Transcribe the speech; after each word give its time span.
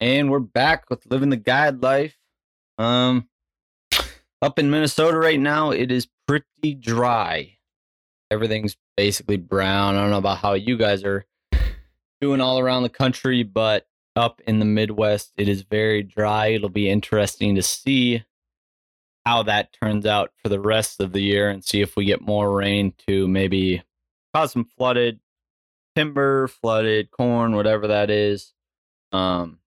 and 0.00 0.30
we're 0.30 0.40
back 0.40 0.90
with 0.90 1.06
living 1.06 1.30
the 1.30 1.36
guide 1.36 1.82
life. 1.82 2.16
Um, 2.78 3.28
up 4.42 4.58
in 4.58 4.70
Minnesota 4.70 5.16
right 5.16 5.40
now, 5.40 5.70
it 5.70 5.90
is 5.90 6.08
pretty 6.26 6.74
dry. 6.78 7.56
Everything's 8.30 8.76
basically 8.96 9.36
brown. 9.36 9.96
I 9.96 10.02
don't 10.02 10.10
know 10.10 10.18
about 10.18 10.38
how 10.38 10.54
you 10.54 10.76
guys 10.76 11.04
are 11.04 11.24
doing 12.20 12.40
all 12.40 12.58
around 12.58 12.82
the 12.82 12.88
country, 12.88 13.42
but 13.42 13.86
up 14.14 14.40
in 14.46 14.58
the 14.58 14.64
Midwest, 14.64 15.32
it 15.36 15.48
is 15.48 15.62
very 15.62 16.02
dry. 16.02 16.48
It'll 16.48 16.68
be 16.68 16.90
interesting 16.90 17.54
to 17.54 17.62
see 17.62 18.24
how 19.24 19.42
that 19.42 19.74
turns 19.82 20.06
out 20.06 20.30
for 20.42 20.48
the 20.48 20.60
rest 20.60 21.00
of 21.00 21.12
the 21.12 21.20
year 21.20 21.50
and 21.50 21.64
see 21.64 21.80
if 21.80 21.96
we 21.96 22.04
get 22.04 22.20
more 22.20 22.54
rain 22.54 22.94
to 23.06 23.26
maybe 23.26 23.82
cause 24.34 24.52
some 24.52 24.64
flooded 24.64 25.20
timber, 25.96 26.46
flooded 26.46 27.10
corn, 27.10 27.56
whatever 27.56 27.88
that 27.88 28.10
is. 28.10 28.52
Um, 29.12 29.58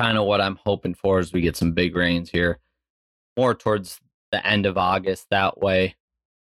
kind 0.00 0.16
of 0.16 0.24
what 0.24 0.40
I'm 0.40 0.58
hoping 0.64 0.94
for 0.94 1.20
is 1.20 1.32
we 1.32 1.42
get 1.42 1.56
some 1.56 1.72
big 1.72 1.94
rains 1.94 2.30
here 2.30 2.58
more 3.36 3.54
towards 3.54 4.00
the 4.32 4.44
end 4.46 4.64
of 4.64 4.78
August. 4.78 5.26
That 5.30 5.58
way, 5.58 5.94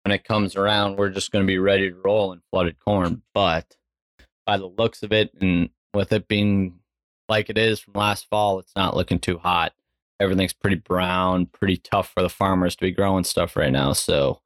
when 0.04 0.12
it 0.12 0.24
comes 0.24 0.56
around, 0.56 0.96
we're 0.96 1.10
just 1.10 1.30
going 1.30 1.44
to 1.44 1.46
be 1.46 1.58
ready 1.58 1.90
to 1.90 1.96
roll 1.96 2.32
in 2.32 2.40
flooded 2.50 2.76
corn. 2.80 3.22
But 3.34 3.76
by 4.46 4.56
the 4.56 4.66
looks 4.66 5.04
of 5.04 5.12
it, 5.12 5.30
and 5.40 5.70
with 5.94 6.12
it 6.12 6.26
being 6.26 6.80
like 7.28 7.48
it 7.48 7.56
is 7.56 7.78
from 7.78 7.94
last 7.94 8.26
fall, 8.28 8.58
it's 8.58 8.74
not 8.74 8.96
looking 8.96 9.20
too 9.20 9.38
hot. 9.38 9.72
Everything's 10.18 10.52
pretty 10.52 10.76
brown, 10.76 11.46
pretty 11.46 11.76
tough 11.76 12.10
for 12.12 12.22
the 12.22 12.28
farmers 12.28 12.74
to 12.76 12.84
be 12.84 12.90
growing 12.90 13.22
stuff 13.22 13.54
right 13.54 13.72
now. 13.72 13.92
So, 13.92 14.40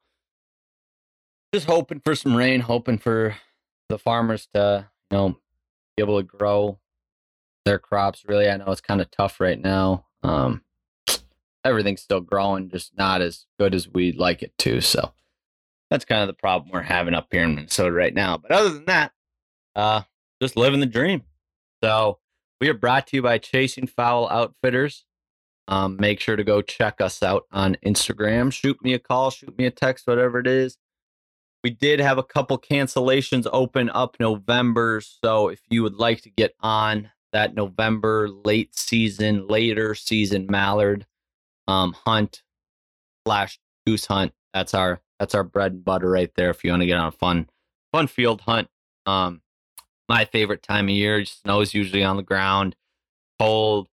just 1.55 1.66
hoping 1.66 2.00
for 2.05 2.14
some 2.14 2.36
rain, 2.36 2.60
hoping 2.60 2.98
for 2.98 3.36
the 3.88 3.98
farmers 3.98 4.46
to, 4.52 4.88
you 5.10 5.16
know, 5.16 5.28
be 5.96 6.02
able 6.02 6.19
to 6.19 6.22
grow 6.22 6.78
their 7.70 7.79
crops. 7.79 8.24
Really, 8.27 8.51
I 8.51 8.56
know 8.56 8.66
it's 8.66 8.80
kind 8.80 9.01
of 9.01 9.10
tough 9.12 9.41
right 9.41 9.60
now. 9.60 10.06
Um, 10.24 10.62
everything's 11.65 12.02
still 12.02 12.20
growing, 12.20 12.69
just 12.69 12.97
not 12.98 13.20
as 13.20 13.47
good 13.61 13.75
as 13.75 13.89
we'd 13.89 14.17
like 14.17 14.42
it 14.42 14.53
to. 14.58 14.81
So 14.81 15.12
that's 15.89 16.05
kind 16.05 16.20
of 16.20 16.27
the 16.27 16.34
problem 16.34 16.70
we're 16.72 16.83
having 16.83 17.14
up 17.14 17.28
here 17.31 17.44
in 17.44 17.55
Minnesota 17.55 17.92
right 17.92 18.12
now. 18.12 18.39
But 18.39 18.50
other 18.50 18.70
than 18.70 18.86
that, 18.86 19.12
uh, 19.77 20.03
just 20.42 20.56
living 20.56 20.81
the 20.81 20.86
dream. 20.86 21.22
So 21.83 22.19
we 22.61 22.69
are 22.69 22.75
brought 22.75 23.06
to 23.09 23.17
you 23.17 23.22
by 23.22 23.39
Chasing 23.39 23.87
Fowl 23.87 24.28
Outfitters. 24.28 25.05
Um, 25.69 25.97
make 26.00 26.19
sure 26.19 26.34
to 26.34 26.42
go 26.42 26.62
check 26.62 27.00
us 27.00 27.22
out 27.22 27.44
on 27.53 27.77
Instagram. 27.87 28.53
Shoot 28.53 28.83
me 28.83 28.94
a 28.94 28.98
call, 28.98 29.31
shoot 29.31 29.56
me 29.56 29.66
a 29.66 29.70
text, 29.70 30.09
whatever 30.09 30.41
it 30.41 30.48
is. 30.48 30.77
We 31.62 31.70
did 31.70 32.00
have 32.00 32.19
a 32.19 32.25
couple 32.25 32.59
cancellations 32.59 33.47
open 33.53 33.91
up 33.91 34.16
November. 34.19 35.00
So 35.00 35.48
if 35.48 35.61
you 35.69 35.84
would 35.84 35.94
like 35.94 36.22
to 36.22 36.31
get 36.31 36.55
on 36.61 37.11
that 37.33 37.55
November 37.55 38.28
late 38.28 38.77
season, 38.77 39.47
later 39.47 39.95
season 39.95 40.47
mallard 40.48 41.06
um, 41.69 41.95
hunt 42.05 42.42
slash 43.27 43.59
goose 43.87 44.06
hunt. 44.06 44.33
That's 44.53 44.75
our 44.75 45.00
that's 45.19 45.34
our 45.34 45.45
bread 45.45 45.72
and 45.72 45.84
butter 45.84 46.11
right 46.11 46.31
there. 46.34 46.50
If 46.50 46.64
you 46.64 46.70
want 46.70 46.83
to 46.83 46.87
get 46.87 46.98
on 46.98 47.09
a 47.09 47.12
fun 47.12 47.48
fun 47.92 48.06
field 48.06 48.41
hunt, 48.41 48.69
um, 49.06 49.42
my 50.09 50.25
favorite 50.25 50.62
time 50.62 50.87
of 50.87 50.95
year. 50.95 51.25
Snow's 51.25 51.75
usually 51.75 52.03
on 52.03 52.17
the 52.17 52.22
ground, 52.22 52.75
cold. 53.39 53.89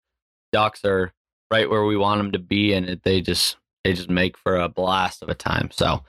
Ducks 0.53 0.85
are 0.85 1.13
right 1.51 1.69
where 1.69 1.85
we 1.85 1.97
want 1.97 2.19
them 2.19 2.33
to 2.33 2.39
be, 2.39 2.73
and 2.73 2.87
it, 2.87 3.03
they 3.03 3.21
just 3.21 3.57
they 3.83 3.93
just 3.93 4.09
make 4.09 4.39
for 4.39 4.57
a 4.57 4.69
blast 4.69 5.23
of 5.23 5.29
a 5.29 5.35
time. 5.35 5.71
So 5.73 6.05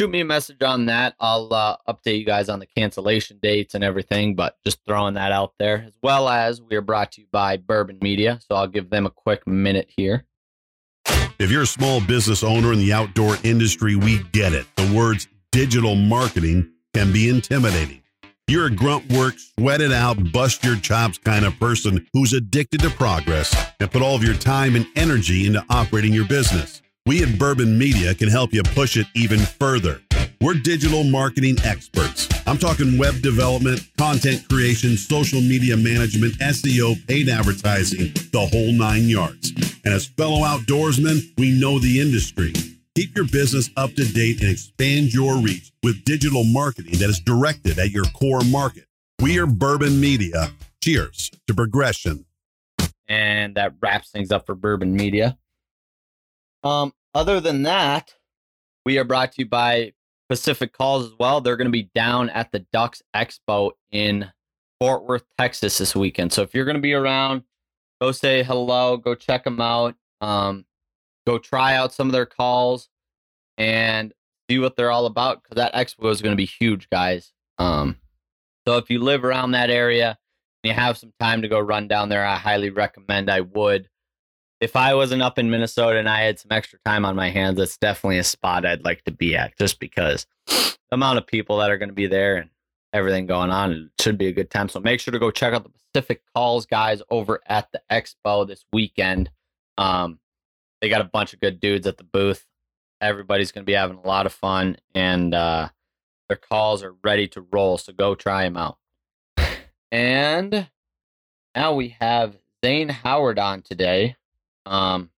shoot 0.00 0.08
me 0.08 0.20
a 0.20 0.24
message 0.24 0.62
on 0.62 0.86
that. 0.86 1.14
I'll 1.20 1.52
uh, 1.52 1.76
update 1.86 2.18
you 2.18 2.24
guys 2.24 2.48
on 2.48 2.58
the 2.58 2.64
cancellation 2.64 3.38
dates 3.42 3.74
and 3.74 3.84
everything, 3.84 4.34
but 4.34 4.56
just 4.64 4.78
throwing 4.86 5.12
that 5.12 5.30
out 5.30 5.52
there. 5.58 5.84
As 5.86 5.92
well 6.02 6.26
as 6.30 6.58
we 6.58 6.74
are 6.74 6.80
brought 6.80 7.12
to 7.12 7.20
you 7.20 7.26
by 7.30 7.58
Bourbon 7.58 7.98
Media. 8.00 8.40
So 8.48 8.54
I'll 8.54 8.66
give 8.66 8.88
them 8.88 9.04
a 9.04 9.10
quick 9.10 9.46
minute 9.46 9.90
here. 9.94 10.24
If 11.38 11.50
you're 11.50 11.64
a 11.64 11.66
small 11.66 12.00
business 12.00 12.42
owner 12.42 12.72
in 12.72 12.78
the 12.78 12.94
outdoor 12.94 13.36
industry, 13.44 13.94
we 13.94 14.22
get 14.32 14.54
it. 14.54 14.64
The 14.76 14.90
words 14.96 15.28
digital 15.52 15.94
marketing 15.96 16.72
can 16.94 17.12
be 17.12 17.28
intimidating. 17.28 18.00
You're 18.48 18.68
a 18.68 18.70
grunt 18.70 19.12
work, 19.12 19.34
sweat 19.58 19.82
it 19.82 19.92
out, 19.92 20.32
bust 20.32 20.64
your 20.64 20.76
chops 20.76 21.18
kind 21.18 21.44
of 21.44 21.60
person 21.60 22.06
who's 22.14 22.32
addicted 22.32 22.80
to 22.80 22.90
progress 22.90 23.54
and 23.78 23.90
put 23.90 24.00
all 24.00 24.16
of 24.16 24.24
your 24.24 24.34
time 24.34 24.76
and 24.76 24.86
energy 24.96 25.46
into 25.46 25.62
operating 25.68 26.14
your 26.14 26.26
business. 26.26 26.80
We 27.10 27.24
at 27.24 27.40
Bourbon 27.40 27.76
Media 27.76 28.14
can 28.14 28.28
help 28.28 28.52
you 28.52 28.62
push 28.62 28.96
it 28.96 29.08
even 29.16 29.40
further. 29.40 30.00
We're 30.40 30.54
digital 30.54 31.02
marketing 31.02 31.56
experts. 31.64 32.28
I'm 32.46 32.56
talking 32.56 32.98
web 32.98 33.20
development, 33.20 33.84
content 33.98 34.48
creation, 34.48 34.96
social 34.96 35.40
media 35.40 35.76
management, 35.76 36.34
SEO, 36.34 37.04
paid 37.08 37.28
advertising, 37.28 38.12
the 38.30 38.48
whole 38.52 38.72
nine 38.72 39.08
yards. 39.08 39.50
And 39.84 39.92
as 39.92 40.06
fellow 40.06 40.42
outdoorsmen, 40.42 41.36
we 41.36 41.50
know 41.50 41.80
the 41.80 42.00
industry. 42.00 42.52
Keep 42.94 43.16
your 43.16 43.26
business 43.26 43.68
up 43.76 43.92
to 43.94 44.04
date 44.04 44.40
and 44.42 44.52
expand 44.52 45.12
your 45.12 45.38
reach 45.38 45.72
with 45.82 46.04
digital 46.04 46.44
marketing 46.44 47.00
that 47.00 47.10
is 47.10 47.18
directed 47.18 47.80
at 47.80 47.90
your 47.90 48.04
core 48.14 48.44
market. 48.44 48.84
We 49.20 49.40
are 49.40 49.46
Bourbon 49.46 50.00
Media. 50.00 50.52
Cheers 50.80 51.32
to 51.48 51.54
progression. 51.54 52.24
And 53.08 53.56
that 53.56 53.72
wraps 53.82 54.12
things 54.12 54.30
up 54.30 54.46
for 54.46 54.54
Bourbon 54.54 54.94
Media. 54.94 55.36
Um, 56.62 56.92
other 57.14 57.40
than 57.40 57.62
that, 57.62 58.14
we 58.84 58.98
are 58.98 59.04
brought 59.04 59.32
to 59.32 59.42
you 59.42 59.48
by 59.48 59.92
Pacific 60.28 60.72
Calls 60.72 61.06
as 61.06 61.12
well. 61.18 61.40
They're 61.40 61.56
going 61.56 61.66
to 61.66 61.70
be 61.70 61.90
down 61.94 62.30
at 62.30 62.52
the 62.52 62.60
Ducks 62.72 63.02
Expo 63.14 63.72
in 63.90 64.30
Fort 64.78 65.04
Worth, 65.04 65.24
Texas 65.38 65.78
this 65.78 65.94
weekend. 65.94 66.32
So 66.32 66.42
if 66.42 66.54
you're 66.54 66.64
going 66.64 66.76
to 66.76 66.80
be 66.80 66.94
around, 66.94 67.42
go 68.00 68.12
say 68.12 68.42
hello, 68.42 68.96
go 68.96 69.14
check 69.14 69.44
them 69.44 69.60
out, 69.60 69.96
um, 70.20 70.64
go 71.26 71.36
try 71.36 71.74
out 71.74 71.92
some 71.92 72.08
of 72.08 72.12
their 72.12 72.26
calls 72.26 72.88
and 73.58 74.14
see 74.48 74.58
what 74.58 74.76
they're 74.76 74.90
all 74.90 75.06
about 75.06 75.42
because 75.42 75.56
that 75.56 75.74
expo 75.74 76.10
is 76.10 76.22
going 76.22 76.32
to 76.32 76.36
be 76.36 76.46
huge, 76.46 76.88
guys. 76.88 77.32
Um, 77.58 77.96
so 78.66 78.78
if 78.78 78.88
you 78.88 79.00
live 79.00 79.24
around 79.24 79.50
that 79.50 79.68
area 79.68 80.16
and 80.64 80.68
you 80.70 80.72
have 80.72 80.96
some 80.96 81.12
time 81.20 81.42
to 81.42 81.48
go 81.48 81.60
run 81.60 81.88
down 81.88 82.08
there, 82.08 82.24
I 82.24 82.36
highly 82.36 82.70
recommend 82.70 83.30
I 83.30 83.40
would 83.40 83.89
if 84.60 84.76
I 84.76 84.94
wasn't 84.94 85.22
up 85.22 85.38
in 85.38 85.50
Minnesota 85.50 85.98
and 85.98 86.08
I 86.08 86.20
had 86.20 86.38
some 86.38 86.52
extra 86.52 86.78
time 86.84 87.04
on 87.04 87.16
my 87.16 87.30
hands, 87.30 87.56
that's 87.56 87.78
definitely 87.78 88.18
a 88.18 88.24
spot 88.24 88.66
I'd 88.66 88.84
like 88.84 89.02
to 89.04 89.10
be 89.10 89.34
at 89.34 89.56
just 89.58 89.80
because 89.80 90.26
the 90.46 90.76
amount 90.92 91.18
of 91.18 91.26
people 91.26 91.58
that 91.58 91.70
are 91.70 91.78
going 91.78 91.88
to 91.88 91.94
be 91.94 92.06
there 92.06 92.36
and 92.36 92.50
everything 92.92 93.26
going 93.26 93.50
on, 93.50 93.72
it 93.72 94.02
should 94.02 94.18
be 94.18 94.26
a 94.26 94.32
good 94.32 94.50
time. 94.50 94.68
So 94.68 94.80
make 94.80 95.00
sure 95.00 95.12
to 95.12 95.18
go 95.18 95.30
check 95.30 95.54
out 95.54 95.64
the 95.64 95.70
Pacific 95.70 96.22
Calls 96.34 96.66
guys 96.66 97.00
over 97.10 97.40
at 97.46 97.72
the 97.72 97.80
expo 97.90 98.46
this 98.46 98.64
weekend. 98.72 99.30
Um, 99.78 100.18
they 100.80 100.88
got 100.88 101.00
a 101.00 101.04
bunch 101.04 101.32
of 101.32 101.40
good 101.40 101.58
dudes 101.58 101.86
at 101.86 101.96
the 101.96 102.04
booth. 102.04 102.46
Everybody's 103.00 103.52
going 103.52 103.62
to 103.62 103.66
be 103.66 103.72
having 103.72 103.96
a 103.96 104.06
lot 104.06 104.26
of 104.26 104.32
fun 104.32 104.76
and 104.94 105.34
uh, 105.34 105.68
their 106.28 106.36
calls 106.36 106.82
are 106.82 106.94
ready 107.02 107.28
to 107.28 107.40
roll. 107.40 107.78
So 107.78 107.94
go 107.94 108.14
try 108.14 108.44
them 108.44 108.58
out. 108.58 108.76
And 109.90 110.68
now 111.56 111.74
we 111.74 111.96
have 112.00 112.36
Zane 112.64 112.90
Howard 112.90 113.38
on 113.38 113.62
today 113.62 114.16
um, 114.66 115.10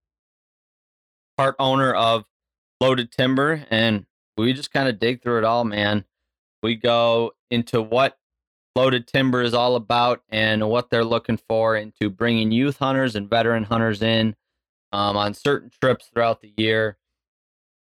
part 1.36 1.56
owner 1.58 1.94
of 1.94 2.24
Loaded 2.80 3.12
Timber, 3.12 3.64
and 3.70 4.06
we 4.36 4.52
just 4.52 4.72
kind 4.72 4.88
of 4.88 4.98
dig 4.98 5.22
through 5.22 5.38
it 5.38 5.44
all, 5.44 5.64
man. 5.64 6.04
We 6.62 6.76
go 6.76 7.32
into 7.50 7.82
what 7.82 8.18
Loaded 8.76 9.06
Timber 9.06 9.42
is 9.42 9.54
all 9.54 9.76
about 9.76 10.22
and 10.28 10.68
what 10.68 10.90
they're 10.90 11.04
looking 11.04 11.38
for 11.48 11.76
into 11.76 12.08
bringing 12.08 12.52
youth 12.52 12.78
hunters 12.78 13.16
and 13.16 13.28
veteran 13.28 13.64
hunters 13.64 14.02
in 14.02 14.36
um, 14.92 15.16
on 15.16 15.34
certain 15.34 15.70
trips 15.80 16.08
throughout 16.12 16.40
the 16.40 16.52
year 16.56 16.96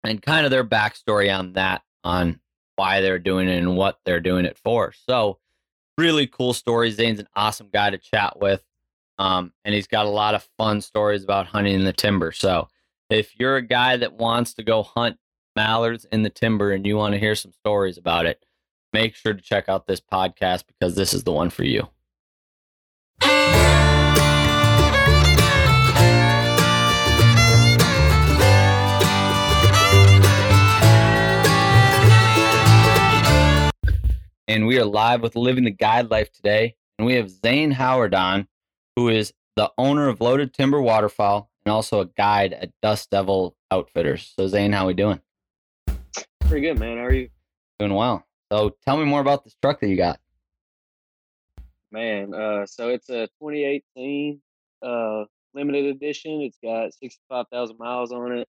and 0.03 0.21
kind 0.21 0.45
of 0.45 0.51
their 0.51 0.63
backstory 0.63 1.35
on 1.35 1.53
that, 1.53 1.83
on 2.03 2.39
why 2.75 3.01
they're 3.01 3.19
doing 3.19 3.47
it 3.47 3.57
and 3.57 3.75
what 3.75 3.99
they're 4.05 4.19
doing 4.19 4.45
it 4.45 4.57
for. 4.57 4.93
So, 5.07 5.39
really 5.97 6.27
cool 6.27 6.53
story. 6.53 6.91
Zane's 6.91 7.19
an 7.19 7.27
awesome 7.35 7.69
guy 7.71 7.89
to 7.89 7.97
chat 7.97 8.39
with. 8.39 8.63
Um, 9.19 9.51
and 9.65 9.75
he's 9.75 9.87
got 9.87 10.05
a 10.05 10.09
lot 10.09 10.33
of 10.33 10.47
fun 10.57 10.79
stories 10.79 11.25
about 11.25 11.45
hunting 11.45 11.75
in 11.75 11.83
the 11.83 11.93
timber. 11.93 12.31
So 12.31 12.69
if 13.09 13.37
you're 13.37 13.57
a 13.57 13.61
guy 13.61 13.97
that 13.97 14.13
wants 14.13 14.53
to 14.53 14.63
go 14.63 14.81
hunt 14.81 15.17
mallards 15.57 16.05
in 16.05 16.23
the 16.23 16.29
timber 16.29 16.71
and 16.71 16.87
you 16.87 16.95
want 16.95 17.13
to 17.13 17.19
hear 17.19 17.35
some 17.35 17.51
stories 17.51 17.97
about 17.97 18.25
it, 18.25 18.43
make 18.93 19.15
sure 19.15 19.33
to 19.33 19.41
check 19.41 19.67
out 19.67 19.87
this 19.87 19.99
podcast 19.99 20.63
because 20.67 20.95
this 20.95 21.13
is 21.13 21.25
the 21.25 21.33
one 21.33 21.49
for 21.49 21.65
you. 21.65 21.89
And 34.47 34.65
we 34.65 34.79
are 34.79 34.85
live 34.85 35.21
with 35.21 35.35
Living 35.35 35.65
the 35.65 35.71
Guide 35.71 36.09
Life 36.09 36.31
today. 36.31 36.75
And 36.97 37.05
we 37.05 37.15
have 37.15 37.29
Zane 37.29 37.71
Howard 37.71 38.15
on, 38.15 38.47
who 38.95 39.09
is 39.09 39.33
the 39.55 39.71
owner 39.77 40.07
of 40.07 40.21
Loaded 40.21 40.53
Timber 40.53 40.81
Waterfowl 40.81 41.49
and 41.65 41.71
also 41.71 42.01
a 42.01 42.05
guide 42.05 42.53
at 42.53 42.71
Dust 42.81 43.09
Devil 43.09 43.55
Outfitters. 43.71 44.33
So 44.37 44.47
Zane, 44.47 44.71
how 44.71 44.87
we 44.87 44.93
doing? 44.93 45.19
Pretty 46.41 46.67
good, 46.67 46.79
man. 46.79 46.97
How 46.97 47.05
are 47.05 47.13
you? 47.13 47.29
Doing 47.79 47.93
well. 47.93 48.25
So 48.51 48.75
tell 48.85 48.97
me 48.97 49.05
more 49.05 49.21
about 49.21 49.43
this 49.43 49.55
truck 49.61 49.79
that 49.79 49.87
you 49.87 49.97
got. 49.97 50.19
Man, 51.91 52.33
uh, 52.33 52.65
so 52.65 52.89
it's 52.89 53.09
a 53.09 53.27
2018 53.41 54.41
uh, 54.81 55.25
limited 55.53 55.85
edition. 55.85 56.41
It's 56.41 56.57
got 56.63 56.93
sixty 56.93 57.21
five 57.29 57.45
thousand 57.51 57.77
miles 57.77 58.11
on 58.11 58.31
it. 58.31 58.47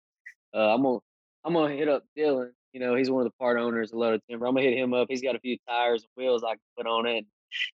Uh, 0.54 0.74
I'm 0.74 0.82
gonna 0.82 0.98
I'm 1.44 1.54
gonna 1.54 1.74
hit 1.74 1.88
up 1.88 2.04
Dylan. 2.16 2.50
You 2.72 2.80
know, 2.80 2.94
he's 2.94 3.10
one 3.10 3.26
of 3.26 3.32
the 3.32 3.36
part 3.38 3.58
owners 3.58 3.92
of 3.92 3.98
Loaded 3.98 4.22
Timber. 4.28 4.46
I'm 4.46 4.54
gonna 4.54 4.66
hit 4.66 4.78
him 4.78 4.94
up. 4.94 5.08
He's 5.10 5.22
got 5.22 5.36
a 5.36 5.40
few 5.40 5.56
tires 5.68 6.02
and 6.02 6.10
wheels 6.16 6.44
I 6.44 6.52
can 6.52 6.60
put 6.76 6.86
on 6.86 7.06
it. 7.06 7.24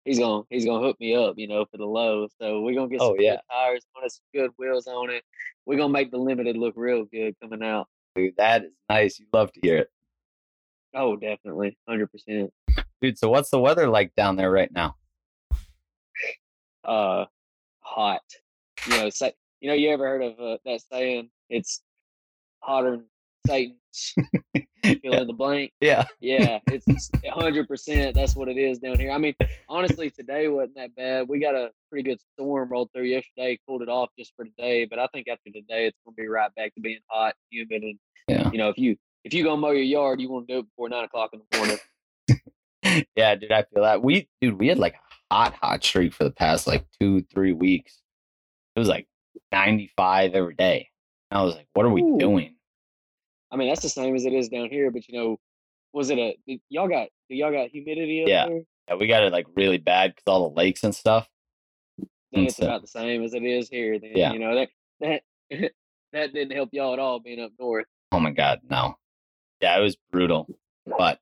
He's 0.05 0.19
gonna 0.19 0.43
he's 0.49 0.65
gonna 0.65 0.85
hook 0.85 0.99
me 0.99 1.15
up, 1.15 1.35
you 1.37 1.47
know, 1.47 1.65
for 1.65 1.77
the 1.77 1.85
low. 1.85 2.27
So 2.39 2.61
we're 2.61 2.75
gonna 2.75 2.89
get 2.89 3.01
Oh, 3.01 3.09
some 3.09 3.15
yeah. 3.19 3.31
good 3.35 3.41
tires 3.51 3.85
on 3.95 4.05
it, 4.05 4.11
some 4.11 4.23
good 4.33 4.51
wheels 4.57 4.87
on 4.87 5.09
it. 5.09 5.23
We're 5.65 5.77
gonna 5.77 5.93
make 5.93 6.11
the 6.11 6.17
limited 6.17 6.57
look 6.57 6.73
real 6.75 7.05
good 7.05 7.35
coming 7.41 7.63
out. 7.63 7.87
Dude, 8.15 8.35
that 8.37 8.63
is 8.65 8.71
nice. 8.89 9.19
You 9.19 9.25
love 9.31 9.51
to 9.53 9.59
hear 9.61 9.77
it. 9.77 9.91
Oh, 10.93 11.15
definitely, 11.15 11.77
hundred 11.87 12.11
percent. 12.11 12.51
Dude, 13.01 13.17
so 13.17 13.29
what's 13.29 13.49
the 13.49 13.59
weather 13.59 13.87
like 13.87 14.13
down 14.15 14.35
there 14.35 14.51
right 14.51 14.71
now? 14.71 14.95
Uh, 16.83 17.25
hot. 17.79 18.21
You 18.87 18.97
know, 18.97 19.09
say, 19.09 19.33
you 19.59 19.69
know, 19.69 19.75
you 19.75 19.89
ever 19.91 20.05
heard 20.07 20.23
of 20.23 20.39
uh, 20.39 20.57
that 20.65 20.81
saying? 20.91 21.29
It's 21.49 21.81
hotter 22.59 23.05
than 23.45 23.51
Satan's. 23.93 24.13
Fill 25.03 25.13
in 25.13 25.27
the 25.27 25.33
blank. 25.33 25.71
Yeah. 25.79 26.05
Yeah, 26.19 26.59
it's 26.67 27.09
hundred 27.29 27.67
percent. 27.67 28.15
That's 28.15 28.35
what 28.35 28.47
it 28.47 28.57
is 28.57 28.79
down 28.79 28.99
here. 28.99 29.11
I 29.11 29.17
mean, 29.17 29.35
honestly, 29.69 30.09
today 30.09 30.47
wasn't 30.47 30.75
that 30.75 30.95
bad. 30.95 31.27
We 31.27 31.39
got 31.39 31.55
a 31.55 31.71
pretty 31.89 32.09
good 32.09 32.19
storm 32.33 32.69
rolled 32.69 32.89
through 32.93 33.03
yesterday, 33.03 33.59
cooled 33.67 33.81
it 33.83 33.89
off 33.89 34.09
just 34.17 34.33
for 34.35 34.45
today. 34.45 34.85
But 34.85 34.99
I 34.99 35.07
think 35.07 35.27
after 35.27 35.51
today, 35.51 35.85
it's 35.87 35.97
gonna 36.05 36.15
be 36.15 36.27
right 36.27 36.53
back 36.55 36.73
to 36.75 36.81
being 36.81 36.99
hot, 37.07 37.35
humid, 37.49 37.83
and 37.83 37.99
Yeah. 38.27 38.49
you 38.51 38.57
know, 38.57 38.69
if 38.69 38.77
you 38.77 38.95
if 39.23 39.33
you 39.33 39.43
gonna 39.43 39.57
mow 39.57 39.71
your 39.71 39.83
yard, 39.83 40.19
you 40.19 40.29
want 40.31 40.47
to 40.47 40.53
do 40.53 40.59
it 40.59 40.63
before 40.69 40.89
nine 40.89 41.03
o'clock 41.03 41.31
in 41.33 41.41
the 41.51 41.57
morning. 41.57 41.77
Yeah, 43.15 43.35
dude, 43.35 43.51
I 43.51 43.63
feel 43.73 43.83
that. 43.83 44.01
We 44.01 44.27
dude, 44.41 44.59
we 44.59 44.67
had 44.67 44.79
like 44.79 44.95
a 44.95 45.33
hot, 45.33 45.53
hot 45.53 45.83
streak 45.83 46.13
for 46.13 46.23
the 46.23 46.31
past 46.31 46.65
like 46.67 46.83
two, 46.99 47.21
three 47.31 47.53
weeks. 47.53 48.01
It 48.75 48.79
was 48.79 48.89
like 48.89 49.07
95 49.51 50.33
every 50.33 50.55
day. 50.55 50.89
I 51.29 51.43
was 51.43 51.55
like, 51.55 51.67
what 51.73 51.85
are 51.85 51.89
we 51.89 52.01
Ooh. 52.01 52.17
doing? 52.17 52.55
I 53.51 53.57
mean, 53.57 53.67
that's 53.67 53.81
the 53.81 53.89
same 53.89 54.15
as 54.15 54.25
it 54.25 54.33
is 54.33 54.49
down 54.49 54.69
here. 54.69 54.91
But 54.91 55.07
you 55.07 55.17
know, 55.17 55.39
was 55.93 56.09
it 56.09 56.17
a 56.17 56.37
y'all 56.69 56.87
got 56.87 57.09
y'all 57.29 57.51
got 57.51 57.69
humidity 57.69 58.23
Yeah. 58.27 58.47
there? 58.47 58.61
Yeah, 58.87 58.95
we 58.95 59.07
got 59.07 59.23
it 59.23 59.31
like 59.31 59.45
really 59.55 59.77
bad 59.77 60.11
because 60.11 60.23
all 60.27 60.49
the 60.49 60.55
lakes 60.55 60.83
and 60.83 60.95
stuff. 60.95 61.27
Then 61.97 62.07
And 62.33 62.47
it's 62.47 62.57
so- 62.57 62.65
about 62.65 62.81
the 62.81 62.87
same 62.87 63.23
as 63.23 63.33
it 63.33 63.43
is 63.43 63.69
here. 63.69 63.99
Then 63.99 64.11
Yeah. 64.15 64.33
you 64.33 64.39
know 64.39 64.55
that 64.55 64.69
that 65.01 65.23
that 66.13 66.33
didn't 66.33 66.51
help 66.55 66.69
y'all 66.71 66.93
at 66.93 66.99
all 66.99 67.19
being 67.19 67.41
up 67.41 67.51
north. 67.59 67.85
Oh 68.11 68.19
my 68.19 68.31
god, 68.31 68.61
no. 68.69 68.95
Yeah, 69.61 69.77
it 69.77 69.81
was 69.81 69.97
brutal. 70.11 70.47
But 70.97 71.19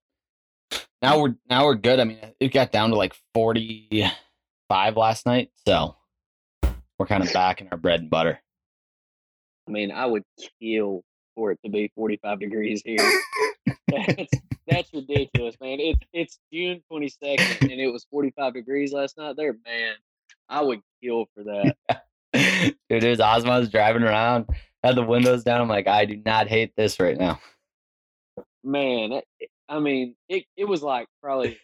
now 1.02 1.16
mm. 1.18 1.22
we're 1.22 1.36
now 1.50 1.66
we're 1.66 1.76
good. 1.76 2.00
I 2.00 2.04
mean, 2.06 2.20
it 2.40 2.54
got 2.54 2.72
down 2.72 2.92
to 2.92 2.96
like 2.96 3.16
45 3.34 4.98
last 4.98 5.26
night, 5.26 5.52
so 5.68 5.96
we're 6.98 7.06
kind 7.06 7.24
of 7.24 7.34
back 7.34 7.62
in 7.62 7.68
our 7.72 7.78
bread 7.78 8.02
and 8.02 8.10
butter. 8.10 8.40
I 9.68 9.72
mean, 9.72 9.92
I 9.92 10.06
would 10.06 10.24
kill 10.62 11.04
for 11.40 11.52
it 11.52 11.60
to 11.64 11.72
be 11.72 11.90
45 11.96 12.40
degrees 12.42 12.82
here. 12.84 12.98
that's 13.88 14.32
that's 14.68 14.94
ridiculous, 14.94 15.56
man. 15.62 15.80
It's 15.80 16.00
it's 16.12 16.40
June 16.52 16.84
22nd 16.92 17.62
and 17.62 17.80
it 17.80 17.92
was 17.92 18.06
45 18.12 18.54
degrees 18.54 18.92
last 18.92 19.18
night. 19.18 19.38
There, 19.38 19.56
man, 19.66 19.94
I 20.50 20.62
would 20.62 20.82
kill 21.02 21.28
for 21.34 21.44
that. 21.46 21.78
Dude, 22.90 23.04
it 23.04 23.10
was 23.10 23.22
I 23.22 23.38
was 23.38 23.70
driving 23.70 24.04
around, 24.04 24.48
had 24.84 24.96
the 24.96 25.04
windows 25.04 25.44
down. 25.44 25.62
I'm 25.62 25.70
like, 25.70 25.88
I 25.88 26.04
do 26.04 26.22
not 26.26 26.48
hate 26.48 26.74
this 26.76 27.00
right 27.00 27.18
now. 27.18 27.40
Man, 28.62 29.14
eh, 29.14 29.46
I 29.70 29.80
mean, 29.80 30.16
it 30.28 30.44
it 30.58 30.66
was 30.66 30.84
like 30.84 31.08
probably 31.24 31.58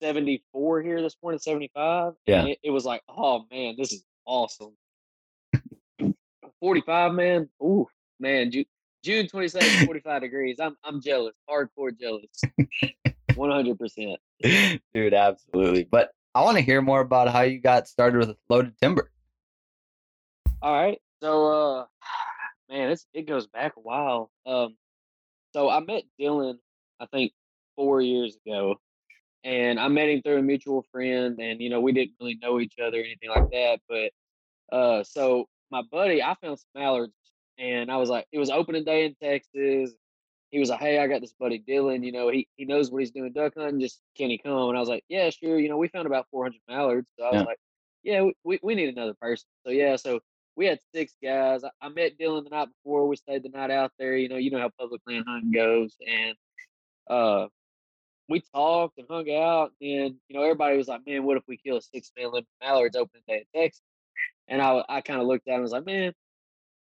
74 0.00 0.80
here 0.80 1.02
this 1.02 1.16
morning, 1.22 1.40
75. 1.40 2.14
Yeah. 2.26 2.46
It, 2.46 2.58
it 2.62 2.70
was 2.70 2.86
like, 2.86 3.02
oh 3.06 3.44
man, 3.50 3.74
this 3.76 3.92
is 3.92 4.02
awesome. 4.24 4.72
45, 6.60 7.12
man. 7.12 7.50
Ooh, 7.60 7.88
man, 8.22 8.50
Ju- 8.50 8.64
June 9.04 9.26
22nd, 9.26 9.84
45 9.86 10.22
degrees. 10.22 10.60
I'm 10.60 10.76
I'm 10.84 11.02
jealous, 11.02 11.34
hardcore 11.50 11.98
jealous. 11.98 12.30
100%. 13.32 14.16
Dude, 14.94 15.14
absolutely. 15.14 15.84
But 15.84 16.10
I 16.34 16.42
want 16.42 16.56
to 16.56 16.62
hear 16.62 16.80
more 16.80 17.00
about 17.00 17.28
how 17.28 17.42
you 17.42 17.58
got 17.58 17.88
started 17.88 18.18
with 18.18 18.36
loaded 18.48 18.74
timber. 18.80 19.10
All 20.62 20.72
right. 20.72 20.98
So 21.22 21.46
uh 21.46 21.86
man, 22.70 22.90
it's 22.90 23.06
it 23.12 23.26
goes 23.26 23.46
back 23.48 23.74
a 23.76 23.80
while. 23.80 24.30
Um 24.46 24.76
so 25.52 25.68
I 25.68 25.80
met 25.80 26.04
Dylan 26.20 26.58
I 27.00 27.06
think 27.06 27.32
4 27.76 28.00
years 28.00 28.36
ago 28.46 28.76
and 29.44 29.80
I 29.80 29.88
met 29.88 30.08
him 30.08 30.22
through 30.22 30.38
a 30.38 30.42
mutual 30.42 30.84
friend 30.92 31.38
and 31.40 31.60
you 31.60 31.68
know 31.70 31.80
we 31.80 31.92
didn't 31.92 32.14
really 32.20 32.38
know 32.40 32.60
each 32.60 32.74
other 32.78 32.98
or 32.98 33.04
anything 33.04 33.30
like 33.30 33.50
that 33.50 33.80
but 33.88 34.76
uh 34.76 35.02
so 35.02 35.48
my 35.70 35.82
buddy 35.90 36.22
I 36.22 36.34
found 36.40 36.58
some 36.58 36.68
mallards 36.74 37.14
and 37.58 37.90
I 37.90 37.96
was 37.96 38.10
like 38.10 38.26
it 38.32 38.38
was 38.38 38.50
opening 38.50 38.84
day 38.84 39.04
in 39.04 39.14
Texas. 39.22 39.92
He 40.50 40.58
was 40.58 40.68
like, 40.68 40.80
"Hey, 40.80 40.98
I 40.98 41.06
got 41.06 41.20
this 41.22 41.32
buddy 41.38 41.62
Dylan. 41.66 42.04
You 42.04 42.12
know, 42.12 42.28
he 42.28 42.48
he 42.56 42.64
knows 42.66 42.90
what 42.90 43.00
he's 43.00 43.10
doing 43.10 43.32
duck 43.32 43.54
hunting. 43.56 43.80
Just 43.80 44.00
can 44.16 44.30
he 44.30 44.38
come?" 44.38 44.68
And 44.68 44.76
I 44.76 44.80
was 44.80 44.88
like, 44.88 45.04
"Yeah, 45.08 45.30
sure. 45.30 45.58
You 45.58 45.68
know, 45.68 45.78
we 45.78 45.88
found 45.88 46.06
about 46.06 46.26
400 46.30 46.60
mallards. 46.68 47.08
So 47.18 47.24
I 47.24 47.30
was 47.30 47.40
Yeah. 47.40 47.44
like, 47.46 47.58
yeah, 48.02 48.28
we, 48.44 48.58
we, 48.62 48.74
need 48.74 48.88
another 48.88 49.14
person. 49.14 49.46
So 49.64 49.70
yeah, 49.70 49.96
so 49.96 50.20
we 50.56 50.66
had 50.66 50.80
six 50.94 51.16
guys. 51.22 51.64
I, 51.64 51.70
I 51.80 51.88
met 51.88 52.18
Dylan 52.18 52.44
the 52.44 52.50
night 52.50 52.68
before. 52.68 53.06
We 53.08 53.16
stayed 53.16 53.42
the 53.44 53.48
night 53.48 53.70
out 53.70 53.92
there. 53.98 54.16
You 54.16 54.28
know, 54.28 54.36
you 54.36 54.50
know 54.50 54.58
how 54.58 54.70
public 54.78 55.00
land 55.06 55.24
hunting 55.26 55.52
goes, 55.52 55.96
and 56.06 56.36
uh, 57.08 57.48
we 58.28 58.42
talked 58.54 58.98
and 58.98 59.06
hung 59.08 59.30
out. 59.32 59.72
And 59.80 60.16
you 60.28 60.34
know, 60.34 60.42
everybody 60.42 60.76
was 60.76 60.88
like, 60.88 61.02
"Man, 61.06 61.24
what 61.24 61.36
if 61.36 61.44
we 61.48 61.56
kill 61.56 61.76
a 61.78 61.82
six 61.82 62.12
man 62.16 62.32
limit 62.32 62.46
mallards 62.60 62.96
opening 62.96 63.22
day 63.28 63.44
in 63.54 63.60
Texas?" 63.60 63.82
And 64.48 64.60
I 64.60 64.84
I 64.88 65.00
kind 65.00 65.20
of 65.20 65.26
looked 65.26 65.46
at 65.48 65.52
him 65.52 65.56
and 65.56 65.62
was 65.62 65.72
like, 65.72 65.86
"Man, 65.86 66.12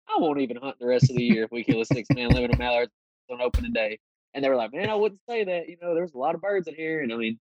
I 0.09 0.19
won't 0.19 0.39
even 0.39 0.57
hunt 0.57 0.77
the 0.79 0.87
rest 0.87 1.09
of 1.09 1.15
the 1.15 1.23
year 1.23 1.43
if 1.43 1.51
we 1.51 1.63
kill 1.63 1.81
a 1.81 1.85
six 1.85 2.07
man 2.13 2.29
limit 2.29 2.51
of 2.51 2.59
mallards 2.59 2.91
on 3.29 3.41
opening 3.41 3.73
day." 3.73 3.99
And 4.33 4.43
they 4.43 4.49
were 4.49 4.55
like, 4.55 4.73
"Man, 4.73 4.89
I 4.89 4.95
wouldn't 4.95 5.21
say 5.29 5.43
that. 5.43 5.69
You 5.69 5.77
know, 5.81 5.95
there's 5.95 6.13
a 6.13 6.17
lot 6.17 6.35
of 6.35 6.41
birds 6.41 6.67
in 6.67 6.75
here." 6.75 7.01
And 7.01 7.13
I 7.13 7.15
mean, 7.15 7.39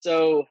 so 0.00 0.46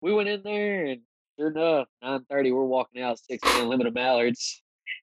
we 0.00 0.12
went 0.12 0.28
in 0.28 0.42
there 0.42 0.86
and 0.86 1.00
sure 1.38 1.50
enough, 1.50 1.88
nine 2.02 2.24
thirty, 2.30 2.52
we're 2.52 2.64
walking 2.64 3.02
out 3.02 3.18
six 3.18 3.42
man 3.44 3.68
limit 3.68 3.86
of 3.86 3.94
mallards, 3.94 4.62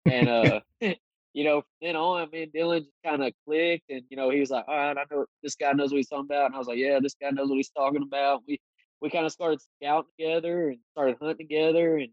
and 0.04 0.28
uh, 0.28 0.60
you 0.80 1.44
know, 1.44 1.60
from 1.60 1.70
then 1.82 1.96
on, 1.96 2.30
me 2.30 2.44
and 2.44 2.52
Dylan 2.52 2.80
just 2.80 2.96
kind 3.04 3.22
of 3.22 3.32
clicked, 3.46 3.90
and 3.90 4.02
you 4.08 4.16
know, 4.16 4.30
he 4.30 4.40
was 4.40 4.50
like, 4.50 4.64
"All 4.68 4.76
right, 4.76 4.96
I 4.96 5.04
know 5.10 5.26
this 5.42 5.54
guy 5.54 5.72
knows 5.72 5.90
what 5.90 5.98
he's 5.98 6.08
talking 6.08 6.26
about," 6.26 6.46
and 6.46 6.54
I 6.54 6.58
was 6.58 6.66
like, 6.66 6.78
"Yeah, 6.78 6.98
this 7.00 7.14
guy 7.20 7.30
knows 7.30 7.48
what 7.48 7.56
he's 7.56 7.70
talking 7.70 8.02
about." 8.02 8.42
We 8.48 8.60
we 9.00 9.10
kind 9.10 9.26
of 9.26 9.32
started 9.32 9.60
scouting 9.60 10.10
together 10.18 10.70
and 10.70 10.78
started 10.92 11.16
hunting 11.20 11.46
together, 11.46 11.98
and 11.98 12.10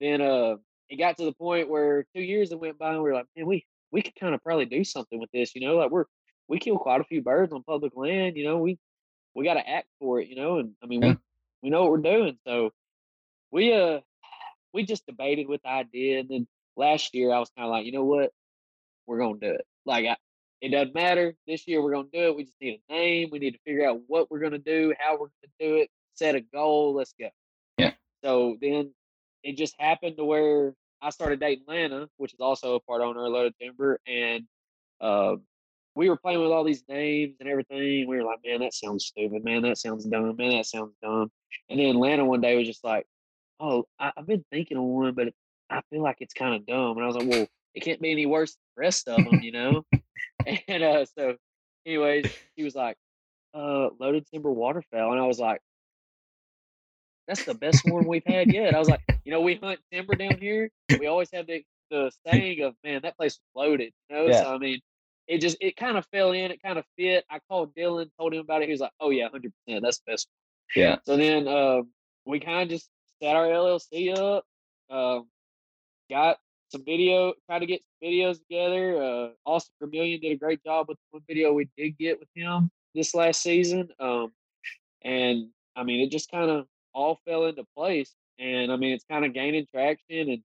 then 0.00 0.20
uh, 0.20 0.56
it 0.90 0.96
got 0.98 1.16
to 1.18 1.24
the 1.24 1.32
point 1.32 1.70
where 1.70 2.04
two 2.14 2.22
years 2.22 2.50
that 2.50 2.58
went 2.58 2.78
by, 2.78 2.92
and 2.94 3.02
we 3.02 3.10
are 3.10 3.14
like, 3.14 3.26
"Man, 3.36 3.46
we 3.46 3.64
we 3.92 4.02
could 4.02 4.16
kind 4.16 4.34
of 4.34 4.42
probably 4.42 4.66
do 4.66 4.84
something 4.84 5.18
with 5.20 5.30
this," 5.32 5.54
you 5.54 5.62
know, 5.62 5.76
like 5.76 5.90
we're 5.90 6.04
we 6.48 6.58
kill 6.58 6.78
quite 6.78 7.00
a 7.00 7.04
few 7.04 7.22
birds 7.22 7.52
on 7.52 7.62
public 7.62 7.92
land, 7.96 8.36
you 8.36 8.44
know, 8.44 8.58
we 8.58 8.78
we 9.34 9.44
got 9.44 9.54
to 9.54 9.68
act 9.68 9.86
for 10.00 10.20
it, 10.20 10.28
you 10.28 10.36
know, 10.36 10.58
and 10.58 10.72
I 10.82 10.86
mean, 10.86 11.02
Yeah. 11.02 11.08
we 11.10 11.16
we 11.62 11.70
know 11.70 11.82
what 11.82 11.92
we're 11.92 11.98
doing. 11.98 12.38
So 12.46 12.72
we 13.52 13.72
uh 13.72 14.00
we 14.72 14.84
just 14.84 15.06
debated 15.06 15.48
with 15.48 15.62
the 15.62 15.68
idea, 15.70 16.20
and 16.20 16.28
then 16.28 16.46
last 16.76 17.14
year 17.14 17.32
I 17.32 17.38
was 17.38 17.50
kind 17.56 17.66
of 17.66 17.70
like, 17.72 17.86
you 17.86 17.92
know 17.92 18.04
what, 18.04 18.32
we're 19.06 19.18
gonna 19.18 19.38
do 19.38 19.52
it. 19.52 19.66
Like 19.86 20.06
I, 20.06 20.16
it 20.60 20.70
doesn't 20.70 20.94
matter 20.94 21.34
this 21.46 21.66
year, 21.68 21.82
we're 21.82 21.92
gonna 21.92 22.08
do 22.12 22.20
it. 22.28 22.36
We 22.36 22.44
just 22.44 22.60
need 22.60 22.80
a 22.88 22.92
name. 22.92 23.28
We 23.30 23.38
need 23.38 23.52
to 23.52 23.60
figure 23.64 23.88
out 23.88 24.00
what 24.08 24.30
we're 24.30 24.40
gonna 24.40 24.58
do, 24.58 24.92
how 24.98 25.12
we're 25.12 25.28
gonna 25.28 25.52
do 25.60 25.76
it, 25.76 25.90
set 26.14 26.34
a 26.34 26.40
goal. 26.40 26.94
Let's 26.94 27.14
go. 27.18 27.28
Yeah. 27.78 27.92
So 28.24 28.56
then 28.60 28.92
it 29.42 29.56
just 29.56 29.74
happened 29.78 30.16
to 30.18 30.24
where 30.24 30.74
I 31.02 31.10
started 31.10 31.40
dating 31.40 31.64
Lana, 31.66 32.08
which 32.16 32.34
is 32.34 32.40
also 32.40 32.74
a 32.74 32.80
part 32.80 33.02
owner 33.02 33.24
of 33.24 33.32
Loaded 33.32 33.54
Timber, 33.60 34.00
and 34.06 34.44
uh, 35.00 35.36
we 35.94 36.08
were 36.08 36.16
playing 36.16 36.40
with 36.40 36.50
all 36.50 36.64
these 36.64 36.84
names 36.88 37.36
and 37.40 37.48
everything. 37.48 38.06
We 38.08 38.16
were 38.16 38.24
like, 38.24 38.40
man, 38.44 38.60
that 38.60 38.74
sounds 38.74 39.06
stupid. 39.06 39.44
Man, 39.44 39.62
that 39.62 39.78
sounds 39.78 40.04
dumb. 40.04 40.36
Man, 40.36 40.56
that 40.56 40.66
sounds 40.66 40.94
dumb. 41.02 41.30
And 41.68 41.80
then 41.80 41.96
Lana 41.96 42.24
one 42.24 42.40
day 42.40 42.56
was 42.56 42.66
just 42.66 42.84
like, 42.84 43.06
oh, 43.58 43.86
I, 43.98 44.12
I've 44.16 44.26
been 44.26 44.44
thinking 44.50 44.76
of 44.76 44.84
one, 44.84 45.14
but 45.14 45.28
I 45.68 45.82
feel 45.90 46.02
like 46.02 46.16
it's 46.20 46.34
kind 46.34 46.54
of 46.54 46.66
dumb. 46.66 46.96
And 46.96 47.04
I 47.04 47.06
was 47.06 47.16
like, 47.16 47.28
well, 47.28 47.46
it 47.74 47.80
can't 47.80 48.00
be 48.00 48.12
any 48.12 48.26
worse 48.26 48.52
than 48.52 48.60
the 48.76 48.80
rest 48.80 49.08
of 49.08 49.24
them, 49.24 49.42
you 49.42 49.52
know? 49.52 49.84
and 50.68 50.82
uh, 50.82 51.04
so, 51.04 51.36
anyways, 51.86 52.26
he 52.56 52.62
was 52.62 52.74
like, 52.74 52.96
uh, 53.54 53.88
loaded 53.98 54.26
timber 54.32 54.50
waterfowl. 54.50 55.12
And 55.12 55.20
I 55.20 55.26
was 55.26 55.38
like, 55.38 55.60
that's 57.30 57.44
the 57.44 57.54
best 57.54 57.84
one 57.84 58.06
we've 58.06 58.26
had 58.26 58.52
yet. 58.52 58.74
I 58.74 58.78
was 58.80 58.88
like, 58.88 59.00
you 59.24 59.30
know, 59.30 59.40
we 59.40 59.54
hunt 59.54 59.78
timber 59.92 60.16
down 60.16 60.36
here. 60.40 60.68
We 60.98 61.06
always 61.06 61.30
have 61.32 61.46
the, 61.46 61.62
the 61.88 62.10
saying 62.26 62.60
of, 62.62 62.74
man, 62.82 63.02
that 63.04 63.16
place 63.16 63.38
was 63.38 63.64
loaded, 63.68 63.92
you 64.08 64.16
know? 64.16 64.26
Yeah. 64.26 64.42
So, 64.42 64.54
I 64.54 64.58
mean, 64.58 64.80
it 65.28 65.40
just, 65.40 65.56
it 65.60 65.76
kind 65.76 65.96
of 65.96 66.04
fell 66.06 66.32
in, 66.32 66.50
it 66.50 66.60
kind 66.60 66.76
of 66.76 66.84
fit. 66.98 67.24
I 67.30 67.38
called 67.48 67.72
Dylan, 67.76 68.10
told 68.18 68.34
him 68.34 68.40
about 68.40 68.62
it. 68.62 68.66
He 68.66 68.72
was 68.72 68.80
like, 68.80 68.90
oh, 68.98 69.10
yeah, 69.10 69.28
100%. 69.28 69.80
That's 69.80 69.98
the 69.98 70.10
best 70.10 70.28
Yeah. 70.74 70.96
so 71.06 71.16
then 71.16 71.46
uh, 71.46 71.82
we 72.26 72.40
kind 72.40 72.62
of 72.62 72.68
just 72.68 72.90
set 73.22 73.36
our 73.36 73.46
LLC 73.46 74.12
up, 74.18 74.44
um, 74.90 75.28
got 76.10 76.38
some 76.70 76.84
video, 76.84 77.34
tried 77.46 77.60
to 77.60 77.66
get 77.66 77.80
some 77.80 78.10
videos 78.10 78.38
together. 78.40 79.00
Uh, 79.00 79.28
Austin 79.46 79.72
Vermillion 79.80 80.20
did 80.20 80.32
a 80.32 80.36
great 80.36 80.64
job 80.64 80.86
with 80.88 80.98
one 81.12 81.22
video 81.28 81.52
we 81.52 81.68
did 81.78 81.96
get 81.96 82.18
with 82.18 82.28
him 82.34 82.72
this 82.92 83.14
last 83.14 83.40
season. 83.40 83.88
Um, 84.00 84.32
and 85.02 85.46
I 85.76 85.84
mean, 85.84 86.00
it 86.00 86.10
just 86.10 86.28
kind 86.28 86.50
of 86.50 86.66
all 86.94 87.20
fell 87.26 87.46
into 87.46 87.64
place. 87.76 88.14
and 88.38 88.72
I 88.72 88.76
mean 88.76 88.92
it's 88.92 89.04
kind 89.10 89.24
of 89.24 89.32
gaining 89.34 89.66
traction, 89.70 90.30
and 90.30 90.42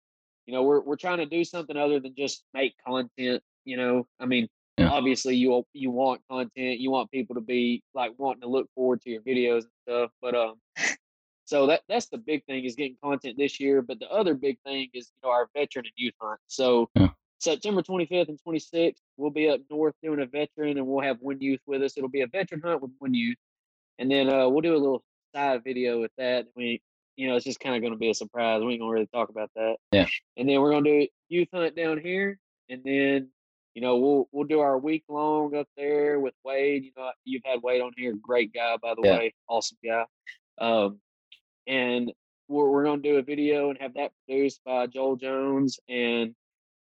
you 0.47 0.53
know 0.55 0.63
we're 0.63 0.81
we're 0.81 0.97
trying 0.97 1.19
to 1.19 1.27
do 1.27 1.45
something 1.45 1.77
other 1.77 2.01
than 2.01 2.15
just 2.17 2.45
make 2.55 2.75
content. 2.87 3.43
You 3.65 3.77
know, 3.77 4.07
I 4.21 4.27
mean, 4.27 4.49
Yeah. 4.79 4.91
obviously 4.91 5.37
you 5.37 5.65
you 5.73 5.91
want 5.91 6.21
content, 6.31 6.81
you 6.81 6.91
want 6.91 7.11
people 7.11 7.35
to 7.37 7.41
be 7.41 7.83
like 7.95 8.13
wanting 8.19 8.43
to 8.43 8.49
look 8.49 8.69
forward 8.75 9.01
to 9.03 9.11
your 9.11 9.23
videos 9.23 9.63
and 9.63 9.73
stuff, 9.87 10.11
but 10.21 10.35
um. 10.35 10.55
So 11.47 11.67
that 11.67 11.83
that's 11.91 12.07
the 12.07 12.17
big 12.17 12.43
thing 12.47 12.65
is 12.65 12.75
getting 12.75 12.97
content 13.03 13.37
this 13.37 13.61
year. 13.61 13.83
But 13.83 13.99
the 14.01 14.09
other 14.11 14.33
big 14.35 14.59
thing 14.65 14.89
is 14.95 15.13
you 15.15 15.29
know 15.29 15.33
our 15.33 15.49
veteran 15.55 15.85
and 15.85 15.93
youth 15.97 16.15
hunt. 16.21 16.41
So 16.47 16.89
Yeah. 16.97 17.09
September 17.39 17.83
25th 17.83 18.29
and 18.29 18.39
26th, 18.47 19.03
we'll 19.19 19.31
be 19.31 19.51
up 19.51 19.61
north 19.71 19.95
doing 20.03 20.21
a 20.21 20.27
veteran, 20.27 20.79
and 20.79 20.87
we'll 20.87 21.05
have 21.05 21.19
one 21.21 21.39
youth 21.43 21.61
with 21.67 21.83
us. 21.83 21.99
It'll 21.99 22.09
be 22.09 22.23
a 22.23 22.27
veteran 22.27 22.63
hunt 22.65 22.81
with 22.81 22.93
one 22.99 23.13
youth, 23.13 23.37
and 23.99 24.11
then 24.11 24.31
uh, 24.33 24.49
we'll 24.49 24.63
do 24.63 24.75
a 24.75 24.79
little 24.79 25.05
side 25.35 25.65
video 25.65 26.01
with 26.01 26.13
that. 26.19 26.47
We, 26.57 26.81
you 27.17 27.29
know, 27.29 27.37
it's 27.37 27.45
just 27.45 27.61
kind 27.61 27.75
of 27.77 27.83
going 27.83 27.93
to 27.93 27.99
be 27.99 28.11
a 28.11 28.15
surprise. 28.15 28.63
We 28.63 28.73
ain't 28.73 28.81
gonna 28.81 28.93
really 28.93 29.09
talk 29.13 29.29
about 29.29 29.51
that. 29.57 29.77
Yeah. 29.93 30.07
And 30.37 30.49
then 30.49 30.61
we're 30.61 30.71
gonna 30.71 30.85
do 30.85 31.07
youth 31.29 31.49
hunt 31.53 31.77
down 31.77 32.01
here, 32.01 32.39
and 32.69 32.83
then 32.85 33.29
you 33.75 33.83
know 33.83 33.97
we'll 33.99 34.29
we'll 34.33 34.47
do 34.47 34.61
our 34.61 34.79
week 34.79 35.05
long 35.09 35.55
up 35.55 35.69
there 35.77 36.21
with 36.21 36.35
Wade. 36.45 36.85
You 36.85 36.93
know, 36.97 37.11
you've 37.25 37.43
had 37.45 37.63
Wade 37.63 37.83
on 37.83 37.93
here, 37.97 38.15
great 38.21 38.53
guy 38.53 38.77
by 38.83 38.95
the 38.95 39.03
Yeah. 39.03 39.19
way, 39.19 39.35
awesome 39.49 39.79
guy. 39.85 40.05
Um, 40.59 41.01
and 41.67 42.13
we're 42.49 42.69
we're 42.71 42.85
gonna 42.85 43.03
do 43.03 43.17
a 43.17 43.23
video 43.23 43.71
and 43.71 43.79
have 43.81 43.95
that 43.95 44.13
produced 44.27 44.61
by 44.65 44.87
Joel 44.87 45.17
Jones, 45.17 45.79
and 45.89 46.35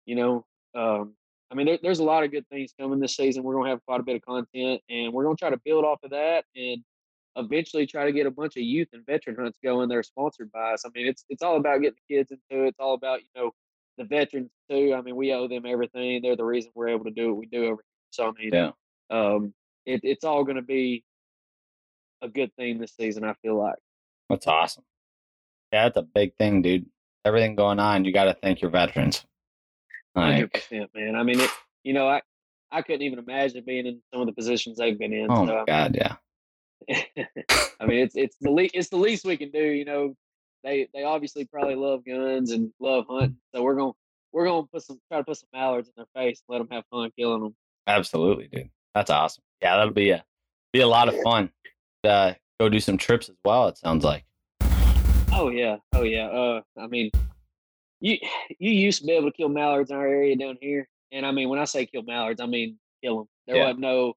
you 0.06 0.16
know, 0.16 0.46
um, 0.76 1.16
I 1.52 1.56
mean, 1.56 1.68
there, 1.68 1.80
there's 1.82 2.00
a 2.00 2.04
lot 2.04 2.24
of 2.24 2.32
good 2.32 2.48
things 2.50 2.74
coming 2.78 3.00
this 3.00 3.16
season. 3.16 3.44
We're 3.44 3.56
gonna 3.56 3.70
have 3.70 3.86
quite 3.86 4.00
a 4.02 4.04
bit 4.04 4.16
of 4.16 4.22
content, 4.24 4.82
and 4.90 5.14
we're 5.14 5.24
gonna 5.24 5.36
try 5.36 5.50
to 5.52 5.62
build 5.64 5.86
off 5.86 6.00
of 6.04 6.10
that, 6.10 6.46
and 6.56 6.84
eventually 7.36 7.86
try 7.88 8.06
to 8.06 8.12
get 8.12 8.26
a 8.28 8.32
bunch 8.32 8.56
of 8.58 8.64
youth 8.64 8.90
and 8.94 9.06
veteran 9.06 9.36
hunts 9.40 9.58
going. 9.64 9.90
They're 9.90 10.04
sponsored 10.04 10.52
by 10.52 10.74
us. 10.74 10.84
I 10.86 10.90
mean, 10.94 11.08
it's 11.08 11.26
it's 11.30 11.42
all 11.44 11.58
about 11.58 11.82
getting 11.82 11.98
the 12.08 12.16
kids 12.16 12.32
into 12.32 12.64
it. 12.66 12.70
It's 12.70 12.80
all 12.80 12.94
about 12.94 13.22
you 13.22 13.28
know 13.36 13.52
the 13.98 14.04
veterans 14.06 14.52
too. 14.70 14.94
I 14.98 15.02
mean, 15.02 15.16
we 15.16 15.34
owe 15.34 15.48
them 15.48 15.66
everything. 15.66 16.22
They're 16.22 16.36
the 16.36 16.46
reason 16.46 16.72
we're 16.76 16.90
able 16.90 17.06
to 17.06 17.12
do 17.12 17.30
what 17.30 17.38
we 17.38 17.46
do 17.48 17.64
over 17.66 17.70
here. 17.72 17.84
So 18.12 18.28
I 18.28 18.32
mean, 18.42 18.54
Yeah. 18.54 18.72
um, 19.10 19.54
it, 19.86 20.02
it's 20.04 20.24
all 20.24 20.44
going 20.44 20.56
to 20.58 20.62
be 20.62 21.04
a 22.22 22.28
good 22.30 22.54
thing 22.56 22.80
this 22.80 22.96
season. 22.96 23.24
I 23.24 23.34
feel 23.42 23.58
like. 23.58 23.76
That's 24.30 24.48
awesome. 24.48 24.84
Yeah, 25.72 25.84
that's 25.86 25.98
a 25.98 26.02
big 26.04 26.36
thing, 26.38 26.62
dude. 26.62 26.86
Everything 27.26 27.56
going 27.56 27.80
on, 27.80 28.06
you 28.06 28.12
got 28.14 28.26
to 28.26 28.34
thank 28.42 28.62
your 28.62 28.72
veterans. 28.72 29.26
Hundred 30.16 30.42
Like, 30.42 30.54
percent, 30.54 30.90
man. 30.96 31.16
I 31.16 31.24
mean, 31.24 31.40
it, 31.40 31.50
you 31.84 31.94
know, 31.94 32.08
I 32.08 32.22
I 32.72 32.82
couldn't 32.82 33.02
even 33.04 33.20
imagine 33.20 33.64
being 33.66 33.86
in 33.88 34.02
some 34.12 34.22
of 34.22 34.28
the 34.28 34.34
positions 34.34 34.78
they've 34.78 34.98
been 34.98 35.14
in. 35.14 35.28
oh 35.30 35.46
so, 35.46 35.54
my 35.56 35.64
god, 35.68 35.96
yeah, 35.96 36.16
I 36.90 37.86
mean, 37.86 38.00
it's 38.00 38.16
it's 38.16 38.36
the 38.42 38.52
le- 38.52 38.70
it's 38.74 38.90
the 38.90 38.98
least 38.98 39.26
we 39.26 39.38
can 39.38 39.52
do. 39.52 39.64
You 39.64 39.86
know, 39.86 40.16
they 40.64 40.88
they 40.94 41.04
obviously 41.04 41.46
probably 41.46 41.76
love 41.76 42.04
guns 42.06 42.52
and 42.52 42.72
love 42.80 43.06
hunting, 43.10 43.38
so 43.54 43.62
we're 43.64 43.76
gonna 43.76 43.92
we're 44.32 44.46
gonna 44.46 44.68
put 44.68 44.84
some 44.84 45.00
try 45.12 45.20
to 45.20 45.24
put 45.24 45.38
some 45.38 45.50
mallards 45.54 45.88
in 45.90 45.94
their 45.98 46.08
face, 46.16 46.42
and 46.48 46.54
let 46.54 46.60
them 46.60 46.68
have 46.72 46.84
fun 46.92 47.10
killing 47.18 47.42
them. 47.44 47.56
absolutely, 47.88 48.48
dude. 48.48 48.70
That's 48.96 49.10
awesome. 49.10 49.44
Yeah, 49.62 49.78
that'll 49.78 49.94
be 49.94 50.12
a 50.12 50.24
be 50.72 50.82
a 50.82 50.88
lot 50.88 51.08
of 51.10 51.16
fun. 51.24 51.50
Uh, 52.04 52.34
go 52.60 52.70
do 52.70 52.80
some 52.80 52.98
trips 52.98 53.30
as 53.30 53.36
well. 53.46 53.68
It 53.68 53.78
sounds 53.78 54.04
like. 54.04 54.24
Oh 55.32 55.50
yeah, 55.50 55.78
oh 55.94 56.04
yeah. 56.04 56.28
Uh, 56.28 56.62
I 56.78 56.88
mean, 56.88 57.10
you 58.02 58.18
you 58.60 58.72
used 58.72 59.00
to 59.02 59.06
be 59.08 59.14
able 59.14 59.32
to 59.32 59.36
kill 59.38 59.50
mallards 59.50 59.90
in 59.92 59.98
our 59.98 60.08
area 60.08 60.36
down 60.36 60.58
here, 60.62 60.88
and 61.12 61.26
I 61.26 61.32
mean, 61.32 61.50
when 61.50 61.60
I 61.60 61.66
say 61.66 61.86
kill 61.86 62.04
mallards, 62.04 62.40
I 62.42 62.46
mean 62.46 62.78
kill 63.04 63.18
them. 63.20 63.28
There 63.48 63.56
Yeah. 63.58 63.64
wasn't 63.66 63.80
no 63.80 64.14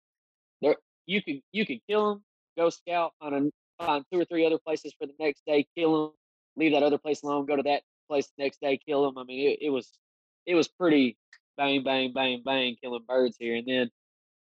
there. 0.63 0.77
You 1.07 1.23
could 1.23 1.41
you 1.53 1.65
could 1.65 1.79
kill 1.89 2.11
them, 2.11 2.23
go 2.57 2.71
scout 2.71 3.13
on 3.21 3.35
a 3.35 3.85
find 3.85 4.05
two 4.13 4.21
or 4.21 4.25
three 4.25 4.47
other 4.47 4.59
places 4.59 4.95
for 4.99 5.07
the 5.07 5.13
next 5.21 5.43
day, 5.47 5.67
kill 5.77 6.07
them, 6.07 6.13
leave 6.57 6.73
that 6.73 6.83
other 6.83 6.99
place 6.99 7.23
alone, 7.23 7.47
go 7.47 7.57
to 7.57 7.63
that 7.63 7.83
place 8.09 8.31
the 8.37 8.45
next 8.45 8.61
day, 8.61 8.79
kill 8.87 9.05
them. 9.05 9.19
I 9.19 9.25
mean, 9.25 9.51
it, 9.51 9.59
it 9.63 9.71
was 9.71 9.99
it 10.47 10.55
was 10.55 10.69
pretty 10.69 11.17
bang 11.57 11.83
bang 11.85 12.13
bang 12.13 12.43
bang 12.45 12.77
killing 12.83 13.05
birds 13.07 13.37
here, 13.39 13.57
and 13.57 13.67
then 13.67 13.91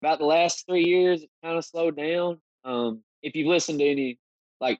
about 0.01 0.19
the 0.19 0.25
last 0.25 0.65
three 0.67 0.85
years, 0.85 1.23
it 1.23 1.29
kind 1.43 1.57
of 1.57 1.65
slowed 1.65 1.97
down. 1.97 2.39
Um, 2.63 3.01
if 3.23 3.35
you've 3.35 3.47
listened 3.47 3.79
to 3.79 3.85
any 3.85 4.19
like 4.61 4.79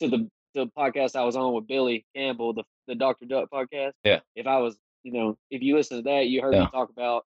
to 0.00 0.08
the 0.08 0.28
the 0.54 0.66
podcast 0.78 1.16
I 1.16 1.24
was 1.24 1.36
on 1.36 1.52
with 1.54 1.66
Billy 1.66 2.04
Campbell, 2.14 2.52
the 2.52 2.64
the 2.86 2.94
Doctor 2.94 3.26
Duck 3.26 3.48
podcast. 3.50 3.92
Yeah. 4.04 4.20
If 4.34 4.46
I 4.46 4.58
was, 4.58 4.76
you 5.04 5.12
know, 5.12 5.36
if 5.50 5.62
you 5.62 5.76
listen 5.76 5.98
to 5.98 6.02
that, 6.04 6.26
you 6.26 6.42
heard 6.42 6.54
Yeah. 6.54 6.62
me 6.64 6.68
talk 6.72 6.90
about 6.90 7.24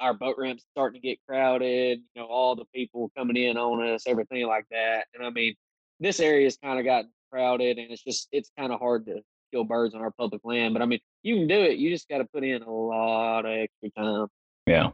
our 0.00 0.14
boat 0.14 0.36
ramps 0.38 0.64
starting 0.72 1.00
to 1.00 1.06
get 1.06 1.18
crowded. 1.26 2.00
You 2.14 2.22
know, 2.22 2.28
all 2.28 2.56
the 2.56 2.64
people 2.74 3.10
coming 3.16 3.36
in 3.36 3.56
on 3.56 3.86
us, 3.88 4.04
everything 4.06 4.46
like 4.46 4.66
that. 4.70 5.06
And 5.14 5.24
I 5.24 5.30
mean, 5.30 5.54
this 6.00 6.20
area's 6.20 6.56
kind 6.62 6.78
of 6.78 6.84
gotten 6.84 7.10
crowded, 7.30 7.78
and 7.78 7.90
it's 7.90 8.02
just 8.04 8.28
it's 8.32 8.50
kind 8.58 8.72
of 8.72 8.80
hard 8.80 9.06
to 9.06 9.20
kill 9.52 9.64
birds 9.64 9.94
on 9.94 10.00
our 10.02 10.10
public 10.10 10.42
land. 10.44 10.74
But 10.74 10.82
I 10.82 10.86
mean, 10.86 11.00
you 11.22 11.36
can 11.36 11.46
do 11.48 11.60
it. 11.60 11.78
You 11.78 11.90
just 11.90 12.08
got 12.08 12.18
to 12.18 12.24
put 12.24 12.44
in 12.44 12.62
a 12.62 12.70
lot 12.70 13.46
of 13.46 13.52
extra 13.52 13.90
time. 13.96 14.26
Yeah. 14.66 14.90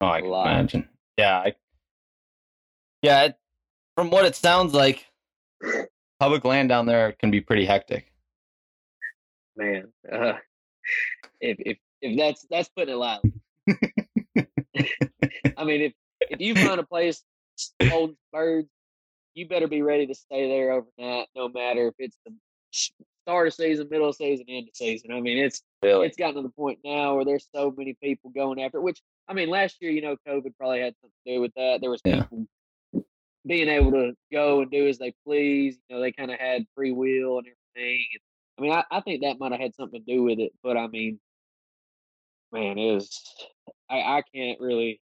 Oh, 0.00 0.06
I 0.06 0.20
can 0.20 0.30
lot. 0.30 0.48
imagine. 0.48 0.88
Yeah. 1.16 1.38
I, 1.38 1.54
yeah. 3.02 3.22
It, 3.24 3.36
from 3.96 4.10
what 4.10 4.24
it 4.24 4.34
sounds 4.34 4.74
like, 4.74 5.06
public 6.18 6.44
land 6.44 6.68
down 6.68 6.86
there 6.86 7.12
can 7.12 7.30
be 7.30 7.40
pretty 7.40 7.64
hectic. 7.64 8.10
man. 9.56 9.92
Uh, 10.10 10.34
if 11.40 11.56
if 11.60 11.78
if 12.00 12.18
that's 12.18 12.46
that's 12.50 12.68
putting 12.70 12.94
it 12.94 12.98
lightly. 12.98 13.32
I 15.56 15.64
mean, 15.64 15.82
if 15.82 15.92
if 16.20 16.40
you 16.40 16.54
find 16.54 16.80
a 16.80 16.86
place 16.86 17.22
holding 17.82 18.16
birds, 18.32 18.68
you 19.34 19.48
better 19.48 19.68
be 19.68 19.82
ready 19.82 20.06
to 20.06 20.14
stay 20.14 20.48
there 20.48 20.72
overnight, 20.72 21.28
no 21.36 21.48
matter 21.48 21.88
if 21.88 21.94
it's 21.98 22.16
the 22.26 22.34
start 23.26 23.46
of 23.46 23.54
season, 23.54 23.88
middle 23.90 24.08
of 24.08 24.16
season, 24.16 24.46
end 24.48 24.68
of 24.68 24.76
season. 24.76 25.12
I 25.12 25.20
mean, 25.20 25.38
it's 25.38 25.62
Really? 25.82 26.06
it's 26.06 26.16
gotten 26.16 26.36
to 26.36 26.42
the 26.42 26.50
point 26.50 26.78
now 26.84 27.16
where 27.16 27.24
there's 27.24 27.48
so 27.54 27.72
many 27.76 27.96
people 28.02 28.30
going 28.30 28.62
after 28.62 28.78
it. 28.78 28.82
Which 28.82 29.00
I 29.28 29.34
mean, 29.34 29.48
last 29.48 29.76
year, 29.80 29.90
you 29.90 30.02
know, 30.02 30.16
COVID 30.26 30.56
probably 30.58 30.80
had 30.80 30.94
something 31.00 31.16
to 31.26 31.34
do 31.34 31.40
with 31.40 31.52
that. 31.56 31.78
There 31.80 31.90
was 31.90 32.00
Yeah. 32.04 32.22
people 32.22 32.46
being 33.46 33.68
able 33.68 33.92
to 33.92 34.14
go 34.32 34.62
and 34.62 34.70
do 34.70 34.88
as 34.88 34.98
they 34.98 35.12
please. 35.26 35.78
You 35.88 35.96
know, 35.96 36.02
they 36.02 36.12
kind 36.12 36.30
of 36.30 36.38
had 36.38 36.66
free 36.74 36.92
will 36.92 37.38
and 37.38 37.46
everything. 37.46 38.04
I 38.58 38.62
mean, 38.62 38.72
I, 38.72 38.84
I 38.90 39.00
think 39.00 39.22
that 39.22 39.38
might 39.38 39.52
have 39.52 39.60
had 39.60 39.74
something 39.74 40.02
to 40.04 40.12
do 40.12 40.22
with 40.22 40.38
it. 40.38 40.52
But 40.62 40.76
I 40.76 40.86
mean, 40.86 41.18
man, 42.52 42.78
it 42.78 42.94
was 42.94 43.20
I, 43.94 44.18
I 44.18 44.22
can't 44.34 44.60
really 44.60 45.00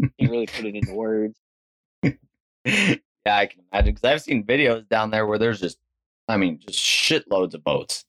can't 0.00 0.30
really 0.30 0.46
put 0.46 0.64
it 0.66 0.74
into 0.74 0.94
words. 0.94 1.38
yeah, 2.02 2.96
I 3.26 3.46
can 3.46 3.62
imagine 3.72 3.94
because 3.94 4.04
I've 4.04 4.22
seen 4.22 4.44
videos 4.44 4.88
down 4.88 5.10
there 5.10 5.26
where 5.26 5.38
there's 5.38 5.60
just, 5.60 5.78
I 6.28 6.36
mean, 6.36 6.58
just 6.58 6.78
shitloads 6.78 7.54
of 7.54 7.64
boats 7.64 8.04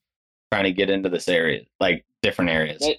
trying 0.52 0.66
to 0.66 0.72
get 0.72 0.90
into 0.90 1.10
this 1.10 1.28
area, 1.28 1.62
like 1.80 2.06
different 2.22 2.52
areas. 2.52 2.80
That- 2.80 2.98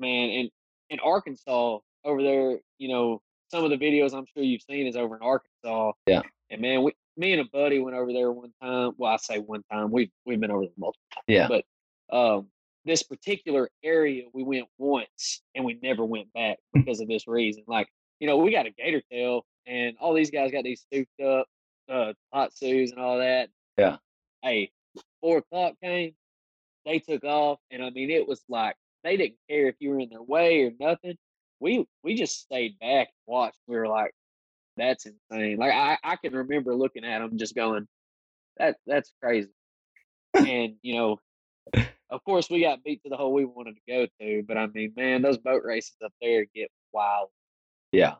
Man, 0.00 0.30
in 0.30 0.50
in 0.90 1.00
Arkansas 1.00 1.78
over 2.04 2.22
there, 2.22 2.58
you 2.78 2.88
know, 2.88 3.20
some 3.50 3.64
of 3.64 3.70
the 3.70 3.76
videos 3.76 4.14
I'm 4.14 4.26
sure 4.32 4.44
you've 4.44 4.62
seen 4.62 4.86
is 4.86 4.94
over 4.94 5.16
in 5.16 5.22
Arkansas. 5.22 5.90
Yeah. 6.06 6.22
And 6.50 6.60
man, 6.60 6.84
we 6.84 6.92
me 7.16 7.32
and 7.32 7.40
a 7.40 7.50
buddy 7.52 7.80
went 7.80 7.96
over 7.96 8.12
there 8.12 8.30
one 8.30 8.52
time. 8.62 8.92
Well, 8.96 9.12
I 9.12 9.16
say 9.16 9.40
one 9.40 9.64
time. 9.72 9.90
We've 9.90 10.12
we've 10.24 10.38
been 10.38 10.52
over 10.52 10.66
there 10.66 10.72
multiple 10.78 11.02
times. 11.12 11.24
Yeah. 11.26 11.48
But 11.48 11.64
um 12.16 12.46
this 12.88 13.02
particular 13.02 13.70
area 13.84 14.24
we 14.32 14.42
went 14.42 14.66
once 14.78 15.42
and 15.54 15.64
we 15.64 15.78
never 15.82 16.04
went 16.04 16.32
back 16.32 16.58
because 16.72 17.00
of 17.00 17.08
this 17.08 17.26
reason. 17.26 17.64
Like, 17.66 17.88
you 18.20 18.26
know, 18.26 18.36
we 18.38 18.50
got 18.50 18.66
a 18.66 18.70
gator 18.70 19.02
tail 19.10 19.44
and 19.66 19.96
all 20.00 20.14
these 20.14 20.30
guys 20.30 20.50
got 20.50 20.64
these 20.64 20.84
souped 20.92 21.20
up 21.20 21.46
uh 21.88 22.12
hot 22.32 22.56
suits 22.56 22.92
and 22.92 23.00
all 23.00 23.18
that. 23.18 23.48
Yeah. 23.76 23.96
Hey, 24.42 24.70
four 25.20 25.38
o'clock 25.38 25.74
came, 25.82 26.14
they 26.84 26.98
took 26.98 27.24
off, 27.24 27.58
and 27.70 27.82
I 27.84 27.90
mean 27.90 28.10
it 28.10 28.26
was 28.26 28.42
like 28.48 28.76
they 29.04 29.16
didn't 29.16 29.36
care 29.48 29.68
if 29.68 29.76
you 29.78 29.90
were 29.90 30.00
in 30.00 30.08
their 30.08 30.22
way 30.22 30.64
or 30.64 30.72
nothing. 30.80 31.16
We 31.60 31.86
we 32.02 32.14
just 32.14 32.40
stayed 32.40 32.78
back 32.78 33.08
and 33.08 33.26
watched. 33.26 33.58
We 33.66 33.76
were 33.76 33.88
like, 33.88 34.12
"That's 34.76 35.06
insane!" 35.06 35.58
Like 35.58 35.72
I 35.72 35.98
I 36.02 36.16
can 36.16 36.34
remember 36.34 36.74
looking 36.74 37.04
at 37.04 37.18
them, 37.18 37.38
just 37.38 37.54
going, 37.54 37.86
"That 38.58 38.76
that's 38.86 39.12
crazy." 39.22 39.50
and 40.34 40.74
you 40.82 40.94
know, 40.94 41.20
of 42.10 42.24
course, 42.24 42.48
we 42.48 42.62
got 42.62 42.82
beat 42.82 43.02
to 43.02 43.08
the 43.08 43.16
hole 43.16 43.32
we 43.32 43.44
wanted 43.44 43.74
to 43.76 43.80
go 43.86 44.06
to. 44.20 44.42
But 44.46 44.56
I 44.56 44.66
mean, 44.66 44.92
man, 44.96 45.22
those 45.22 45.38
boat 45.38 45.62
races 45.64 45.96
up 46.04 46.12
there 46.20 46.46
get 46.54 46.70
wild. 46.92 47.28
Yeah. 47.92 48.14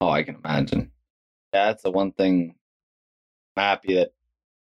Oh, 0.00 0.08
I 0.08 0.22
can 0.22 0.36
imagine. 0.36 0.90
Yeah, 1.52 1.66
that's 1.66 1.82
the 1.82 1.90
one 1.90 2.12
thing 2.12 2.54
I'm 3.56 3.62
happy 3.62 3.94
that 3.94 4.12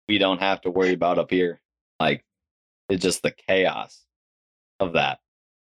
we 0.08 0.18
don't 0.18 0.40
have 0.40 0.60
to 0.62 0.70
worry 0.70 0.92
about 0.92 1.18
up 1.18 1.30
here. 1.30 1.60
Like, 1.98 2.24
it's 2.88 3.02
just 3.02 3.22
the 3.22 3.32
chaos 3.32 4.04
of 4.78 4.92
that. 4.92 5.18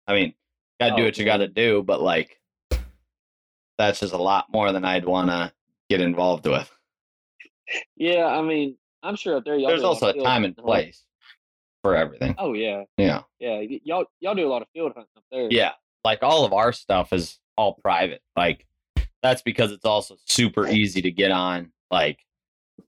I 0.07 0.15
mean, 0.15 0.35
gotta 0.81 0.97
do 0.97 1.03
Oh, 1.03 1.05
what 1.07 1.19
you 1.19 1.25
gotta 1.25 1.49
do, 1.49 1.83
but 1.83 2.03
like, 2.03 2.41
that's 3.79 4.01
just 4.01 4.13
a 4.13 4.19
lot 4.19 4.53
more 4.53 4.73
than 4.73 4.85
I'd 4.85 5.07
want 5.07 5.31
to 5.31 5.53
get 5.89 6.01
involved 6.01 6.47
with. 6.47 6.71
Yeah, 7.97 8.27
I 8.27 8.43
mean, 8.43 8.77
I'm 9.03 9.17
sure 9.17 9.37
up 9.37 9.45
there 9.45 9.57
y'all. 9.57 9.69
There's 9.69 9.81
do 9.81 9.87
also 9.87 10.09
a 10.09 10.23
time 10.23 10.45
and 10.45 10.55
place 10.57 11.05
for 11.85 11.95
everything. 11.95 12.35
Oh 12.39 12.55
yeah, 12.55 12.85
Yeah. 12.97 13.21
yeah. 13.39 13.59
y- 13.59 13.81
Y'all 13.85 14.07
y'all 14.21 14.35
do 14.35 14.47
a 14.47 14.49
lot 14.49 14.63
of 14.63 14.69
field 14.73 14.93
hunting 14.97 15.11
up 15.19 15.23
there. 15.31 15.49
Yeah. 15.51 15.73
Like 16.03 16.21
all 16.23 16.47
of 16.47 16.55
our 16.55 16.73
stuff 16.73 17.13
is 17.13 17.39
all 17.59 17.75
private. 17.75 18.23
Like 18.35 18.67
that's 19.23 19.43
because 19.43 19.71
it's 19.71 19.85
also 19.85 20.17
super 20.25 20.67
easy 20.67 21.03
to 21.03 21.11
get 21.11 21.31
on. 21.31 21.73
Like 21.91 22.21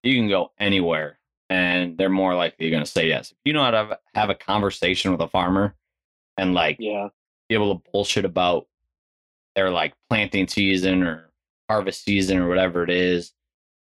you 0.03 0.15
can 0.15 0.31
go 0.31 0.53
anywhere 0.59 1.19
and 1.51 1.99
they're 1.99 2.09
more 2.09 2.35
likely 2.35 2.71
going 2.71 2.83
to 2.85 2.91
say 2.91 3.09
yes. 3.09 3.33
If 3.33 3.37
you 3.45 3.53
know 3.53 3.63
how 3.65 3.71
to 3.71 3.77
have, 3.77 3.99
have 4.15 4.31
a 4.31 4.35
conversation 4.35 5.13
with 5.13 5.21
a 5.21 5.29
farmer 5.29 5.75
and 6.39 6.55
like 6.55 6.79
Yeah. 6.81 7.09
be 7.51 7.55
able 7.55 7.77
to 7.79 7.91
bullshit 7.93 8.25
about 8.25 8.67
their 9.57 9.69
like 9.69 9.93
planting 10.09 10.49
season 10.49 11.03
or 11.03 11.29
harvest 11.69 12.03
season 12.03 12.39
or 12.39 12.49
whatever 12.49 12.83
it 12.83 12.91
is, 12.91 13.33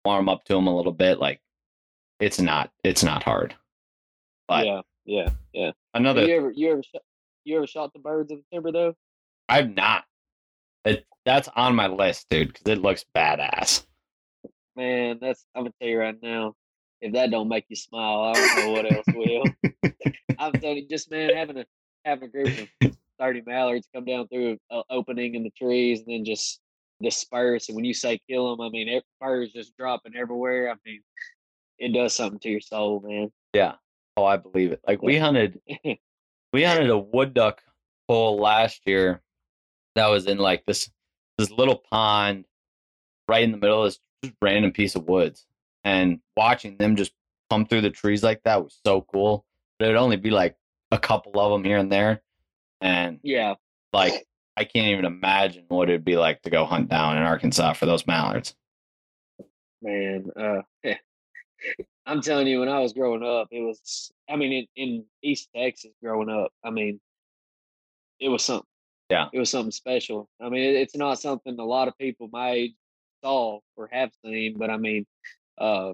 warm 0.04 0.28
up 0.28 0.44
to 0.44 0.54
them 0.56 0.68
a 0.68 0.76
little 0.76 0.92
bit, 0.92 1.20
like 1.20 1.40
it's 2.20 2.40
not 2.42 2.70
it's 2.84 3.02
not 3.04 3.24
hard. 3.24 3.56
But 4.48 4.66
yeah. 4.66 4.82
Yeah. 5.10 5.30
Yeah. 5.54 5.72
another 5.96 6.24
you 6.24 6.36
ever 6.36 6.52
you 6.52 6.72
ever 6.72 6.84
shot, 6.84 7.02
you 7.44 7.58
ever 7.58 7.66
shot 7.66 7.92
the 7.94 8.00
birds 8.00 8.30
in 8.32 8.38
the 8.38 8.44
timber 8.56 8.72
though? 8.72 8.94
I've 9.50 9.76
not. 9.76 10.04
It, 10.86 11.08
that's 11.26 11.50
on 11.56 11.76
my 11.76 11.88
list, 11.88 12.28
dude, 12.30 12.50
because 12.50 12.68
it 12.68 12.82
looks 12.82 13.04
badass. 13.16 13.86
Man, 14.76 15.18
that's 15.20 15.44
I'm 15.56 15.64
gonna 15.64 15.74
tell 15.82 15.90
you 15.90 16.00
right 16.00 16.16
now. 16.22 16.54
If 17.02 17.14
that 17.14 17.32
don't 17.32 17.48
make 17.48 17.66
you 17.70 17.76
smile, 17.76 18.22
I 18.22 18.34
don't 18.34 18.58
know 18.60 18.72
what 18.72 18.94
else 18.94 19.06
will. 19.16 19.44
I'm 20.38 20.54
telling 20.54 20.78
you, 20.78 20.88
just 20.88 21.10
man, 21.10 21.34
having 21.36 21.58
a 21.58 21.66
having 22.06 22.30
a 22.30 22.32
group 22.32 22.70
of 22.84 22.96
thirty 23.20 23.42
mallards 23.48 23.88
come 23.94 24.06
down 24.06 24.28
through 24.28 24.60
an 24.70 24.84
opening 24.92 25.34
in 25.34 25.42
the 25.42 25.52
trees 25.52 26.02
and 26.02 26.08
then 26.10 26.24
just 26.24 26.60
disperse. 27.02 27.68
And 27.68 27.76
when 27.76 27.86
you 27.86 27.96
say 27.96 28.20
kill 28.30 28.56
them, 28.56 28.64
I 28.64 28.70
mean 28.70 29.02
birds 29.20 29.54
just 29.54 29.76
dropping 29.76 30.16
everywhere. 30.16 30.70
I 30.70 30.76
mean, 30.86 31.02
it 31.80 31.94
does 31.94 32.16
something 32.16 32.40
to 32.42 32.50
your 32.50 32.62
soul, 32.62 33.02
man. 33.04 33.32
Yeah. 33.54 33.74
Oh, 34.18 34.26
I 34.26 34.38
believe 34.38 34.72
it. 34.72 34.82
Like 34.88 35.02
we 35.02 35.18
hunted 35.18 35.60
we 36.54 36.64
hunted 36.64 36.90
a 36.90 36.98
wood 36.98 37.34
duck 37.34 37.62
hole 38.08 38.40
last 38.40 38.82
year 38.86 39.22
that 39.96 40.08
was 40.08 40.26
in 40.28 40.38
like 40.38 40.66
this 40.66 40.90
this 41.38 41.52
little 41.52 41.78
pond 41.78 42.46
right 43.28 43.44
in 43.44 43.52
the 43.52 43.58
middle 43.58 43.84
of 43.84 43.92
this 43.92 44.00
just 44.24 44.36
random 44.42 44.72
piece 44.72 44.96
of 44.96 45.08
woods. 45.08 45.46
And 45.84 46.20
watching 46.36 46.78
them 46.78 46.96
just 46.96 47.14
come 47.50 47.66
through 47.66 47.82
the 47.82 47.90
trees 47.90 48.24
like 48.24 48.44
that 48.44 48.64
was 48.64 48.78
so 48.86 49.02
cool. 49.02 49.46
But 49.78 49.86
it'd 49.86 49.98
only 49.98 50.18
be 50.18 50.30
like 50.30 50.58
a 50.92 50.98
couple 50.98 51.40
of 51.40 51.52
them 51.52 51.64
here 51.64 51.78
and 51.78 51.92
there. 51.92 52.22
And 52.82 53.20
yeah, 53.24 53.56
like 53.94 54.28
I 54.58 54.66
can't 54.66 54.88
even 54.88 55.06
imagine 55.06 55.66
what 55.70 55.90
it'd 55.90 56.04
be 56.04 56.18
like 56.18 56.42
to 56.42 56.50
go 56.50 56.66
hunt 56.66 56.90
down 56.90 57.18
in 57.18 57.24
Arkansas 57.24 57.74
for 57.74 57.86
those 57.86 58.06
mallards. 58.06 58.56
man. 59.82 60.30
Uh, 60.36 60.62
I'm 62.06 62.22
telling 62.22 62.48
you, 62.48 62.60
when 62.62 62.70
I 62.70 62.80
was 62.80 62.94
growing 62.94 63.24
up, 63.24 63.48
it 63.52 63.62
was. 63.62 64.12
I 64.30 64.36
mean, 64.36 64.68
in, 64.76 64.84
in 64.84 65.06
East 65.22 65.50
Texas, 65.56 65.92
growing 66.02 66.30
up, 66.30 66.52
I 66.64 66.70
mean, 66.72 67.00
it 68.20 68.30
was 68.30 68.44
something. 68.44 68.66
Yeah. 69.10 69.28
it 69.34 69.40
was 69.40 69.50
something 69.50 69.72
special. 69.72 70.30
I 70.40 70.50
mean, 70.50 70.62
it, 70.62 70.76
it's 70.76 70.96
not 70.96 71.20
something 71.20 71.58
a 71.60 71.64
lot 71.66 71.88
of 71.88 71.98
people 71.98 72.30
my 72.32 72.52
age 72.52 72.74
saw 73.24 73.60
or 73.76 73.90
have 73.92 74.12
seen, 74.24 74.58
but 74.58 74.70
I 74.70 74.78
mean, 74.78 75.06
uh, 75.58 75.94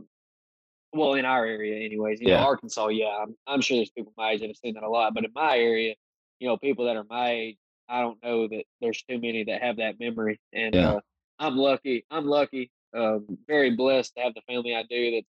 well, 0.94 1.14
in 1.14 1.26
our 1.26 1.46
area, 1.46 1.84
anyways, 1.86 2.22
you 2.22 2.28
Yeah. 2.28 2.38
know, 2.40 2.46
Arkansas, 2.46 2.88
yeah, 2.88 3.18
I'm, 3.22 3.36
I'm 3.48 3.62
sure 3.62 3.78
there's 3.78 3.92
people 3.92 4.14
my 4.18 4.32
age 4.32 4.42
that 4.42 4.48
have 4.50 4.58
seen 4.58 4.74
that 4.76 4.84
a 4.84 4.90
lot, 4.90 5.14
but 5.14 5.24
in 5.26 5.32
my 5.34 5.58
area, 5.58 5.96
you 6.40 6.48
know, 6.48 6.58
people 6.58 6.86
that 6.86 6.96
are 6.98 7.06
my 7.10 7.32
age, 7.32 7.58
I 7.88 8.02
don't 8.02 8.22
know 8.24 8.48
that 8.48 8.66
there's 8.82 9.02
too 9.04 9.20
many 9.20 9.44
that 9.46 9.62
have 9.62 9.78
that 9.78 10.00
memory, 10.00 10.40
and 10.54 10.76
Yeah. 10.76 10.92
uh, 10.96 11.00
I'm 11.40 11.58
lucky. 11.58 12.06
I'm 12.10 12.26
lucky. 12.26 12.72
Um, 12.94 13.38
very 13.48 13.76
blessed 13.76 14.16
to 14.16 14.24
have 14.24 14.34
the 14.34 14.42
family 14.42 14.74
I 14.76 14.84
do 14.84 15.12
that's 15.12 15.28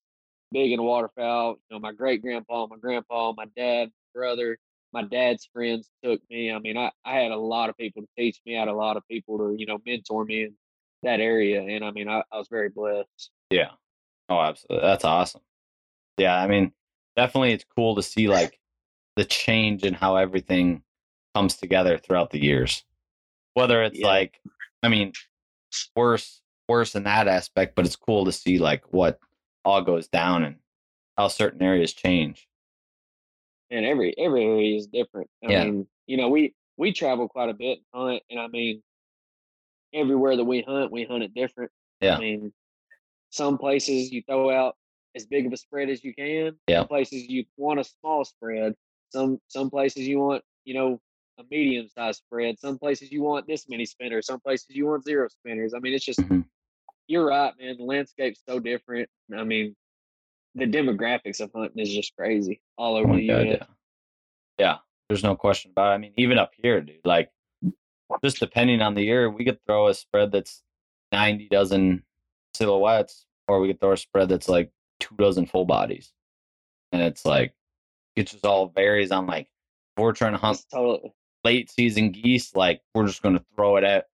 big 0.52 0.72
in 0.72 0.82
waterfowl. 0.82 1.58
You 1.68 1.76
know, 1.76 1.80
my 1.80 1.92
great 1.92 2.22
grandpa, 2.22 2.66
my 2.66 2.76
grandpa, 2.76 3.32
my 3.36 3.46
dad, 3.56 3.90
brother, 4.14 4.58
my 4.92 5.02
dad's 5.02 5.48
friends 5.52 5.90
took 6.02 6.20
me. 6.30 6.50
I 6.52 6.58
mean, 6.58 6.76
I, 6.76 6.90
I 7.04 7.14
had 7.14 7.32
a 7.32 7.36
lot 7.36 7.68
of 7.70 7.76
people 7.76 8.02
to 8.02 8.08
teach 8.16 8.40
me. 8.46 8.56
I 8.56 8.60
had 8.60 8.68
a 8.68 8.72
lot 8.74 8.96
of 8.96 9.06
people 9.08 9.38
to, 9.38 9.56
you 9.58 9.66
know, 9.66 9.78
mentor 9.86 10.24
me 10.24 10.44
in 10.44 10.54
that 11.02 11.20
area. 11.20 11.62
And 11.62 11.84
I 11.84 11.90
mean, 11.90 12.08
I, 12.08 12.22
I 12.32 12.38
was 12.38 12.48
very 12.48 12.68
blessed. 12.68 13.30
Yeah. 13.50 13.70
Oh, 14.28 14.40
absolutely. 14.40 14.86
That's 14.86 15.04
awesome. 15.04 15.42
Yeah, 16.18 16.36
I 16.36 16.46
mean, 16.46 16.72
definitely 17.16 17.52
it's 17.52 17.64
cool 17.76 17.94
to 17.96 18.02
see 18.02 18.28
like 18.28 18.58
the 19.16 19.24
change 19.24 19.84
in 19.84 19.94
how 19.94 20.16
everything 20.16 20.82
comes 21.34 21.56
together 21.56 21.98
throughout 21.98 22.30
the 22.30 22.42
years. 22.42 22.84
Whether 23.54 23.82
it's 23.82 23.98
Yeah. 23.98 24.06
like 24.08 24.40
I 24.82 24.88
mean, 24.88 25.12
worse 25.94 26.40
worse 26.68 26.94
in 26.94 27.04
that 27.04 27.28
aspect, 27.28 27.74
but 27.74 27.86
it's 27.86 27.96
cool 27.96 28.24
to 28.24 28.32
see 28.32 28.58
like 28.58 28.82
what 28.92 29.18
all 29.66 29.82
goes 29.82 30.06
down 30.06 30.44
and 30.44 30.56
how 31.18 31.26
certain 31.28 31.60
areas 31.60 31.92
change. 31.92 32.48
And 33.70 33.84
every 33.84 34.16
every 34.16 34.44
area 34.44 34.76
is 34.76 34.86
different. 34.86 35.28
I 35.44 35.50
Yeah. 35.50 35.64
mean, 35.64 35.88
you 36.06 36.16
know, 36.16 36.28
we 36.28 36.54
we 36.76 36.92
travel 36.92 37.28
quite 37.28 37.48
a 37.48 37.54
bit 37.54 37.78
and 37.92 38.00
hunt, 38.00 38.22
and 38.30 38.38
I 38.38 38.46
mean, 38.46 38.82
everywhere 39.92 40.36
that 40.36 40.44
we 40.44 40.62
hunt, 40.62 40.92
we 40.92 41.04
hunt 41.04 41.24
it 41.24 41.34
different. 41.34 41.72
Yeah. 42.00 42.16
I 42.16 42.20
mean, 42.20 42.52
some 43.30 43.58
places 43.58 44.12
you 44.12 44.22
throw 44.22 44.50
out 44.50 44.76
as 45.16 45.26
big 45.26 45.46
of 45.46 45.52
a 45.52 45.56
spread 45.56 45.88
as 45.90 46.04
you 46.04 46.14
can. 46.14 46.56
Yeah. 46.68 46.80
Some 46.80 46.88
places 46.88 47.28
you 47.28 47.44
want 47.56 47.80
a 47.80 47.84
small 47.84 48.24
spread. 48.24 48.74
Some 49.10 49.40
some 49.48 49.68
places 49.68 50.06
you 50.06 50.20
want, 50.20 50.44
you 50.64 50.74
know, 50.74 51.00
a 51.38 51.44
medium 51.50 51.88
sized 51.88 52.18
spread. 52.20 52.60
Some 52.60 52.78
places 52.78 53.10
you 53.10 53.22
want 53.22 53.48
this 53.48 53.68
many 53.68 53.84
spinners. 53.84 54.26
Some 54.26 54.38
places 54.40 54.68
you 54.70 54.86
want 54.86 55.02
zero 55.04 55.26
spinners. 55.28 55.74
I 55.74 55.80
mean, 55.80 55.92
it's 55.92 56.04
just 56.04 56.20
Mhm. 56.20 56.44
You're 57.08 57.26
right, 57.26 57.52
man. 57.60 57.76
The 57.78 57.84
landscape's 57.84 58.40
so 58.48 58.58
different. 58.58 59.08
I 59.36 59.44
mean, 59.44 59.74
the 60.54 60.66
demographics 60.66 61.40
of 61.40 61.50
hunting 61.54 61.78
is 61.82 61.92
just 61.92 62.14
crazy 62.16 62.60
all 62.76 62.96
Oh 62.96 63.00
over 63.00 63.08
my 63.08 63.16
the 63.16 63.28
God, 63.28 63.46
US. 63.46 63.58
yeah. 63.58 63.66
Yeah, 64.58 64.76
there's 65.08 65.22
no 65.22 65.36
question 65.36 65.70
about 65.70 65.92
it. 65.92 65.94
I 65.94 65.98
mean, 65.98 66.12
even 66.16 66.38
up 66.38 66.52
here, 66.56 66.80
dude, 66.80 67.00
like 67.04 67.30
just 68.24 68.40
depending 68.40 68.80
on 68.80 68.94
the 68.94 69.02
year, 69.02 69.28
we 69.30 69.44
could 69.44 69.58
throw 69.66 69.88
a 69.88 69.94
spread 69.94 70.32
that's 70.32 70.62
90 71.12 71.48
dozen 71.48 72.02
silhouettes, 72.54 73.26
or 73.48 73.60
we 73.60 73.68
could 73.68 73.80
throw 73.80 73.92
a 73.92 73.96
spread 73.96 74.28
that's 74.28 74.48
like 74.48 74.70
two 75.00 75.14
dozen 75.16 75.46
full 75.46 75.66
bodies. 75.66 76.12
And 76.92 77.02
it's 77.02 77.26
like, 77.26 77.52
it 78.14 78.28
just 78.28 78.46
all 78.46 78.68
varies 78.68 79.10
on 79.12 79.26
like, 79.26 79.48
if 79.96 80.02
we're 80.02 80.12
trying 80.12 80.32
to 80.32 80.38
hunt 80.38 80.62
totally 80.72 81.12
late 81.44 81.70
season 81.70 82.10
geese, 82.12 82.54
like 82.56 82.80
we're 82.94 83.06
just 83.06 83.22
going 83.22 83.36
to 83.36 83.44
throw 83.54 83.76
it 83.76 83.84
at, 83.84 84.06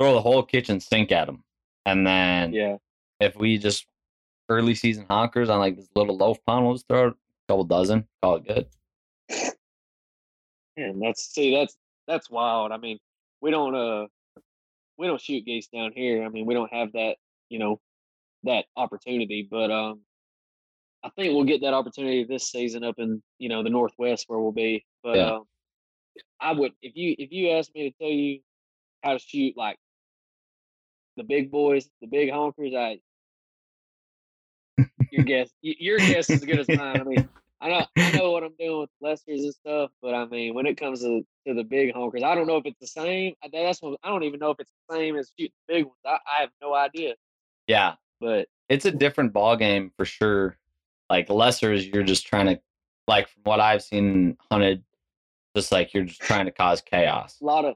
throw 0.00 0.12
the 0.14 0.20
whole 0.20 0.42
kitchen 0.42 0.80
sink 0.80 1.12
at 1.12 1.26
them. 1.26 1.44
And 1.88 2.06
then 2.06 2.52
yeah. 2.52 2.76
if 3.18 3.34
we 3.36 3.56
just 3.56 3.86
early 4.50 4.74
season 4.74 5.06
honkers 5.08 5.48
on 5.48 5.58
like 5.58 5.76
this 5.76 5.88
little 5.96 6.16
loaf 6.16 6.38
pond, 6.46 6.66
we'll 6.66 6.74
just 6.74 6.86
throw 6.86 7.08
a 7.08 7.14
couple 7.48 7.64
dozen, 7.64 8.06
call 8.22 8.36
it 8.36 8.46
good. 8.46 8.66
And 10.76 11.02
that's 11.02 11.32
see, 11.34 11.54
that's 11.54 11.76
that's 12.06 12.28
wild. 12.30 12.72
I 12.72 12.76
mean, 12.76 12.98
we 13.40 13.50
don't 13.50 13.74
uh 13.74 14.06
we 14.98 15.06
don't 15.06 15.20
shoot 15.20 15.46
geese 15.46 15.68
down 15.68 15.92
here. 15.94 16.24
I 16.24 16.28
mean, 16.28 16.44
we 16.44 16.54
don't 16.54 16.72
have 16.72 16.92
that, 16.92 17.16
you 17.48 17.58
know, 17.58 17.80
that 18.44 18.66
opportunity. 18.76 19.48
But 19.50 19.70
um 19.70 20.02
I 21.02 21.08
think 21.10 21.34
we'll 21.34 21.44
get 21.44 21.62
that 21.62 21.74
opportunity 21.74 22.24
this 22.24 22.50
season 22.50 22.84
up 22.84 22.96
in, 22.98 23.22
you 23.38 23.48
know, 23.48 23.62
the 23.62 23.70
northwest 23.70 24.24
where 24.28 24.38
we'll 24.38 24.52
be. 24.52 24.84
But 25.02 25.16
Yeah. 25.16 25.36
um 25.36 25.44
I 26.38 26.52
would 26.52 26.72
if 26.82 26.96
you 26.96 27.16
if 27.18 27.32
you 27.32 27.50
asked 27.52 27.74
me 27.74 27.90
to 27.90 27.96
tell 27.98 28.12
you 28.12 28.40
how 29.02 29.14
to 29.14 29.18
shoot 29.18 29.56
like 29.56 29.78
the 31.18 31.24
big 31.24 31.50
boys, 31.50 31.88
the 32.00 32.06
big 32.06 32.30
honkers, 32.30 32.74
I 32.76 33.00
your 35.10 35.24
guess 35.24 35.50
your 35.62 35.98
guess 35.98 36.30
is 36.30 36.40
as 36.40 36.44
good 36.44 36.58
as 36.58 36.68
mine. 36.68 37.00
I 37.00 37.04
mean, 37.04 37.28
I 37.60 37.68
know 37.70 37.86
I 37.96 38.12
know 38.12 38.30
what 38.30 38.44
I'm 38.44 38.54
doing 38.58 38.80
with 38.80 38.90
lessers 39.02 39.42
and 39.42 39.52
stuff, 39.54 39.90
but 40.00 40.14
I 40.14 40.24
mean, 40.26 40.54
when 40.54 40.66
it 40.66 40.76
comes 40.76 41.00
to, 41.02 41.22
to 41.46 41.54
the 41.54 41.64
big 41.64 41.92
honkers, 41.92 42.22
I 42.22 42.34
don't 42.34 42.46
know 42.46 42.56
if 42.56 42.66
it's 42.66 42.78
the 42.80 42.86
same. 42.86 43.34
I- 43.42 43.48
That's 43.52 43.82
what 43.82 43.98
I 44.04 44.08
don't 44.08 44.22
even 44.22 44.38
know 44.40 44.50
if 44.50 44.60
it's 44.60 44.70
the 44.88 44.94
same 44.96 45.16
as 45.16 45.32
shooting 45.38 45.52
the 45.68 45.74
big 45.74 45.84
ones. 45.86 45.96
I, 46.06 46.18
I 46.38 46.40
have 46.42 46.50
no 46.62 46.74
idea. 46.74 47.14
Yeah, 47.66 47.94
But 48.20 48.48
it's 48.68 48.84
a 48.86 48.90
different 48.90 49.32
ball 49.32 49.56
game 49.56 49.90
for 49.96 50.04
sure. 50.06 50.56
Like 51.10 51.28
lessers, 51.28 51.92
you're 51.92 52.02
just 52.04 52.26
trying 52.26 52.46
to, 52.46 52.60
like 53.06 53.28
from 53.28 53.42
what 53.44 53.60
I've 53.60 53.82
seen 53.82 54.36
hunted, 54.50 54.84
just 55.56 55.72
like 55.72 55.92
you're 55.92 56.04
just 56.04 56.20
trying 56.20 56.44
to 56.46 56.52
cause 56.52 56.80
chaos. 56.80 57.36
a 57.42 57.44
lot 57.44 57.64
of 57.64 57.74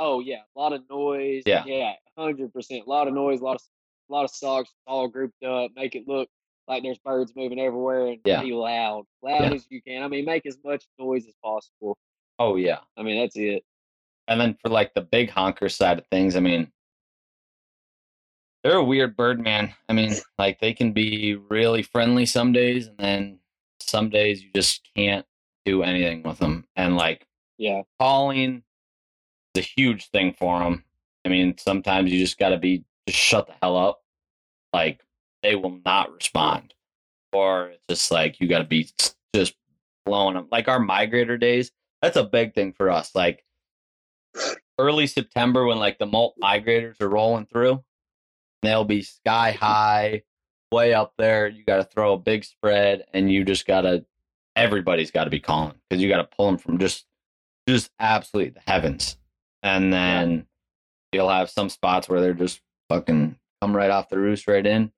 oh 0.00 0.18
yeah, 0.20 0.38
a 0.56 0.58
lot 0.58 0.72
of 0.72 0.82
noise. 0.90 1.42
Yeah. 1.46 1.62
yeah, 1.64 1.92
hundred 2.18 2.52
percent. 2.52 2.84
A 2.86 2.90
lot 2.90 3.06
of 3.06 3.14
noise, 3.14 3.40
a 3.40 3.44
lot 3.44 3.54
of 3.56 3.62
a 4.08 4.12
lot 4.12 4.24
of 4.24 4.30
socks 4.30 4.72
all 4.88 5.06
grouped 5.06 5.44
up, 5.44 5.70
make 5.76 5.94
it 5.94 6.08
look 6.08 6.28
like 6.66 6.82
there's 6.82 6.98
birds 6.98 7.32
moving 7.36 7.60
everywhere, 7.60 8.06
and 8.08 8.20
Yeah. 8.24 8.42
be 8.42 8.52
loud, 8.52 9.04
loud 9.22 9.42
Yeah. 9.50 9.54
as 9.54 9.66
you 9.70 9.80
can. 9.82 10.02
I 10.02 10.08
mean, 10.08 10.24
make 10.24 10.46
as 10.46 10.58
much 10.64 10.84
noise 10.98 11.26
as 11.28 11.34
possible. 11.44 11.96
Oh 12.40 12.56
yeah, 12.56 12.78
I 12.96 13.02
mean, 13.04 13.20
that's 13.20 13.36
it. 13.36 13.62
and 14.28 14.40
then 14.40 14.56
for 14.62 14.68
like 14.68 14.94
the 14.94 15.00
big 15.02 15.28
honker 15.30 15.68
side 15.68 15.98
of 15.98 16.06
things, 16.08 16.36
I 16.36 16.40
mean, 16.40 16.70
they're 18.62 18.76
a 18.76 18.84
weird 18.84 19.16
bird, 19.16 19.40
man. 19.40 19.74
I 19.88 19.92
mean, 19.92 20.14
like 20.38 20.60
they 20.60 20.72
can 20.72 20.92
be 20.92 21.34
really 21.34 21.82
friendly 21.82 22.26
some 22.26 22.52
days, 22.52 22.86
and 22.86 22.98
then 22.98 23.38
some 23.80 24.08
days 24.10 24.42
you 24.42 24.50
just 24.54 24.88
can't 24.96 25.26
do 25.64 25.82
anything 25.82 26.22
with 26.22 26.38
them. 26.38 26.66
And 26.76 26.96
like 26.96 27.26
Yeah, 27.58 27.82
calling 27.98 28.62
a 29.56 29.60
huge 29.60 30.10
thing 30.10 30.32
for 30.32 30.58
them. 30.58 30.84
I 31.24 31.28
mean, 31.28 31.56
sometimes 31.58 32.12
you 32.12 32.18
just 32.18 32.38
got 32.38 32.50
to 32.50 32.58
be 32.58 32.84
just 33.06 33.18
shut 33.18 33.46
the 33.46 33.54
hell 33.62 33.76
up. 33.76 34.02
Like 34.72 35.00
they 35.42 35.56
will 35.56 35.80
not 35.84 36.12
respond, 36.12 36.74
or 37.32 37.68
it's 37.68 37.84
just 37.88 38.10
like 38.10 38.40
you 38.40 38.48
got 38.48 38.58
to 38.58 38.64
be 38.64 38.88
just 39.34 39.54
blowing 40.06 40.34
them. 40.34 40.48
Like 40.50 40.68
our 40.68 40.80
migrator 40.80 41.38
days, 41.38 41.72
that's 42.02 42.16
a 42.16 42.24
big 42.24 42.54
thing 42.54 42.72
for 42.72 42.90
us. 42.90 43.14
Like 43.14 43.44
early 44.78 45.06
September 45.06 45.64
when 45.64 45.78
like 45.78 45.98
the 45.98 46.06
molt 46.06 46.34
migrators 46.42 47.00
are 47.00 47.08
rolling 47.08 47.46
through, 47.46 47.82
they'll 48.62 48.84
be 48.84 49.02
sky 49.02 49.52
high, 49.52 50.22
way 50.70 50.94
up 50.94 51.14
there. 51.18 51.48
You 51.48 51.64
got 51.64 51.78
to 51.78 51.84
throw 51.84 52.14
a 52.14 52.18
big 52.18 52.44
spread, 52.44 53.04
and 53.12 53.30
you 53.30 53.44
just 53.44 53.66
gotta. 53.66 54.04
Everybody's 54.56 55.12
got 55.12 55.24
to 55.24 55.30
be 55.30 55.40
calling 55.40 55.74
because 55.88 56.02
you 56.02 56.08
got 56.08 56.18
to 56.18 56.36
pull 56.36 56.46
them 56.46 56.58
from 56.58 56.78
just, 56.78 57.06
just 57.68 57.90
absolutely 58.00 58.50
the 58.50 58.60
heavens, 58.66 59.16
and 59.62 59.92
then 59.92 60.46
you'll 61.12 61.28
have 61.28 61.50
some 61.50 61.68
spots 61.68 62.08
where 62.08 62.20
they're 62.20 62.32
just 62.34 62.60
fucking 62.88 63.36
come 63.60 63.76
right 63.76 63.90
off 63.90 64.08
the 64.08 64.18
roost 64.18 64.46
right 64.48 64.66
in, 64.66 64.90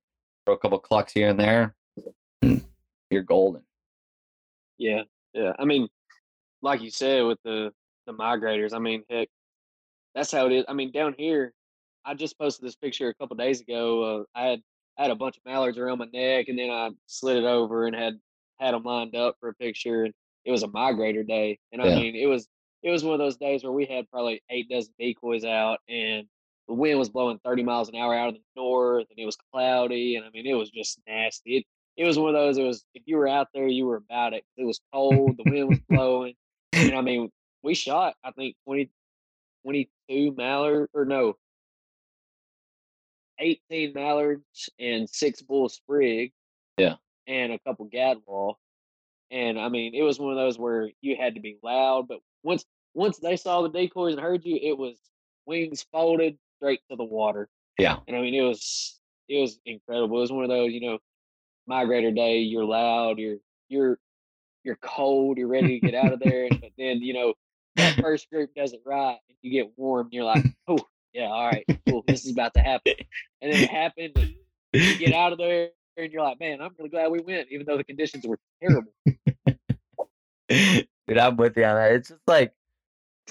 throw 0.47 0.55
a 0.55 0.59
couple 0.59 0.79
clucks 0.79 1.13
here 1.13 1.29
and 1.29 1.39
there, 1.41 1.75
and 2.43 2.65
you're 3.11 3.23
golden. 3.23 3.63
Yeah, 4.79 5.03
yeah. 5.35 5.53
I 5.59 5.65
mean, 5.65 5.89
like 6.63 6.81
you 6.81 6.91
said 6.91 7.23
with 7.23 7.39
the 7.45 7.73
the 8.07 8.13
migrators, 8.13 8.73
I 8.73 8.79
mean, 8.79 9.05
heck, 9.09 9.29
that's 10.15 10.33
how 10.33 10.47
it 10.47 10.53
is. 10.53 10.65
I 10.69 10.73
mean, 10.73 10.91
down 10.93 11.15
here, 11.17 11.53
I 12.05 12.15
just 12.15 12.39
posted 12.39 12.67
this 12.67 12.77
picture 12.77 13.09
a 13.09 13.15
couple 13.15 13.37
days 13.37 13.61
ago. 13.61 14.03
Uh, 14.37 14.39
I 14.39 14.47
had 14.47 14.61
I 14.99 15.03
had 15.03 15.11
a 15.11 15.17
bunch 15.17 15.37
of 15.37 15.45
mallards 15.45 15.79
around 15.79 15.99
my 15.99 16.09
neck, 16.13 16.47
and 16.49 16.59
then 16.59 16.71
I 16.71 16.91
slid 17.07 17.37
it 17.37 17.45
over 17.45 17.87
and 17.87 17.97
had 17.97 18.15
had 18.61 18.75
them 18.75 18.83
lined 18.83 19.17
up 19.17 19.37
for 19.41 19.49
a 19.49 19.55
picture. 19.55 20.05
And 20.05 20.15
it 20.45 20.51
was 20.51 20.63
a 20.63 20.69
migrator 20.69 21.27
day, 21.27 21.59
and 21.73 21.81
I 21.81 21.87
Yeah. 21.89 21.95
mean, 21.97 22.17
it 22.17 22.27
was 22.27 22.49
it 22.83 22.91
was 22.91 23.05
one 23.05 23.15
of 23.15 23.19
those 23.19 23.37
days 23.37 23.63
where 23.63 23.73
we 23.73 23.87
had 23.87 24.11
probably 24.11 24.43
eight 24.51 24.69
dozen 24.69 24.93
decoys 24.99 25.45
out, 25.45 25.79
and 25.89 26.27
the 26.69 26.75
wind 26.75 26.99
was 26.99 27.11
blowing 27.11 27.39
thirty 27.45 27.63
miles 27.63 27.89
an 27.89 27.97
hour 27.97 28.15
out 28.15 28.29
of 28.29 28.35
the 28.35 28.41
north, 28.57 29.07
and 29.11 29.19
it 29.19 29.27
was 29.27 29.37
cloudy, 29.53 30.17
and 30.17 30.25
I 30.25 30.31
mean, 30.31 30.47
it 30.47 30.55
was 30.55 30.71
just 30.71 31.01
nasty. 31.07 31.59
It 31.59 31.67
it 31.97 32.05
was 32.07 32.19
one 32.19 32.31
of 32.31 32.35
those. 32.35 32.59
It 32.59 32.65
was 32.65 32.85
if 32.95 33.03
you 33.07 33.17
were 33.17 33.29
out 33.29 33.49
there, 33.55 33.67
you 33.67 33.87
were 33.87 33.97
about 33.97 34.33
it. 34.35 34.45
It 34.57 34.65
was 34.65 34.81
cold, 34.93 35.37
the 35.37 35.51
wind 35.51 35.69
was 35.69 35.79
blowing, 35.89 36.35
and 36.73 36.95
I 36.95 37.01
mean, 37.03 37.31
we 37.63 37.75
shot 37.75 38.15
I 38.25 38.33
think 38.33 38.57
20, 38.67 38.91
22 39.65 40.35
mallard 40.37 40.89
or 40.95 41.05
no, 41.05 41.37
eighteen 43.39 43.93
mallards 43.95 44.71
and 44.79 45.09
six 45.09 45.43
bull 45.43 45.69
sprig. 45.69 46.33
Yeah. 46.79 46.95
and 47.27 47.53
a 47.53 47.59
couple 47.61 47.87
gadwall, 47.87 48.55
and 49.31 49.61
I 49.61 49.69
mean, 49.69 49.95
it 49.95 50.03
was 50.03 50.19
one 50.19 50.31
of 50.33 50.37
those 50.39 50.59
where 50.59 50.91
you 51.03 51.17
had 51.17 51.35
to 51.35 51.41
be 51.41 51.59
loud, 51.63 52.09
but 52.09 52.19
once 52.43 52.65
once 52.95 53.19
they 53.19 53.37
saw 53.37 53.63
the 53.63 53.69
decoys 53.69 54.15
and 54.15 54.23
heard 54.23 54.45
you, 54.45 54.59
it 54.61 54.77
was 54.77 54.97
wings 55.47 55.85
folded 55.93 56.39
straight 56.57 56.81
to 56.91 56.97
the 56.97 57.05
water. 57.05 57.49
Yeah. 57.79 57.99
And 58.07 58.17
I 58.17 58.21
mean, 58.21 58.35
it 58.35 58.43
was 58.43 59.01
it 59.29 59.41
was 59.41 59.59
incredible. 59.65 60.19
It 60.19 60.23
was 60.23 60.33
one 60.33 60.45
of 60.45 60.51
those, 60.51 60.73
you 60.73 60.81
know, 60.81 60.99
migrator 61.69 62.15
day. 62.15 62.39
You're 62.41 62.65
loud. 62.65 63.19
You're 63.19 63.39
you're 63.69 63.99
you're 64.65 64.79
cold. 64.83 65.39
You're 65.39 65.49
ready 65.49 65.81
to 65.81 65.87
get 65.87 65.95
out 65.95 66.13
of 66.13 66.21
there. 66.21 66.49
But 66.61 66.71
then 66.79 67.03
you 67.03 67.15
know 67.15 67.35
that 67.77 67.97
first 68.01 68.31
group 68.31 68.51
does 68.55 68.73
it 68.73 68.83
right, 68.85 69.19
and 69.29 69.39
you 69.41 69.51
get 69.51 69.73
warm. 69.77 70.09
You're 70.11 70.25
like, 70.25 70.45
oh 70.69 70.79
yeah, 71.13 71.27
all 71.27 71.47
right, 71.47 71.65
cool. 71.89 72.05
This 72.07 72.25
is 72.25 72.33
about 72.33 72.55
to 72.55 72.61
happen. 72.61 72.95
And 73.41 73.53
then 73.53 73.63
it 73.63 73.71
happened. 73.71 74.13
And 74.17 74.35
you 74.73 74.99
get 74.99 75.13
out 75.13 75.33
of 75.33 75.39
there, 75.39 75.71
and 75.97 76.13
you're 76.13 76.23
like, 76.23 76.41
man, 76.41 76.61
I'm 76.61 76.71
really 76.79 76.91
glad 76.91 77.11
we 77.11 77.21
went, 77.21 77.49
even 77.51 77.67
though 77.67 77.77
the 77.77 77.85
conditions 77.85 78.27
were 78.27 78.39
terrible. 78.63 78.93
Dude, 81.13 81.19
I'm 81.19 81.37
with 81.37 81.59
you 81.59 81.65
on 81.65 81.75
that. 81.75 81.93
It's 81.93 82.09
just 82.09 82.23
like 82.27 82.55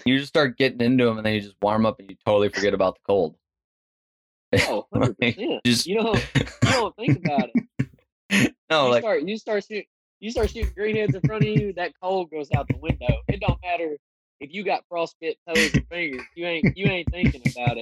you 0.05 0.19
just 0.19 0.29
start 0.29 0.55
getting 0.55 0.81
into 0.81 1.03
them, 1.03 1.17
and 1.17 1.25
then 1.25 1.33
you 1.33 1.41
just 1.41 1.55
warm 1.63 1.87
up, 1.87 1.99
and 1.99 2.07
you 2.07 2.15
totally 2.23 2.49
forget 2.49 2.75
about 2.75 2.93
the 2.93 3.01
cold. 3.07 3.35
Oh, 4.67 4.85
100 4.91 5.17
percent. 5.17 5.61
Just 5.65 5.87
You 5.87 5.95
don't 5.95 6.31
you 6.35 6.71
don't 6.73 6.95
think 6.95 7.25
about 7.25 7.49
it. 7.55 8.53
no, 8.69 8.85
you 8.85 8.91
like 8.91 9.01
start 9.01 9.23
you 9.23 9.35
start 9.35 9.63
shooting 9.63 9.85
you 10.19 10.29
start 10.29 10.51
shooting 10.51 10.71
greenheads 10.77 11.15
in 11.15 11.21
front 11.21 11.41
of 11.43 11.49
you, 11.49 11.73
that 11.73 11.93
cold 11.99 12.29
goes 12.29 12.49
out 12.55 12.67
the 12.67 12.77
window. 12.77 13.19
It 13.27 13.39
don't 13.39 13.57
matter 13.63 13.97
if 14.39 14.53
you 14.53 14.63
got 14.63 14.83
frostbit 14.87 15.37
toes 15.47 15.73
and 15.73 15.87
fingers. 15.87 16.21
You 16.35 16.45
ain't 16.45 16.77
you 16.77 16.85
ain't 16.85 17.09
thinking 17.09 17.41
about 17.55 17.79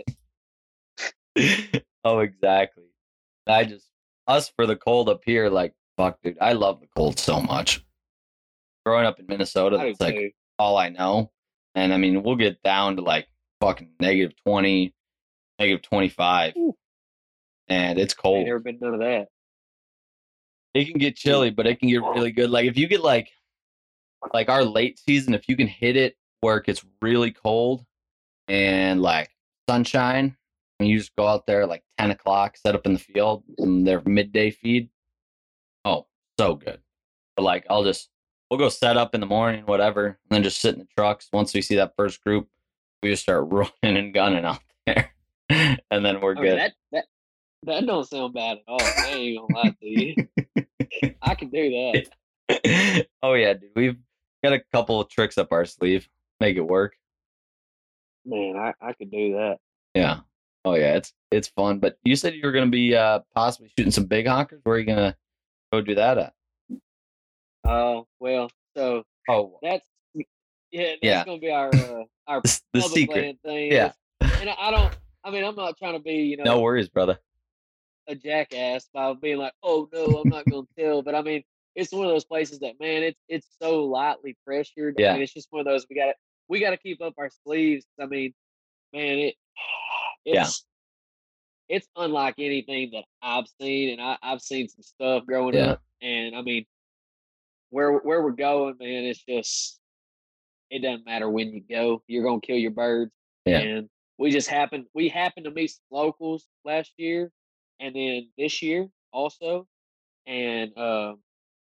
it. 1.36 1.84
oh, 2.06 2.20
exactly. 2.20 2.86
I 3.46 3.66
just 3.66 3.86
us 4.28 4.50
for 4.56 4.66
the 4.66 4.78
cold 4.78 5.10
up 5.10 5.24
here, 5.26 5.50
like 5.50 5.74
fuck, 5.98 6.22
dude. 6.24 6.38
I 6.40 6.54
love 6.54 6.80
the 6.80 6.88
cold 6.96 7.20
so 7.20 7.42
much. 7.42 7.84
Growing 8.86 9.06
up 9.06 9.20
in 9.20 9.26
Minnesota, 9.28 9.78
that's 9.78 10.00
like 10.02 10.16
too. 10.16 10.32
all 10.58 10.78
I 10.78 10.90
know. 10.90 11.32
And 11.76 11.94
I 11.94 11.98
mean, 11.98 12.24
we'll 12.24 12.36
get 12.36 12.62
down 12.64 12.96
to 12.96 13.02
like 13.02 13.28
fucking 13.62 13.92
negative 14.00 14.34
twenty, 14.46 14.94
negative 15.60 15.82
twenty 15.84 16.10
five, 16.10 16.54
Ooh. 16.58 16.76
and 17.68 18.00
it's 18.00 18.14
Ain't 18.14 18.18
cold. 18.22 18.46
never 18.46 18.60
been 18.60 18.80
none 18.82 18.94
of 18.96 19.00
that. 19.02 19.28
it 20.74 20.86
can 20.86 20.98
get 20.98 21.16
chilly, 21.16 21.50
but 21.52 21.68
it 21.68 21.80
can 21.80 21.90
get 21.90 22.02
really 22.02 22.32
good. 22.32 22.50
Like 22.50 22.66
if 22.66 22.78
you 22.78 22.88
get 22.88 23.02
like 23.02 23.30
like 24.34 24.50
our 24.50 24.64
late 24.64 24.98
season, 25.00 25.34
if 25.34 25.48
you 25.48 25.56
can 25.56 25.68
hit 25.68 25.96
it 25.96 26.16
where 26.42 26.58
it 26.58 26.66
gets 26.66 26.84
really 27.02 27.32
cold 27.32 27.86
and 28.48 29.02
like 29.02 29.30
sunshine, 29.70 30.36
and 30.80 30.90
you 30.90 30.98
just 30.98 31.16
go 31.16 31.28
out 31.28 31.46
there 31.46 31.66
like 31.68 31.84
ten 32.00 32.12
o'clock, 32.12 32.58
set 32.58 32.76
up 32.76 32.86
in 32.86 32.94
the 32.94 33.00
field, 33.00 33.44
and 33.60 33.86
their 33.86 34.02
midday 34.06 34.50
feed. 34.50 34.90
Oh, 35.86 36.08
so 36.40 36.56
good. 36.56 36.80
But 37.36 37.44
like 37.44 37.66
I'll 37.70 37.84
just 37.84 38.10
we'll 38.50 38.60
go 38.60 38.70
set 38.70 38.98
up 38.98 39.14
in 39.14 39.22
the 39.22 39.28
morning, 39.28 39.66
whatever, 39.66 40.06
and 40.08 40.16
then 40.30 40.44
just 40.44 40.60
sit 40.60 40.74
in 40.74 40.80
the 40.80 40.88
trucks. 40.98 41.30
Once 41.32 41.54
we 41.54 41.62
see 41.62 41.76
that 41.76 41.94
first 41.96 42.24
group, 42.24 42.48
we 43.02 43.10
just 43.10 43.24
start 43.24 43.48
running 43.50 43.98
and 43.98 44.14
gunning 44.14 44.46
out 44.46 44.60
there, 44.86 45.12
and 45.50 46.06
then 46.06 46.22
we're 46.22 46.36
good. 46.36 46.60
that 46.60 46.74
that 46.92 47.06
that 47.64 47.86
don't 47.86 48.08
sound 48.08 48.34
bad 48.34 48.58
at 48.58 48.64
all. 48.68 48.82
I 48.82 49.08
ain't 49.10 49.40
gonna 49.40 49.60
lie 49.60 49.70
to 49.70 49.76
you. 49.88 50.16
I 51.22 51.36
can 51.36 51.50
do 51.50 51.70
that. 52.50 53.06
oh 53.22 53.34
yeah, 53.34 53.54
dude. 53.54 53.72
We've 53.76 53.98
got 54.44 54.54
a 54.54 54.62
couple 54.72 55.00
of 55.00 55.10
tricks 55.10 55.38
up 55.38 55.52
our 55.52 55.66
sleeve. 55.66 56.08
Make 56.40 56.58
it 56.58 56.62
work. 56.62 56.96
Man, 58.26 58.56
I, 58.56 58.74
I 58.82 58.94
could 58.94 59.12
do 59.12 59.34
that. 59.34 59.60
Yeah. 59.94 60.20
Oh 60.66 60.76
yeah, 60.76 60.96
it's 60.96 61.14
it's 61.32 61.48
fun. 61.50 61.80
But 61.80 61.98
you 62.04 62.16
said 62.16 62.34
you 62.34 62.42
were 62.44 62.52
gonna 62.52 62.68
be 62.68 62.96
uh 62.96 63.20
possibly 63.34 63.72
shooting 63.78 63.92
some 63.92 64.06
big 64.06 64.26
honkers. 64.26 64.60
Where 64.64 64.76
are 64.76 64.80
you 64.80 64.86
gonna 64.86 65.16
go 65.72 65.82
do 65.82 65.96
that 65.96 66.18
at? 66.18 66.34
Oh 67.70 68.08
well, 68.20 68.50
so 68.76 69.04
Oh, 69.30 69.60
that's 69.62 69.86
yeah, 70.16 70.24
that's 70.72 70.98
Yeah. 71.04 71.26
gonna 71.26 71.40
be 71.40 71.52
our 71.52 71.72
uh, 72.02 72.04
our 72.28 72.42
the, 72.42 72.60
the 72.74 72.80
public 72.82 73.00
secret. 73.00 73.38
thing. 73.46 73.72
Yeah. 73.72 73.92
and 74.40 74.50
I, 74.50 74.56
I 74.60 74.72
don't. 74.72 74.94
I 75.24 75.32
mean, 75.32 75.44
I'm 75.44 75.56
not 75.56 75.78
trying 75.78 75.94
to 75.94 76.00
be 76.00 76.14
you 76.16 76.38
know 76.38 76.44
No 76.46 76.62
worries, 76.62 76.90
brother. 76.90 77.20
a 78.08 78.16
jackass 78.16 78.90
by 78.94 79.14
being 79.14 79.38
like, 79.38 79.54
oh 79.64 79.88
no, 79.94 80.18
I'm 80.18 80.30
not 80.30 80.50
gonna 80.50 80.68
tell. 80.78 81.02
But 81.04 81.14
I 81.16 81.22
mean, 81.22 81.44
it's 81.76 81.92
one 81.92 82.06
of 82.06 82.12
those 82.12 82.26
places 82.26 82.60
that 82.60 82.80
man, 82.80 83.04
it's 83.04 83.20
it's 83.28 83.48
so 83.62 83.84
lightly 83.84 84.36
pressured. 84.46 84.96
I 84.98 85.02
Yeah. 85.02 85.14
mean, 85.14 85.22
it's 85.24 85.34
just 85.34 85.48
one 85.52 85.60
of 85.60 85.66
those 85.66 85.86
we 85.90 85.96
got 85.96 86.06
to 86.08 86.14
we 86.48 86.60
got 86.60 86.72
to 86.72 86.78
keep 86.78 87.02
up 87.02 87.14
our 87.20 87.30
sleeves. 87.46 87.86
I 88.02 88.06
mean, 88.08 88.34
man, 88.94 89.20
it 89.20 89.36
Yeah. 90.26 90.42
it's 90.44 90.66
it's 91.68 91.88
unlike 91.96 92.36
anything 92.40 92.92
that 92.94 93.04
I've 93.22 93.46
seen, 93.62 93.92
and 93.92 94.02
I, 94.02 94.18
I've 94.24 94.42
seen 94.42 94.68
some 94.70 94.82
stuff 94.82 95.26
growing 95.28 95.54
Yeah. 95.54 95.74
up, 95.74 95.82
and 96.02 96.36
I 96.36 96.42
mean, 96.42 96.66
where 97.70 97.94
where 97.94 98.22
we're 98.22 98.32
going, 98.32 98.76
man, 98.80 99.04
it's 99.04 99.24
just 99.24 99.80
it 100.70 100.82
doesn't 100.82 101.06
matter 101.06 101.30
when 101.30 101.52
you 101.52 101.62
go, 101.70 102.04
you're 102.08 102.24
gonna 102.24 102.42
kill 102.42 102.58
your 102.58 102.72
birds. 102.72 103.12
Yeah. 103.46 103.60
And 103.60 103.90
we 104.18 104.32
just 104.32 104.50
happened 104.50 104.86
we 104.94 105.10
happened 105.10 105.46
to 105.46 105.52
meet 105.52 105.72
some 105.72 105.82
locals 105.92 106.46
last 106.66 106.92
year, 106.98 107.32
and 107.80 107.96
then 107.96 108.30
this 108.38 108.62
year 108.62 108.88
also, 109.12 109.66
and 110.28 110.78
um, 110.78 111.20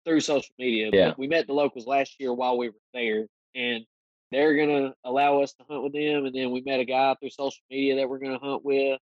through 0.05 0.21
social 0.21 0.53
media. 0.57 0.89
Yeah. 0.91 1.13
we 1.17 1.27
met 1.27 1.47
the 1.47 1.53
locals 1.53 1.87
last 1.87 2.15
year 2.19 2.33
while 2.33 2.57
we 2.57 2.69
were 2.69 2.75
there, 2.93 3.27
and 3.55 3.85
they're 4.31 4.55
gonna 4.55 4.93
allow 5.03 5.41
us 5.41 5.53
to 5.53 5.65
hunt 5.69 5.83
with 5.83 5.93
them. 5.93 6.25
And 6.25 6.35
then 6.35 6.51
we 6.51 6.61
met 6.61 6.79
a 6.79 6.85
guy 6.85 7.15
through 7.19 7.29
social 7.29 7.63
media 7.69 7.95
that 7.97 8.09
we're 8.09 8.19
gonna 8.19 8.39
hunt 8.39 8.65
with, 8.65 8.99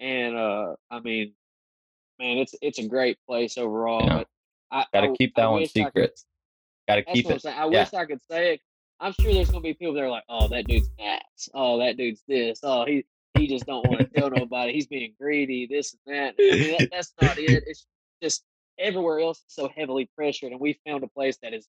and 0.00 0.36
uh, 0.36 0.74
I 0.90 1.00
mean, 1.00 1.34
man, 2.18 2.38
it's 2.38 2.54
it's 2.62 2.78
a 2.78 2.88
great 2.88 3.18
place 3.26 3.58
overall. 3.58 4.04
Yeah. 4.04 4.24
I 4.70 4.84
Gotta 4.92 5.14
keep 5.18 5.34
that 5.36 5.46
one 5.46 5.60
I 5.62 5.64
could- 5.64 5.70
secret. 5.70 6.20
Gotta 6.86 7.02
keep 7.02 7.26
what 7.26 7.44
I'm 7.44 7.52
it. 7.52 7.54
I 7.56 7.64
Yeah. 7.70 7.80
wish 7.84 7.94
I 7.94 8.04
could 8.06 8.20
say 8.30 8.54
it. 8.54 8.60
I'm 9.00 9.12
sure 9.20 9.32
there's 9.32 9.50
gonna 9.50 9.60
be 9.62 9.74
people 9.74 9.94
that 9.94 10.02
are 10.02 10.10
like, 10.10 10.24
"Oh, 10.28 10.48
that 10.48 10.66
dude's 10.66 10.90
ass. 10.98 11.48
Oh, 11.54 11.78
that 11.78 11.96
dude's 11.96 12.22
this. 12.26 12.60
Oh, 12.62 12.84
he 12.84 13.04
he 13.36 13.46
just 13.46 13.66
don't 13.66 13.86
want 13.86 14.00
to 14.00 14.06
tell 14.20 14.30
nobody. 14.30 14.72
He's 14.72 14.86
being 14.86 15.14
greedy. 15.20 15.66
This 15.66 15.94
and 16.06 16.14
that." 16.16 16.34
I 16.38 16.42
mean, 16.56 16.76
that, 16.78 16.88
that's 16.90 17.12
not 17.20 17.38
it. 17.38 17.64
It's 17.66 17.86
just 18.22 18.44
everywhere 18.78 19.20
else 19.20 19.38
is 19.38 19.44
so 19.54 19.68
heavily 19.68 20.08
pressured, 20.16 20.52
and 20.52 20.60
we 20.60 20.78
found 20.86 21.04
a 21.04 21.08
place 21.08 21.36
that 21.42 21.52
is 21.54 21.68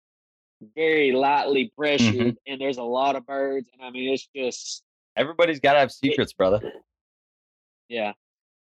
very 0.75 1.11
lightly 1.11 1.71
pressured, 1.77 2.13
Mm-hmm. 2.15 2.29
and 2.47 2.61
there's 2.61 2.77
a 2.77 2.83
lot 2.83 3.15
of 3.15 3.25
birds. 3.25 3.67
And 3.73 3.81
I 3.81 3.89
mean, 3.89 4.13
it's 4.13 4.27
just 4.35 4.83
Everybody's 5.15 5.59
gotta 5.61 5.79
have 5.79 5.91
secrets, 5.91 6.33
brother. 6.33 6.73
yeah, 7.89 8.13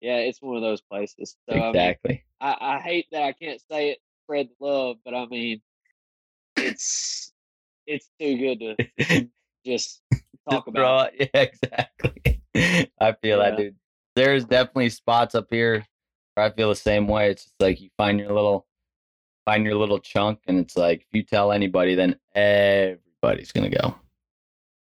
yeah. 0.01 0.17
It's 0.17 0.41
one 0.41 0.55
of 0.55 0.61
those 0.61 0.81
places. 0.81 1.35
So 1.49 1.55
I 1.55 1.59
mean, 1.59 1.69
exactly. 1.69 2.23
I, 2.39 2.55
I 2.59 2.79
hate 2.79 3.07
that 3.11 3.23
I 3.23 3.31
can't 3.33 3.61
say 3.71 3.91
it, 3.91 3.99
spread 4.33 4.49
the 4.59 4.65
love, 4.65 4.97
but 5.05 5.13
I 5.13 5.25
mean, 5.27 5.61
it's 6.57 7.33
it's 7.85 8.09
too 8.19 8.37
good 8.37 8.77
to 9.07 9.29
just 9.65 10.01
talk 10.49 10.65
Just 10.65 10.67
about. 10.69 11.11
it- 11.13 11.29
Yeah, 11.33 11.41
exactly. 11.41 12.41
I 12.99 13.13
feel 13.21 13.39
that, 13.39 13.57
dude. 13.57 13.75
There's 14.15 14.45
definitely 14.45 14.89
spots 14.89 15.35
up 15.35 15.47
here 15.49 15.85
where 16.35 16.45
I 16.45 16.51
feel 16.51 16.69
the 16.69 16.75
same 16.75 17.07
way. 17.07 17.29
It's 17.31 17.43
just 17.43 17.55
like 17.59 17.81
you 17.81 17.89
find 17.97 18.19
your 18.19 18.31
little, 18.31 18.65
find 19.45 19.63
your 19.65 19.75
little 19.75 19.99
chunk, 19.99 20.39
and 20.47 20.59
it's 20.59 20.77
like 20.77 21.01
if 21.01 21.07
you 21.11 21.23
tell 21.23 21.51
anybody, 21.51 21.95
then 21.95 22.15
everybody's 22.35 23.51
gonna 23.51 23.69
go. 23.69 23.95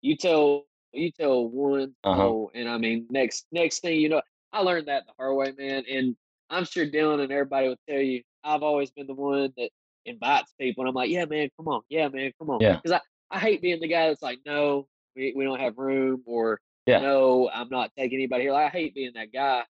You 0.01 0.15
tell 0.15 0.65
you 0.93 1.11
tell 1.11 1.47
one, 1.47 1.93
Uh-huh. 2.03 2.23
oh, 2.23 2.51
and 2.55 2.67
I 2.67 2.77
mean 2.77 3.05
next 3.09 3.45
next 3.51 3.79
thing 3.79 3.99
you 3.99 4.09
know, 4.09 4.21
I 4.51 4.61
learned 4.61 4.87
that 4.87 5.05
the 5.05 5.13
hard 5.17 5.35
way, 5.35 5.53
man. 5.57 5.83
And 5.89 6.15
I'm 6.49 6.65
sure 6.65 6.85
Dylan 6.87 7.21
and 7.21 7.31
everybody 7.31 7.67
will 7.67 7.75
tell 7.87 7.99
you 8.01 8.23
I've 8.43 8.63
always 8.63 8.91
been 8.91 9.07
the 9.07 9.13
one 9.13 9.53
that 9.57 9.69
invites 10.05 10.53
people, 10.59 10.83
and 10.83 10.89
I'm 10.89 10.95
like, 10.95 11.09
yeah, 11.09 11.25
man, 11.25 11.49
come 11.57 11.67
on, 11.67 11.81
yeah, 11.89 12.07
man, 12.07 12.31
come 12.39 12.49
on, 12.49 12.61
Yeah. 12.61 12.75
because 12.77 12.91
I 12.93 13.01
I 13.35 13.39
hate 13.39 13.61
being 13.61 13.79
the 13.79 13.87
guy 13.87 14.07
that's 14.07 14.21
like, 14.23 14.39
no, 14.45 14.87
we 15.15 15.33
we 15.35 15.43
don't 15.43 15.59
have 15.59 15.77
room, 15.77 16.23
or 16.25 16.59
Yeah. 16.87 16.99
no, 16.99 17.49
I'm 17.53 17.69
not 17.69 17.91
taking 17.97 18.17
anybody 18.17 18.43
here. 18.43 18.53
Like, 18.53 18.67
I 18.73 18.77
hate 18.77 18.95
being 18.95 19.13
that 19.15 19.31
guy, 19.31 19.63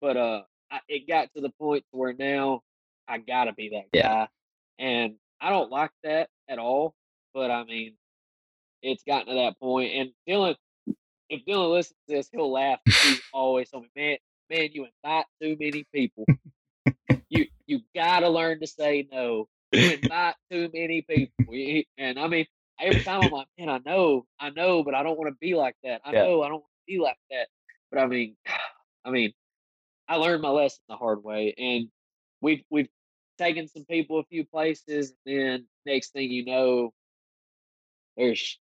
but 0.00 0.16
uh, 0.16 0.42
I, 0.70 0.80
it 0.88 1.06
got 1.08 1.28
to 1.34 1.42
the 1.42 1.50
point 1.60 1.84
to 1.92 1.98
where 1.98 2.14
now 2.14 2.62
I 3.08 3.18
gotta 3.18 3.52
be 3.52 3.70
that 3.70 3.86
Yeah. 3.92 4.02
guy, 4.02 4.28
and 4.78 5.14
I 5.40 5.50
don't 5.50 5.70
like 5.70 5.90
that 6.04 6.28
at 6.48 6.58
all. 6.58 6.94
But 7.34 7.50
I 7.50 7.64
mean, 7.64 7.94
it's 8.82 9.02
gotten 9.04 9.28
to 9.28 9.34
that 9.42 9.58
point, 9.60 9.92
and 9.94 10.10
Dylan, 10.28 10.56
if 11.28 11.44
Dylan 11.44 11.72
listens 11.72 11.96
to 12.08 12.16
this, 12.16 12.28
he'll 12.32 12.50
laugh. 12.52 12.78
He's 12.86 13.20
always 13.32 13.70
told 13.70 13.84
me, 13.84 13.90
man, 13.96 14.16
man, 14.50 14.68
you 14.72 14.86
invite 15.04 15.26
too 15.40 15.56
many 15.58 15.84
people. 15.94 16.24
You 17.66 17.80
gotta 17.94 18.28
learn 18.28 18.60
to 18.60 18.66
say 18.66 19.08
no. 19.10 19.48
Invite 19.72 20.34
too 20.50 20.70
many 20.72 21.02
people, 21.02 21.82
and 21.98 22.18
I 22.18 22.26
mean, 22.28 22.46
every 22.80 23.02
time 23.02 23.20
I'm 23.20 23.30
like, 23.30 23.46
man, 23.58 23.68
I 23.68 23.78
know, 23.78 24.26
I 24.38 24.50
know, 24.50 24.82
but 24.82 24.94
I 24.94 25.02
don't 25.02 25.18
want 25.18 25.30
to 25.30 25.36
be 25.40 25.54
like 25.54 25.76
that. 25.84 26.02
I 26.04 26.12
Yeah. 26.12 26.24
know, 26.24 26.42
I 26.42 26.48
don't 26.48 26.60
want 26.60 26.64
to 26.86 26.92
be 26.92 26.98
like 26.98 27.18
that. 27.30 27.48
But 27.90 28.00
I 28.00 28.06
mean, 28.06 28.36
I 29.04 29.10
mean, 29.10 29.32
I 30.08 30.16
learned 30.16 30.42
my 30.42 30.50
lesson 30.50 30.82
the 30.88 30.96
hard 30.96 31.24
way, 31.24 31.54
and 31.56 31.88
we've 32.40 32.62
we've 32.70 32.88
taken 33.38 33.68
some 33.68 33.84
people 33.84 34.18
a 34.18 34.24
few 34.24 34.44
places, 34.44 35.14
and 35.26 35.38
then 35.38 35.66
next 35.86 36.12
thing 36.12 36.30
you 36.30 36.44
know, 36.44 36.92
there's 38.16 38.58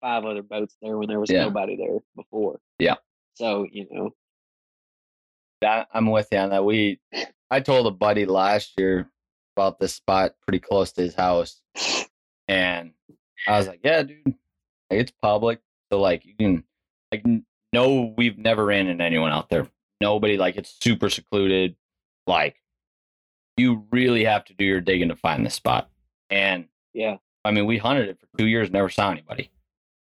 five 0.00 0.24
other 0.24 0.42
boats 0.42 0.76
there 0.82 0.96
when 0.98 1.08
there 1.08 1.20
was 1.20 1.30
Yeah. 1.30 1.44
nobody 1.44 1.76
there 1.76 1.98
before. 2.16 2.60
Yeah. 2.78 2.96
So 3.34 3.66
you 3.70 3.86
know, 3.90 4.10
I, 5.62 5.86
I'm 5.92 6.10
with 6.10 6.28
you 6.32 6.38
on 6.38 6.50
that. 6.50 6.64
We, 6.64 7.00
I 7.50 7.60
told 7.60 7.86
a 7.86 7.90
buddy 7.90 8.26
last 8.26 8.74
year 8.78 9.10
about 9.56 9.78
this 9.78 9.94
spot 9.94 10.34
pretty 10.46 10.60
close 10.60 10.92
to 10.92 11.02
his 11.02 11.14
house, 11.14 11.60
and 12.46 12.92
I 13.46 13.58
was 13.58 13.66
like, 13.66 13.80
"Yeah, 13.82 14.02
dude, 14.02 14.22
like, 14.26 15.00
it's 15.00 15.12
public, 15.22 15.60
so 15.90 16.00
like 16.00 16.24
you 16.24 16.34
can, 16.34 16.64
like, 17.12 17.24
no, 17.72 18.14
we've 18.16 18.38
never 18.38 18.64
ran 18.64 18.86
into 18.86 19.04
anyone 19.04 19.32
out 19.32 19.48
there. 19.48 19.66
Nobody, 20.00 20.36
like, 20.36 20.56
it's 20.56 20.76
super 20.82 21.10
secluded. 21.10 21.76
Like, 22.26 22.56
you 23.56 23.86
really 23.90 24.24
have 24.24 24.44
to 24.46 24.54
do 24.54 24.64
your 24.64 24.80
digging 24.80 25.08
to 25.08 25.16
find 25.16 25.44
this 25.44 25.54
spot. 25.54 25.90
And 26.30 26.68
yeah, 26.94 27.16
I 27.44 27.50
mean, 27.50 27.66
we 27.66 27.78
hunted 27.78 28.08
it 28.08 28.18
for 28.20 28.38
two 28.38 28.46
years, 28.46 28.70
never 28.70 28.88
saw 28.88 29.10
anybody, 29.10 29.50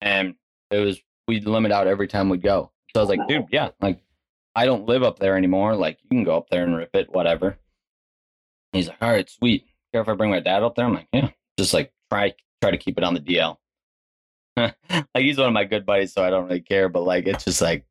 and 0.01 0.35
it 0.69 0.79
was 0.79 0.99
we'd 1.27 1.45
limit 1.45 1.71
out 1.71 1.87
every 1.87 2.07
time 2.07 2.29
we'd 2.29 2.41
go. 2.41 2.71
So 2.93 2.99
I 2.99 3.03
was 3.03 3.09
like, 3.09 3.27
dude, 3.27 3.45
yeah, 3.51 3.69
like 3.79 3.99
I 4.55 4.65
don't 4.65 4.87
live 4.87 5.03
up 5.03 5.19
there 5.19 5.37
anymore. 5.37 5.75
Like 5.75 5.97
you 6.03 6.09
can 6.09 6.23
go 6.23 6.37
up 6.37 6.49
there 6.49 6.63
and 6.63 6.75
rip 6.75 6.95
it, 6.95 7.11
whatever. 7.11 7.57
He's 8.73 8.87
like, 8.87 8.97
all 9.01 9.11
right, 9.11 9.29
sweet. 9.29 9.65
Care 9.93 10.01
if 10.01 10.09
I 10.09 10.13
bring 10.13 10.29
my 10.29 10.39
dad 10.39 10.63
up 10.63 10.75
there? 10.75 10.85
I'm 10.85 10.93
like, 10.93 11.07
yeah, 11.11 11.29
just 11.57 11.73
like 11.73 11.91
try 12.09 12.33
try 12.61 12.71
to 12.71 12.77
keep 12.77 12.97
it 12.97 13.03
on 13.03 13.13
the 13.13 13.19
DL. 13.19 13.57
like 14.57 14.75
he's 15.17 15.37
one 15.37 15.47
of 15.47 15.53
my 15.53 15.63
good 15.63 15.85
buddies, 15.85 16.13
so 16.13 16.23
I 16.23 16.29
don't 16.29 16.45
really 16.45 16.61
care. 16.61 16.89
But 16.89 17.03
like, 17.03 17.27
it's 17.27 17.45
just 17.45 17.61
like 17.61 17.85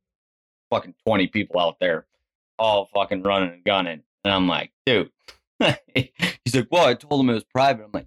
fucking 0.70 0.94
twenty 1.06 1.26
people 1.26 1.60
out 1.60 1.78
there, 1.80 2.06
all 2.58 2.88
fucking 2.94 3.22
running 3.22 3.52
and 3.52 3.64
gunning, 3.64 4.02
and 4.24 4.34
I'm 4.34 4.48
like, 4.48 4.72
dude. 4.86 5.10
he's 5.94 6.54
like, 6.54 6.68
well, 6.70 6.86
I 6.86 6.94
told 6.94 7.20
him 7.20 7.28
it 7.28 7.34
was 7.34 7.44
private. 7.44 7.84
I'm 7.84 7.90
like, 7.92 8.06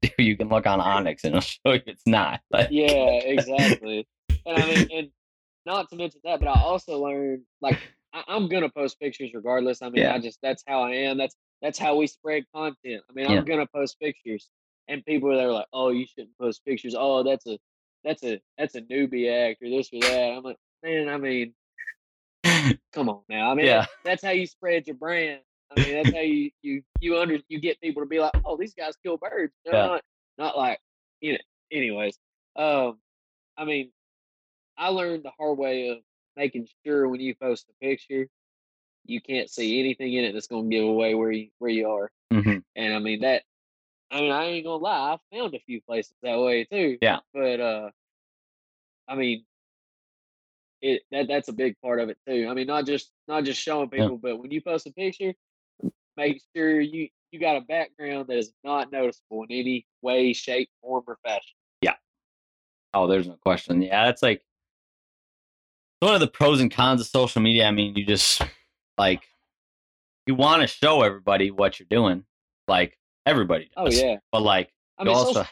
dude, 0.00 0.12
you 0.18 0.36
can 0.36 0.48
look 0.48 0.66
on 0.66 0.80
onX 0.80 1.24
and 1.24 1.36
it'll 1.36 1.40
show 1.40 1.72
you 1.72 1.80
it's 1.86 2.06
not. 2.06 2.40
Like, 2.50 2.68
yeah, 2.70 3.20
exactly. 3.22 4.06
and 4.44 4.62
I 4.62 4.66
mean, 4.66 4.88
and 4.92 5.08
not 5.66 5.88
to 5.90 5.96
mention 5.96 6.20
that, 6.24 6.40
but 6.40 6.48
I 6.48 6.54
also 6.54 6.98
learned 7.02 7.42
like 7.60 7.78
I, 8.12 8.22
I'm 8.28 8.48
gonna 8.48 8.68
post 8.70 8.98
pictures 9.00 9.30
regardless. 9.34 9.82
I 9.82 9.88
mean, 9.90 10.02
Yeah. 10.02 10.14
I 10.14 10.18
just 10.18 10.38
that's 10.42 10.62
how 10.66 10.82
I 10.82 10.92
am. 10.92 11.18
That's 11.18 11.36
that's 11.62 11.78
how 11.78 11.96
we 11.96 12.06
spread 12.06 12.44
content. 12.54 13.02
I 13.08 13.12
mean, 13.14 13.26
Yeah. 13.26 13.38
I'm 13.38 13.44
gonna 13.44 13.66
post 13.66 13.98
pictures, 14.00 14.50
and 14.88 15.04
people 15.04 15.32
are 15.32 15.36
there 15.36 15.52
like, 15.52 15.66
"Oh, 15.72 15.90
you 15.90 16.06
shouldn't 16.06 16.36
post 16.38 16.64
pictures. 16.64 16.94
Oh, 16.96 17.22
that's 17.22 17.46
a 17.46 17.58
that's 18.04 18.22
a 18.24 18.40
that's 18.58 18.74
a 18.74 18.82
newbie 18.82 19.30
act 19.30 19.62
or 19.62 19.70
this 19.70 19.92
or 19.92 20.00
that." 20.00 20.32
I'm 20.36 20.42
like, 20.42 20.58
man, 20.82 21.08
I 21.08 21.16
mean, 21.18 21.54
come 22.92 23.08
on 23.08 23.22
now. 23.28 23.50
I 23.50 23.54
mean, 23.54 23.66
Yeah. 23.66 23.86
that's 24.04 24.22
how 24.22 24.30
you 24.30 24.46
spread 24.46 24.86
your 24.86 24.96
brand. 24.96 25.40
I 25.70 25.76
mean, 25.76 25.94
that's 25.94 26.12
how 26.12 26.20
you 26.20 26.50
you 26.62 26.82
you 27.00 27.18
under 27.18 27.38
you 27.48 27.60
get 27.60 27.80
people 27.80 28.02
to 28.02 28.06
be 28.06 28.20
like, 28.20 28.34
"Oh, 28.44 28.56
these 28.56 28.74
guys 28.74 28.96
kill 29.02 29.16
birds." 29.16 29.54
No, 29.66 29.72
Yeah. 29.72 29.86
not 29.88 30.02
not 30.38 30.56
like 30.56 30.80
you 31.20 31.32
know. 31.32 31.38
Anyways, 31.72 32.18
um, 32.56 32.98
I 33.56 33.64
mean, 33.64 33.90
I 34.82 34.88
learned 34.88 35.22
the 35.22 35.30
hard 35.38 35.58
way 35.58 35.90
of 35.90 35.98
making 36.36 36.66
sure 36.84 37.08
when 37.08 37.20
you 37.20 37.36
post 37.36 37.68
a 37.70 37.84
picture, 37.84 38.26
you 39.06 39.20
can't 39.20 39.48
see 39.48 39.78
anything 39.78 40.12
in 40.12 40.24
it 40.24 40.32
that's 40.32 40.48
going 40.48 40.68
to 40.68 40.76
give 40.76 40.84
away 40.84 41.14
where 41.14 41.30
you 41.30 41.50
where 41.60 41.70
you 41.70 41.88
are. 41.88 42.10
Mhm. 42.32 42.64
And 42.74 42.94
I 42.94 42.98
mean 42.98 43.20
that. 43.20 43.44
I 44.10 44.20
mean, 44.20 44.32
I 44.32 44.44
ain't 44.46 44.64
gonna 44.64 44.82
lie. 44.82 45.14
I 45.14 45.36
found 45.36 45.54
a 45.54 45.60
few 45.60 45.80
places 45.82 46.14
that 46.22 46.36
way 46.38 46.64
too. 46.64 46.98
Yeah. 47.00 47.20
But 47.32 47.60
uh, 47.60 47.90
I 49.06 49.14
mean, 49.14 49.44
it 50.80 51.02
that 51.12 51.28
that's 51.28 51.48
a 51.48 51.52
big 51.52 51.80
part 51.80 52.00
of 52.00 52.08
it 52.08 52.18
too. 52.26 52.48
I 52.50 52.54
mean, 52.54 52.66
not 52.66 52.84
just 52.84 53.12
not 53.28 53.44
just 53.44 53.60
showing 53.62 53.88
Yeah. 53.92 54.02
people, 54.02 54.18
but 54.18 54.38
when 54.38 54.50
you 54.50 54.60
post 54.60 54.88
a 54.88 54.92
picture, 54.92 55.32
make 56.16 56.42
sure 56.56 56.80
you 56.80 57.08
you 57.30 57.38
got 57.38 57.56
a 57.56 57.60
background 57.60 58.26
that 58.26 58.36
is 58.36 58.52
not 58.64 58.90
noticeable 58.90 59.44
in 59.44 59.52
any 59.52 59.86
way, 60.02 60.32
shape, 60.32 60.70
form, 60.82 61.04
or 61.06 61.18
fashion. 61.24 61.54
Yeah. 61.82 61.94
Oh, 62.92 63.06
there's 63.06 63.28
no 63.28 63.36
question. 63.36 63.80
Yeah, 63.80 64.04
that's 64.06 64.22
like 64.22 64.44
one 66.02 66.14
of 66.14 66.20
the 66.20 66.26
pros 66.28 66.60
and 66.60 66.70
cons 66.70 67.00
of 67.00 67.06
social 67.06 67.40
media. 67.40 67.66
I 67.66 67.70
mean, 67.70 67.94
you 67.96 68.04
just 68.04 68.42
like 68.98 69.22
you 70.26 70.34
want 70.34 70.62
to 70.62 70.68
show 70.68 71.02
everybody 71.02 71.50
what 71.50 71.78
you're 71.78 71.86
doing, 71.90 72.24
like 72.68 72.98
everybody 73.26 73.70
Oh 73.76 73.86
does. 73.86 74.00
yeah. 74.00 74.16
But 74.30 74.42
like 74.42 74.72
I 74.98 75.02
you 75.02 75.08
mean, 75.08 75.16
also 75.16 75.32
social, 75.32 75.48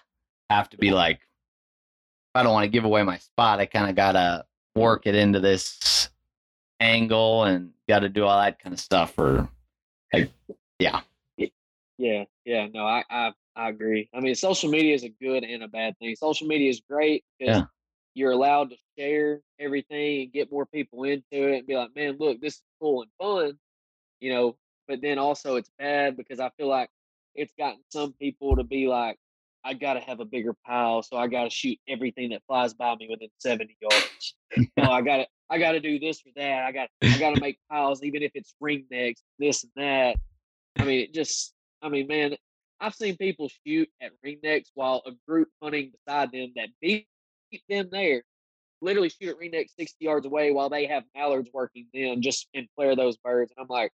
have 0.51 0.69
to 0.71 0.77
be 0.79 0.91
like, 0.91 1.21
I 2.35 2.43
don't 2.43 2.53
want 2.53 2.65
to 2.65 2.71
give 2.71 2.85
away 2.85 3.03
my 3.03 3.19
spot. 3.19 3.61
I 3.61 3.67
kind 3.67 3.89
of 3.89 3.97
gotta 3.97 4.45
work 4.75 5.07
it 5.07 5.15
into 5.15 5.41
this 5.41 6.09
angle 6.81 7.45
and 7.45 7.71
got 7.89 8.01
to 8.01 8.09
do 8.09 8.25
all 8.25 8.41
that 8.41 8.59
kind 8.59 8.73
of 8.73 8.81
stuff. 8.81 9.19
Or 9.19 9.49
Yeah, 10.79 11.01
yeah, 11.99 12.25
yeah. 12.45 12.67
no, 12.73 12.87
I, 12.87 13.05
I 13.11 13.33
I 13.57 13.69
agree. 13.69 14.09
I 14.15 14.21
mean, 14.21 14.35
social 14.35 14.71
media 14.71 14.95
is 14.95 15.05
a 15.05 15.11
good 15.11 15.45
and 15.45 15.63
a 15.63 15.69
bad 15.69 15.99
thing. 15.99 16.15
Social 16.17 16.47
media 16.47 16.71
is 16.71 16.81
great 16.89 17.25
because 17.39 17.59
Yeah. 17.59 17.65
You're 18.14 18.33
allowed 18.33 18.70
to 18.70 18.77
share 18.99 19.40
everything 19.59 20.23
and 20.23 20.33
get 20.33 20.51
more 20.51 20.66
people 20.66 21.05
into 21.05 21.23
it 21.31 21.59
and 21.59 21.66
be 21.66 21.77
like, 21.77 21.90
man, 21.94 22.16
look, 22.18 22.40
this 22.40 22.55
is 22.55 22.62
cool 22.81 23.03
and 23.03 23.11
fun, 23.20 23.59
you 24.20 24.33
know. 24.33 24.57
But 24.88 25.01
then 25.03 25.18
also 25.18 25.57
it's 25.57 25.70
bad 25.79 26.16
because 26.16 26.40
I 26.40 26.51
feel 26.57 26.68
like 26.68 26.90
it's 27.35 27.53
gotten 27.57 27.81
some 27.90 28.12
people 28.14 28.57
to 28.57 28.64
be 28.64 28.88
like, 28.88 29.16
I 29.64 29.75
gotta 29.75 30.01
have 30.01 30.20
a 30.20 30.25
bigger 30.25 30.55
pile, 30.66 31.03
so 31.03 31.16
I 31.16 31.27
gotta 31.27 31.51
shoot 31.51 31.79
everything 31.88 32.31
that 32.31 32.42
flies 32.46 32.75
by 32.75 32.96
me 32.96 33.09
within 33.11 33.29
seventy 33.38 33.77
yards. 33.81 34.35
oh, 34.79 34.90
I 34.90 35.03
gotta 35.03 35.27
I 35.51 35.59
gotta 35.59 35.81
do 35.81 35.99
this 35.99 36.20
or 36.27 36.33
that. 36.37 36.64
I 36.64 36.73
got 36.73 36.88
I 37.03 37.18
gotta 37.18 37.40
make 37.40 37.59
piles 37.70 38.03
even 38.03 38.23
if 38.23 38.33
it's 38.35 38.55
ring 38.61 38.87
necks, 38.90 39.23
this 39.38 39.64
and 39.64 39.73
that. 39.77 40.16
I 40.79 40.85
mean, 40.85 41.01
it 41.01 41.14
just 41.14 41.53
I 41.83 41.88
mean, 41.88 42.07
man, 42.07 42.37
I've 42.81 42.94
seen 42.94 43.16
people 43.16 43.51
shoot 43.66 43.88
at 44.01 44.12
ring 44.25 44.38
ringnecks 44.42 44.70
while 44.75 45.03
a 45.07 45.12
group 45.29 45.49
hunting 45.62 45.92
beside 45.92 46.33
them 46.33 46.53
that 46.57 46.68
beat 46.81 47.07
them 47.69 47.89
there 47.91 48.23
literally 48.83 49.11
shoot 49.11 49.29
at 49.29 49.39
ringnecks 49.39 49.75
60 49.79 49.97
yards 50.05 50.27
away 50.27 50.53
while 50.53 50.69
they 50.69 50.87
have 50.87 51.05
mallards 51.15 51.51
working 51.53 51.87
them 51.93 52.23
just 52.23 52.49
and 52.55 52.67
flare 52.77 52.97
those 52.97 53.17
birds. 53.19 53.53
And 53.57 53.63
I'm 53.63 53.69
like, 53.69 53.93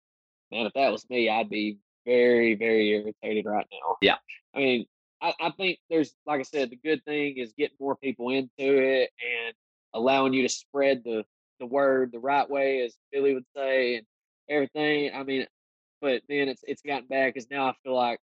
man, 0.52 0.66
if 0.66 0.74
that 0.74 0.92
was 0.92 1.10
me, 1.10 1.30
I'd 1.30 1.50
be 1.50 1.78
very, 2.06 2.56
very 2.56 2.90
irritated 2.90 3.46
right 3.46 3.66
now. 3.72 3.98
Yeah. 4.02 4.18
I 4.54 4.60
mean, 4.60 4.86
I, 5.22 5.34
I 5.40 5.52
think 5.52 5.80
there's, 5.90 6.14
like 6.26 6.40
I 6.40 6.44
said, 6.44 6.70
the 6.70 6.76
good 6.76 7.04
thing 7.06 7.38
is 7.38 7.54
getting 7.58 7.78
more 7.80 7.96
people 7.96 8.30
into 8.30 8.52
it 8.60 9.10
and 9.22 9.56
allowing 9.94 10.34
you 10.34 10.42
to 10.42 10.50
spread 10.50 11.04
the, 11.06 11.24
the 11.60 11.66
word 11.66 12.12
the 12.12 12.20
right 12.20 12.50
way, 12.50 12.82
as 12.82 12.96
Billy 13.12 13.34
would 13.34 13.46
say, 13.56 13.96
and 13.96 14.06
everything. 14.50 15.12
I 15.14 15.24
mean, 15.24 15.46
but 16.02 16.22
then 16.28 16.50
it's 16.50 16.62
it's 16.68 16.82
gotten 16.82 17.08
bad 17.08 17.34
because 17.34 17.50
now 17.50 17.68
I 17.68 17.74
feel 17.84 17.96
like 17.96 18.20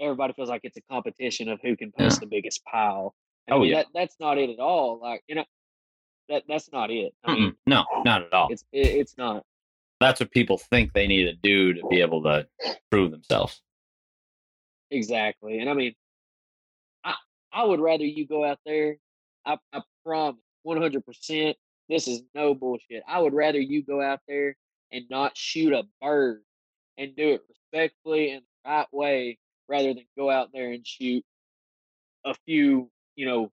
everybody 0.00 0.32
feels 0.32 0.48
like 0.48 0.62
it's 0.64 0.78
a 0.78 0.82
competition 0.90 1.50
of 1.50 1.60
who 1.62 1.76
can 1.76 1.92
post 1.92 2.20
the 2.20 2.26
biggest 2.26 2.64
pile. 2.64 3.14
Oh, 3.50 3.62
yeah. 3.62 3.76
that 3.76 3.86
that's 3.94 4.16
not 4.20 4.38
it 4.38 4.50
at 4.50 4.58
all. 4.58 5.00
Like 5.00 5.22
you 5.28 5.34
know, 5.34 5.44
that 6.28 6.44
that's 6.48 6.70
not 6.72 6.90
it. 6.90 7.12
I 7.24 7.34
mean, 7.34 7.54
no, 7.66 7.84
not 8.04 8.22
at 8.22 8.32
all. 8.32 8.48
it's 8.50 8.64
it, 8.72 8.86
it's 8.86 9.16
not. 9.18 9.44
That's 10.00 10.20
what 10.20 10.30
people 10.30 10.56
think 10.56 10.92
they 10.92 11.06
need 11.06 11.24
to 11.24 11.34
do 11.34 11.74
to 11.74 11.86
be 11.88 12.00
able 12.00 12.22
to 12.22 12.46
prove 12.90 13.10
themselves. 13.10 13.60
Exactly. 14.90 15.58
And 15.58 15.68
I 15.68 15.74
mean, 15.74 15.94
I 17.04 17.14
I 17.52 17.64
would 17.64 17.80
rather 17.80 18.04
you 18.04 18.26
go 18.26 18.44
out 18.44 18.58
there. 18.64 18.96
I, 19.44 19.56
I 19.72 19.82
promise, 20.04 20.40
one 20.62 20.80
hundred 20.80 21.04
percent. 21.04 21.56
This 21.88 22.06
is 22.06 22.22
no 22.34 22.54
bullshit. 22.54 23.02
I 23.08 23.20
would 23.20 23.34
rather 23.34 23.58
you 23.58 23.82
go 23.82 24.00
out 24.00 24.20
there 24.28 24.56
and 24.92 25.04
not 25.10 25.36
shoot 25.36 25.72
a 25.72 25.84
bird 26.00 26.42
and 26.98 27.16
do 27.16 27.30
it 27.30 27.42
respectfully 27.48 28.30
and 28.30 28.42
the 28.64 28.70
right 28.70 28.86
way, 28.92 29.38
rather 29.68 29.94
than 29.94 30.04
go 30.16 30.30
out 30.30 30.50
there 30.52 30.70
and 30.70 30.86
shoot 30.86 31.24
a 32.24 32.34
few, 32.46 32.90
you 33.16 33.26
know, 33.26 33.50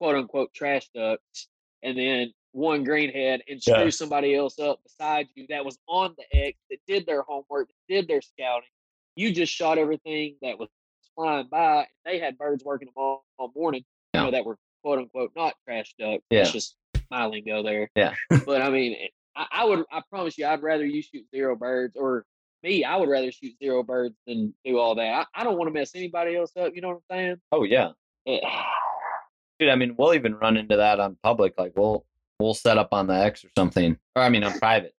quote 0.00 0.16
unquote 0.16 0.52
trash 0.54 0.88
ducks, 0.94 1.48
and 1.82 1.96
then 1.98 2.32
one 2.52 2.84
greenhead 2.84 3.40
and 3.48 3.60
Yeah. 3.66 3.78
screw 3.80 3.90
somebody 3.90 4.34
else 4.34 4.58
up 4.58 4.82
beside 4.82 5.28
you 5.34 5.46
that 5.48 5.64
was 5.64 5.78
on 5.88 6.14
the 6.16 6.46
X 6.46 6.58
that 6.70 6.78
did 6.86 7.04
their 7.06 7.22
homework, 7.22 7.68
that 7.68 7.94
did 7.94 8.08
their 8.08 8.22
scouting. 8.22 8.68
You 9.14 9.32
just 9.32 9.52
shot 9.52 9.78
everything 9.78 10.36
that 10.42 10.58
was 10.58 10.68
flying 11.14 11.48
by. 11.50 11.86
They 12.04 12.18
had 12.18 12.36
birds 12.38 12.64
working 12.64 12.86
them 12.86 12.94
all, 12.96 13.24
all 13.38 13.52
morning, 13.54 13.84
Yeah. 14.14 14.20
you 14.20 14.26
know, 14.26 14.30
that 14.32 14.44
were 14.44 14.58
quote 14.82 14.98
unquote 14.98 15.32
not 15.36 15.54
trash 15.66 15.94
duck. 15.98 16.20
Yeah. 16.30 16.40
That's 16.40 16.52
just 16.52 16.76
my 17.10 17.26
lingo 17.26 17.62
there. 17.62 17.90
Yeah. 17.94 18.14
but 18.46 18.62
I 18.62 18.70
mean, 18.70 18.96
I, 19.34 19.46
I 19.50 19.64
would, 19.64 19.84
I 19.92 20.02
promise 20.10 20.36
you, 20.38 20.46
I'd 20.46 20.62
rather 20.62 20.84
you 20.86 21.02
shoot 21.02 21.24
zero 21.34 21.56
birds 21.56 21.94
or 21.96 22.24
me, 22.62 22.84
I 22.84 22.96
would 22.96 23.08
rather 23.10 23.30
shoot 23.30 23.52
zero 23.62 23.82
birds 23.82 24.16
than 24.26 24.54
do 24.64 24.78
all 24.78 24.94
that. 24.94 25.26
I, 25.34 25.40
I 25.40 25.44
don't 25.44 25.58
want 25.58 25.68
to 25.68 25.74
mess 25.74 25.94
anybody 25.94 26.36
else 26.36 26.52
up. 26.56 26.74
You 26.74 26.80
know 26.80 26.88
what 26.88 26.96
I'm 27.10 27.16
saying? 27.16 27.36
Oh 27.52 27.64
yeah, 27.64 27.90
Eh, 28.26 28.40
dude. 29.58 29.68
I 29.70 29.76
mean, 29.76 29.94
we'll 29.98 30.14
even 30.14 30.34
run 30.34 30.56
into 30.56 30.76
that 30.76 31.00
on 31.00 31.16
public. 31.22 31.54
Like 31.58 31.72
we'll 31.76 32.04
we'll 32.38 32.54
set 32.54 32.78
up 32.78 32.88
on 32.92 33.06
the 33.06 33.14
X 33.14 33.44
or 33.44 33.48
something, 33.56 33.96
or 34.14 34.22
I 34.22 34.28
mean 34.28 34.44
on 34.44 34.58
private. 34.58 34.94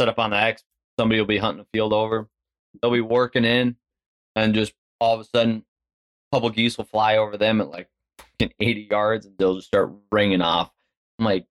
Set 0.00 0.08
up 0.08 0.18
on 0.18 0.30
the 0.30 0.36
X. 0.36 0.62
Somebody 0.98 1.20
will 1.20 1.26
be 1.26 1.38
hunting 1.38 1.62
a 1.62 1.66
field 1.72 1.92
over. 1.92 2.28
They'll 2.80 2.90
be 2.92 3.00
working 3.00 3.44
in, 3.44 3.76
and 4.36 4.54
just 4.54 4.72
all 5.00 5.14
of 5.14 5.20
a 5.20 5.24
sudden, 5.24 5.64
public 6.32 6.54
geese 6.54 6.76
will 6.76 6.84
fly 6.84 7.16
over 7.16 7.36
them 7.36 7.60
at 7.60 7.70
like 7.70 7.88
fucking 8.18 8.52
80 8.60 8.88
yards, 8.90 9.26
and 9.26 9.36
they'll 9.38 9.54
just 9.56 9.68
start 9.68 9.92
ringing 10.12 10.42
off. 10.42 10.70
I'm 11.18 11.24
like, 11.24 11.46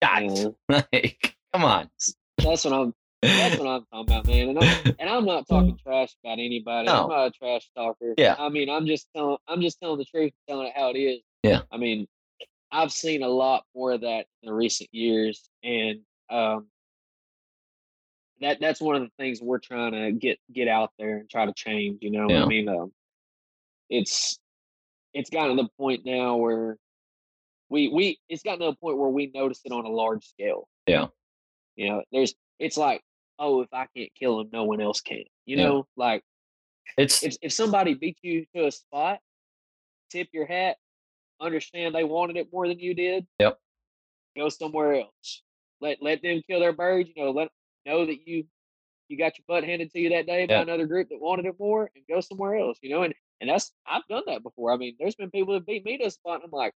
guys, 0.00 0.30
Mhm. 0.44 0.54
like, 0.92 1.36
come 1.52 1.64
on. 1.64 1.90
that's 2.38 2.64
what 2.64 2.72
I'm. 2.72 2.94
That's 3.22 3.56
what 3.56 3.68
I'm 3.68 3.84
talking 3.92 4.14
about, 4.14 4.26
man. 4.26 4.48
And 4.48 4.58
I'm, 4.58 4.94
and 4.98 5.08
I'm 5.08 5.24
not 5.24 5.46
talking 5.46 5.78
trash 5.80 6.12
about 6.24 6.40
anybody. 6.40 6.86
No. 6.86 7.04
I'm 7.04 7.08
not 7.08 7.26
a 7.26 7.30
trash 7.30 7.70
talker. 7.76 8.14
Yeah. 8.18 8.34
I 8.38 8.48
mean, 8.48 8.68
I'm 8.68 8.84
just 8.86 9.06
telling. 9.14 9.36
I'm 9.46 9.60
just 9.60 9.78
telling 9.80 9.98
the 9.98 10.04
truth, 10.04 10.32
telling 10.48 10.66
it 10.66 10.72
how 10.74 10.90
it 10.90 10.98
is. 10.98 11.20
Yeah. 11.42 11.62
I 11.70 11.76
mean, 11.76 12.06
I've 12.70 12.92
seen 12.92 13.22
a 13.22 13.28
lot 13.28 13.64
more 13.74 13.92
of 13.92 14.02
that 14.02 14.26
in 14.42 14.46
the 14.48 14.52
recent 14.54 14.88
years, 14.92 15.48
and 15.62 16.00
um, 16.30 16.66
that 18.40 18.58
that's 18.60 18.80
one 18.80 18.96
of 18.96 19.02
the 19.02 19.10
things 19.18 19.40
we're 19.42 19.58
trying 19.58 19.92
to 19.92 20.12
get 20.12 20.38
get 20.52 20.68
out 20.68 20.90
there 20.98 21.18
and 21.18 21.28
try 21.30 21.44
to 21.46 21.52
change. 21.54 21.98
You 22.00 22.10
know, 22.10 22.30
Yeah. 22.30 22.44
I 22.44 22.46
mean, 22.46 22.68
um, 22.68 22.92
it's 23.90 24.38
it's 25.12 25.30
gotten 25.30 25.56
to 25.56 25.62
the 25.64 25.68
point 25.78 26.02
now 26.06 26.36
where 26.36 26.78
we 27.68 27.88
we 27.88 28.18
it's 28.28 28.42
gotten 28.42 28.60
to 28.60 28.66
the 28.66 28.76
point 28.76 28.98
where 28.98 29.10
we 29.10 29.30
notice 29.34 29.60
it 29.64 29.72
on 29.72 29.84
a 29.84 29.90
large 29.90 30.24
scale. 30.24 30.68
Yeah. 30.86 31.08
You 31.76 31.88
know, 31.90 32.02
there's 32.12 32.34
it's 32.58 32.76
like, 32.76 33.02
oh, 33.38 33.60
if 33.62 33.68
I 33.72 33.86
can't 33.96 34.10
kill 34.18 34.40
him, 34.40 34.48
no 34.52 34.64
one 34.64 34.80
else 34.80 35.00
can. 35.00 35.24
You 35.44 35.56
Yeah. 35.58 35.64
know, 35.64 35.86
like 35.96 36.22
It's 36.96 37.22
if 37.22 37.36
if 37.42 37.52
somebody 37.52 37.94
beat 37.94 38.16
you 38.22 38.46
to 38.56 38.66
a 38.66 38.70
spot, 38.72 39.18
tip 40.10 40.28
your 40.32 40.46
hat, 40.46 40.76
understand 41.42 41.94
they 41.94 42.04
wanted 42.04 42.36
it 42.36 42.48
more 42.52 42.66
than 42.68 42.78
you 42.78 42.94
did. 42.94 43.26
Yep. 43.40 43.58
Go 44.36 44.48
somewhere 44.48 44.94
else. 44.94 45.42
Let 45.80 45.98
let 46.00 46.22
them 46.22 46.42
kill 46.48 46.60
their 46.60 46.72
birds. 46.72 47.10
You 47.14 47.24
know, 47.24 47.30
let 47.32 47.48
know 47.84 48.06
that 48.06 48.26
you 48.26 48.44
you 49.08 49.18
got 49.18 49.36
your 49.36 49.44
butt 49.46 49.64
handed 49.64 49.90
to 49.92 49.98
you 50.00 50.10
that 50.10 50.26
day 50.26 50.46
by 50.46 50.54
another 50.62 50.86
group 50.86 51.08
that 51.10 51.20
wanted 51.20 51.44
it 51.46 51.56
more, 51.58 51.90
and 51.94 52.04
go 52.08 52.20
somewhere 52.20 52.56
else. 52.56 52.78
You 52.82 52.90
know, 52.90 53.02
and 53.02 53.12
and 53.40 53.50
that's 53.50 53.72
I've 53.86 54.06
done 54.08 54.22
that 54.28 54.42
before. 54.42 54.72
I 54.72 54.76
mean, 54.76 54.96
there's 54.98 55.16
been 55.16 55.30
people 55.30 55.54
that 55.54 55.66
beat 55.66 55.84
me 55.84 55.98
to 55.98 56.04
a 56.06 56.10
spot, 56.10 56.36
and 56.36 56.44
I'm 56.44 56.50
like, 56.50 56.72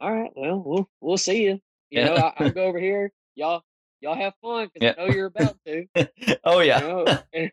all 0.00 0.12
right, 0.12 0.30
well, 0.34 0.62
we'll 0.64 0.88
we'll 1.00 1.18
see 1.18 1.44
you. 1.44 1.60
You 1.90 2.04
know, 2.04 2.14
I, 2.16 2.32
I'll 2.38 2.50
go 2.50 2.64
over 2.64 2.78
here. 2.88 3.12
Y'all 3.36 3.62
y'all 4.00 4.16
have 4.16 4.32
fun 4.42 4.68
because 4.72 4.94
Yeah. 4.96 5.02
I 5.02 5.06
know 5.08 5.14
you're 5.14 5.26
about 5.26 5.56
to. 5.66 5.86
oh 6.44 6.60
You 6.60 6.66
yeah, 6.68 6.80
know? 6.80 7.18
And- 7.34 7.52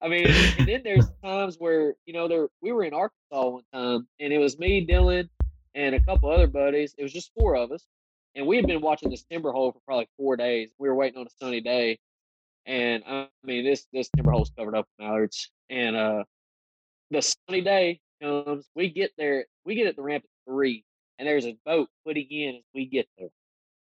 I 0.00 0.06
mean, 0.06 0.28
and 0.58 0.68
then 0.68 0.82
there's 0.84 1.10
times 1.24 1.56
where 1.58 1.94
you 2.06 2.12
know 2.14 2.28
there 2.28 2.46
we 2.62 2.70
were 2.70 2.84
in 2.84 2.94
Arkansas 2.94 3.48
one 3.48 3.64
time, 3.72 4.06
and 4.20 4.32
it 4.32 4.38
was 4.38 4.56
me, 4.56 4.86
Dylan, 4.86 5.28
and 5.78 5.94
a 5.94 6.02
couple 6.02 6.28
other 6.28 6.48
buddies. 6.48 6.92
It 6.98 7.04
was 7.04 7.12
just 7.12 7.30
four 7.38 7.56
of 7.56 7.70
us, 7.70 7.86
and 8.34 8.46
we 8.46 8.56
had 8.56 8.66
been 8.66 8.80
watching 8.80 9.10
this 9.10 9.22
timber 9.22 9.52
hole 9.52 9.70
for 9.72 9.78
probably 9.86 10.08
four 10.18 10.36
days. 10.36 10.70
We 10.76 10.88
were 10.88 10.94
waiting 10.96 11.20
on 11.20 11.26
a 11.26 11.30
sunny 11.40 11.60
day, 11.60 12.00
and 12.66 13.04
I 13.06 13.28
mean 13.44 13.64
this 13.64 13.86
this 13.92 14.10
timber 14.14 14.32
hole's 14.32 14.50
covered 14.58 14.74
up 14.74 14.86
with 14.98 15.06
mallards, 15.06 15.50
and 15.70 15.96
uh, 15.96 16.24
the 17.12 17.22
sunny 17.22 17.60
day 17.60 18.00
comes. 18.20 18.68
We 18.74 18.90
get 18.90 19.12
there, 19.16 19.46
we 19.64 19.76
get 19.76 19.86
at 19.86 19.94
the 19.94 20.02
ramp 20.02 20.24
at 20.24 20.52
three, 20.52 20.84
and 21.18 21.28
there's 21.28 21.46
a 21.46 21.56
boat 21.64 21.88
putting 22.04 22.26
in 22.28 22.56
as 22.56 22.62
we 22.74 22.86
get 22.86 23.08
there, 23.16 23.28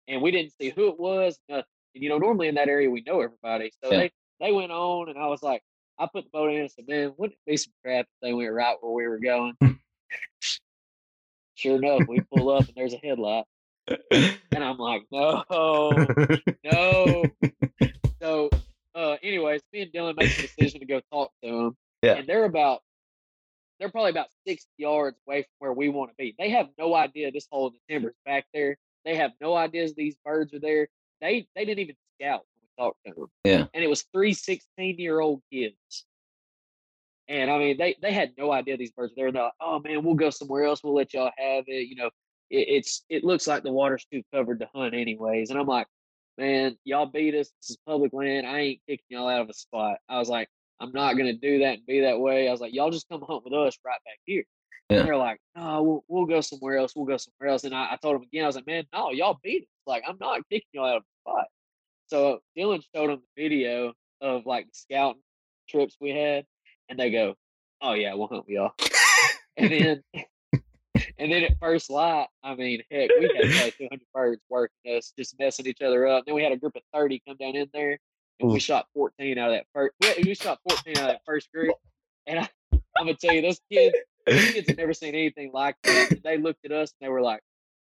and 0.08 0.22
we 0.22 0.30
didn't 0.30 0.54
see 0.62 0.70
who 0.70 0.90
it 0.90 1.00
was. 1.00 1.40
Nothing. 1.50 1.66
And, 1.96 2.04
you 2.04 2.10
know, 2.10 2.20
normally 2.20 2.50
in 2.50 2.56
that 2.56 2.70
area 2.70 2.88
we 2.90 3.02
know 3.02 3.22
everybody, 3.22 3.72
so 3.84 3.92
Yeah. 3.92 3.98
they 3.98 4.12
they 4.40 4.52
went 4.52 4.72
on, 4.72 5.10
and 5.10 5.18
I 5.18 5.26
was 5.26 5.42
like, 5.42 5.64
I 5.98 6.06
put 6.06 6.26
the 6.26 6.30
boat 6.30 6.52
in 6.52 6.62
and 6.62 6.72
said, 6.72 6.88
man, 6.88 7.14
wouldn't 7.18 7.40
it 7.46 7.50
be 7.50 7.58
some 7.58 7.74
crap 7.84 8.06
if 8.06 8.12
they 8.22 8.32
went 8.32 8.54
right 8.54 8.78
where 8.80 8.94
we 8.94 9.08
were 9.08 9.18
going? 9.18 9.58
Sure 11.60 11.76
enough, 11.76 12.08
we 12.08 12.22
pull 12.34 12.50
up 12.50 12.66
and 12.68 12.74
there's 12.76 12.94
a 12.94 12.98
headlight, 13.04 13.46
and 14.12 14.64
I'm 14.64 14.78
like, 14.78 15.04
no, 15.12 15.44
no. 16.64 17.24
so, 18.22 18.50
uh, 18.96 19.18
anyways, 19.24 19.62
me 19.74 19.82
and 19.82 19.92
Dylan 19.92 20.16
make 20.18 20.36
the 20.36 20.44
decision 20.44 20.80
to 20.80 20.86
go 20.86 21.02
talk 21.12 21.32
to 21.44 21.50
them, 21.50 21.78
Yeah. 22.02 22.14
and 22.14 22.28
they're 22.28 22.46
about 22.46 22.82
they're 23.80 23.90
probably 23.90 24.12
about 24.12 24.28
60 24.46 24.68
yards 24.78 25.18
away 25.28 25.44
from 25.44 25.50
where 25.60 25.74
we 25.74 25.88
want 25.90 26.12
to 26.12 26.16
be. 26.18 26.36
They 26.38 26.50
have 26.50 26.68
no 26.78 26.94
idea 26.96 27.32
this 27.32 27.48
hole 27.50 27.68
in 27.68 27.74
the 27.74 27.94
timber's 27.94 28.16
back 28.26 28.46
there. 28.54 28.78
They 29.06 29.16
have 29.16 29.32
no 29.40 29.56
ideas 29.56 29.94
these 29.96 30.16
birds 30.26 30.54
are 30.54 30.60
there. 30.60 30.90
They 31.22 31.48
they 31.56 31.64
didn't 31.66 31.80
even 31.80 31.96
scout 32.20 32.42
when 32.54 32.62
we 32.62 32.84
talked 32.84 32.98
to 33.06 33.14
them. 33.14 33.30
Yeah. 33.46 33.66
And 33.74 33.84
it 33.84 33.88
was 33.88 34.04
three 34.14 34.34
16 34.34 34.98
year 35.00 35.20
old 35.22 35.42
kids. 35.52 36.06
And 37.30 37.52
I 37.52 37.60
mean, 37.60 37.78
they 37.78 37.96
they 38.02 38.12
had 38.12 38.32
no 38.38 38.52
idea 38.52 38.76
these 38.76 38.92
birds 38.92 39.14
were 39.16 39.24
there. 39.24 39.32
They're 39.32 39.44
like, 39.44 39.54
oh 39.62 39.80
man, 39.80 40.04
we'll 40.04 40.16
go 40.16 40.32
somewhere 40.32 40.64
else. 40.64 40.84
We'll 40.84 40.96
let 40.96 41.14
y'all 41.14 41.32
have 41.38 41.64
it. 41.68 41.88
You 41.88 41.96
know, 41.96 42.10
it, 42.50 42.68
it's 42.68 43.06
it 43.08 43.24
looks 43.24 43.48
like 43.48 43.64
the 43.64 43.72
water's 43.72 44.06
too 44.12 44.24
covered 44.34 44.60
to 44.60 44.70
hunt 44.74 44.96
anyways. 44.96 45.52
And 45.52 45.60
I'm 45.60 45.68
like, 45.68 45.88
man, 46.40 46.76
y'all 46.86 47.06
beat 47.06 47.36
us. 47.36 47.52
This 47.62 47.72
is 47.72 47.78
public 47.88 48.14
land. 48.14 48.48
I 48.48 48.60
ain't 48.60 48.82
kicking 48.88 49.06
y'all 49.10 49.30
out 49.30 49.42
of 49.42 49.50
a 49.50 49.54
spot. 49.54 49.98
I 50.10 50.18
was 50.18 50.28
like, 50.28 50.50
I'm 50.80 50.92
not 50.92 51.18
gonna 51.18 51.34
do 51.34 51.60
that 51.60 51.78
and 51.78 51.86
be 51.86 52.02
that 52.02 52.20
way. 52.20 52.48
I 52.48 52.52
was 52.52 52.62
like, 52.62 52.74
y'all 52.74 52.90
just 52.92 53.08
come 53.10 53.24
hunt 53.28 53.44
with 53.46 53.54
us 53.54 53.78
right 53.86 54.00
back 54.06 54.18
here. 54.26 54.44
Yeah. 54.90 55.00
And 55.00 55.08
they're 55.08 55.18
like, 55.18 55.40
no, 55.56 55.84
we'll, 55.84 56.04
we'll 56.08 56.26
go 56.26 56.42
somewhere 56.42 56.78
else. 56.78 56.94
We'll 56.96 57.06
go 57.06 57.18
somewhere 57.18 57.52
else. 57.52 57.64
And 57.64 57.76
I, 57.76 57.90
I 57.92 57.98
told 58.02 58.16
them 58.16 58.24
again, 58.24 58.44
I 58.44 58.48
was 58.48 58.56
like, 58.56 58.66
man, 58.66 58.86
no, 58.92 59.12
y'all 59.12 59.38
beat 59.44 59.62
us. 59.62 59.68
Like, 59.86 60.04
I'm 60.08 60.18
not 60.20 60.42
kicking 60.50 60.68
y'all 60.74 60.88
out 60.88 60.98
of 60.98 61.04
the 61.04 61.32
spot. 61.32 61.46
So 62.08 62.40
Dylan 62.58 62.82
showed 62.96 63.12
them 63.12 63.22
the 63.36 63.44
video 63.44 63.94
of 64.20 64.48
like 64.48 64.66
the 64.66 64.74
scouting 64.74 65.22
trips 65.70 65.96
we 66.02 66.10
had, 66.10 66.46
and 66.90 67.00
they 67.00 67.12
go, 67.12 67.36
"Oh 67.82 67.94
yeah, 67.94 68.14
we'll 68.14 68.28
hunt 68.28 68.46
with 68.46 68.56
y'all." 68.56 68.74
and 69.58 69.72
then, 69.72 70.04
and 71.18 71.32
then 71.32 71.44
at 71.44 71.60
first 71.60 71.90
light, 71.90 72.28
I 72.44 72.56
mean, 72.56 72.82
heck, 72.92 73.10
we 73.20 73.32
had 73.36 73.64
like 73.64 73.78
200 73.78 74.02
birds 74.14 74.42
working 74.50 74.98
us, 74.98 75.14
just 75.18 75.38
messing 75.40 75.68
each 75.68 75.82
other 75.82 76.08
up. 76.08 76.26
Then 76.26 76.36
we 76.36 76.44
had 76.44 76.52
a 76.52 76.58
group 76.58 76.76
of 76.76 76.82
30 76.94 77.22
come 77.28 77.38
down 77.38 77.56
in 77.56 77.70
there, 77.74 78.00
and 78.40 78.50
we 78.50 78.58
mm. 78.58 78.62
shot 78.62 78.88
14 78.94 79.38
out 79.38 79.52
of 79.52 79.56
that 79.56 79.66
first. 79.74 79.94
We, 80.26 80.34
shot 80.36 80.60
14 80.68 80.98
out 80.98 81.04
of 81.04 81.08
that 81.10 81.22
first 81.26 81.52
group, 81.52 81.76
and 82.28 82.40
I, 82.40 82.50
I'm 82.98 83.06
gonna 83.06 83.16
tell 83.16 83.34
you, 83.34 83.42
those 83.42 83.60
kids, 83.72 83.96
those 84.26 84.52
kids 84.52 84.68
had 84.68 84.78
never 84.78 84.94
seen 84.94 85.16
anything 85.16 85.52
like 85.54 85.76
that. 85.84 86.12
And 86.12 86.24
they 86.24 86.38
looked 86.38 86.66
at 86.66 86.72
us 86.72 86.94
and 87.00 87.08
they 87.08 87.12
were 87.12 87.22
like, 87.22 87.42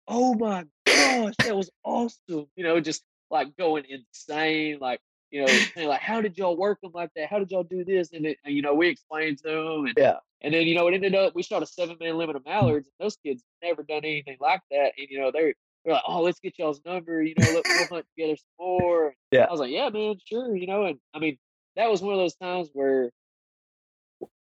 "Oh 0.09 0.35
my 0.35 0.65
gosh, 0.87 1.35
that 1.45 1.57
was 1.57 1.71
awesome!" 1.85 2.47
You 2.57 2.65
know, 2.65 2.81
just 2.81 3.05
like 3.31 3.57
going 3.57 3.85
insane, 3.89 4.79
like 4.81 5.01
you 5.37 5.43
know, 5.43 5.49
saying 5.75 5.89
like, 5.89 6.01
"How 6.01 6.23
did 6.23 6.39
y'all 6.39 6.57
work 6.57 6.81
them 6.81 6.93
like 6.95 7.11
that? 7.15 7.29
How 7.29 7.39
did 7.39 7.51
y'all 7.51 7.63
do 7.63 7.85
this?" 7.85 8.13
And 8.13 8.25
it, 8.25 8.39
and, 8.45 8.55
you 8.55 8.63
know, 8.63 8.75
we 8.75 8.89
explained 8.89 9.39
to 9.39 9.49
them, 9.49 9.85
and 9.85 9.95
Yeah. 9.97 10.17
and 10.41 10.55
then 10.55 10.67
you 10.67 10.75
know, 10.75 10.89
it 10.89 10.95
ended 10.95 11.15
up 11.15 11.35
we 11.35 11.43
shot 11.43 11.63
a 11.63 11.67
seven 11.67 11.97
man 12.01 12.17
limit 12.17 12.37
of 12.37 12.43
mm. 12.43 12.47
mallards, 12.47 12.89
and 12.89 13.05
those 13.05 13.17
kids 13.19 13.43
never 13.63 13.83
done 13.83 13.99
anything 13.99 14.39
like 14.41 14.63
that, 14.71 14.93
and 14.97 15.09
you 15.11 15.19
know, 15.21 15.31
they're 15.31 15.55
they're 15.85 15.95
like, 15.95 16.05
"Oh, 16.09 16.23
let's 16.23 16.41
get 16.41 16.59
y'all's 16.59 16.81
number," 16.87 17.23
you 17.23 17.35
know, 17.39 17.53
let, 17.53 17.65
we'll 17.67 17.87
hunt 17.91 18.07
together 18.17 18.37
some 18.37 18.67
more. 18.67 19.15
Yeah. 19.31 19.45
I 19.45 19.51
was 19.51 19.61
like, 19.61 19.71
"Yeah, 19.71 19.91
man, 19.91 20.17
sure," 20.25 20.57
you 20.57 20.67
know, 20.67 20.87
and 20.87 20.99
I 21.13 21.19
mean, 21.19 21.37
that 21.77 21.91
was 21.91 22.01
one 22.01 22.15
of 22.15 22.19
those 22.19 22.37
times 22.37 22.71
where 22.73 23.11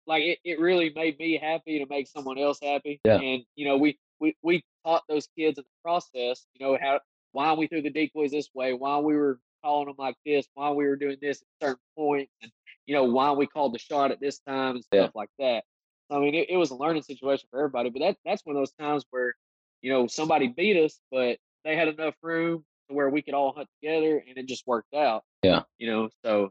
like 0.06 0.24
it, 0.24 0.38
it 0.44 0.60
really 0.60 0.92
made 0.94 1.18
me 1.18 1.38
happy 1.38 1.78
to 1.78 1.86
make 1.88 2.06
someone 2.06 2.38
else 2.38 2.58
happy. 2.62 3.00
Yeah. 3.04 3.18
And 3.18 3.44
you 3.56 3.66
know, 3.66 3.78
we 3.78 3.98
we 4.20 4.36
we 4.42 4.62
taught 4.84 5.04
those 5.08 5.26
kids 5.38 5.58
in 5.58 5.64
the 5.64 5.82
process, 5.82 6.44
you 6.52 6.66
know, 6.66 6.76
how 6.78 7.00
why 7.32 7.54
we 7.54 7.66
threw 7.66 7.80
the 7.80 7.90
decoys 7.90 8.30
this 8.30 8.50
way, 8.54 8.74
why 8.74 8.98
we 8.98 9.16
were 9.16 9.38
calling 9.62 9.86
them 9.86 9.96
like 9.98 10.16
this, 10.24 10.46
why 10.54 10.70
we 10.70 10.86
were 10.86 10.96
doing 10.96 11.16
this 11.20 11.42
at 11.42 11.66
certain 11.68 11.82
points, 11.96 12.32
and 12.42 12.50
you 12.86 12.94
know, 12.94 13.04
why 13.04 13.30
we 13.30 13.46
called 13.46 13.72
the 13.74 13.78
shot 13.78 14.10
at 14.10 14.20
this 14.20 14.40
time 14.40 14.76
and 14.76 14.84
Yeah. 14.92 15.02
stuff 15.04 15.14
like 15.14 15.30
that. 15.38 15.64
So, 16.10 16.16
I 16.18 16.20
mean, 16.20 16.34
it, 16.34 16.50
it 16.50 16.56
was 16.56 16.70
a 16.70 16.74
learning 16.74 17.02
situation 17.02 17.46
for 17.50 17.60
everybody, 17.60 17.90
but 17.90 18.00
that 18.00 18.16
that's 18.24 18.44
one 18.44 18.56
of 18.56 18.60
those 18.60 18.72
times 18.72 19.04
where, 19.10 19.34
you 19.82 19.92
know, 19.92 20.06
somebody 20.06 20.48
beat 20.48 20.76
us, 20.76 21.00
but 21.10 21.38
they 21.64 21.76
had 21.76 21.88
enough 21.88 22.14
room 22.22 22.64
to 22.88 22.94
where 22.96 23.08
we 23.08 23.22
could 23.22 23.34
all 23.34 23.52
hunt 23.52 23.68
together 23.80 24.22
and 24.28 24.36
it 24.36 24.46
just 24.46 24.66
worked 24.66 24.94
out. 24.94 25.22
Yeah. 25.42 25.62
You 25.78 25.90
know, 25.90 26.08
so 26.24 26.50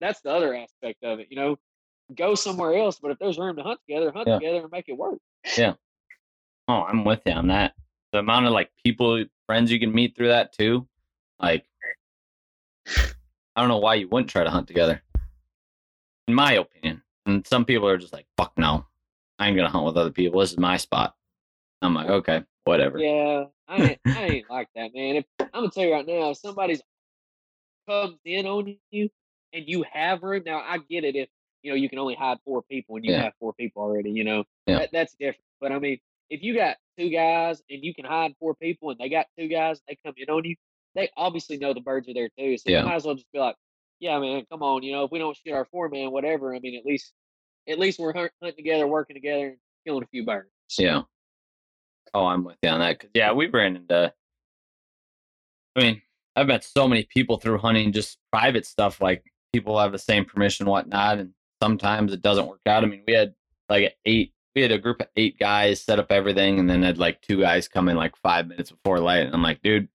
that's 0.00 0.20
the 0.20 0.30
other 0.30 0.54
aspect 0.54 1.02
of 1.02 1.18
it, 1.20 1.28
you 1.30 1.36
know. 1.36 1.58
Go 2.16 2.34
somewhere 2.34 2.74
else, 2.74 2.98
but 3.00 3.10
if 3.10 3.18
there's 3.18 3.38
room 3.38 3.56
to 3.56 3.62
hunt 3.62 3.80
together, 3.88 4.12
hunt 4.12 4.28
Yeah. 4.28 4.34
together 4.38 4.58
and 4.62 4.70
make 4.70 4.84
it 4.88 4.92
work. 4.96 5.18
Yeah. 5.56 5.74
Oh, 6.68 6.82
I'm 6.82 7.04
with 7.04 7.22
you 7.26 7.32
on 7.32 7.48
that. 7.48 7.74
The 8.12 8.18
amount 8.18 8.46
of 8.46 8.52
like 8.52 8.70
people, 8.84 9.24
friends 9.46 9.70
you 9.72 9.80
can 9.80 9.92
meet 9.92 10.14
through 10.14 10.28
that 10.28 10.52
too. 10.52 10.86
Like, 11.40 11.64
I 12.86 13.60
don't 13.60 13.68
know 13.68 13.78
why 13.78 13.96
you 13.96 14.08
wouldn't 14.08 14.30
try 14.30 14.44
to 14.44 14.50
hunt 14.50 14.66
together. 14.66 15.02
In 16.28 16.34
my 16.34 16.54
opinion, 16.54 17.02
and 17.26 17.46
some 17.46 17.64
people 17.64 17.88
are 17.88 17.98
just 17.98 18.12
like, 18.12 18.26
"Fuck 18.36 18.56
no, 18.56 18.86
I 19.38 19.48
ain't 19.48 19.56
gonna 19.56 19.68
hunt 19.68 19.84
with 19.84 19.96
other 19.96 20.10
people. 20.10 20.40
This 20.40 20.52
is 20.52 20.58
my 20.58 20.76
spot." 20.76 21.14
I'm 21.82 21.94
like, 21.94 22.08
okay, 22.08 22.44
whatever. 22.64 22.98
Yeah, 22.98 23.44
I 23.66 23.76
ain't, 23.82 24.00
I 24.06 24.22
ain't 24.22 24.50
like 24.50 24.68
that, 24.76 24.94
man. 24.94 25.16
If 25.16 25.24
I'm 25.40 25.48
gonna 25.52 25.70
tell 25.70 25.84
you 25.84 25.92
right 25.92 26.06
now, 26.06 26.30
if 26.30 26.38
somebody's 26.38 26.80
comes 27.88 28.18
in 28.24 28.46
on 28.46 28.76
you 28.90 29.10
and 29.52 29.64
you 29.68 29.84
have 29.92 30.22
room, 30.22 30.42
now 30.46 30.60
I 30.60 30.78
get 30.78 31.04
it 31.04 31.16
if 31.16 31.28
you 31.62 31.70
know 31.70 31.76
you 31.76 31.88
can 31.88 31.98
only 31.98 32.14
hide 32.14 32.38
four 32.44 32.62
people 32.62 32.96
and 32.96 33.04
you 33.04 33.12
Yeah. 33.12 33.24
have 33.24 33.32
four 33.40 33.52
people 33.54 33.82
already. 33.82 34.10
You 34.10 34.24
know, 34.24 34.44
Yeah. 34.66 34.78
that, 34.78 34.90
that's 34.92 35.14
different. 35.14 35.44
But 35.60 35.72
I 35.72 35.78
mean, 35.78 35.98
if 36.30 36.42
you 36.42 36.54
got 36.54 36.76
two 36.98 37.10
guys 37.10 37.62
and 37.68 37.84
you 37.84 37.94
can 37.94 38.04
hide 38.04 38.34
four 38.38 38.54
people 38.54 38.90
and 38.90 38.98
they 38.98 39.08
got 39.08 39.26
two 39.38 39.48
guys, 39.48 39.80
they 39.88 39.98
come 40.04 40.14
in 40.16 40.30
on 40.30 40.44
you. 40.44 40.56
They 40.94 41.08
obviously 41.16 41.56
know 41.56 41.72
the 41.74 41.80
birds 41.80 42.08
are 42.08 42.14
there 42.14 42.28
too, 42.38 42.56
so 42.58 42.64
Yeah. 42.70 42.80
you 42.80 42.86
might 42.86 42.96
as 42.96 43.04
well 43.04 43.14
just 43.14 43.30
be 43.32 43.38
like, 43.38 43.56
"Yeah, 44.00 44.18
man, 44.18 44.44
come 44.50 44.62
on." 44.62 44.82
You 44.82 44.92
know, 44.92 45.04
if 45.04 45.10
we 45.10 45.18
don't 45.18 45.36
shoot 45.36 45.52
our 45.52 45.64
four 45.66 45.88
man, 45.88 46.10
whatever. 46.10 46.54
I 46.54 46.58
mean, 46.58 46.76
at 46.78 46.84
least, 46.84 47.12
at 47.68 47.78
least 47.78 47.98
we're 47.98 48.12
hunting 48.12 48.30
together, 48.56 48.86
working 48.86 49.14
together, 49.16 49.48
and 49.48 49.56
killing 49.86 50.02
a 50.02 50.06
few 50.08 50.24
birds. 50.24 50.50
Yeah. 50.78 51.02
Oh, 52.14 52.26
I'm 52.26 52.44
with 52.44 52.56
you 52.62 52.68
on 52.68 52.80
that. 52.80 53.00
Cause 53.00 53.10
yeah, 53.14 53.32
we 53.32 53.46
ran 53.48 53.76
into. 53.76 54.12
I 55.76 55.80
mean, 55.80 56.02
I've 56.36 56.46
met 56.46 56.64
so 56.64 56.86
many 56.86 57.04
people 57.04 57.38
through 57.38 57.58
hunting, 57.58 57.92
just 57.92 58.18
private 58.30 58.66
stuff. 58.66 59.00
Like 59.00 59.24
people 59.52 59.78
have 59.78 59.92
the 59.92 59.98
same 59.98 60.24
permission, 60.24 60.66
whatnot, 60.66 61.18
and 61.18 61.32
sometimes 61.62 62.12
it 62.12 62.20
doesn't 62.22 62.46
work 62.46 62.60
out. 62.66 62.84
I 62.84 62.86
mean, 62.86 63.02
we 63.06 63.14
had 63.14 63.34
like 63.68 63.96
eight. 64.04 64.34
We 64.54 64.60
had 64.60 64.72
a 64.72 64.78
group 64.78 65.00
of 65.00 65.06
eight 65.16 65.38
guys 65.38 65.80
set 65.80 65.98
up 65.98 66.12
everything, 66.12 66.58
and 66.58 66.68
then 66.68 66.82
had 66.82 66.98
like 66.98 67.22
two 67.22 67.40
guys 67.40 67.68
come 67.68 67.88
in 67.88 67.96
like 67.96 68.14
five 68.16 68.46
minutes 68.46 68.70
before 68.70 69.00
light. 69.00 69.24
And 69.24 69.34
I'm 69.34 69.42
like, 69.42 69.62
dude, 69.62 69.88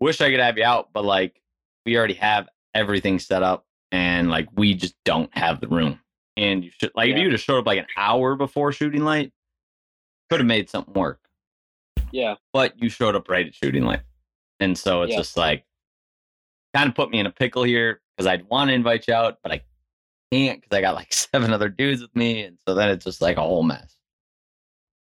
wish 0.00 0.20
I 0.20 0.30
could 0.30 0.40
have 0.40 0.58
you 0.58 0.64
out, 0.64 0.90
but 0.92 1.04
like 1.04 1.40
we 1.86 1.96
already 1.96 2.14
have 2.14 2.48
everything 2.74 3.18
set 3.18 3.42
up, 3.42 3.66
and 3.92 4.30
like 4.30 4.48
we 4.56 4.74
just 4.74 4.94
don't 5.04 5.34
have 5.36 5.60
the 5.60 5.68
room. 5.68 6.00
And 6.36 6.64
you 6.64 6.70
should 6.70 6.90
like 6.94 7.10
if 7.10 7.16
Yeah. 7.16 7.24
you 7.24 7.30
just 7.30 7.44
showed 7.44 7.58
up 7.58 7.66
like 7.66 7.78
an 7.78 7.86
hour 7.96 8.34
before 8.36 8.72
shooting 8.72 9.04
light, 9.04 9.32
could 10.30 10.40
have 10.40 10.46
made 10.46 10.68
something 10.70 10.94
work 10.94 11.20
Yeah, 12.10 12.34
but 12.52 12.80
you 12.82 12.88
showed 12.88 13.14
up 13.14 13.28
right 13.28 13.46
at 13.46 13.54
shooting 13.54 13.84
light. 13.84 14.02
And 14.60 14.76
so 14.76 15.02
it's 15.02 15.12
Yeah. 15.12 15.18
just 15.18 15.36
like 15.36 15.64
kind 16.74 16.88
of 16.88 16.94
put 16.94 17.10
me 17.10 17.20
in 17.20 17.26
a 17.26 17.30
pickle 17.30 17.62
here 17.62 18.00
because 18.16 18.26
I'd 18.26 18.48
want 18.48 18.68
to 18.70 18.74
invite 18.74 19.06
you 19.06 19.14
out, 19.14 19.38
but 19.42 19.52
I 19.52 19.62
can't 20.32 20.60
because 20.60 20.76
I 20.76 20.80
got 20.80 20.94
like 20.96 21.12
seven 21.12 21.52
other 21.52 21.68
dudes 21.68 22.02
with 22.02 22.14
me. 22.16 22.42
And 22.42 22.58
so 22.66 22.74
then 22.74 22.88
it's 22.90 23.04
just 23.04 23.20
like 23.20 23.36
a 23.36 23.42
whole 23.42 23.62
mess. 23.62 23.96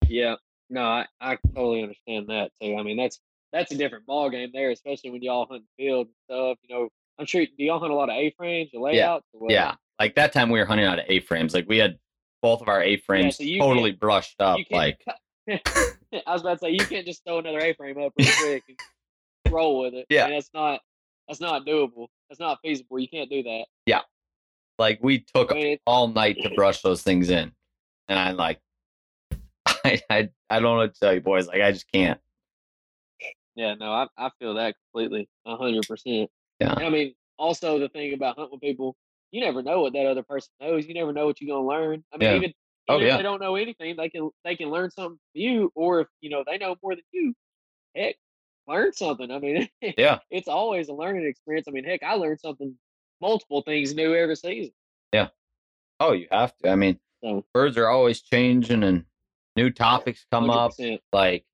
Yeah, 0.10 0.36
no, 0.70 0.82
I, 0.84 1.06
I 1.22 1.38
totally 1.56 1.82
understand 1.84 2.28
that 2.28 2.52
too. 2.62 2.76
I 2.76 2.84
mean, 2.84 2.98
that's 2.98 3.20
that's 3.54 3.72
a 3.72 3.78
different 3.78 4.06
ball 4.06 4.30
game 4.30 4.50
there, 4.54 4.72
especially 4.72 5.12
when 5.12 5.22
y'all 5.22 5.48
hunt 5.50 5.64
field 5.78 6.08
and 6.08 6.16
stuff. 6.26 6.58
You 6.64 6.76
know, 6.76 6.90
I'm 7.18 7.26
sure 7.26 7.46
do 7.46 7.52
y'all 7.64 7.80
hunt 7.80 7.92
a 7.92 7.96
lot 7.96 8.10
of 8.10 8.16
A 8.16 8.34
frames 8.36 8.72
or 8.74 8.82
layouts? 8.82 9.26
Or? 9.34 9.50
Yeah. 9.50 9.76
Like 10.00 10.16
that 10.16 10.34
time 10.34 10.50
we 10.50 10.60
were 10.60 10.66
hunting 10.66 10.86
out 10.86 11.00
of 11.00 11.06
A 11.08 11.20
frames. 11.22 11.54
Like 11.54 11.70
we 11.70 11.78
had 11.78 11.98
both 12.42 12.62
of 12.62 12.68
our 12.68 12.84
A 12.84 12.98
frames 12.98 13.38
so 13.38 13.44
you 13.44 13.60
totally 13.60 13.92
brushed 13.92 14.42
up. 14.42 14.60
Like, 14.72 15.00
I 15.50 15.60
was 16.28 16.42
about 16.42 16.54
to 16.54 16.60
say 16.60 16.72
you 16.72 16.86
can't 16.86 17.06
just 17.06 17.24
throw 17.26 17.40
another 17.40 17.60
A 17.60 17.74
frame 17.76 17.98
up 18.00 18.12
real 18.18 18.28
quick 18.42 18.64
and 18.68 19.54
roll 19.54 19.80
with 19.80 19.94
it. 19.94 20.08
Yeah. 20.10 20.24
I 20.24 20.28
mean, 20.28 20.36
that's 20.36 20.50
not 20.54 20.82
that's 21.28 21.40
not 21.40 21.66
doable. 21.66 22.08
That's 22.30 22.40
not 22.40 22.60
feasible. 22.62 23.00
You 23.00 23.08
can't 23.08 23.30
do 23.30 23.44
that. 23.44 23.66
Yeah, 23.86 24.02
like 24.80 25.00
we 25.02 25.26
took 25.34 25.52
I 25.52 25.56
mean, 25.56 25.78
all 25.86 26.08
night 26.08 26.38
to 26.42 26.50
brush 26.56 26.82
those 26.82 27.04
things 27.04 27.30
in. 27.30 27.52
And 28.10 28.20
I'm 28.20 28.36
like, 28.36 28.60
I, 29.66 30.02
I, 30.10 30.30
I 30.50 30.60
don't 30.60 30.64
know 30.64 30.76
what 30.78 30.94
to 30.94 31.00
tell 31.00 31.14
you 31.14 31.22
boys. 31.22 31.48
Like, 31.48 31.62
I 31.62 31.72
just 31.72 31.90
can't. 31.92 32.20
Yeah, 33.56 33.76
no, 33.76 33.92
I 33.92 34.08
I 34.18 34.30
feel 34.40 34.56
that 34.56 34.76
completely, 34.94 35.30
a 35.46 35.56
hundred 35.58 35.88
percent. 35.88 36.30
Yeah. 36.60 36.74
And 36.74 36.86
I 36.86 36.90
mean, 36.90 37.14
also 37.38 37.80
the 37.80 37.90
thing 37.90 38.14
about 38.14 38.36
hunting 38.38 38.54
with 38.54 38.62
people, 38.62 38.96
you 39.32 39.42
never 39.42 39.62
know 39.62 39.82
what 39.82 39.94
that 39.94 40.06
other 40.06 40.24
person 40.24 40.50
knows. 40.60 40.86
You 40.88 40.94
never 40.94 41.14
know 41.14 41.26
what 41.28 41.40
you're 41.42 41.56
gonna 41.56 41.68
learn. 41.68 42.04
I 42.14 42.18
mean, 42.18 42.30
Yeah. 42.30 42.36
even, 42.38 42.54
oh, 42.90 42.96
even 42.96 42.96
Oh, 42.96 42.98
if 42.98 43.08
yeah. 43.08 43.18
they 43.18 43.24
don't 43.24 43.42
know 43.42 43.56
anything, 43.56 43.96
they 43.96 44.10
can 44.10 44.30
they 44.44 44.56
can 44.56 44.70
learn 44.70 44.90
something 44.92 45.18
from 45.18 45.42
you, 45.42 45.72
or 45.76 46.02
if 46.02 46.08
you 46.22 46.30
know 46.30 46.44
they 46.46 46.58
know 46.58 46.76
more 46.82 46.96
than 46.96 47.04
you, 47.12 47.34
heck, 47.96 48.16
learn 48.68 48.92
something. 48.94 49.30
I 49.32 49.40
mean, 49.40 49.68
Yeah. 49.98 50.20
it's 50.32 50.48
always 50.48 50.88
a 50.90 50.94
learning 50.94 51.26
experience. 51.26 51.68
I 51.68 51.72
mean, 51.72 51.84
heck, 51.84 52.02
I 52.04 52.16
learned 52.16 52.40
something, 52.40 52.76
multiple 53.22 53.62
things 53.62 53.94
new 53.94 54.16
every 54.16 54.36
season. 54.36 54.74
Yeah. 55.14 55.30
Oh, 56.00 56.14
you 56.14 56.28
have 56.32 56.56
to. 56.58 56.70
I 56.70 56.76
mean, 56.76 57.00
So 57.24 57.46
birds 57.54 57.78
are 57.78 57.88
always 57.88 58.22
changing 58.22 58.84
and 58.84 59.06
new 59.56 59.70
topics 59.70 60.26
come 60.32 60.50
up. 60.50 60.72
100%, 60.78 61.00
Like 61.14 61.46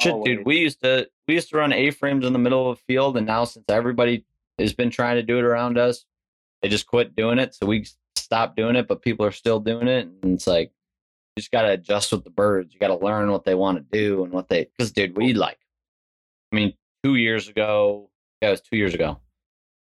shit, 0.00 0.14
dude, 0.24 0.46
we 0.46 0.58
used 0.58 0.80
to 0.82 1.08
we 1.28 1.34
used 1.34 1.50
to 1.50 1.58
run 1.58 1.72
A 1.72 1.90
frames 1.90 2.24
in 2.26 2.32
the 2.32 2.38
middle 2.38 2.70
of 2.70 2.78
a 2.78 2.80
field, 2.88 3.16
and 3.16 3.26
now 3.26 3.44
since 3.44 3.66
everybody 3.68 4.24
has 4.58 4.72
been 4.72 4.90
trying 4.90 5.16
to 5.16 5.22
do 5.22 5.38
it 5.38 5.44
around 5.44 5.78
us, 5.78 6.04
they 6.62 6.68
just 6.68 6.86
quit 6.86 7.14
doing 7.14 7.38
it. 7.38 7.54
So 7.54 7.66
we 7.66 7.86
stopped 8.16 8.56
doing 8.56 8.74
it, 8.74 8.88
but 8.88 9.02
people 9.02 9.24
are 9.26 9.30
still 9.32 9.60
doing 9.60 9.86
it, 9.86 10.08
and 10.22 10.34
it's 10.34 10.46
like 10.46 10.72
you 11.36 11.40
just 11.42 11.52
gotta 11.52 11.70
adjust 11.70 12.10
with 12.10 12.24
the 12.24 12.30
birds. 12.30 12.72
You 12.74 12.80
gotta 12.80 12.96
learn 12.96 13.30
what 13.30 13.44
they 13.44 13.54
want 13.54 13.78
to 13.78 13.98
do 13.98 14.24
and 14.24 14.32
what 14.32 14.48
they 14.48 14.64
because 14.64 14.90
dude, 14.90 15.16
we 15.16 15.34
like. 15.34 15.58
I 16.50 16.56
mean, 16.56 16.72
two 17.04 17.16
years 17.16 17.48
ago, 17.48 18.10
yeah, 18.40 18.48
it 18.48 18.52
was 18.52 18.60
two 18.62 18.76
years 18.76 18.94
ago. 18.94 19.20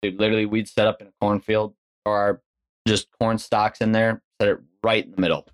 Dude, 0.02 0.18
literally, 0.18 0.46
we'd 0.46 0.68
set 0.68 0.86
up 0.86 1.00
in 1.02 1.08
a 1.08 1.12
cornfield 1.20 1.74
or 2.06 2.40
just 2.86 3.08
corn 3.20 3.36
stalks 3.38 3.80
in 3.82 3.92
there, 3.92 4.22
set 4.40 4.48
it 4.48 4.58
right 4.82 5.04
in 5.04 5.10
the 5.10 5.20
middle, 5.20 5.46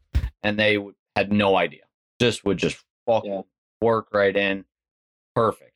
and 0.44 0.56
they 0.58 0.78
had 1.16 1.32
no 1.32 1.56
idea. 1.56 1.82
Just 2.20 2.44
would 2.44 2.58
just 2.58 2.82
fucking 3.06 3.32
Yeah. 3.32 3.42
work 3.80 4.08
right 4.12 4.36
in, 4.36 4.64
perfect. 5.34 5.72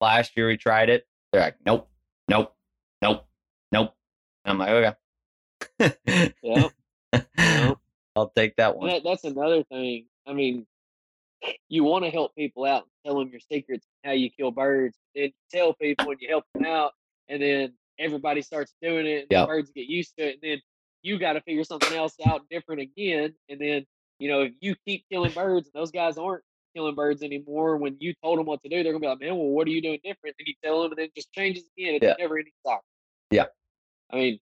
Last 0.00 0.36
year 0.36 0.48
we 0.48 0.56
tried 0.56 0.88
it. 0.90 1.06
They're 1.32 1.42
like, 1.42 1.56
nope, 1.64 1.88
nope, 2.28 2.54
nope, 3.02 3.26
nope. 3.72 3.94
I'm 4.44 4.58
like, 4.58 4.68
okay. 4.70 5.94
Yep. 6.42 6.72
Yep. 7.12 7.78
I'll 8.16 8.32
take 8.36 8.56
that 8.56 8.76
one. 8.76 8.88
that, 8.88 9.02
that's 9.04 9.24
another 9.24 9.62
thing. 9.64 10.06
I 10.26 10.32
mean, 10.32 10.66
you 11.68 11.84
want 11.84 12.04
to 12.04 12.10
help 12.10 12.34
people 12.34 12.64
out 12.64 12.82
and 12.82 12.90
tell 13.04 13.18
them 13.18 13.30
your 13.30 13.40
secrets, 13.40 13.86
how 14.04 14.12
you 14.12 14.30
kill 14.30 14.50
birds. 14.50 14.98
Then 15.14 15.24
you 15.24 15.32
tell 15.50 15.74
people 15.74 16.10
and 16.10 16.20
you 16.20 16.28
help 16.28 16.44
them 16.54 16.64
out, 16.64 16.92
and 17.28 17.42
then 17.42 17.74
everybody 17.98 18.42
starts 18.42 18.74
doing 18.82 19.06
it, 19.06 19.20
and 19.22 19.26
Yep. 19.30 19.42
the 19.42 19.46
birds 19.46 19.70
get 19.74 19.86
used 19.86 20.14
to 20.18 20.24
it, 20.28 20.38
and 20.42 20.42
then 20.42 20.62
you 21.02 21.18
got 21.18 21.34
to 21.34 21.40
figure 21.42 21.64
something 21.64 21.96
else 21.96 22.14
out 22.26 22.42
different 22.50 22.80
again. 22.80 23.34
And 23.48 23.60
then 23.60 23.86
you 24.18 24.28
know, 24.28 24.42
if 24.42 24.52
you 24.60 24.76
keep 24.86 25.04
killing 25.10 25.32
birds 25.32 25.70
and 25.72 25.80
those 25.80 25.90
guys 25.90 26.18
aren't 26.18 26.42
killing 26.74 26.94
birds 26.94 27.22
anymore, 27.22 27.76
when 27.76 27.96
you 28.00 28.14
told 28.22 28.38
them 28.38 28.46
what 28.46 28.62
to 28.62 28.68
do, 28.68 28.82
they're 28.82 28.92
gonna 28.92 29.00
be 29.00 29.06
like, 29.08 29.20
man, 29.20 29.36
well, 29.36 29.48
what 29.48 29.66
are 29.66 29.70
you 29.70 29.82
doing 29.82 29.98
different? 30.04 30.36
Then 30.38 30.46
you 30.46 30.54
tell 30.64 30.82
them, 30.82 30.92
and 30.92 30.98
then 30.98 31.06
it 31.06 31.14
just 31.14 31.32
changes 31.32 31.64
again. 31.76 31.94
It's 31.94 32.04
Yeah. 32.04 32.14
never 32.18 32.38
ending 32.38 32.52
cycle. 32.64 32.84
Yeah. 33.30 33.46
I 34.12 34.16
mean, 34.16 34.40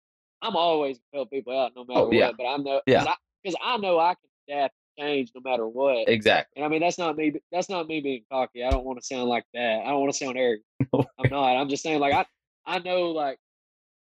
I'm 0.41 0.55
always 0.55 0.97
gonna 0.97 1.21
help 1.21 1.31
people 1.31 1.57
out 1.57 1.73
no 1.75 1.81
oh, 1.81 1.85
matter 1.85 1.99
Oh, 2.01 2.11
yeah. 2.11 2.27
what, 2.27 2.37
but 2.37 2.45
I 2.47 2.57
know, 2.57 2.81
Yeah. 2.87 3.15
because 3.43 3.55
I, 3.61 3.77
know 3.77 3.99
I 3.99 4.15
can 4.15 4.29
adapt 4.49 4.75
and 4.97 5.05
change 5.07 5.31
no 5.35 5.41
matter 5.41 5.67
what. 5.67 6.07
Exactly. 6.09 6.53
And 6.57 6.65
I 6.65 6.69
mean, 6.69 6.81
that's 6.81 6.97
not 6.97 7.15
me. 7.15 7.33
That's 7.51 7.69
not 7.69 7.87
me 7.87 8.01
being 8.01 8.23
cocky. 8.31 8.63
I 8.63 8.69
don't 8.71 8.85
want 8.85 8.99
to 8.99 9.05
sound 9.05 9.29
like 9.29 9.45
that. 9.53 9.81
I 9.85 9.89
don't 9.89 10.01
want 10.01 10.11
to 10.13 10.17
sound 10.17 10.37
arrogant. 10.37 10.65
No 10.93 11.05
I'm 11.19 11.29
not. 11.29 11.55
I'm 11.57 11.69
just 11.69 11.83
saying, 11.83 11.99
like 11.99 12.13
I, 12.13 12.25
I 12.65 12.79
know, 12.79 13.11
like 13.11 13.37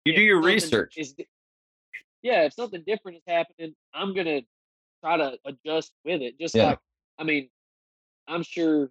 You 0.05 0.15
do 0.15 0.21
your 0.21 0.41
research. 0.41 0.95
is 0.97 1.13
yeah, 2.21 2.43
if 2.43 2.53
something 2.53 2.83
different 2.85 3.17
is 3.17 3.23
happening, 3.27 3.75
I'm 3.93 4.13
gonna 4.13 4.41
try 5.03 5.17
to 5.17 5.37
adjust 5.45 5.93
with 6.05 6.21
it. 6.21 6.39
Just 6.39 6.55
Yeah. 6.55 6.67
like, 6.69 6.79
I 7.17 7.23
mean, 7.23 7.49
I'm 8.29 8.43
sure 8.43 8.89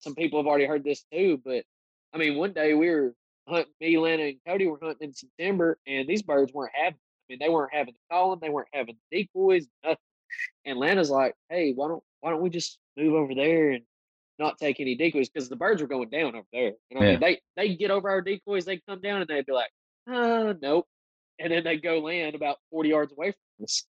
some 0.00 0.14
people 0.14 0.38
have 0.38 0.46
already 0.46 0.66
heard 0.66 0.84
this 0.84 1.04
too, 1.12 1.40
but 1.44 1.64
I 2.12 2.18
mean, 2.18 2.36
one 2.36 2.52
day 2.52 2.74
we 2.74 2.88
were 2.90 3.14
hunting, 3.48 3.72
me, 3.80 3.98
Lana, 3.98 4.24
and 4.24 4.38
Cody 4.46 4.66
were 4.66 4.78
hunting 4.82 5.08
in 5.08 5.14
September, 5.14 5.78
and 5.86 6.08
these 6.08 6.22
birds 6.22 6.52
weren't 6.52 6.72
having. 6.74 6.98
I 6.98 7.24
mean, 7.32 7.38
they 7.40 7.48
weren't 7.48 7.72
having 7.74 7.94
the 7.94 8.00
calling, 8.14 8.40
they 8.40 8.50
weren't 8.50 8.68
having 8.72 8.96
the 9.10 9.18
decoys, 9.18 9.66
nothing. 9.84 9.98
And 10.64 10.78
Lana's 10.78 11.10
like, 11.10 11.34
"Hey, 11.48 11.72
why 11.72 11.88
don't 11.88 12.02
why 12.20 12.30
don't 12.30 12.42
we 12.42 12.50
just 12.50 12.78
move 12.96 13.14
over 13.14 13.34
there 13.34 13.70
and 13.70 13.84
not 14.38 14.58
take 14.58 14.80
any 14.80 14.96
decoys 14.96 15.28
because 15.28 15.48
the 15.48 15.56
birds 15.56 15.80
were 15.82 15.88
going 15.88 16.08
down 16.08 16.34
over 16.34 16.46
there. 16.52 16.72
And 16.90 16.98
I 16.98 17.02
Yeah. 17.02 17.10
mean, 17.12 17.20
they 17.20 17.40
they 17.56 17.76
get 17.76 17.90
over 17.90 18.08
our 18.10 18.22
decoys, 18.22 18.64
they 18.64 18.78
come 18.78 19.00
down 19.00 19.20
and 19.20 19.28
they'd 19.28 19.46
be 19.46 19.52
like, 19.52 19.70
uh, 20.08 20.54
nope. 20.60 20.88
And 21.38 21.52
then 21.52 21.64
they'd 21.64 21.82
go 21.82 22.00
land 22.00 22.34
about 22.34 22.58
40 22.70 22.88
yards 22.88 23.12
away 23.12 23.32
from 23.32 23.64
us 23.64 23.86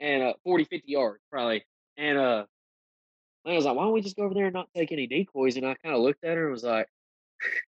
and 0.00 0.22
uh, 0.22 0.34
40, 0.44 0.64
50 0.64 0.90
yards 0.92 1.22
probably. 1.30 1.64
And 1.96 2.18
uh, 2.18 2.46
I 3.46 3.52
was 3.56 3.64
like, 3.64 3.76
why 3.76 3.84
don't 3.84 3.92
we 3.92 4.00
just 4.00 4.16
go 4.16 4.22
over 4.24 4.34
there 4.34 4.46
and 4.46 4.54
not 4.54 4.68
take 4.74 4.90
any 4.92 5.06
decoys? 5.06 5.56
And 5.56 5.66
I 5.66 5.74
kind 5.74 5.94
of 5.94 6.00
looked 6.00 6.24
at 6.24 6.36
her 6.36 6.44
and 6.44 6.52
was 6.52 6.64
like, 6.64 6.88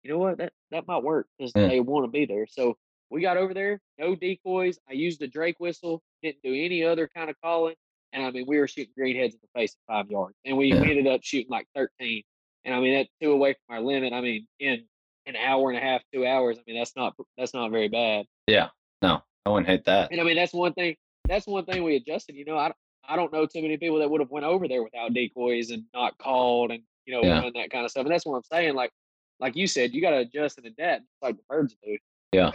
you 0.03 0.11
know 0.11 0.19
what? 0.19 0.39
That 0.39 0.53
that 0.71 0.87
might 0.87 1.03
work 1.03 1.27
because 1.39 1.53
Yeah. 1.57 1.69
they 1.69 1.81
want 1.81 2.05
to 2.05 2.11
be 2.11 2.27
there. 2.27 2.47
So 2.47 2.77
we 3.11 3.23
got 3.23 3.37
over 3.37 3.55
there, 3.55 3.81
no 3.99 4.15
decoys. 4.15 4.79
I 4.89 4.93
used 4.93 5.21
the 5.21 5.29
Drake 5.29 5.61
whistle, 5.61 6.03
didn't 6.23 6.43
do 6.43 6.55
any 6.55 6.85
other 6.85 7.09
kind 7.09 7.31
of 7.31 7.37
calling. 7.43 7.75
And 8.13 8.25
I 8.25 8.31
mean, 8.31 8.45
we 8.47 8.59
were 8.59 8.69
shooting 8.69 8.93
greenheads 8.99 9.33
in 9.33 9.39
the 9.43 9.49
face 9.55 9.75
at 9.75 9.93
five 9.93 10.11
yards, 10.11 10.37
and 10.45 10.57
we, 10.59 10.67
Yeah. 10.75 10.81
we 10.81 10.91
ended 10.91 11.07
up 11.07 11.23
shooting 11.23 11.51
like 11.51 11.67
13. 11.75 12.23
And 12.65 12.75
I 12.75 12.81
mean, 12.81 12.95
that's 12.95 13.09
two 13.21 13.33
away 13.33 13.55
from 13.55 13.77
our 13.77 13.81
limit. 13.81 14.13
I 14.13 14.21
mean, 14.21 14.47
in 14.61 14.85
an 15.27 15.37
hour 15.37 15.71
and 15.71 15.79
a 15.79 15.81
half, 15.81 16.03
two 16.13 16.27
hours. 16.27 16.59
I 16.59 16.63
mean, 16.67 16.77
that's 16.79 16.95
not 16.97 17.15
that's 17.39 17.55
not 17.55 17.71
very 17.71 17.89
bad. 17.89 18.27
Yeah, 18.47 18.69
no, 19.01 19.23
I 19.47 19.51
wouldn't 19.51 19.69
hate 19.69 19.85
that. 19.87 20.11
And 20.13 20.21
I 20.21 20.25
mean, 20.25 20.37
that's 20.37 20.53
one 20.53 20.75
thing. 20.75 20.97
That's 21.29 21.47
one 21.47 21.65
thing 21.65 21.83
we 21.85 21.97
adjusted. 21.97 22.35
You 22.35 22.45
know, 22.45 22.59
I 22.59 22.73
I 23.09 23.17
don't 23.17 23.33
know 23.33 23.47
too 23.47 23.63
many 23.63 23.77
people 23.77 23.99
that 23.99 24.09
would 24.11 24.21
have 24.21 24.31
went 24.31 24.47
over 24.47 24.69
there 24.69 24.83
without 24.83 25.13
decoys 25.13 25.71
and 25.71 25.85
not 25.95 26.17
called 26.19 26.71
and 26.71 26.83
you 27.07 27.15
know 27.15 27.23
Yeah. 27.23 27.49
that 27.55 27.71
kind 27.71 27.85
of 27.85 27.91
stuff. 27.91 28.05
And 28.05 28.13
that's 28.13 28.25
what 28.27 28.37
I'm 28.37 28.43
saying. 28.45 28.75
Like 28.75 28.93
like 29.41 29.57
you 29.57 29.67
said, 29.67 29.93
you 29.93 30.01
got 30.01 30.11
to 30.11 30.19
adjust 30.19 30.59
and 30.59 30.67
adapt, 30.67 31.03
like 31.21 31.37
the 31.37 31.43
birds 31.49 31.75
do. 31.83 31.99
Yeah, 32.33 32.53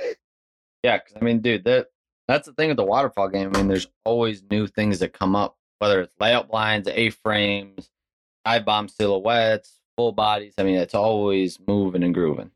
yeah. 0.84 0.98
because 0.98 1.18
I 1.20 1.24
mean, 1.24 1.40
dude, 1.42 1.66
that 1.66 1.88
that's 2.28 2.48
the 2.48 2.54
thing 2.54 2.70
with 2.70 2.78
the 2.78 2.86
waterfowl 2.86 3.28
game. 3.30 3.52
I 3.54 3.58
mean, 3.58 3.68
there's 3.68 3.88
always 4.06 4.42
new 4.50 4.68
things 4.68 5.00
that 5.00 5.14
come 5.14 5.36
up, 5.36 5.58
whether 5.80 6.02
it's 6.02 6.14
layout 6.20 6.50
blinds, 6.50 6.88
A 6.92 7.10
frames, 7.10 7.90
dive 8.46 8.64
bomb 8.66 8.88
silhouettes, 8.88 9.80
full 9.98 10.14
bodies. 10.14 10.54
I 10.58 10.64
mean, 10.64 10.78
it's 10.78 10.94
always 10.96 11.60
moving 11.68 12.04
and 12.04 12.14
grooving. 12.14 12.52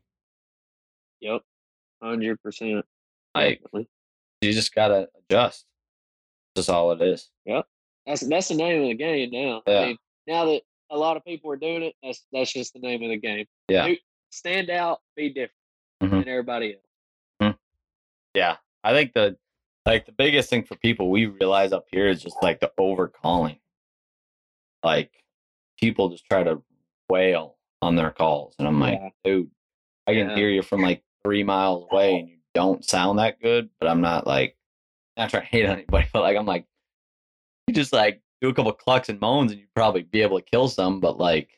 Yep. 1.20 1.42
Hundred 2.02 2.42
percent. 2.42 2.84
Like 3.34 3.62
you 4.40 4.52
just 4.52 4.74
gotta 4.74 5.08
adjust. 5.18 5.66
That's 6.54 6.68
all 6.68 6.92
it 6.92 7.00
is. 7.02 7.30
That's 8.06 8.26
that's 8.26 8.48
the 8.48 8.54
name 8.54 8.82
of 8.82 8.88
the 8.88 8.94
game 8.94 9.30
now. 9.30 9.62
Yeah. 9.66 9.78
I 9.80 9.86
mean, 9.86 9.98
now 10.26 10.44
that 10.46 10.62
a 10.90 10.96
lot 10.96 11.16
of 11.16 11.24
people 11.24 11.50
are 11.52 11.56
doing 11.56 11.82
it, 11.82 11.94
that's 12.02 12.24
that's 12.32 12.52
just 12.52 12.72
the 12.74 12.80
name 12.80 13.02
of 13.02 13.10
the 13.10 13.16
game. 13.16 13.46
Yeah. 13.68 13.86
Do- 13.88 13.96
stand 14.30 14.70
out, 14.70 15.00
be 15.16 15.28
different 15.28 15.52
Mhm. 16.02 16.10
than 16.10 16.28
everybody 16.28 16.74
else. 17.40 17.54
Yeah. 18.34 18.56
I 18.82 18.92
think 18.92 19.12
the 19.12 19.36
like 19.86 20.06
the 20.06 20.12
biggest 20.12 20.48
thing 20.48 20.64
for 20.64 20.74
people 20.76 21.10
we 21.10 21.26
realize 21.26 21.72
up 21.72 21.86
here 21.90 22.08
is 22.08 22.22
just 22.22 22.36
like 22.42 22.60
the 22.60 22.72
over 22.78 23.08
calling. 23.08 23.58
Like 24.82 25.12
people 25.78 26.08
just 26.08 26.24
try 26.26 26.42
to 26.42 26.62
wail 27.08 27.58
on 27.82 27.96
their 27.96 28.10
calls. 28.10 28.54
And 28.58 28.66
I'm 28.68 28.80
like, 28.80 28.98
Yeah. 29.00 29.08
dude, 29.24 29.50
I 30.06 30.14
can 30.14 30.30
Yeah. 30.30 30.36
hear 30.36 30.48
you 30.50 30.62
from 30.62 30.80
like 30.82 31.02
three 31.24 31.42
miles 31.44 31.86
away 31.90 32.18
and 32.20 32.28
you 32.28 32.38
don't 32.54 32.84
sound 32.84 33.18
that 33.18 33.40
good, 33.40 33.70
but 33.78 33.88
I'm 33.88 34.00
not 34.00 34.26
like 34.26 34.56
not 35.16 35.30
trying 35.30 35.42
to 35.42 35.48
hate 35.48 35.64
anybody, 35.66 36.08
but 36.12 36.22
like 36.22 36.36
I'm 36.36 36.46
like 36.46 36.66
you 37.72 37.80
just 37.82 37.92
like 37.92 38.20
do 38.40 38.48
a 38.48 38.54
couple 38.54 38.72
clucks 38.72 39.08
and 39.08 39.20
moans 39.20 39.50
and 39.52 39.60
you'd 39.60 39.74
probably 39.74 40.02
be 40.02 40.20
able 40.22 40.38
to 40.38 40.44
kill 40.44 40.68
some, 40.68 41.00
but 41.00 41.18
like 41.18 41.48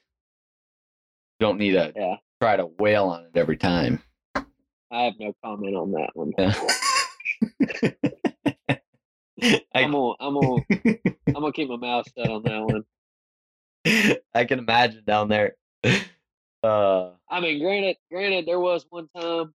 you 1.41 1.47
don't 1.47 1.59
need 1.59 1.73
to 1.73 1.93
Yeah. 1.97 2.17
try 2.41 2.57
to 2.57 2.67
wail 2.79 3.07
on 3.07 3.25
it 3.25 3.37
every 3.37 3.57
time. 3.57 4.01
I 4.37 5.03
have 5.05 5.15
no 5.19 5.35
comment 5.45 5.75
on 5.75 5.91
that 5.93 6.11
one. 6.15 6.33
Yeah. 6.39 6.55
I'm 9.75 9.91
gonna 9.91 10.12
I'm 10.21 10.35
gonna 10.35 10.62
I'm 11.29 11.35
gonna 11.35 11.53
keep 11.53 11.69
my 11.69 11.77
mouth 11.77 12.07
shut 12.17 12.29
on 12.31 12.43
that 12.45 12.62
one. 12.62 12.85
I 14.35 14.45
can 14.45 14.59
imagine 14.61 15.03
down 15.07 15.29
there. 15.29 15.57
Uh, 16.62 17.11
I 17.29 17.41
mean, 17.43 17.61
granted, 17.62 17.99
granted, 18.11 18.47
there 18.47 18.59
was 18.59 18.87
one 18.89 19.07
time 19.15 19.53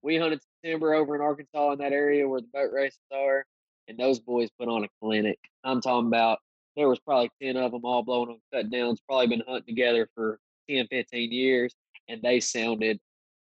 we 0.00 0.16
hunted 0.16 0.40
timber 0.64 0.94
over 0.94 1.14
in 1.14 1.20
Arkansas 1.20 1.72
in 1.72 1.78
that 1.80 1.92
area 1.92 2.26
where 2.26 2.40
the 2.40 2.46
boat 2.50 2.70
races 2.72 2.98
are, 3.12 3.44
and 3.88 3.98
those 3.98 4.18
boys 4.18 4.48
put 4.58 4.68
on 4.68 4.84
a 4.84 4.88
clinic. 5.00 5.38
I'm 5.64 5.80
talking 5.80 6.08
about 6.08 6.38
there 6.76 6.88
was 6.88 6.98
probably 6.98 7.30
ten 7.42 7.56
of 7.56 7.72
them 7.72 7.84
all 7.84 8.02
blowing 8.02 8.30
on 8.30 8.40
cut 8.52 8.70
downs. 8.70 9.00
Probably 9.06 9.28
been 9.28 9.42
hunting 9.46 9.66
together 9.66 10.08
for 10.14 10.38
10, 10.68 10.86
15 10.88 11.32
years, 11.32 11.74
and 12.08 12.20
they 12.22 12.40
sounded 12.40 12.98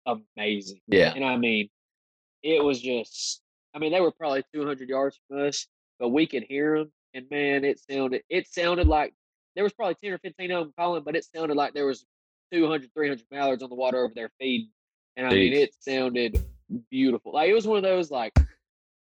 amazing. 0.06 0.80
yeah, 0.88 1.12
And 1.14 1.24
I 1.24 1.36
mean, 1.36 1.68
it 2.42 2.62
was 2.62 2.80
just, 2.80 3.40
I 3.74 3.78
mean, 3.78 3.92
they 3.92 4.00
were 4.00 4.10
probably 4.10 4.42
200 4.54 4.88
yards 4.88 5.18
from 5.28 5.46
us, 5.46 5.66
but 5.98 6.08
we 6.08 6.26
could 6.26 6.44
hear 6.48 6.78
them. 6.78 6.92
And 7.14 7.26
man, 7.30 7.64
it 7.64 7.78
sounded, 7.78 8.22
it 8.28 8.48
sounded 8.48 8.88
like 8.88 9.12
there 9.54 9.64
was 9.64 9.72
probably 9.72 9.96
10 10.02 10.12
or 10.12 10.18
15 10.18 10.50
of 10.50 10.64
them 10.64 10.74
calling, 10.78 11.02
but 11.04 11.14
it 11.14 11.24
sounded 11.24 11.56
like 11.56 11.74
there 11.74 11.86
was 11.86 12.04
200, 12.52 12.90
300 12.94 13.24
mallards 13.30 13.62
on 13.62 13.68
the 13.70 13.76
water 13.76 14.04
over 14.04 14.12
there 14.14 14.30
feeding. 14.40 14.70
And 15.16 15.26
I 15.26 15.30
mean, 15.30 15.52
it 15.52 15.74
sounded 15.78 16.42
beautiful. 16.90 17.32
Like 17.32 17.50
it 17.50 17.54
was 17.54 17.66
one 17.66 17.76
of 17.76 17.82
those, 17.82 18.10
like, 18.10 18.32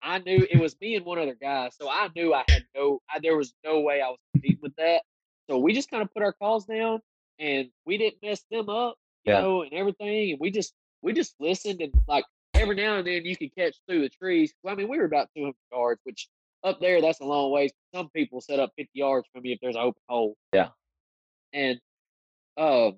I 0.02 0.18
knew 0.18 0.46
it 0.50 0.58
was 0.58 0.76
me 0.80 0.96
and 0.96 1.04
one 1.04 1.18
other 1.18 1.36
guy. 1.40 1.70
So 1.80 1.88
I 1.88 2.08
knew 2.14 2.34
I 2.34 2.44
had 2.48 2.64
no, 2.74 3.00
I, 3.12 3.20
there 3.20 3.36
was 3.36 3.54
no 3.64 3.80
way 3.80 4.00
I 4.02 4.08
was 4.08 4.18
competing 4.32 4.58
with 4.62 4.74
that. 4.76 5.02
So 5.48 5.58
we 5.58 5.72
just 5.72 5.90
kind 5.90 6.02
of 6.02 6.12
put 6.12 6.22
our 6.22 6.32
calls 6.32 6.66
down 6.66 7.00
and 7.38 7.68
we 7.86 7.98
didn't 7.98 8.16
mess 8.22 8.44
them 8.50 8.68
up, 8.68 8.96
you 9.24 9.32
Yeah. 9.32 9.40
know, 9.40 9.62
and 9.62 9.72
everything. 9.72 10.32
And 10.32 10.40
we 10.40 10.50
just, 10.50 10.72
we 11.02 11.12
just 11.12 11.34
listened 11.40 11.80
and 11.80 11.92
like 12.08 12.24
every 12.54 12.74
now 12.76 12.96
and 12.96 13.06
then 13.06 13.24
you 13.24 13.36
could 13.36 13.54
catch 13.56 13.76
through 13.88 14.02
the 14.02 14.08
trees. 14.08 14.52
Well, 14.62 14.74
I 14.74 14.76
mean, 14.76 14.88
we 14.88 14.98
were 14.98 15.04
about 15.04 15.28
200 15.36 15.54
yards, 15.72 16.00
which 16.04 16.28
up 16.64 16.80
there, 16.80 17.00
that's 17.00 17.20
a 17.20 17.24
long 17.24 17.50
ways. 17.50 17.72
Some 17.94 18.08
people 18.10 18.40
set 18.40 18.60
up 18.60 18.72
50 18.76 18.90
yards 18.94 19.26
from 19.32 19.44
you 19.44 19.54
if 19.54 19.60
there's 19.60 19.76
an 19.76 19.82
open 19.82 20.02
hole. 20.08 20.36
Yeah. 20.52 20.68
And, 21.52 21.80
um, 22.56 22.96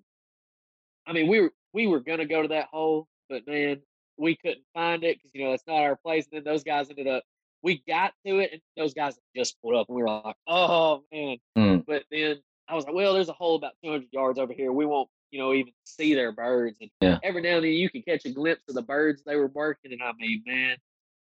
I 1.07 1.13
mean, 1.13 1.29
we 1.29 1.41
were, 1.41 1.53
we 1.73 1.87
were 1.87 2.01
going 2.01 2.19
to 2.19 2.27
go 2.27 2.43
to 2.43 2.49
that 2.49 2.67
hole, 2.73 3.07
but 3.29 3.47
man, 3.47 3.81
we 4.17 4.37
couldn't 4.37 4.65
find 4.75 5.05
it 5.05 5.19
because, 5.19 5.31
you 5.35 5.45
know, 5.45 5.53
it's 5.53 5.67
not 5.67 5.83
our 5.83 5.97
place. 5.97 6.27
And 6.31 6.39
then 6.45 6.53
those 6.53 6.63
guys 6.65 6.89
ended 6.91 7.07
up, 7.07 7.23
we 7.63 7.83
got 7.89 8.13
to 8.27 8.39
it 8.39 8.51
and 8.53 8.61
those 8.77 8.95
guys 8.95 9.19
just 9.35 9.61
pulled 9.63 9.75
up 9.75 9.89
and 9.89 9.97
we 9.97 10.03
were 10.03 10.09
like, 10.09 10.37
oh 10.47 11.03
man. 11.13 11.39
Hmm. 11.57 11.79
But 11.87 12.05
then 12.11 12.37
I 12.69 12.75
was 12.75 12.85
like, 12.85 12.95
well, 12.95 13.15
there's 13.15 13.29
a 13.29 13.33
hole 13.35 13.57
about 13.57 13.73
200 13.83 14.09
yards 14.13 14.39
over 14.39 14.53
here. 14.53 14.73
We 14.73 14.87
won't, 14.87 15.09
you 15.31 15.39
know, 15.39 15.53
even 15.53 15.73
see 15.85 16.15
their 16.15 16.33
birds. 16.33 16.79
And 16.81 16.91
Yeah. 17.01 17.19
every 17.23 17.43
now 17.43 17.57
and 17.57 17.65
then 17.65 17.73
you 17.73 17.91
can 17.91 18.03
catch 18.03 18.25
a 18.25 18.31
glimpse 18.31 18.63
of 18.69 18.75
the 18.75 18.83
birds 18.83 19.23
they 19.25 19.37
were 19.37 19.49
working. 19.49 19.93
And 19.93 20.03
I 20.03 20.13
mean, 20.19 20.43
man, 20.47 20.77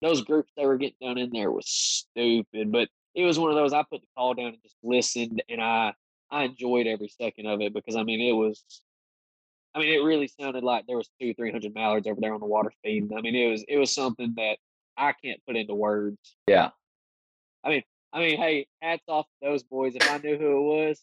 those 0.01 0.23
groups 0.23 0.53
they 0.57 0.65
were 0.65 0.79
getting 0.79 0.97
down 1.03 1.19
in 1.19 1.31
there 1.31 1.51
was 1.51 1.69
stupid. 1.69 2.73
But 2.73 2.89
it 3.15 3.25
was 3.25 3.39
one 3.39 3.51
of 3.51 3.57
those 3.57 3.73
I 3.73 3.83
put 3.83 4.01
the 4.01 4.07
call 4.17 4.35
down 4.35 4.49
and 4.49 4.63
just 4.63 4.77
listened, 4.83 5.43
and 5.49 5.61
I 5.61 5.93
I 6.31 6.45
enjoyed 6.45 6.87
every 6.87 7.09
second 7.09 7.47
of 7.47 7.61
it 7.61 7.73
because 7.75 7.97
I 7.97 8.03
mean 8.05 8.21
it 8.21 8.33
was, 8.33 8.63
I 9.79 9.83
mean 9.83 9.93
it 9.93 10.03
really 10.03 10.27
sounded 10.27 10.65
like 10.65 10.87
there 10.87 10.97
was 10.97 11.09
two 11.21 11.35
three 11.35 11.53
hundred 11.53 11.73
mallards 11.75 12.07
over 12.07 12.21
there 12.21 12.35
on 12.35 12.41
the 12.41 12.47
water 12.47 12.73
feeding. 12.83 13.17
I 13.17 13.21
mean 13.21 13.37
it 13.37 13.49
was 13.49 13.65
it 13.69 13.79
was 13.79 13.95
something 13.95 14.35
that 14.37 14.59
I 14.97 15.13
can't 15.25 15.41
put 15.47 15.55
into 15.55 15.75
words. 15.75 16.19
yeah, 16.49 16.71
I 17.65 17.69
mean, 17.69 17.83
I 18.13 18.19
mean, 18.19 18.37
hey, 18.39 18.67
hats 18.83 19.05
off 19.07 19.27
to 19.27 19.49
those 19.49 19.63
boys. 19.63 19.95
If 19.95 20.11
I 20.11 20.19
knew 20.19 20.37
who 20.37 20.57
it 20.57 20.89
was, 20.89 21.03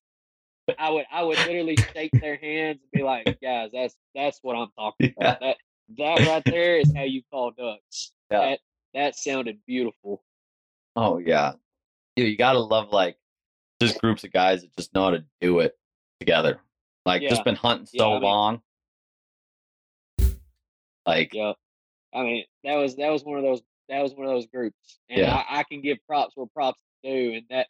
I 0.78 0.90
would 0.90 1.06
I 1.10 1.24
would 1.24 1.38
literally 1.38 1.78
shake 1.94 2.12
their 2.20 2.36
hands 2.36 2.80
and 2.82 2.92
be 2.92 3.04
like, 3.04 3.40
guys, 3.42 3.70
that's 3.72 3.96
that's 4.14 4.40
what 4.42 4.58
I'm 4.58 4.68
talking 4.78 5.14
about. 5.18 5.40
That 5.40 5.58
that 5.98 6.28
right 6.28 6.44
there 6.46 6.78
is 6.78 6.92
how 6.94 7.04
you 7.04 7.22
call 7.32 7.52
ducks. 7.52 8.12
Yeah. 8.30 8.40
That 8.40 8.60
that 8.94 9.16
sounded 9.16 9.60
beautiful. 9.66 10.22
Oh 10.98 11.20
yeah, 11.20 11.54
Dude, 12.16 12.30
you 12.30 12.38
gotta 12.38 12.60
love 12.60 12.90
like 12.92 13.18
just 13.82 14.00
groups 14.02 14.24
of 14.24 14.34
guys 14.34 14.62
that 14.62 14.76
just 14.76 14.94
know 14.94 15.04
how 15.06 15.12
to 15.12 15.26
do 15.40 15.60
it 15.60 15.78
together. 16.20 16.60
Like 17.06 17.22
Yeah. 17.22 17.30
just 17.30 17.44
been 17.44 17.56
hunting 17.56 17.88
Yeah, 17.94 18.00
so 18.00 18.10
I 18.12 18.14
mean- 18.16 18.24
long. 18.24 18.62
Like 21.06 21.34
Yeah. 21.34 21.54
I 22.14 22.24
mean, 22.24 22.46
that 22.64 22.76
was 22.76 22.96
that 22.96 23.10
was 23.12 23.24
one 23.24 23.38
of 23.38 23.44
those 23.44 23.62
that 23.90 24.02
was 24.02 24.14
one 24.16 24.26
of 24.26 24.32
those 24.34 24.48
groups. 24.48 25.00
And 25.10 25.20
Yeah. 25.20 25.36
I, 25.48 25.60
I 25.60 25.64
can 25.64 25.82
give 25.82 25.98
props 26.08 26.36
where 26.36 26.48
props 26.48 26.80
due 27.04 27.34
and 27.34 27.46
that 27.50 27.68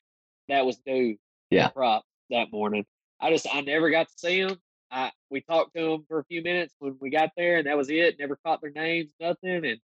that 0.48 0.66
was 0.66 0.78
due 0.86 1.18
Yeah. 1.50 1.70
prop 1.70 2.04
that 2.30 2.52
morning. 2.52 2.86
I 3.20 3.32
just 3.32 3.48
I 3.54 3.62
never 3.62 3.90
got 3.90 4.08
to 4.08 4.14
see 4.18 4.42
them. 4.44 4.62
I 4.92 5.12
we 5.30 5.42
talked 5.42 5.76
to 5.76 5.82
them 5.84 6.06
for 6.08 6.20
a 6.20 6.26
few 6.26 6.42
minutes 6.42 6.74
when 6.80 6.98
we 7.02 7.10
got 7.10 7.32
there 7.36 7.58
and 7.58 7.68
that 7.68 7.76
was 7.78 7.90
it. 7.90 8.18
Never 8.20 8.38
caught 8.46 8.62
their 8.62 8.72
names, 8.72 9.10
nothing. 9.20 9.66
And 9.66 9.80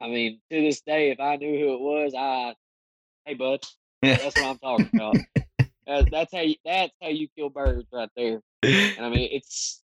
I 0.00 0.08
mean, 0.08 0.40
to 0.50 0.60
this 0.60 0.80
day, 0.80 1.10
if 1.10 1.20
I 1.20 1.36
knew 1.36 1.56
who 1.58 1.74
it 1.74 1.80
was, 1.80 2.14
I 2.16 2.54
hey 3.26 3.34
bud, 3.34 3.60
that's 4.02 4.34
what 4.36 4.44
I'm 4.44 4.58
talking 4.58 4.90
about. 4.92 5.16
That's 6.10 6.32
how 6.32 6.40
you 6.40 6.56
that's 6.64 6.92
how 7.00 7.08
you 7.10 7.28
kill 7.36 7.50
birds 7.50 7.86
right 7.92 8.08
there. 8.16 8.40
And 8.62 9.04
I 9.06 9.08
mean, 9.08 9.28
it's 9.32 9.82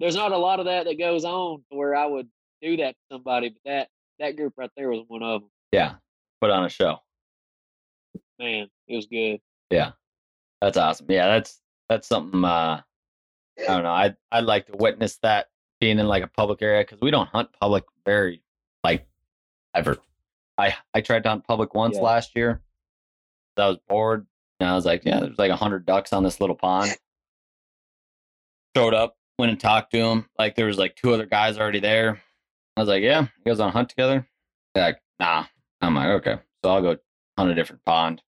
there's 0.00 0.16
not 0.16 0.32
a 0.32 0.38
lot 0.38 0.58
of 0.60 0.66
that 0.66 0.84
that 0.86 0.98
goes 0.98 1.24
on 1.24 1.58
to 1.70 1.76
where 1.76 1.94
I 1.94 2.06
would 2.06 2.28
do 2.62 2.76
that 2.78 2.90
to 2.92 3.14
somebody, 3.14 3.50
but 3.50 3.60
that 3.70 3.88
that 4.18 4.36
group 4.36 4.54
right 4.56 4.70
there 4.76 4.88
was 4.90 5.04
one 5.08 5.22
of 5.22 5.42
them. 5.42 5.50
yeah, 5.72 5.94
put 6.40 6.50
on 6.50 6.64
a 6.64 6.68
show. 6.68 6.98
Man, 8.38 8.68
it 8.88 8.96
was 8.96 9.06
good. 9.06 9.40
Yeah, 9.70 9.92
that's 10.60 10.76
awesome. 10.76 11.06
Yeah, 11.08 11.26
that's 11.28 11.60
that's 11.88 12.08
something. 12.08 12.44
uh 12.44 12.80
I 13.58 13.64
don't 13.66 13.82
know. 13.84 13.92
I'd 13.92 14.16
I'd 14.30 14.44
like 14.44 14.66
to 14.66 14.76
witness 14.76 15.16
that 15.22 15.48
being 15.80 15.98
in 15.98 16.06
like 16.06 16.22
a 16.22 16.26
public 16.28 16.60
area 16.62 16.82
because 16.82 17.00
we 17.00 17.10
don't 17.10 17.28
hunt 17.28 17.48
public 17.60 17.84
very 18.04 18.42
like 18.84 19.06
ever. 19.74 19.96
I 20.58 20.74
I 20.94 21.00
tried 21.00 21.22
to 21.24 21.28
hunt 21.30 21.46
public 21.46 21.74
once 21.74 21.96
Yeah. 21.96 22.02
last 22.02 22.32
year. 22.36 22.62
I 23.58 23.68
was 23.68 23.78
bored 23.88 24.26
and 24.60 24.68
I 24.68 24.74
was 24.74 24.84
like, 24.84 25.04
yeah, 25.06 25.20
there's 25.20 25.38
like 25.38 25.50
a 25.50 25.56
hundred 25.56 25.86
ducks 25.86 26.12
on 26.12 26.22
this 26.22 26.40
little 26.40 26.56
pond. 26.56 26.94
Showed 28.76 28.92
up, 28.92 29.16
went 29.38 29.50
and 29.50 29.58
talked 29.58 29.92
to 29.92 29.98
him. 29.98 30.26
Like 30.38 30.54
there 30.54 30.66
was 30.66 30.76
like 30.76 30.96
two 30.96 31.14
other 31.14 31.24
guys 31.24 31.56
already 31.56 31.80
there. 31.80 32.20
I 32.76 32.80
was 32.80 32.90
like, 32.90 33.02
yeah, 33.02 33.22
you 33.22 33.44
guys 33.46 33.58
on 33.58 33.72
hunt 33.72 33.88
together? 33.88 34.28
They're 34.74 34.84
like, 34.84 35.00
nah. 35.18 35.46
I'm 35.80 35.94
like, 35.94 36.08
okay, 36.08 36.36
so 36.62 36.70
I'll 36.70 36.82
go 36.82 36.96
hunt 37.38 37.50
a 37.50 37.54
different 37.54 37.86
pond. 37.86 38.20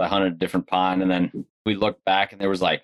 I 0.00 0.08
hunted 0.08 0.32
a 0.32 0.36
different 0.36 0.66
pond, 0.66 1.00
and 1.00 1.08
then 1.08 1.46
we 1.64 1.76
looked 1.76 2.04
back, 2.04 2.32
and 2.32 2.40
there 2.40 2.48
was 2.48 2.60
like 2.60 2.82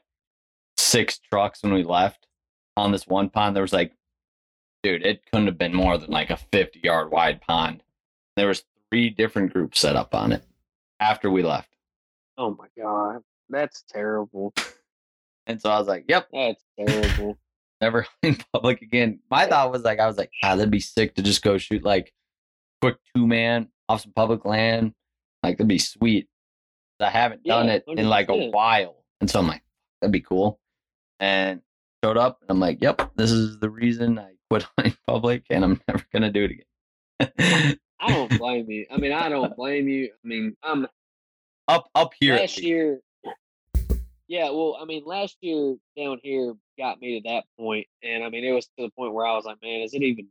six 0.77 1.19
trucks 1.19 1.65
when 1.65 1.73
we 1.73 1.83
left 1.83 2.29
on 2.77 2.93
this 2.93 3.09
one 3.09 3.29
pond. 3.29 3.57
There 3.57 3.65
was 3.65 3.73
like, 3.73 3.91
dude, 4.85 5.05
it 5.05 5.25
couldn't 5.33 5.49
have 5.49 5.59
been 5.59 5.75
more 5.75 5.99
than 5.99 6.13
like 6.13 6.31
a 6.31 6.37
50 6.37 6.79
yard 6.85 7.11
wide 7.11 7.41
pond. 7.41 7.83
There 8.37 8.47
was 8.47 8.63
three 8.89 9.11
different 9.11 9.53
groups 9.53 9.81
set 9.81 9.97
up 9.97 10.15
on 10.15 10.31
it 10.31 10.45
after 11.01 11.29
we 11.29 11.43
left, 11.43 11.75
Oh 12.39 12.55
my 12.57 12.69
god, 12.81 13.25
that's 13.49 13.83
terrible. 13.89 14.55
And 15.47 15.61
so 15.61 15.71
I 15.71 15.79
was 15.79 15.89
like, 15.89 16.05
yep, 16.09 16.29
That's 16.33 16.63
terrible. 16.79 17.39
never 17.81 18.07
in 18.23 18.37
public 18.53 18.83
again. 18.83 19.21
My 19.31 19.47
thought 19.47 19.73
was 19.73 19.83
like, 19.83 19.99
I 20.01 20.07
was 20.07 20.19
like, 20.19 20.31
ah, 20.43 20.57
that'd 20.57 20.71
be 20.71 20.81
sick 20.81 21.15
to 21.17 21.23
just 21.23 21.43
go 21.43 21.59
shoot 21.59 21.85
like 21.85 22.13
quick 22.81 22.97
two 23.15 23.27
man 23.27 23.69
off 23.89 24.03
some 24.03 24.13
public 24.13 24.45
land. 24.45 24.95
Like 25.43 25.57
that'd 25.59 25.69
be 25.69 25.79
sweet. 25.79 26.29
I 27.01 27.09
haven't 27.11 27.45
done 27.45 27.69
Yeah, 27.69 27.75
it 27.75 27.85
in 27.89 28.09
like 28.09 28.29
a 28.29 28.37
while, 28.51 29.05
and 29.21 29.31
so 29.31 29.39
I'm 29.39 29.47
like, 29.47 29.63
that'd 30.01 30.13
be 30.13 30.21
cool. 30.21 30.61
And 31.19 31.63
showed 32.05 32.19
up, 32.19 32.39
and 32.43 32.51
I'm 32.51 32.61
like, 32.61 32.83
yep, 32.83 33.11
this 33.17 33.31
is 33.31 33.59
the 33.59 33.71
reason 33.71 34.19
I 34.19 34.33
quit 34.51 34.67
hunting 34.79 34.97
public, 35.07 35.45
and 35.49 35.65
I'm 35.65 35.81
never 35.89 36.05
gonna 36.13 36.31
do 36.31 36.45
it 36.45 36.51
again. 36.51 37.79
I 38.01 38.09
don't 38.09 38.39
blame 38.39 38.71
you. 38.71 38.87
I 38.91 38.99
mean, 38.99 39.13
I 39.13 39.29
don't 39.31 39.57
blame 39.57 39.89
you. 39.89 40.11
I 40.13 40.29
mean, 40.29 40.57
I'm 40.63 40.87
up 41.69 41.89
up 41.95 42.13
here, 42.21 42.37
last 42.37 42.59
year. 42.63 43.01
Yeah, 44.31 44.51
well, 44.51 44.79
I 44.81 44.85
mean, 44.85 45.03
last 45.05 45.39
year 45.41 45.75
down 45.97 46.21
here 46.23 46.55
got 46.79 47.01
me 47.01 47.21
to 47.21 47.29
that 47.29 47.47
point, 47.59 47.89
and 48.01 48.23
I 48.23 48.29
mean, 48.29 48.45
it 48.45 48.53
was 48.53 48.67
to 48.67 48.85
the 48.85 48.91
point 48.91 49.13
where 49.13 49.27
I 49.27 49.35
was 49.35 49.45
like, 49.45 49.57
man, 49.61 49.81
is 49.81 49.93
it 49.93 50.03
even 50.05 50.29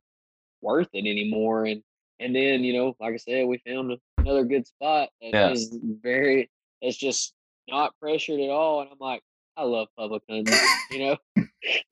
worth 0.62 0.88
it 0.94 1.00
anymore? 1.00 1.66
And 1.66 1.84
and 2.18 2.34
then 2.34 2.64
you 2.64 2.72
know, 2.72 2.96
like 3.02 3.14
I 3.14 3.18
said, 3.18 3.46
we 3.46 3.62
found 3.68 3.98
another 4.24 4.46
good 4.46 4.66
spot 4.66 5.10
that 5.22 5.34
Yeah. 5.34 5.52
is 5.52 5.78
very, 6.02 6.50
it's 6.82 6.96
just 6.96 7.34
not 7.68 7.92
pressured 8.00 8.40
at 8.40 8.50
all, 8.50 8.80
and 8.80 8.90
I'm 8.90 8.98
like, 9.02 9.22
I 9.58 9.64
love 9.64 9.90
public 9.98 10.24
hunting, 10.30 10.56
you 10.92 11.00
know. 11.00 11.18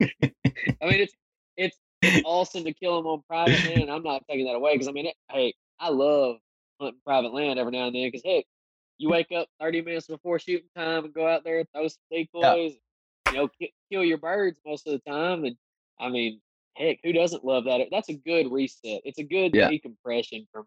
I 0.80 0.86
mean, 0.86 1.00
it's 1.02 1.14
it's 1.58 1.78
awesome 2.24 2.64
to 2.64 2.72
kill 2.72 2.96
them 2.96 3.06
on 3.06 3.22
private 3.28 3.66
land, 3.66 3.82
and 3.82 3.90
I'm 3.90 4.02
not 4.02 4.22
taking 4.30 4.46
that 4.46 4.54
away 4.54 4.72
because 4.72 4.88
I 4.88 4.92
mean, 4.92 5.08
it, 5.08 5.14
hey, 5.30 5.52
I 5.78 5.90
love 5.90 6.36
hunting 6.80 7.00
private 7.04 7.34
land 7.34 7.58
every 7.58 7.72
now 7.72 7.88
and 7.88 7.94
then 7.94 8.08
because 8.10 8.22
heck, 8.24 8.46
you 8.98 9.08
wake 9.08 9.32
up 9.34 9.48
30 9.60 9.82
minutes 9.82 10.06
before 10.06 10.38
shooting 10.38 10.68
time 10.76 11.04
and 11.04 11.14
go 11.14 11.26
out 11.26 11.44
there, 11.44 11.60
and 11.60 11.68
throw 11.74 11.88
some 11.88 11.98
decoys, 12.10 12.72
you 13.30 13.34
know, 13.36 13.48
ki- 13.48 13.72
kill 13.90 14.04
your 14.04 14.18
birds 14.18 14.58
most 14.66 14.86
of 14.86 14.92
the 14.92 15.10
time. 15.10 15.44
And 15.44 15.56
I 16.00 16.08
mean, 16.08 16.40
heck, 16.76 16.98
who 17.04 17.12
doesn't 17.12 17.44
love 17.44 17.64
that? 17.64 17.80
That's 17.90 18.08
a 18.08 18.14
good 18.14 18.50
reset. 18.50 19.00
It's 19.04 19.18
a 19.18 19.24
good 19.24 19.54
Yeah. 19.54 19.68
decompression 19.70 20.46
from 20.52 20.64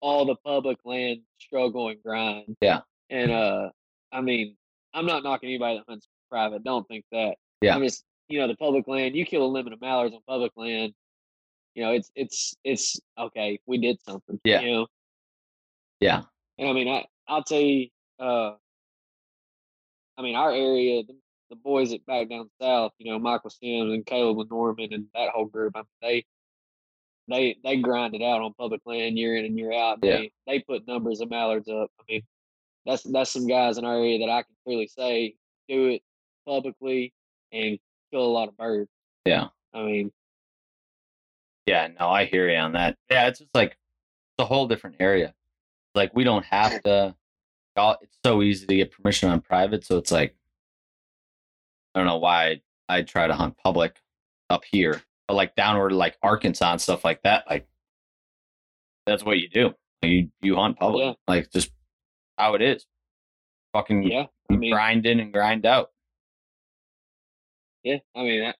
all 0.00 0.24
the 0.24 0.36
public 0.44 0.78
land 0.84 1.20
struggle 1.38 1.88
and 1.88 2.02
grind. 2.02 2.56
Yeah. 2.60 2.80
And 3.10 3.30
uh, 3.30 3.70
I 4.12 4.20
mean, 4.20 4.56
I'm 4.94 5.06
not 5.06 5.22
knocking 5.22 5.48
anybody 5.50 5.78
that 5.78 5.84
hunts 5.88 6.08
private. 6.30 6.64
Don't 6.64 6.86
think 6.88 7.04
that. 7.12 7.36
Yeah. 7.60 7.74
I'm 7.74 7.82
just, 7.82 8.04
you 8.28 8.38
know, 8.38 8.48
the 8.48 8.56
public 8.56 8.86
land. 8.88 9.14
You 9.14 9.24
kill 9.26 9.44
a 9.44 9.46
limit 9.46 9.72
of 9.72 9.80
mallards 9.80 10.14
on 10.14 10.20
public 10.26 10.52
land. 10.56 10.92
You 11.74 11.84
know, 11.84 11.90
it's 11.92 12.10
it's 12.14 12.54
it's 12.64 13.00
okay. 13.18 13.58
We 13.66 13.78
did 13.78 13.98
something. 14.02 14.40
Yeah. 14.44 14.60
You 14.60 14.70
know. 14.72 14.86
Yeah. 16.00 16.22
And 16.58 16.68
I 16.68 16.72
mean, 16.72 16.88
I 16.88 17.04
I'll 17.28 17.44
tell 17.44 17.60
you, 17.60 17.88
uh, 18.18 18.52
I 20.16 20.22
mean, 20.22 20.36
our 20.36 20.52
area, 20.52 21.02
the, 21.02 21.16
the 21.50 21.56
boys 21.56 21.90
that 21.90 22.06
back 22.06 22.28
down 22.28 22.50
south, 22.60 22.92
you 22.98 23.10
know, 23.10 23.18
Michael 23.18 23.50
Sims 23.50 23.92
and 23.92 24.06
Caleb 24.06 24.38
and 24.38 24.50
Norman 24.50 24.92
and 24.92 25.06
that 25.14 25.30
whole 25.30 25.46
group, 25.46 25.72
I 25.76 25.80
mean, 25.80 25.86
they 26.02 26.24
they 27.28 27.56
they 27.64 27.76
grind 27.78 28.14
it 28.14 28.22
out 28.22 28.42
on 28.42 28.52
public 28.54 28.82
land 28.84 29.18
year 29.18 29.36
in 29.36 29.44
and 29.44 29.58
year 29.58 29.72
out. 29.72 29.98
Yeah. 30.02 30.18
They 30.18 30.32
they 30.46 30.58
put 30.60 30.86
numbers 30.86 31.20
of 31.20 31.30
mallards 31.30 31.68
up. 31.68 31.90
I 31.98 32.02
mean, 32.08 32.22
that's 32.86 33.02
that's 33.02 33.30
some 33.30 33.46
guys 33.46 33.78
in 33.78 33.84
our 33.84 33.96
area 33.96 34.18
that 34.18 34.30
I 34.30 34.42
can 34.42 34.54
clearly 34.64 34.88
say 34.88 35.34
do 35.68 35.88
it 35.88 36.02
publicly 36.46 37.12
and 37.52 37.78
kill 38.12 38.24
a 38.24 38.26
lot 38.26 38.48
of 38.48 38.56
birds. 38.56 38.90
Yeah. 39.24 39.48
I 39.72 39.82
mean, 39.82 40.12
Yeah, 41.66 41.88
no, 41.98 42.08
I 42.08 42.26
hear 42.26 42.48
you 42.48 42.58
on 42.58 42.72
that. 42.72 42.96
Yeah, 43.10 43.28
it's 43.28 43.38
just 43.38 43.54
like 43.54 43.70
it's 43.70 44.40
a 44.40 44.44
whole 44.44 44.68
different 44.68 44.96
area. 45.00 45.34
Like 45.94 46.14
we 46.14 46.24
don't 46.24 46.44
have 46.46 46.82
to. 46.82 47.14
It's 47.76 48.18
so 48.24 48.42
easy 48.42 48.66
to 48.66 48.76
get 48.76 48.92
permission 48.92 49.30
on 49.30 49.40
private, 49.40 49.84
so 49.84 49.98
it's 49.98 50.12
like 50.12 50.36
I 51.94 51.98
don't 52.00 52.06
know 52.06 52.18
why 52.18 52.60
I 52.88 53.02
try 53.02 53.26
to 53.26 53.34
hunt 53.34 53.56
public 53.62 54.00
up 54.50 54.62
here, 54.70 55.02
but 55.26 55.34
like 55.34 55.54
downward, 55.56 55.92
like 55.92 56.16
Arkansas 56.22 56.72
and 56.72 56.80
stuff 56.80 57.04
like 57.04 57.22
that. 57.22 57.44
Like 57.48 57.66
that's 59.06 59.24
what 59.24 59.38
you 59.38 59.48
do. 59.48 59.74
You 60.02 60.30
you 60.40 60.56
hunt 60.56 60.78
public, 60.78 61.02
Yeah. 61.04 61.12
like 61.26 61.50
just 61.50 61.70
how 62.38 62.54
it 62.54 62.62
is. 62.62 62.86
Fucking 63.72 64.04
yeah, 64.04 64.26
I 64.50 64.54
mean, 64.56 64.72
grind 64.72 65.04
in 65.06 65.18
and 65.18 65.32
grind 65.32 65.66
out. 65.66 65.90
Yeah, 67.82 67.98
I 68.16 68.22
mean, 68.22 68.44
I, 68.44 68.54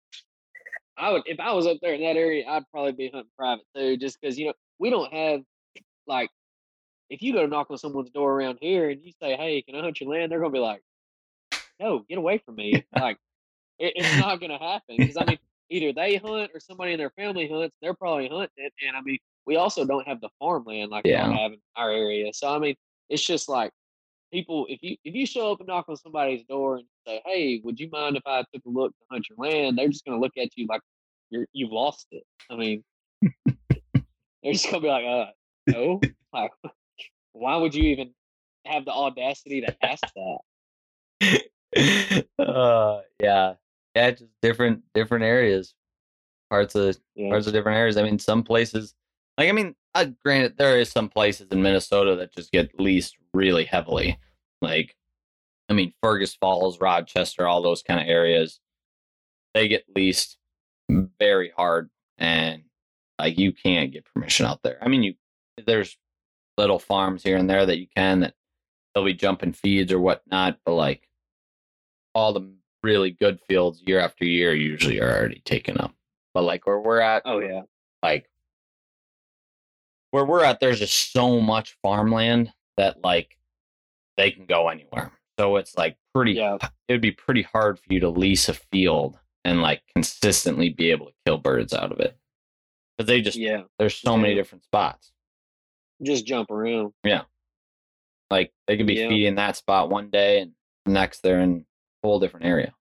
I 0.97 1.13
would 1.13 1.23
if 1.27 1.39
I 1.39 1.53
was 1.53 1.67
up 1.67 1.79
there 1.81 1.95
in 1.95 2.01
that 2.03 2.17
area, 2.17 2.45
I'd 2.49 2.69
probably 2.73 2.93
be 2.93 3.11
hunting 3.13 3.31
private 3.39 3.65
too, 3.77 3.97
just 3.97 4.21
because 4.21 4.37
you 4.39 4.47
know 4.47 4.53
we 4.81 4.91
don't 4.91 5.13
have 5.13 5.41
like 6.09 6.31
if 7.15 7.23
you 7.23 7.33
go 7.33 7.43
to 7.43 7.47
knock 7.49 7.71
on 7.71 7.79
someone's 7.79 8.11
door 8.11 8.33
around 8.33 8.59
here 8.61 8.91
and 8.91 9.01
you 9.01 9.13
say, 9.23 9.37
"Hey, 9.37 9.63
can 9.63 9.77
I 9.77 9.81
hunt 9.83 10.01
your 10.01 10.11
land?" 10.11 10.33
They're 10.33 10.41
gonna 10.41 10.51
be 10.51 10.59
like, 10.59 10.83
"No, 11.79 12.01
get 12.01 12.19
away 12.19 12.39
from 12.39 12.57
me!" 12.57 12.85
like 12.97 13.19
it, 13.79 13.93
it's 13.95 14.19
not 14.19 14.41
gonna 14.41 14.59
happen 14.59 14.97
because 14.99 15.17
I 15.17 15.25
mean, 15.25 15.39
either 15.71 15.93
they 15.93 16.17
hunt 16.17 16.51
or 16.53 16.59
somebody 16.59 16.93
in 16.93 16.99
their 16.99 17.11
family 17.11 17.49
hunts. 17.49 17.77
They're 17.81 17.95
probably 17.95 18.29
hunting 18.29 18.69
and 18.83 18.97
I 18.97 19.01
mean, 19.01 19.19
we 19.47 19.55
also 19.57 19.85
don't 19.85 20.07
have 20.09 20.21
the 20.21 20.29
farmland 20.41 20.91
like 20.91 21.07
Yeah. 21.07 21.29
we 21.29 21.35
have 21.37 21.53
in 21.53 21.61
our 21.77 21.93
area. 21.93 22.33
So 22.33 22.53
I 22.53 22.59
mean, 22.59 22.75
it's 23.09 23.25
just 23.25 23.49
like 23.49 23.71
people 24.33 24.67
if 24.69 24.83
you 24.83 24.97
if 25.05 25.15
you 25.15 25.25
show 25.25 25.53
up 25.53 25.61
and 25.61 25.69
knock 25.69 25.87
on 25.89 25.97
somebody's 25.97 26.45
door 26.47 26.79
and 26.79 26.87
say, 27.07 27.23
"Hey, 27.25 27.61
would 27.63 27.79
you 27.79 27.89
mind 27.91 28.17
if 28.17 28.25
I 28.27 28.45
took 28.53 28.65
a 28.67 28.71
look 28.71 28.91
to 28.91 29.05
hunt 29.09 29.27
your 29.31 29.39
land?" 29.39 29.79
They're 29.79 29.89
just 29.89 30.05
gonna 30.05 30.21
look 30.21 30.37
at 30.37 30.49
you 30.57 30.67
like 30.67 30.83
you're 31.31 31.47
you've 31.53 31.71
lost 31.71 32.09
it. 32.11 32.25
I 32.51 32.57
mean, 32.57 32.83
they're 34.43 34.53
just 34.53 34.67
gonna 34.69 34.81
be 34.81 34.89
like, 34.89 35.05
"Uh, 35.05 35.27
no." 35.69 36.01
like, 36.35 36.51
why 37.35 37.57
would 37.57 37.75
you 37.75 37.85
even 37.91 38.15
have 38.67 38.87
the 38.87 38.93
audacity 38.93 39.61
to 39.63 39.77
ask 39.85 40.03
that? 41.21 41.43
uh, 42.39 43.01
yeah, 43.21 43.55
yeah, 43.95 44.11
just 44.13 44.31
different 44.43 44.83
different 44.95 45.25
areas, 45.25 45.75
parts 46.51 46.75
of 46.75 46.97
Yeah, 47.15 47.31
parts 47.31 47.47
of 47.47 47.53
different 47.53 47.79
areas. 47.79 47.97
I 47.97 48.03
mean, 48.03 48.19
some 48.19 48.43
places, 48.43 48.95
like 49.39 49.49
I 49.49 49.53
mean, 49.53 49.75
uh, 49.95 50.07
granted, 50.25 50.57
there 50.59 50.79
is 50.79 50.91
some 50.91 51.09
places 51.09 51.49
in 51.51 51.63
Minnesota 51.63 52.17
that 52.17 52.33
just 52.35 52.53
get 52.53 52.79
leased 52.81 53.17
really 53.35 53.65
heavily. 53.65 54.19
Like, 54.63 54.97
I 55.69 55.75
mean, 55.75 55.93
Fergus 56.03 56.35
Falls, 56.35 56.81
Rochester, 56.81 57.47
all 57.47 57.63
those 57.63 57.83
kind 57.83 58.01
of 58.01 58.07
areas, 58.09 58.61
they 59.55 59.69
get 59.69 59.85
leased 59.95 60.39
very 61.19 61.53
hard, 61.57 61.91
and 62.19 62.65
like 63.19 63.39
you 63.39 63.53
can't 63.53 63.93
get 63.93 64.07
permission 64.07 64.47
out 64.47 64.63
there. 64.63 64.79
I 64.83 64.89
mean, 64.89 65.03
you 65.03 65.15
there's 65.67 65.97
little 66.57 66.79
farms 66.79 67.23
here 67.23 67.37
and 67.37 67.49
there 67.51 67.67
that 67.67 67.79
you 67.79 67.87
can 67.97 68.21
that 68.21 68.35
they'll 68.95 69.05
be 69.05 69.15
jumping 69.15 69.53
feeds 69.53 69.93
or 69.93 69.99
whatnot, 70.01 70.59
but 70.65 70.73
like 70.75 71.09
all 72.15 72.33
the 72.33 72.53
really 72.83 73.11
good 73.11 73.41
fields 73.49 73.83
year 73.87 73.99
after 73.99 74.25
year 74.25 74.55
usually 74.55 75.01
are 75.01 75.11
already 75.19 75.41
taken 75.45 75.79
up. 75.79 75.93
But 76.33 76.43
like 76.43 76.67
where 76.67 76.79
we're 76.81 77.01
at, 77.01 77.23
Oh 77.25 77.39
yeah. 77.41 77.63
like 78.03 78.29
where 80.11 80.25
we're 80.25 80.45
at, 80.45 80.61
there's 80.61 80.79
just 80.79 81.13
so 81.13 81.41
much 81.41 81.77
farmland 81.83 82.53
that 82.77 83.03
like 83.03 83.37
they 84.17 84.31
can 84.31 84.47
go 84.47 84.69
anywhere. 84.69 85.13
So 85.39 85.57
it's 85.57 85.77
like 85.77 85.97
pretty. 86.15 86.33
Yeah. 86.33 86.59
It 86.89 86.93
would 86.93 87.01
be 87.01 87.11
pretty 87.11 87.43
hard 87.43 87.79
for 87.79 87.93
you 87.93 88.01
to 88.01 88.09
lease 88.09 88.49
a 88.49 88.55
field 88.55 89.19
and 89.45 89.61
like 89.61 89.83
consistently 89.95 90.69
be 90.69 90.91
able 90.91 91.07
to 91.07 91.13
kill 91.27 91.39
birds 91.39 91.75
out 91.75 91.91
of 91.91 91.99
it 91.99 92.17
because 92.97 93.09
they 93.09 93.21
just 93.21 93.37
Yeah. 93.37 93.63
there's 93.79 93.97
so 93.97 94.17
many 94.17 94.35
different 94.35 94.63
spots. 94.63 95.11
Just 96.05 96.27
jump 96.27 96.51
around. 96.51 96.93
Yeah. 97.05 97.23
Like 98.31 98.53
they 98.67 98.77
could 98.77 98.87
be 98.87 98.95
Yeah. 98.95 99.09
feeding 99.09 99.35
that 99.37 99.57
spot 99.57 99.91
one 99.91 100.11
day 100.11 100.41
and 100.41 100.53
next 100.87 101.23
they're 101.23 101.41
in 101.41 101.65
a 102.03 102.07
whole 102.07 102.21
different 102.21 102.47
area. 102.47 102.75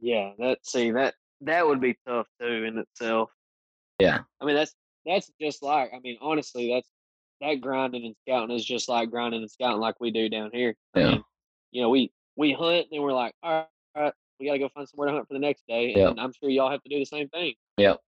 Yeah. 0.00 0.32
That 0.38 0.58
see 0.64 0.90
that 0.92 1.14
that 1.42 1.66
would 1.66 1.80
be 1.80 1.96
tough 2.06 2.26
too 2.40 2.64
in 2.64 2.78
itself. 2.78 3.30
Yeah. 3.98 4.20
I 4.40 4.44
mean 4.44 4.54
that's 4.56 4.74
that's 5.06 5.30
just 5.40 5.62
like 5.62 5.90
I 5.94 6.00
mean 6.00 6.18
honestly 6.20 6.72
that's 6.72 6.88
that 7.40 7.60
grinding 7.60 8.04
and 8.06 8.14
scouting 8.26 8.54
is 8.54 8.64
just 8.64 8.88
like 8.88 9.10
grinding 9.10 9.40
and 9.42 9.50
scouting 9.50 9.80
like 9.80 9.96
we 10.00 10.10
do 10.10 10.28
down 10.28 10.50
here. 10.52 10.74
I 10.94 11.00
Yeah. 11.00 11.10
mean, 11.10 11.24
you 11.72 11.82
know, 11.82 11.90
we 11.90 12.12
we 12.36 12.52
hunt 12.52 12.86
and 12.92 13.02
we're 13.02 13.12
like, 13.12 13.34
all 13.42 13.50
right, 13.52 13.66
all 13.96 14.02
right, 14.04 14.12
we 14.40 14.46
gotta 14.46 14.58
go 14.58 14.68
find 14.68 14.88
somewhere 14.88 15.08
to 15.08 15.14
hunt 15.14 15.28
for 15.28 15.34
the 15.34 15.40
next 15.40 15.64
day. 15.68 15.94
Yep. 15.94 16.10
And 16.12 16.20
I'm 16.20 16.32
sure 16.32 16.48
y'all 16.50 16.70
have 16.70 16.82
to 16.82 16.88
do 16.88 16.98
the 16.98 17.04
same 17.04 17.28
thing. 17.28 17.54
Yep. 17.78 18.00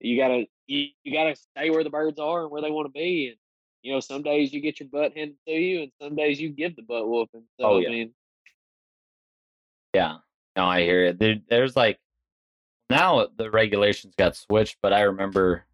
You 0.00 0.16
gotta 0.16 0.46
you, 0.66 0.88
you 1.02 1.12
gotta 1.12 1.34
stay 1.34 1.70
where 1.70 1.82
the 1.84 1.90
birds 1.90 2.18
are 2.18 2.42
and 2.42 2.50
where 2.50 2.62
they 2.62 2.70
want 2.70 2.86
to 2.86 2.92
be. 2.92 3.28
And 3.28 3.36
you 3.82 3.92
know, 3.92 4.00
some 4.00 4.22
days 4.22 4.52
you 4.52 4.60
get 4.60 4.80
your 4.80 4.88
butt 4.88 5.16
handed 5.16 5.36
to 5.46 5.52
you 5.52 5.82
and 5.82 5.92
some 6.00 6.16
days 6.16 6.40
you 6.40 6.50
give 6.50 6.76
the 6.76 6.82
butt 6.82 7.08
whooping. 7.08 7.44
So 7.60 7.66
Oh, 7.66 7.78
I 7.78 7.80
yeah. 7.82 7.88
mean, 7.90 8.14
Yeah. 9.94 10.16
No, 10.56 10.64
I 10.64 10.82
hear 10.82 11.04
it. 11.06 11.18
There, 11.18 11.36
there's 11.48 11.76
like 11.76 11.98
now 12.90 13.28
the 13.36 13.50
regulations 13.50 14.14
got 14.16 14.34
switched, 14.36 14.78
but 14.82 14.92
I 14.92 15.02
remember, 15.02 15.64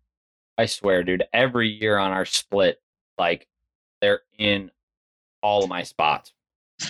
I 0.59 0.67
swear, 0.67 1.03
dude, 1.03 1.25
every 1.33 1.69
year 1.69 1.97
on 1.97 2.13
our 2.13 2.25
split, 2.27 2.81
like 3.19 3.47
they're 4.01 4.21
in 4.39 4.71
all 5.43 5.63
of 5.65 5.71
my 5.71 5.83
spots. 5.83 6.33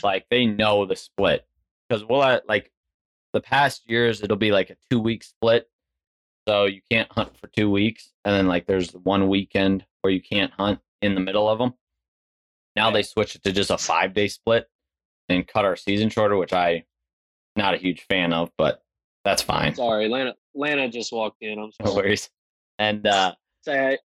Like 0.03 0.27
they 0.31 0.47
know 0.47 0.87
the 0.87 0.97
split 0.97 1.47
because 1.89 2.05
we'll 2.05 2.23
at 2.25 2.49
like 2.49 2.73
the 3.33 3.41
past 3.41 3.89
years 3.89 4.23
it'll 4.23 4.37
be 4.37 4.51
like 4.51 4.71
a 4.71 4.77
two 4.91 4.99
week 4.99 5.23
split, 5.23 5.69
so 6.49 6.65
you 6.65 6.81
can't 6.91 7.11
hunt 7.13 7.37
for 7.39 7.47
two 7.49 7.71
weeks, 7.71 8.13
and 8.25 8.35
then 8.35 8.47
like 8.49 8.67
there's 8.67 8.91
one 8.93 9.29
weekend 9.29 9.85
where 10.01 10.13
you 10.13 10.23
can't 10.23 10.53
hunt 10.53 10.81
in 11.05 11.15
the 11.15 11.21
middle 11.21 11.49
of 11.49 11.59
them. 11.59 11.75
Now 12.77 12.91
they 12.91 13.03
switch 13.03 13.37
it 13.37 13.43
to 13.45 13.53
just 13.53 13.71
a 13.71 13.79
five 13.79 14.15
day 14.15 14.29
split 14.29 14.67
and 15.29 15.47
cut 15.47 15.65
our 15.65 15.77
season 15.77 16.11
shorter, 16.11 16.37
which 16.37 16.53
I 16.53 16.85
not 17.57 17.75
a 17.75 17.79
huge 17.79 18.03
fan 18.09 18.33
of, 18.33 18.51
but 18.59 18.83
that's 19.25 19.43
fine. 19.43 19.75
sorry, 19.75 20.09
Lana 20.09 20.35
Lana 20.55 20.89
just 20.89 21.13
walked 21.13 21.43
in. 21.43 21.59
I'm 21.59 21.73
sorry. 21.73 21.91
No 21.91 21.95
worries. 21.95 22.31
And 22.79 23.07
uh 23.07 23.35
Say 23.63 23.77
hey. 23.77 23.99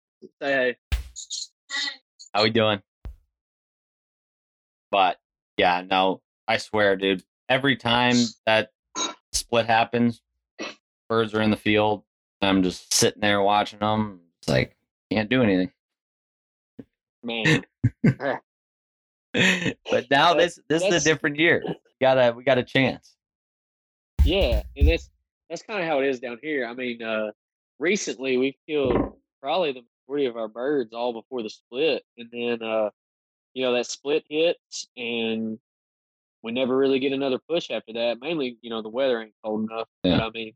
Say 0.41 0.75
hey. 0.91 0.99
how 2.33 2.43
we 2.43 2.49
doing? 2.49 2.81
But 4.91 5.17
yeah, 5.57 5.83
no, 5.89 6.21
I 6.47 6.57
swear, 6.57 6.95
dude. 6.95 7.23
Every 7.49 7.75
time 7.75 8.15
that 8.45 8.71
split 9.31 9.65
happens, 9.65 10.21
birds 11.09 11.33
are 11.33 11.41
in 11.41 11.51
the 11.51 11.57
field. 11.57 12.03
I'm 12.41 12.61
just 12.63 12.93
sitting 12.93 13.21
there 13.21 13.41
watching 13.41 13.79
them. 13.79 14.19
It's 14.39 14.49
like 14.49 14.75
can't 15.11 15.29
do 15.29 15.41
anything. 15.41 15.71
Man. 17.27 17.65
but 19.91 20.09
now 20.09 20.33
this 20.33 20.59
this 20.67 20.83
is 20.83 21.05
a 21.05 21.09
different 21.09 21.37
year. 21.37 21.63
got 22.01 22.17
a 22.17 22.33
we 22.35 22.43
got 22.43 22.57
a 22.57 22.63
chance. 22.63 23.15
Yeah, 24.23 24.63
and 24.75 24.87
that's 24.87 25.09
that's 25.49 25.61
kind 25.61 25.81
of 25.81 25.87
how 25.87 25.99
it 25.99 26.07
is 26.07 26.19
down 26.19 26.39
here. 26.41 26.65
I 26.65 26.73
mean, 26.73 27.03
uh, 27.03 27.31
recently 27.79 28.37
we've 28.37 28.55
killed 28.67 29.13
probably 29.41 29.73
the 29.73 29.83
majority 30.07 30.25
of 30.25 30.37
our 30.37 30.47
birds 30.47 30.93
all 30.93 31.13
before 31.13 31.43
the 31.43 31.49
split, 31.49 32.03
and 32.17 32.29
then 32.31 32.67
uh, 32.67 32.89
you 33.53 33.63
know 33.63 33.73
that 33.73 33.85
split 33.85 34.23
hits, 34.29 34.87
and 34.95 35.59
we 36.41 36.51
never 36.51 36.75
really 36.75 36.99
get 36.99 37.11
another 37.11 37.39
push 37.49 37.69
after 37.69 37.93
that. 37.93 38.19
Mainly, 38.21 38.57
you 38.61 38.69
know, 38.69 38.81
the 38.81 38.89
weather 38.89 39.21
ain't 39.21 39.33
cold 39.43 39.69
enough. 39.69 39.87
Yeah. 40.03 40.17
But 40.17 40.23
I 40.23 40.29
mean, 40.31 40.53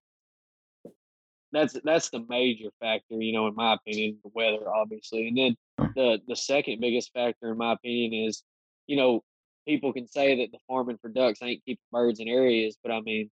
that's 1.52 1.78
that's 1.84 2.10
the 2.10 2.26
major 2.30 2.70
factor, 2.80 3.16
you 3.16 3.34
know, 3.34 3.48
in 3.48 3.56
my 3.56 3.74
opinion, 3.74 4.18
the 4.24 4.32
weather, 4.34 4.70
obviously, 4.74 5.28
and 5.28 5.38
then 5.38 5.56
Mm. 5.82 5.94
the 5.96 6.20
the 6.28 6.36
second 6.36 6.80
biggest 6.80 7.12
factor, 7.14 7.52
in 7.52 7.58
my 7.58 7.74
opinion, 7.74 8.28
is 8.28 8.44
you 8.88 8.98
know 8.98 9.24
people 9.68 9.94
can 9.94 10.08
say 10.08 10.38
that 10.38 10.52
the 10.52 10.60
farming 10.68 10.98
for 11.02 11.10
ducks 11.10 11.40
ain't 11.42 11.64
keeping 11.66 11.82
birds 11.92 12.20
in 12.20 12.28
areas, 12.28 12.78
but 12.84 12.92
I 12.92 13.02
mean, 13.02 13.30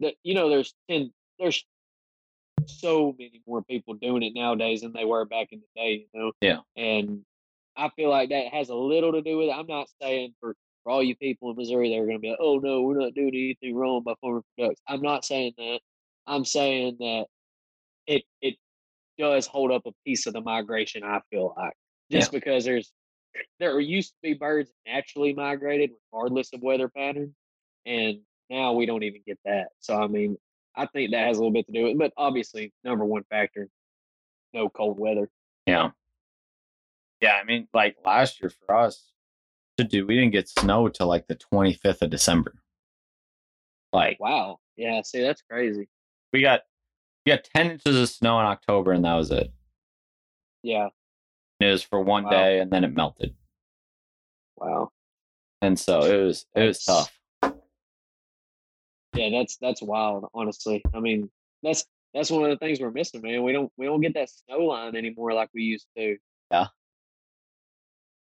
that 0.00 0.14
you 0.22 0.34
know, 0.34 0.48
there's 0.48 0.74
ten, 0.88 1.12
there's 1.38 1.64
so 2.66 3.14
many 3.18 3.42
more 3.46 3.62
people 3.62 3.94
doing 3.94 4.22
it 4.22 4.32
nowadays 4.34 4.80
than 4.80 4.92
they 4.92 5.04
were 5.04 5.24
back 5.24 5.48
in 5.52 5.60
the 5.60 5.80
day, 5.80 6.06
you 6.12 6.20
know. 6.20 6.32
Yeah. 6.40 6.60
And 6.76 7.22
I 7.76 7.90
feel 7.90 8.10
like 8.10 8.30
that 8.30 8.48
has 8.52 8.68
a 8.68 8.74
little 8.74 9.12
to 9.12 9.22
do 9.22 9.38
with 9.38 9.48
it. 9.48 9.52
I'm 9.56 9.66
not 9.66 9.88
saying 10.00 10.34
for 10.40 10.54
for 10.82 10.92
all 10.92 11.02
you 11.02 11.16
people 11.16 11.50
in 11.50 11.56
Missouri 11.56 11.90
they 11.90 11.98
are 11.98 12.06
going 12.06 12.16
to 12.16 12.20
be 12.20 12.30
like, 12.30 12.38
oh 12.40 12.58
no, 12.58 12.82
we're 12.82 12.98
not 12.98 13.14
doing 13.14 13.34
anything 13.34 13.76
wrong 13.76 14.02
by 14.02 14.14
farming 14.20 14.42
for 14.56 14.68
ducks. 14.68 14.80
I'm 14.88 15.02
not 15.02 15.24
saying 15.24 15.52
that. 15.58 15.80
I'm 16.26 16.44
saying 16.44 16.96
that 17.00 17.26
it 18.06 18.24
it 18.40 18.56
does 19.18 19.46
hold 19.46 19.70
up 19.72 19.82
a 19.86 19.92
piece 20.04 20.26
of 20.26 20.32
the 20.32 20.40
migration. 20.40 21.02
I 21.04 21.20
feel 21.30 21.54
like 21.56 21.74
just 22.10 22.32
because 22.32 22.64
there's 22.64 22.92
there 23.60 23.78
used 23.80 24.10
to 24.10 24.16
be 24.22 24.34
birds 24.34 24.70
naturally 24.86 25.34
migrated 25.34 25.90
regardless 26.12 26.52
of 26.52 26.62
weather 26.62 26.88
pattern, 26.88 27.34
and 27.84 28.18
now 28.48 28.72
we 28.72 28.86
don't 28.86 29.02
even 29.02 29.22
get 29.26 29.38
that. 29.44 29.68
So 29.80 30.00
I 30.00 30.06
mean, 30.06 30.36
I 30.74 30.86
think 30.86 31.10
that 31.10 31.26
has 31.26 31.38
a 31.38 31.40
little 31.40 31.52
bit 31.52 31.66
to 31.66 31.72
do 31.72 31.84
with 31.84 31.92
it. 31.92 31.98
But 31.98 32.12
obviously, 32.16 32.72
number 32.84 33.04
one 33.04 33.24
factor, 33.30 33.68
no 34.52 34.68
cold 34.68 34.98
weather. 34.98 35.28
Yeah. 35.66 35.90
Yeah, 37.20 37.38
I 37.40 37.44
mean, 37.44 37.66
like 37.72 37.96
last 38.04 38.40
year 38.42 38.50
for 38.50 38.76
us, 38.76 39.10
to 39.78 39.84
do, 39.84 40.06
we 40.06 40.14
didn't 40.16 40.32
get 40.32 40.48
snow 40.48 40.88
till 40.88 41.06
like 41.06 41.26
the 41.26 41.36
25th 41.36 42.02
of 42.02 42.10
December. 42.10 42.54
Like 43.92 44.18
Wow. 44.20 44.58
Yeah. 44.76 45.02
See, 45.02 45.22
that's 45.22 45.42
crazy. 45.50 45.88
we 46.32 46.42
got 46.42 46.62
we 47.24 47.32
got 47.32 47.44
10 47.56 47.72
inches 47.72 47.96
of 47.96 48.08
snow 48.08 48.38
in 48.40 48.46
October, 48.46 48.92
and 48.92 49.04
that 49.04 49.14
was 49.14 49.30
it. 49.30 49.52
Yeah. 50.62 50.88
Was 51.60 51.82
for 51.82 52.00
one 52.00 52.24
Wow. 52.24 52.30
day, 52.30 52.60
and 52.60 52.70
then 52.70 52.84
it 52.84 52.94
melted, 52.94 53.34
Wow. 54.56 54.90
and 55.62 55.78
so 55.78 56.00
it 56.02 56.22
was 56.22 56.46
it 56.54 56.62
was 56.66 56.84
tough. 56.84 57.18
Yeah, 59.14 59.30
that's 59.30 59.56
that's 59.56 59.80
wild. 59.80 60.28
Honestly, 60.34 60.82
I 60.94 61.00
mean, 61.00 61.30
that's 61.62 61.86
that's 62.12 62.30
one 62.30 62.44
of 62.44 62.50
the 62.50 62.58
things 62.58 62.78
we're 62.80 62.90
missing, 62.90 63.22
man. 63.22 63.42
We 63.42 63.52
don't 63.52 63.72
we 63.78 63.86
don't 63.86 64.02
get 64.02 64.12
that 64.14 64.28
snow 64.28 64.58
line 64.66 64.96
anymore 64.96 65.32
like 65.32 65.48
we 65.54 65.62
used 65.62 65.86
to. 65.96 66.18
Yeah. 66.50 66.66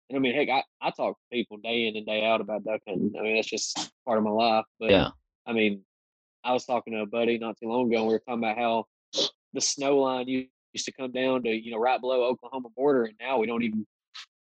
And 0.09 0.15
I 0.17 0.19
mean, 0.19 0.33
heck, 0.33 0.47
I, 0.49 0.63
I 0.81 0.91
talk 0.91 1.17
to 1.17 1.23
people 1.35 1.57
day 1.57 1.87
in 1.87 1.97
and 1.97 2.05
day 2.05 2.25
out 2.25 2.39
about 2.39 2.63
duck 2.63 2.79
hunting. 2.87 3.13
I 3.19 3.21
mean, 3.23 3.35
that's 3.35 3.49
just 3.49 3.91
part 4.05 4.17
of 4.17 4.23
my 4.23 4.29
life. 4.31 4.63
But 4.79 4.91
Yeah, 4.91 5.09
I 5.45 5.51
mean, 5.51 5.81
I 6.45 6.53
was 6.53 6.65
talking 6.65 6.93
to 6.93 7.01
a 7.01 7.05
buddy 7.05 7.37
not 7.37 7.57
too 7.61 7.67
long 7.67 7.87
ago, 7.91 7.97
and 7.99 8.07
we 8.07 8.13
were 8.13 8.19
talking 8.19 8.41
about 8.41 8.57
how 8.57 8.85
the 9.51 9.59
snow 9.59 9.97
line 9.97 10.29
u- 10.29 10.47
used 10.73 10.85
to 10.85 10.91
come 10.91 11.11
down 11.11 11.43
to, 11.43 11.49
you 11.49 11.71
know, 11.71 11.77
right 11.77 11.99
below 11.99 12.23
Oklahoma 12.25 12.69
border, 12.75 13.05
and 13.05 13.15
now 13.19 13.37
we 13.39 13.47
don't 13.47 13.63
even. 13.63 13.85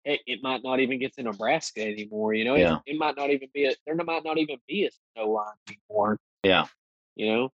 It, 0.04 0.20
it 0.26 0.40
might 0.42 0.62
not 0.62 0.80
even 0.80 0.98
get 0.98 1.14
to 1.14 1.22
Nebraska 1.22 1.80
anymore. 1.82 2.34
You 2.34 2.44
know, 2.44 2.56
Yeah. 2.56 2.76
it, 2.86 2.92
it 2.94 2.98
might 2.98 3.16
not 3.16 3.30
even 3.30 3.48
be 3.54 3.64
a. 3.66 3.74
There 3.86 3.94
might 3.94 4.22
not 4.24 4.36
even 4.38 4.56
be 4.68 4.84
a 4.86 4.90
snow 5.14 5.30
line 5.30 5.54
anymore. 5.68 6.18
yeah. 6.42 6.66
You 7.16 7.32
know. 7.32 7.52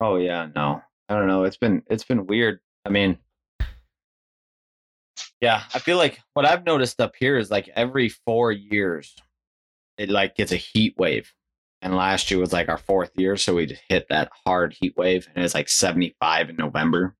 Oh 0.00 0.16
yeah, 0.16 0.48
no. 0.54 0.82
I 1.08 1.14
don't 1.14 1.26
know. 1.26 1.44
It's 1.44 1.56
been 1.58 1.82
it's 1.90 2.04
been 2.04 2.26
weird. 2.26 2.60
I 2.86 2.88
mean, 2.88 3.18
yeah, 5.40 5.62
I 5.74 5.78
feel 5.78 5.96
like 5.96 6.20
what 6.34 6.46
I've 6.46 6.64
noticed 6.64 7.00
up 7.00 7.14
here 7.18 7.36
is 7.36 7.50
like 7.50 7.68
every 7.74 8.08
four 8.08 8.52
years, 8.52 9.14
it 9.98 10.08
like 10.08 10.36
gets 10.36 10.52
a 10.52 10.56
heat 10.56 10.94
wave. 10.96 11.32
And 11.82 11.96
last 11.96 12.30
year 12.30 12.38
was 12.38 12.52
like 12.52 12.68
our 12.68 12.78
fourth 12.78 13.10
year, 13.16 13.36
so 13.36 13.56
we 13.56 13.66
just 13.66 13.82
hit 13.88 14.06
that 14.08 14.30
hard 14.46 14.72
heat 14.72 14.94
wave, 14.96 15.28
and 15.34 15.44
it's 15.44 15.54
like 15.54 15.68
seventy 15.68 16.14
five 16.20 16.48
in 16.48 16.56
November. 16.56 17.16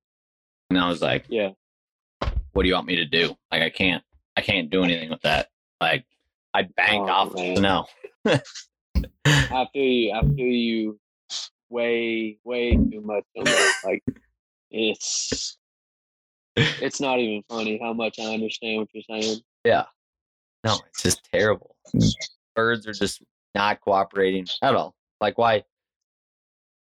And 0.75 0.83
I 0.83 0.89
was 0.89 1.01
like, 1.01 1.25
Yeah. 1.29 1.51
"What 2.53 2.63
do 2.63 2.67
you 2.69 2.75
want 2.75 2.87
me 2.87 2.95
to 2.97 3.05
do? 3.05 3.35
Like, 3.51 3.61
I 3.61 3.69
can't, 3.69 4.03
I 4.35 4.41
can't 4.41 4.69
do 4.69 4.83
anything 4.83 5.09
with 5.09 5.21
that. 5.21 5.49
Like, 5.79 6.05
I 6.53 6.63
banked 6.63 7.09
Oh, 7.09 7.13
off 7.13 7.31
the 7.33 7.41
man. 7.41 7.57
snow. 7.57 7.85
I 9.25 9.67
feel 9.73 9.83
you. 9.83 10.11
I 10.13 10.21
feel 10.21 10.37
you. 10.37 10.99
Way, 11.69 12.37
way 12.43 12.71
too 12.75 13.01
much. 13.01 13.23
Like, 13.83 14.03
it's 14.69 15.57
it's 16.55 17.01
not 17.01 17.17
even 17.19 17.43
funny 17.49 17.79
how 17.81 17.93
much 17.93 18.19
I 18.19 18.33
understand 18.33 18.79
what 18.79 18.89
you're 18.93 19.03
saying. 19.21 19.39
Yeah. 19.65 19.85
No, 20.63 20.77
it's 20.89 21.01
just 21.03 21.23
terrible. 21.33 21.75
Birds 22.55 22.87
are 22.87 22.93
just 22.93 23.23
not 23.55 23.81
cooperating 23.81 24.45
at 24.61 24.75
all. 24.75 24.93
Like, 25.19 25.37
why? 25.39 25.63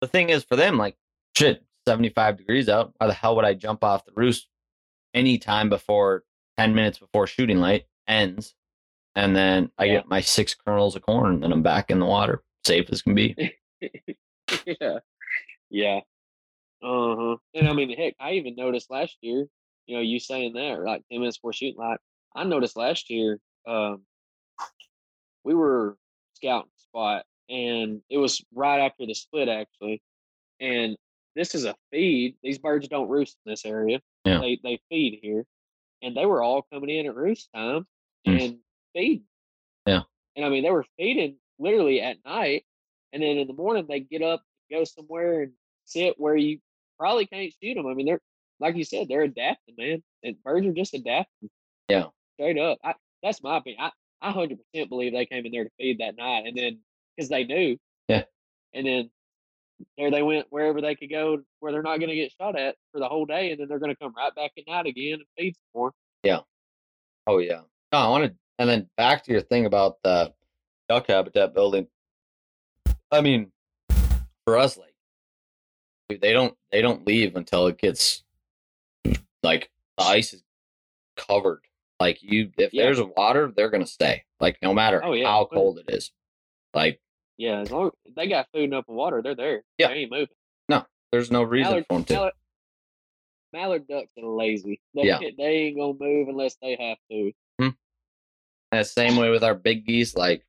The 0.01 0.09
thing 0.09 0.31
is, 0.31 0.43
for 0.45 0.57
them, 0.57 0.79
like, 0.79 0.97
shit, 1.37 1.63
75 1.89 2.37
degrees 2.37 2.69
out. 2.69 2.93
Why 2.99 3.07
the 3.07 3.15
hell 3.15 3.35
would 3.37 3.47
I 3.47 3.55
jump 3.55 3.83
off 3.83 4.05
the 4.05 4.13
roost 4.15 4.47
anytime 5.15 5.71
before 5.71 6.23
10 6.59 6.75
minutes 6.75 6.99
before 6.99 7.27
shooting 7.27 7.61
light 7.61 7.87
ends? 8.07 8.55
And 9.17 9.35
then 9.35 9.71
I 9.79 9.87
Yeah. 9.87 9.93
get 9.95 10.09
my 10.09 10.21
six 10.21 10.55
kernels 10.55 10.95
of 10.97 11.03
corn, 11.03 11.33
and 11.35 11.43
then 11.43 11.51
I'm 11.51 11.63
back 11.63 11.91
in 11.91 11.99
the 11.99 12.05
water, 12.05 12.43
safe 12.67 12.91
as 12.91 13.01
can 13.01 13.15
be. 13.15 13.35
yeah, 14.67 14.99
yeah. 15.71 16.01
Uh 16.83 17.17
huh. 17.17 17.37
And 17.55 17.69
I 17.69 17.73
mean, 17.73 17.97
heck, 17.97 18.15
I 18.21 18.33
even 18.33 18.55
noticed 18.55 18.91
last 18.91 19.17
year. 19.23 19.47
You 19.87 19.97
know, 19.97 20.03
you 20.03 20.21
saying 20.21 20.53
that, 20.53 20.81
like 20.83 21.03
ten 21.11 21.21
minutes 21.21 21.39
before 21.39 21.55
shooting 21.55 21.79
light. 21.81 21.99
I 22.37 22.45
noticed 22.45 22.77
last 22.77 23.09
year. 23.09 23.41
Um, 23.67 24.03
we 25.43 25.55
were 25.55 25.97
scouting 26.35 26.71
spot, 26.77 27.25
and 27.49 28.03
it 28.11 28.19
was 28.19 28.45
right 28.55 28.81
after 28.81 29.07
the 29.07 29.15
split, 29.15 29.49
actually. 29.49 30.03
And 30.61 30.97
this 31.39 31.55
is 31.55 31.65
a 31.65 31.75
feed. 31.93 32.37
These 32.43 32.59
birds 32.59 32.89
don't 32.89 33.09
roost 33.09 33.37
in 33.47 33.53
this 33.53 33.65
area. 33.65 34.01
Yeah. 34.25 34.41
They 34.41 34.59
they 34.63 34.81
feed 34.91 35.21
here, 35.23 35.45
and 36.03 36.17
they 36.17 36.27
were 36.27 36.43
all 36.43 36.67
coming 36.73 36.91
in 36.91 37.07
at 37.07 37.15
roost 37.15 37.49
time 37.55 37.87
Mm. 38.27 38.45
and 38.45 38.59
feeding. 38.93 39.25
Yeah. 39.87 40.03
And 40.35 40.45
I 40.45 40.49
mean, 40.49 40.65
they 40.65 40.71
were 40.73 40.85
feeding 40.99 41.37
literally 41.61 42.01
at 42.01 42.17
night, 42.25 42.65
and 43.13 43.23
then 43.23 43.39
in 43.39 43.47
the 43.47 43.55
morning 43.55 43.87
they 43.89 44.01
get 44.01 44.21
up, 44.23 44.43
go 44.71 44.83
somewhere, 44.83 45.43
and 45.43 45.53
sit 45.85 46.19
where 46.19 46.37
you 46.37 46.59
probably 46.99 47.27
can't 47.27 47.55
shoot 47.63 47.75
them. 47.75 47.87
I 47.87 47.95
mean, 47.95 48.07
they're 48.07 48.21
like 48.61 48.75
you 48.75 48.83
said, 48.83 49.07
they're 49.09 49.23
adapting, 49.23 49.77
man. 49.79 50.03
And 50.25 50.43
birds 50.43 50.67
are 50.67 50.73
just 50.73 50.93
adapting. 50.95 51.49
Yeah. 51.89 52.07
Straight 52.35 52.59
up. 52.59 52.79
I, 52.83 52.95
that's 53.23 53.41
my 53.43 53.59
opinion. 53.59 53.83
I 53.85 53.91
I 54.21 54.33
hundred 54.33 54.59
percent 54.59 54.89
believe 54.91 55.13
they 55.13 55.27
came 55.27 55.47
in 55.47 55.53
there 55.53 55.65
to 55.65 55.71
feed 55.79 55.99
that 56.01 56.17
night, 56.17 56.47
and 56.47 56.57
then 56.57 56.81
because 57.17 57.29
they 57.29 57.45
knew. 57.45 57.79
Yeah. 58.09 58.25
And 58.75 58.87
then 58.87 59.11
there 59.97 60.11
they 60.11 60.23
went 60.23 60.47
wherever 60.51 60.81
they 60.81 60.95
could 60.95 61.11
go 61.11 61.39
where 61.61 61.73
they're 61.73 61.83
not 61.83 61.99
going 61.99 62.09
to 62.11 62.15
get 62.17 62.33
shot 62.41 62.59
at 62.59 62.77
for 62.93 62.99
the 63.01 63.09
whole 63.09 63.27
day, 63.27 63.51
and 63.53 63.61
then 63.61 63.69
they're 63.69 63.79
going 63.79 63.93
to 63.95 63.99
come 63.99 64.13
right 64.17 64.35
back 64.35 64.53
at 64.59 64.65
night 64.67 64.87
again 64.87 65.15
and 65.15 65.25
feed 65.37 65.55
some 65.55 65.81
more. 65.81 65.93
Yeah. 66.23 66.41
Oh, 67.27 67.39
yeah. 67.39 67.61
No, 67.93 67.99
I 67.99 68.09
want 68.09 68.25
to, 68.25 68.35
and 68.59 68.69
then 68.69 68.89
back 68.97 69.25
to 69.25 69.33
your 69.33 69.41
thing 69.41 69.67
about 69.67 69.97
the 70.03 70.33
duck 70.89 71.07
habitat 71.09 71.55
building. 71.55 71.87
I 73.11 73.21
mean, 73.21 73.53
for 74.45 74.59
us, 74.59 74.77
like, 74.77 74.95
they 76.21 76.33
don't 76.33 76.55
they 76.73 76.81
don't 76.83 77.07
leave 77.07 77.37
until 77.37 77.67
it 77.67 77.77
gets 77.79 78.25
like 79.43 79.71
the 79.99 80.05
ice 80.05 80.33
is 80.33 80.43
covered. 81.17 81.61
Like 82.01 82.23
you, 82.23 82.51
if 82.57 82.73
Yeah. 82.73 82.85
there's 82.85 83.01
water, 83.17 83.53
they're 83.55 83.69
gonna 83.71 83.87
stay. 83.87 84.25
Like 84.41 84.59
no 84.63 84.73
matter 84.73 85.05
Oh, 85.05 85.13
yeah. 85.13 85.27
how 85.27 85.45
cold 85.45 85.79
it 85.79 85.93
is. 85.95 86.11
Like 86.73 87.01
Yeah, 87.39 87.61
as 87.61 87.71
long 87.71 87.87
as 88.07 88.15
they 88.17 88.29
got 88.29 88.49
food 88.53 88.65
and 88.65 88.75
open 88.75 88.95
water, 88.97 89.23
they're 89.23 89.35
there. 89.37 89.63
Yeah. 89.79 89.89
They 89.89 89.95
ain't 89.95 90.11
moving. 90.11 90.27
No, 90.69 90.85
there's 91.13 91.31
no 91.31 91.43
reason 91.45 91.71
Mallard, 91.71 91.87
for 91.89 91.95
them 91.95 92.05
to. 92.05 92.13
mallard, 92.15 92.33
mallard 93.53 93.89
ducks 93.89 94.13
are 94.23 94.29
lazy. 94.29 94.81
They, 94.95 95.03
Yeah. 95.05 95.19
they 95.21 95.45
ain't 95.45 95.79
gonna 95.79 95.95
move 95.99 96.29
unless 96.29 96.57
they 96.61 96.77
have 96.79 96.99
to. 97.11 97.33
Hmm. 97.61 97.69
And 98.73 98.81
the 98.81 98.85
same 98.85 99.17
way 99.17 99.31
with 99.31 99.45
our 99.45 99.55
big 99.55 99.87
geese. 99.87 100.17
Like, 100.17 100.45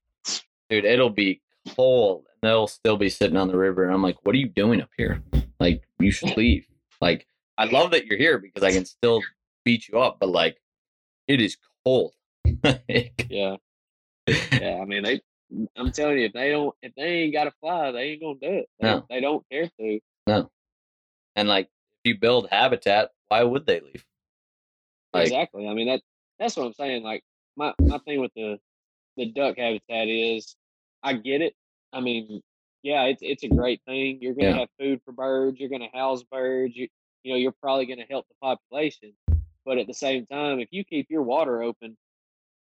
dude, 0.69 0.83
it'll 0.85 1.09
be 1.11 1.41
cold 1.75 2.25
and 2.41 2.49
they'll 2.49 2.67
still 2.67 2.97
be 2.97 3.09
sitting 3.09 3.37
on 3.37 3.47
the 3.47 3.57
river. 3.57 3.83
And 3.85 3.93
I'm 3.93 4.01
like, 4.03 4.17
what 4.23 4.33
are 4.35 4.39
you 4.39 4.49
doing 4.49 4.81
up 4.81 4.89
here? 4.97 5.21
Like, 5.59 5.83
you 5.99 6.11
should 6.11 6.35
leave. 6.35 6.65
like, 7.01 7.27
I 7.57 7.65
love 7.71 7.91
that 7.91 8.07
you're 8.07 8.17
here 8.17 8.39
because 8.39 8.63
I 8.63 8.71
can 8.71 8.85
still 8.85 9.21
beat 9.63 9.87
you 9.87 9.99
up, 9.99 10.17
but 10.19 10.29
like, 10.29 10.57
it 11.27 11.39
is 11.39 11.55
cold. 11.85 12.13
Yeah, 13.29 13.55
yeah. 14.27 14.79
I 14.81 14.85
mean, 14.85 15.03
they. 15.03 15.21
I'm 15.75 15.91
telling 15.91 16.19
you, 16.19 16.25
if 16.25 16.33
they 16.33 16.51
don't, 16.51 16.75
if 16.81 16.93
they 16.95 17.03
ain't 17.23 17.33
got 17.33 17.45
to 17.45 17.51
fly, 17.59 17.91
they 17.91 18.03
ain't 18.11 18.21
gonna 18.21 18.39
do 18.41 18.59
it. 18.59 18.69
They, 18.79 18.85
No. 18.87 19.05
they 19.09 19.21
don't 19.21 19.45
care 19.49 19.69
to. 19.79 19.99
No. 20.27 20.49
And 21.35 21.47
like, 21.47 21.65
if 22.03 22.11
you 22.11 22.19
build 22.19 22.49
habitat, 22.51 23.11
why 23.29 23.43
would 23.43 23.65
they 23.65 23.79
leave? 23.79 24.05
Like, 25.13 25.25
exactly. 25.25 25.67
I 25.67 25.73
mean 25.73 25.87
that. 25.87 26.01
That's 26.39 26.55
what 26.55 26.65
I'm 26.65 26.73
saying. 26.73 27.03
Like 27.03 27.23
my 27.55 27.73
my 27.81 27.97
thing 27.99 28.21
with 28.21 28.33
the 28.35 28.59
the 29.17 29.25
duck 29.31 29.57
habitat 29.57 30.07
is, 30.07 30.55
I 31.03 31.13
get 31.13 31.41
it. 31.41 31.55
I 31.93 31.99
mean, 32.01 32.41
yeah, 32.83 33.03
it's 33.05 33.21
it's 33.21 33.43
a 33.43 33.47
great 33.49 33.81
thing. 33.85 34.19
You're 34.21 34.33
gonna 34.35 34.49
Yeah. 34.49 34.59
have 34.59 34.69
food 34.79 35.01
for 35.05 35.11
birds. 35.11 35.59
You're 35.59 35.69
gonna 35.69 35.89
house 35.93 36.23
birds. 36.23 36.75
You 36.75 36.87
you 37.23 37.33
know, 37.33 37.37
you're 37.37 37.55
probably 37.61 37.85
gonna 37.85 38.05
help 38.09 38.27
the 38.29 38.35
population. 38.41 39.13
But 39.65 39.77
at 39.77 39.87
the 39.87 39.93
same 39.93 40.25
time, 40.27 40.59
if 40.59 40.69
you 40.71 40.83
keep 40.83 41.07
your 41.09 41.23
water 41.23 41.61
open 41.61 41.97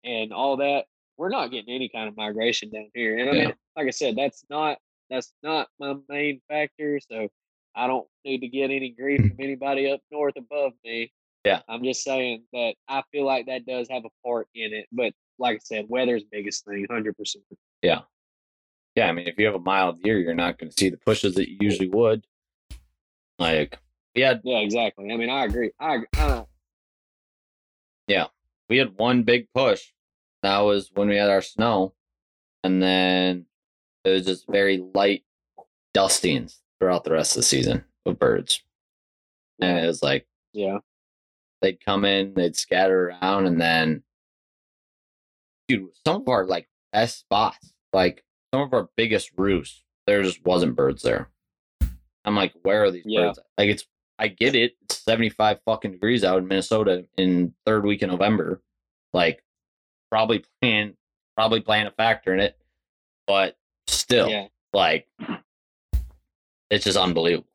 and 0.04 0.32
all 0.34 0.58
that, 0.58 0.86
we're 1.18 1.30
not 1.30 1.51
getting 1.51 1.74
any 1.74 1.89
kind 1.89 2.07
of 2.07 2.18
migration 2.18 2.70
down 2.70 2.89
here. 2.93 3.18
And 3.18 3.30
I 3.30 3.34
Yeah. 3.34 3.45
mean, 3.45 3.55
like 3.76 3.88
I 3.88 3.91
said, 3.91 4.16
that's 4.16 4.43
not 4.49 4.78
that's 5.09 5.34
not 5.43 5.68
my 5.80 5.95
main 6.09 6.41
factor. 6.49 6.99
So 6.99 7.30
I 7.76 7.88
don't 7.88 8.07
need 8.24 8.39
to 8.39 8.47
get 8.47 8.72
any 8.72 8.89
grief 8.89 9.22
mm. 9.22 9.30
from 9.30 9.38
anybody 9.39 9.89
up 9.91 10.01
north 10.11 10.36
above 10.36 10.74
me. 10.84 11.11
Yeah. 11.43 11.61
I'm 11.70 11.84
just 11.84 12.03
saying 12.03 12.43
that 12.53 12.74
I 12.88 13.03
feel 13.11 13.26
like 13.26 13.45
that 13.45 13.66
does 13.66 13.88
have 13.89 14.03
a 14.05 14.28
part 14.28 14.47
in 14.55 14.74
it. 14.74 14.88
But 14.91 15.13
like 15.38 15.57
I 15.57 15.59
said, 15.63 15.86
weather's 15.89 16.24
biggest 16.24 16.66
thing, 16.66 16.88
hundred 16.89 17.16
percent. 17.18 17.43
Yeah, 17.82 18.01
Yeah, 18.95 19.09
I 19.09 19.11
mean, 19.11 19.28
if 19.28 19.38
you 19.38 19.45
have 19.45 19.55
a 19.55 19.59
mild 19.59 19.99
year, 20.03 20.18
you're 20.18 20.34
not 20.34 20.57
going 20.57 20.72
to 20.72 20.76
see 20.78 20.89
the 20.89 20.97
pushes 20.97 21.36
that 21.36 21.49
you 21.49 21.57
usually 21.61 21.89
would. 21.89 22.26
Like, 23.38 23.78
had 24.16 24.41
Yeah, 24.43 24.59
exactly. 24.59 25.11
I 25.11 25.18
mean, 25.18 25.30
I 25.30 25.45
agree. 25.45 25.72
I, 25.80 25.99
I 26.16 26.45
yeah. 28.07 28.28
we 28.70 28.78
had 28.78 28.97
one 28.97 29.24
big 29.24 29.47
push. 29.53 29.91
That 30.46 30.60
was 30.60 30.91
when 30.93 31.08
we 31.10 31.16
had 31.18 31.32
our 31.32 31.41
snow, 31.41 31.93
and 32.64 32.80
then 32.82 33.48
it 34.04 34.10
was 34.12 34.26
just 34.28 34.46
very 34.48 34.78
light 34.93 35.24
dustings 35.96 36.62
throughout 36.80 37.04
the 37.04 37.12
rest 37.14 37.32
of 37.32 37.38
the 37.38 37.43
season 37.48 37.84
of 38.06 38.20
birds. 38.20 38.62
And 39.60 39.80
it 39.80 39.88
was 39.88 40.04
like 40.04 40.28
yeah, 40.54 40.78
they'd 41.64 41.84
come 41.84 42.06
in, 42.06 42.36
they'd 42.36 42.56
scatter 42.56 43.10
around, 43.10 43.48
and 43.48 43.60
then, 43.60 44.04
dude, 45.68 45.89
some 46.06 46.22
of 46.22 46.28
our 46.30 46.46
like 46.46 46.70
best 46.93 47.22
spots, 47.22 47.74
like 47.91 48.24
some 48.54 48.62
of 48.62 48.72
our 48.74 48.88
biggest 48.96 49.32
roosts, 49.38 49.84
there 50.06 50.22
just 50.22 50.46
wasn't 50.46 50.76
birds 50.76 51.02
there. 51.02 51.30
I'm 52.24 52.36
like, 52.36 52.54
where 52.62 52.84
are 52.84 52.91
these 52.91 53.04
Yeah. 53.06 53.28
birds? 53.28 53.39
at? 53.39 53.46
Like, 53.58 53.70
it's 53.70 53.86
I 54.20 54.28
get 54.30 54.54
it. 54.56 54.74
It's 54.84 55.00
75 55.04 55.60
fucking 55.66 55.91
degrees 55.93 56.24
out 56.24 56.38
in 56.38 56.48
Minnesota 56.48 57.06
in 57.18 57.54
third 57.66 57.84
week 57.84 58.02
of 58.04 58.10
November. 58.12 58.62
Like, 59.12 59.43
probably 60.16 60.45
playing, 60.61 60.95
probably 61.36 61.59
playing 61.59 61.88
a 61.88 61.91
factor 61.91 62.34
in 62.34 62.39
it, 62.39 62.57
but 63.28 63.57
still, 63.88 64.30
yeah, 64.30 64.47
like, 64.72 65.09
it's 66.70 66.86
just 66.86 66.97
unbelievable. 66.97 67.49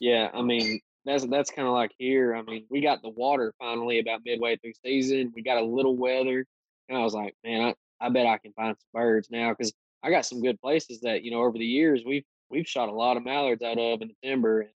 yeah. 0.00 0.28
I 0.34 0.42
mean, 0.42 0.80
that's 1.04 1.24
that's 1.26 1.52
kind 1.52 1.68
of 1.68 1.74
like 1.74 1.92
here. 1.98 2.34
I 2.34 2.42
mean, 2.42 2.64
we 2.68 2.80
got 2.80 3.00
the 3.00 3.10
water 3.10 3.54
finally 3.60 4.00
about 4.00 4.22
midway 4.24 4.56
through 4.56 4.72
season. 4.84 5.32
We 5.36 5.42
got 5.44 5.58
a 5.58 5.64
little 5.64 5.96
weather, 5.96 6.44
and 6.88 6.98
I 6.98 7.04
was 7.04 7.14
like, 7.14 7.36
man, 7.44 7.60
I, 8.00 8.06
I 8.06 8.08
bet 8.08 8.26
I 8.26 8.38
can 8.38 8.52
find 8.54 8.76
some 8.76 9.00
birds 9.00 9.28
now 9.30 9.50
because 9.50 9.72
I 10.02 10.10
got 10.10 10.26
some 10.26 10.42
good 10.42 10.60
places 10.60 11.02
that 11.02 11.22
you 11.22 11.30
know 11.30 11.42
over 11.44 11.58
the 11.58 11.64
years 11.64 12.02
we've 12.04 12.24
we've 12.50 12.66
shot 12.66 12.88
a 12.88 12.92
lot 12.92 13.16
of 13.16 13.24
mallards 13.24 13.62
out 13.62 13.78
of 13.78 14.02
in 14.02 14.08
the 14.08 14.28
timber. 14.28 14.62
And 14.62 14.70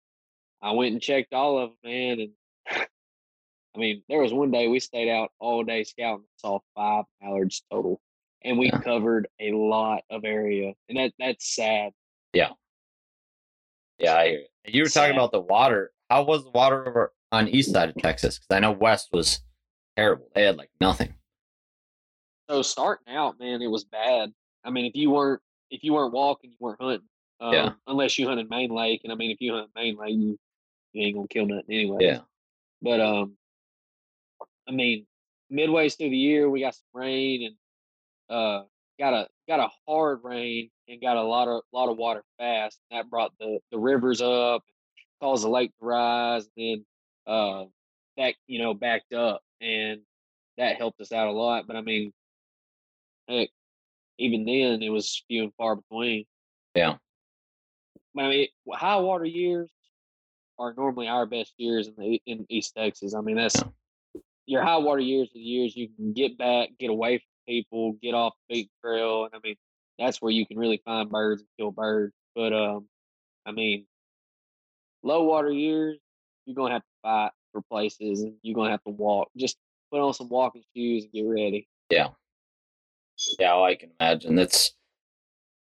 I 0.61 0.69
went 0.73 0.93
and 0.93 1.01
checked 1.01 1.33
all 1.33 1.57
of 1.57 1.71
them, 1.83 1.91
man, 1.91 2.19
and 2.19 2.87
I 3.75 3.77
mean, 3.77 4.03
there 4.07 4.19
was 4.21 4.33
one 4.33 4.51
day 4.51 4.67
we 4.67 4.79
stayed 4.79 5.09
out 5.09 5.31
all 5.39 5.63
day 5.63 5.83
scouting, 5.83 6.25
saw 6.37 6.59
five 6.75 7.05
mallards 7.21 7.63
total, 7.69 8.01
and 8.43 8.57
we 8.57 8.67
Yeah. 8.67 8.79
covered 8.81 9.27
a 9.39 9.51
lot 9.51 10.03
of 10.09 10.23
area, 10.23 10.73
and 10.87 10.97
that 10.97 11.13
that's 11.19 11.53
sad. 11.55 11.93
Yeah, 12.33 12.53
yeah, 13.99 14.15
I 14.15 14.27
hear 14.27 14.39
you. 14.39 14.45
You 14.65 14.83
were 14.83 14.89
talking 14.89 15.13
about 15.15 15.31
the 15.31 15.41
water. 15.41 15.91
How 16.09 16.23
was 16.23 16.43
the 16.43 16.51
water 16.51 16.87
over 16.87 17.13
on 17.31 17.47
east 17.47 17.71
side 17.71 17.89
of 17.89 17.95
Texas? 17.95 18.39
Because 18.39 18.55
I 18.55 18.59
know 18.59 18.71
west 18.71 19.09
was 19.11 19.41
terrible. 19.97 20.29
They 20.33 20.43
had 20.43 20.57
like 20.57 20.69
nothing. 20.79 21.13
So 22.49 22.61
starting 22.61 23.13
out, 23.13 23.39
man, 23.39 23.61
it 23.61 23.67
was 23.67 23.83
bad. 23.83 24.33
I 24.63 24.69
mean, 24.69 24.85
if 24.85 24.95
you 24.95 25.11
weren't 25.11 25.41
if 25.69 25.83
you 25.83 25.93
weren't 25.93 26.13
walking, 26.13 26.51
you 26.51 26.57
weren't 26.59 26.79
hunting. 26.81 27.07
Um, 27.41 27.53
Yeah. 27.53 27.73
Unless 27.87 28.17
you 28.17 28.27
hunted 28.27 28.49
Main 28.49 28.69
Lake, 28.69 29.01
and 29.03 29.11
I 29.11 29.15
mean, 29.15 29.31
if 29.31 29.41
you 29.41 29.53
hunt 29.53 29.69
Main 29.75 29.97
Lake, 29.97 30.15
you, 30.15 30.39
you 30.93 31.05
ain't 31.07 31.15
gonna 31.15 31.27
kill 31.27 31.45
nothing 31.45 31.65
anyway. 31.75 32.05
Yeah, 32.05 32.21
But 32.81 33.01
um, 33.01 33.37
I 34.67 34.71
mean, 34.71 35.05
midways 35.51 35.97
through 35.97 36.09
the 36.09 36.17
year, 36.17 36.49
we 36.49 36.61
got 36.61 36.75
some 36.75 37.01
rain 37.01 37.43
and 37.43 37.55
uh 38.29 38.63
got 38.97 39.13
a 39.13 39.27
got 39.47 39.59
a 39.59 39.69
hard 39.87 40.19
rain 40.23 40.69
and 40.87 41.01
got 41.01 41.17
a 41.17 41.21
lot 41.21 41.47
of 41.47 41.61
lot 41.73 41.89
of 41.89 41.97
water 41.97 42.23
fast. 42.37 42.79
That 42.91 43.09
brought 43.09 43.31
the 43.39 43.59
the 43.71 43.77
rivers 43.77 44.21
up, 44.21 44.63
caused 45.21 45.43
the 45.43 45.49
lake 45.49 45.71
to 45.79 45.85
rise, 45.85 46.47
and 46.57 46.85
then 47.27 47.33
uh 47.33 47.65
that 48.17 48.35
you 48.47 48.59
know 48.59 48.73
backed 48.73 49.13
up, 49.13 49.41
and 49.61 50.01
that 50.57 50.77
helped 50.77 51.01
us 51.01 51.11
out 51.11 51.27
a 51.27 51.31
lot. 51.31 51.67
But 51.67 51.75
I 51.75 51.81
mean, 51.81 52.13
heck, 53.27 53.49
even 54.17 54.45
then 54.45 54.81
it 54.81 54.89
was 54.89 55.23
few 55.27 55.43
and 55.43 55.53
far 55.55 55.75
between. 55.75 56.25
Yeah. 56.73 56.95
But 58.13 58.25
I 58.25 58.29
mean, 58.29 58.47
high 58.71 58.97
water 58.97 59.25
years 59.25 59.69
are 60.57 60.73
normally 60.75 61.07
our 61.07 61.25
best 61.25 61.53
years 61.57 61.87
in 61.87 61.95
the 61.97 62.21
in 62.25 62.45
East 62.49 62.73
Texas. 62.75 63.13
I 63.13 63.21
mean, 63.21 63.35
that's 63.35 63.61
your 64.45 64.63
high 64.63 64.77
water 64.77 65.01
years 65.01 65.27
are 65.29 65.33
the 65.35 65.39
years 65.39 65.75
you 65.75 65.89
can 65.95 66.13
get 66.13 66.37
back, 66.37 66.69
get 66.79 66.89
away 66.89 67.17
from 67.17 67.25
people, 67.47 67.93
get 68.01 68.13
off 68.13 68.33
the 68.47 68.55
big 68.55 68.69
trail, 68.83 69.25
and 69.25 69.33
I 69.33 69.39
mean, 69.43 69.55
that's 69.97 70.21
where 70.21 70.31
you 70.31 70.45
can 70.45 70.57
really 70.57 70.81
find 70.85 71.09
birds 71.09 71.41
and 71.41 71.49
kill 71.57 71.71
birds. 71.71 72.13
But 72.35 72.53
um, 72.53 72.87
I 73.45 73.51
mean, 73.51 73.85
low 75.03 75.23
water 75.23 75.51
years, 75.51 75.97
you're 76.45 76.55
gonna 76.55 76.73
have 76.73 76.81
to 76.81 76.87
fight 77.03 77.31
for 77.51 77.61
places, 77.61 78.21
and 78.21 78.33
you're 78.41 78.55
gonna 78.55 78.71
have 78.71 78.83
to 78.83 78.91
walk. 78.91 79.29
Just 79.37 79.57
put 79.91 80.01
on 80.01 80.13
some 80.13 80.29
walking 80.29 80.63
shoes 80.75 81.03
and 81.03 81.13
get 81.13 81.27
ready. 81.27 81.67
yeah, 81.89 82.09
yeah, 83.39 83.55
I 83.55 83.75
can 83.75 83.91
imagine. 83.99 84.35
That's 84.35 84.73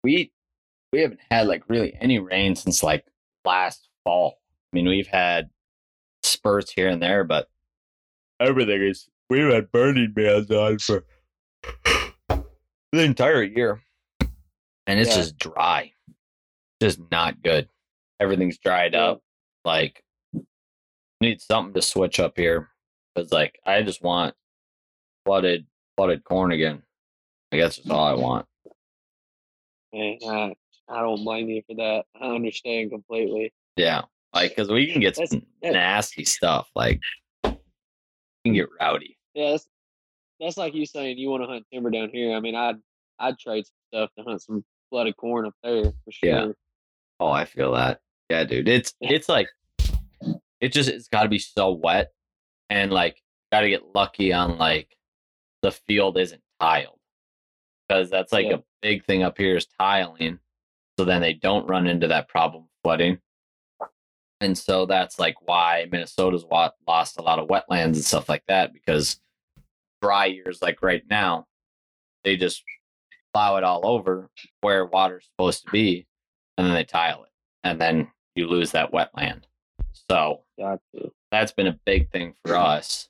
we 0.03 0.31
we 0.91 1.01
haven't 1.01 1.19
had 1.29 1.47
like 1.47 1.69
really 1.69 1.95
any 1.99 2.19
rain 2.19 2.55
since 2.55 2.83
like 2.83 3.05
last 3.45 3.89
fall. 4.03 4.39
I 4.71 4.75
mean, 4.75 4.87
we've 4.87 5.07
had 5.07 5.49
spurts 6.23 6.71
here 6.71 6.87
and 6.87 7.01
there, 7.01 7.23
but 7.23 7.47
everything 8.41 8.81
is 8.81 9.07
we've 9.29 9.51
had 9.51 9.71
burning 9.71 10.11
bans 10.13 10.49
on 10.51 10.79
for 10.79 11.05
the 12.29 13.03
entire 13.03 13.43
year, 13.43 13.81
and 14.87 14.99
it's 14.99 15.11
Yeah. 15.11 15.15
just 15.17 15.37
dry, 15.37 15.93
just 16.81 16.99
not 17.11 17.41
good. 17.41 17.69
Everything's 18.19 18.57
dried 18.57 18.95
up. 18.95 19.21
Like, 19.63 20.03
need 21.21 21.39
something 21.41 21.73
to 21.75 21.81
switch 21.81 22.19
up 22.19 22.37
here 22.37 22.69
because, 23.13 23.31
like, 23.31 23.59
I 23.65 23.81
just 23.83 24.01
want 24.01 24.35
flooded 25.25 25.65
flooded 25.97 26.23
corn 26.23 26.51
again. 26.51 26.83
I 27.51 27.57
guess 27.57 27.77
that's 27.77 27.89
all 27.89 28.03
I 28.05 28.13
want. 28.13 28.47
And 29.93 30.19
I, 30.27 30.55
I 30.87 31.01
don't 31.01 31.23
blame 31.23 31.49
you 31.49 31.61
for 31.67 31.75
that. 31.75 32.05
I 32.19 32.27
understand 32.27 32.91
completely. 32.91 33.53
Yeah, 33.75 34.03
like 34.33 34.51
because 34.51 34.69
we 34.69 34.91
can 34.91 35.01
get 35.01 35.15
That's- 35.15 35.29
some 35.31 35.45
nasty 35.61 36.25
stuff. 36.25 36.69
Like, 36.75 36.99
can 38.45 38.53
get 38.53 38.67
rowdy. 38.79 39.17
Yeah, 39.33 39.51
that's, 39.51 39.67
that's 40.39 40.57
like 40.57 40.73
you 40.73 40.85
saying 40.85 41.17
you 41.17 41.29
want 41.29 41.43
to 41.43 41.47
hunt 41.47 41.65
timber 41.71 41.89
down 41.89 42.09
here. 42.11 42.35
I 42.35 42.39
mean, 42.39 42.55
I'd 42.55 42.75
I'd 43.19 43.37
trade 43.39 43.65
some 43.65 43.73
stuff 43.93 44.09
to 44.17 44.23
hunt 44.23 44.41
some 44.41 44.63
flooded 44.89 45.15
corn 45.17 45.45
up 45.45 45.53
there 45.63 45.83
for 45.85 46.11
sure. 46.11 46.29
Yeah. 46.29 46.47
Oh, 47.19 47.29
I 47.29 47.45
feel 47.45 47.73
that. 47.73 47.99
Yeah, 48.29 48.43
dude. 48.43 48.67
It's 48.67 48.93
it's 49.01 49.29
like 49.29 49.47
it 50.59 50.69
just 50.73 50.89
it's 50.89 51.07
got 51.07 51.23
to 51.23 51.29
be 51.29 51.39
so 51.39 51.71
wet, 51.71 52.11
and 52.69 52.91
like 52.91 53.21
got 53.51 53.61
to 53.61 53.69
get 53.69 53.93
lucky 53.95 54.33
on 54.33 54.57
like 54.57 54.95
the 55.61 55.71
field 55.71 56.17
isn't 56.17 56.41
tiled 56.59 56.99
because 57.87 58.09
that's 58.09 58.31
like 58.33 58.47
Yeah. 58.47 58.55
a 58.55 58.59
big 58.81 59.05
thing 59.05 59.23
up 59.23 59.37
here 59.37 59.57
is 59.57 59.67
tiling. 59.79 60.39
So 60.99 61.05
then 61.05 61.21
they 61.21 61.33
don't 61.33 61.67
run 61.67 61.87
into 61.87 62.07
that 62.09 62.27
problem 62.27 62.65
flooding, 62.83 63.19
and 64.41 64.57
so 64.57 64.85
that's 64.85 65.19
like 65.19 65.35
why 65.47 65.87
Minnesota's 65.91 66.43
lost 66.43 67.19
a 67.19 67.21
lot 67.21 67.39
of 67.39 67.47
wetlands 67.47 67.85
and 67.85 68.03
stuff 68.03 68.27
like 68.27 68.43
that 68.47 68.73
because 68.73 69.19
dry 70.01 70.25
years 70.25 70.61
like 70.61 70.81
right 70.81 71.03
now, 71.09 71.45
they 72.23 72.35
just 72.35 72.63
plow 73.33 73.57
it 73.57 73.63
all 73.63 73.85
over 73.85 74.29
where 74.61 74.85
water's 74.85 75.25
supposed 75.25 75.63
to 75.65 75.71
be, 75.71 76.07
and 76.57 76.67
then 76.67 76.73
they 76.73 76.83
tile 76.83 77.23
it, 77.23 77.31
and 77.63 77.79
then 77.79 78.09
you 78.35 78.47
lose 78.47 78.71
that 78.71 78.91
wetland. 78.91 79.43
So 80.09 80.41
that's 81.31 81.51
been 81.51 81.67
a 81.67 81.79
big 81.85 82.11
thing 82.11 82.33
for 82.43 82.55
us 82.55 83.07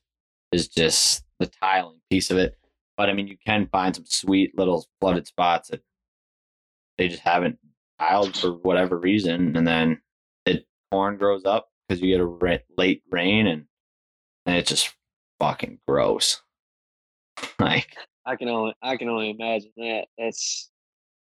is 0.51 0.67
just 0.67 1.23
the 1.39 1.47
tiling 1.47 2.01
piece 2.09 2.29
of 2.29 2.37
it. 2.37 2.57
But 2.97 3.09
I 3.09 3.13
mean, 3.13 3.27
you 3.27 3.37
can 3.45 3.67
find 3.71 3.95
some 3.95 4.05
sweet 4.05 4.57
little 4.57 4.85
flooded 4.99 5.25
spots 5.25 5.69
that 5.69 5.81
they 6.97 7.07
just 7.07 7.21
haven't 7.21 7.57
tiled 7.99 8.35
for 8.35 8.51
whatever 8.51 8.97
reason, 8.97 9.55
and 9.55 9.65
then 9.65 10.01
corn 10.91 11.17
grows 11.17 11.45
up 11.45 11.69
because 11.87 12.01
you 12.01 12.09
get 12.09 12.21
a 12.21 12.61
late 12.77 13.01
rain, 13.09 13.47
and 13.47 13.65
and 14.45 14.57
it's 14.57 14.69
just 14.69 14.95
fucking 15.39 15.79
gross. 15.87 16.41
like, 17.59 17.95
I 18.25 18.35
can 18.35 18.49
only 18.49 18.73
I 18.81 18.97
can 18.97 19.09
only 19.09 19.31
imagine 19.31 19.71
that. 19.77 20.05
That's 20.17 20.69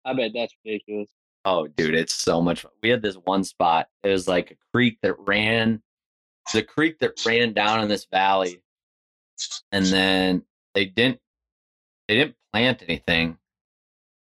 I 0.05 0.13
bet 0.13 0.31
that's 0.33 0.53
ridiculous. 0.65 1.07
oh, 1.45 1.67
dude, 1.67 1.95
it's 1.95 2.13
so 2.13 2.41
much. 2.41 2.61
Fun. 2.61 2.71
We 2.81 2.89
had 2.89 3.01
this 3.01 3.15
one 3.15 3.43
spot. 3.43 3.87
It 4.03 4.09
was 4.09 4.27
like 4.27 4.51
a 4.51 4.55
creek 4.73 4.97
that 5.01 5.15
ran, 5.19 5.81
the 6.53 6.63
creek 6.63 6.99
that 6.99 7.25
ran 7.25 7.53
down 7.53 7.81
in 7.81 7.89
this 7.89 8.07
valley, 8.11 8.61
and 9.71 9.85
then 9.85 10.43
they 10.73 10.85
didn't 10.85 11.19
they 12.07 12.15
didn't 12.15 12.35
plant 12.53 12.83
anything 12.87 13.37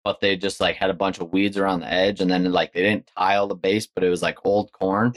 but 0.03 0.19
they 0.19 0.35
just 0.35 0.59
like 0.59 0.75
had 0.75 0.89
a 0.89 0.93
bunch 0.93 1.19
of 1.19 1.31
weeds 1.31 1.57
around 1.57 1.79
the 1.79 1.91
edge, 1.91 2.21
and 2.21 2.29
then 2.29 2.51
like 2.51 2.73
they 2.73 2.81
didn't 2.81 3.09
tile 3.17 3.47
the 3.47 3.55
base, 3.55 3.87
but 3.87 4.03
it 4.03 4.09
was 4.09 4.21
like 4.21 4.45
old 4.45 4.71
corn, 4.71 5.13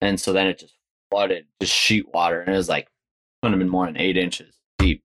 and 0.00 0.18
so 0.20 0.32
then 0.32 0.46
it 0.46 0.58
just 0.58 0.74
flooded, 1.10 1.46
just 1.60 1.72
sheet 1.72 2.06
water, 2.12 2.40
and 2.40 2.54
it 2.54 2.56
was 2.56 2.68
like 2.68 2.88
couldn't 3.42 3.52
have 3.54 3.58
been 3.60 3.68
more 3.68 3.86
than 3.86 3.96
eight 3.98 4.16
inches 4.16 4.56
deep, 4.78 5.02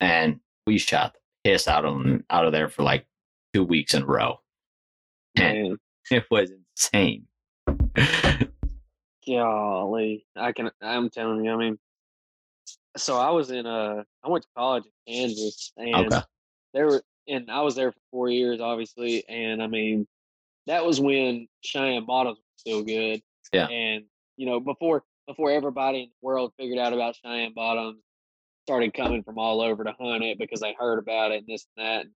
and 0.00 0.40
we 0.66 0.78
shot 0.78 1.14
the 1.14 1.50
piss 1.50 1.68
out 1.68 1.84
of 1.84 1.94
them 1.94 2.24
out 2.30 2.44
of 2.46 2.52
there 2.52 2.68
for 2.68 2.82
like 2.82 3.06
two 3.54 3.64
weeks 3.64 3.94
in 3.94 4.02
a 4.02 4.06
row, 4.06 4.40
and 5.36 5.62
Man, 5.62 5.78
it 6.10 6.24
was 6.30 6.50
insane. 6.76 7.26
golly, 9.26 10.26
I 10.36 10.52
can. 10.52 10.70
I'm 10.80 11.10
telling 11.10 11.44
you. 11.44 11.52
I 11.52 11.56
mean, 11.56 11.78
so 12.96 13.16
I 13.18 13.30
was 13.30 13.50
in 13.50 13.66
uh, 13.66 14.02
I 14.24 14.28
went 14.28 14.42
to 14.44 14.50
college 14.56 14.84
in 15.06 15.14
Kansas, 15.28 15.72
and 15.76 15.94
Okay. 15.94 16.20
there 16.74 16.86
were, 16.86 17.02
and 17.28 17.50
I 17.50 17.62
was 17.62 17.74
there 17.74 17.92
for 17.92 18.00
four 18.10 18.30
years, 18.30 18.60
obviously, 18.60 19.24
and 19.28 19.62
I 19.62 19.66
mean, 19.66 20.06
that 20.66 20.84
was 20.84 21.00
when 21.00 21.48
Cheyenne 21.62 22.06
Bottoms 22.06 22.38
was 22.38 22.60
still 22.60 22.82
good. 22.82 23.20
Yeah. 23.52 23.66
And 23.66 24.04
you 24.36 24.46
know, 24.46 24.60
before 24.60 25.04
before 25.26 25.50
everybody 25.50 26.02
in 26.02 26.08
the 26.08 26.26
world 26.26 26.52
figured 26.58 26.78
out 26.78 26.92
about 26.92 27.16
Cheyenne 27.16 27.52
Bottoms, 27.54 28.00
started 28.64 28.94
coming 28.94 29.22
from 29.22 29.38
all 29.38 29.60
over 29.60 29.84
to 29.84 29.94
hunt 29.98 30.24
it 30.24 30.38
because 30.38 30.60
they 30.60 30.74
heard 30.78 30.98
about 30.98 31.32
it 31.32 31.38
and 31.38 31.46
this 31.46 31.66
and 31.76 31.86
that. 31.86 32.06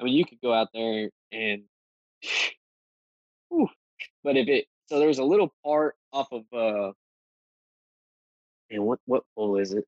I 0.00 0.04
mean, 0.04 0.14
you 0.14 0.24
could 0.24 0.40
go 0.42 0.52
out 0.52 0.68
there 0.74 1.10
and, 1.32 1.62
Whew. 3.50 3.68
but 4.22 4.36
if 4.36 4.48
it 4.48 4.66
so 4.86 4.98
there's 4.98 5.18
a 5.18 5.24
little 5.24 5.52
part 5.64 5.94
off 6.12 6.28
of 6.32 6.42
uh, 6.52 6.92
and 8.70 8.84
what 8.84 8.98
what 9.06 9.24
pool 9.34 9.58
is 9.58 9.72
it? 9.72 9.84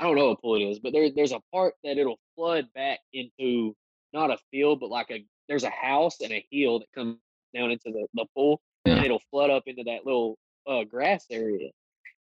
I 0.00 0.04
don't 0.04 0.16
know 0.16 0.28
what 0.28 0.40
pool 0.40 0.56
it 0.56 0.64
is, 0.64 0.78
but 0.78 0.92
there 0.92 1.10
there's 1.10 1.32
a 1.32 1.40
part 1.52 1.74
that 1.84 1.98
it'll 1.98 2.18
flood 2.36 2.66
back 2.74 3.00
into 3.12 3.74
not 4.12 4.30
a 4.30 4.38
field, 4.50 4.80
but 4.80 4.90
like 4.90 5.10
a 5.10 5.24
there's 5.48 5.64
a 5.64 5.70
house 5.70 6.20
and 6.20 6.32
a 6.32 6.44
hill 6.50 6.78
that 6.80 6.92
comes 6.94 7.16
down 7.54 7.70
into 7.70 7.90
the, 7.90 8.06
the 8.14 8.26
pool, 8.34 8.60
Yeah. 8.84 8.94
and 8.96 9.04
it'll 9.04 9.22
flood 9.30 9.50
up 9.50 9.64
into 9.66 9.82
that 9.84 10.04
little 10.04 10.36
uh, 10.66 10.84
grass 10.84 11.24
area. 11.30 11.70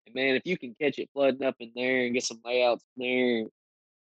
And 0.05 0.15
man, 0.15 0.35
if 0.35 0.41
you 0.45 0.57
can 0.57 0.75
catch 0.81 0.97
it 0.99 1.09
flooding 1.13 1.43
up 1.43 1.55
in 1.59 1.71
there 1.75 2.05
and 2.05 2.13
get 2.13 2.23
some 2.23 2.41
layouts 2.43 2.83
in 2.97 3.03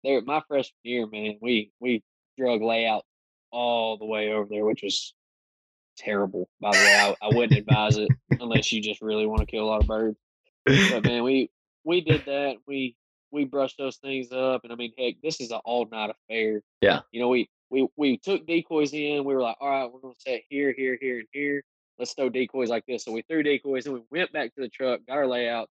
there, 0.03 0.15
there 0.17 0.21
my 0.21 0.41
freshman 0.47 0.73
year, 0.83 1.07
man, 1.07 1.37
we 1.41 1.71
we 1.79 2.03
drug 2.37 2.61
layout 2.61 3.03
all 3.51 3.97
the 3.97 4.05
way 4.05 4.31
over 4.33 4.47
there, 4.49 4.65
which 4.65 4.83
was 4.83 5.13
terrible. 5.97 6.49
By 6.59 6.71
the 6.71 6.77
way, 6.77 6.95
I, 7.21 7.25
I 7.25 7.35
wouldn't 7.35 7.57
advise 7.57 7.97
it 7.97 8.09
unless 8.31 8.71
you 8.71 8.81
just 8.81 9.01
really 9.01 9.25
want 9.25 9.41
to 9.41 9.45
kill 9.45 9.63
a 9.63 9.69
lot 9.69 9.81
of 9.81 9.87
birds. 9.87 10.17
But 10.65 11.03
man, 11.05 11.23
we 11.23 11.49
we 11.83 12.01
did 12.01 12.25
that. 12.25 12.55
We 12.67 12.95
we 13.31 13.45
brushed 13.45 13.77
those 13.77 13.97
things 13.97 14.31
up, 14.31 14.61
and 14.63 14.71
I 14.71 14.75
mean, 14.75 14.93
heck, 14.97 15.15
this 15.23 15.41
is 15.41 15.51
an 15.51 15.59
all 15.65 15.87
night 15.91 16.11
affair. 16.11 16.61
Yeah. 16.81 17.01
You 17.11 17.21
know, 17.21 17.29
we 17.29 17.49
we 17.69 17.87
we 17.97 18.17
took 18.17 18.45
decoys 18.45 18.93
in. 18.93 19.25
We 19.25 19.33
were 19.33 19.41
like, 19.41 19.57
all 19.59 19.69
right, 19.69 19.91
we're 19.91 19.99
gonna 19.99 20.13
set 20.17 20.41
here, 20.49 20.73
here, 20.75 20.97
here, 20.99 21.19
and 21.19 21.27
here. 21.31 21.63
Let's 21.97 22.13
throw 22.13 22.29
decoys 22.29 22.69
like 22.69 22.85
this. 22.87 23.05
So 23.05 23.11
we 23.11 23.23
threw 23.23 23.43
decoys, 23.43 23.85
and 23.85 23.95
we 23.95 24.01
went 24.11 24.31
back 24.33 24.53
to 24.55 24.61
the 24.61 24.69
truck, 24.69 25.01
got 25.07 25.17
our 25.17 25.27
layout, 25.27 25.69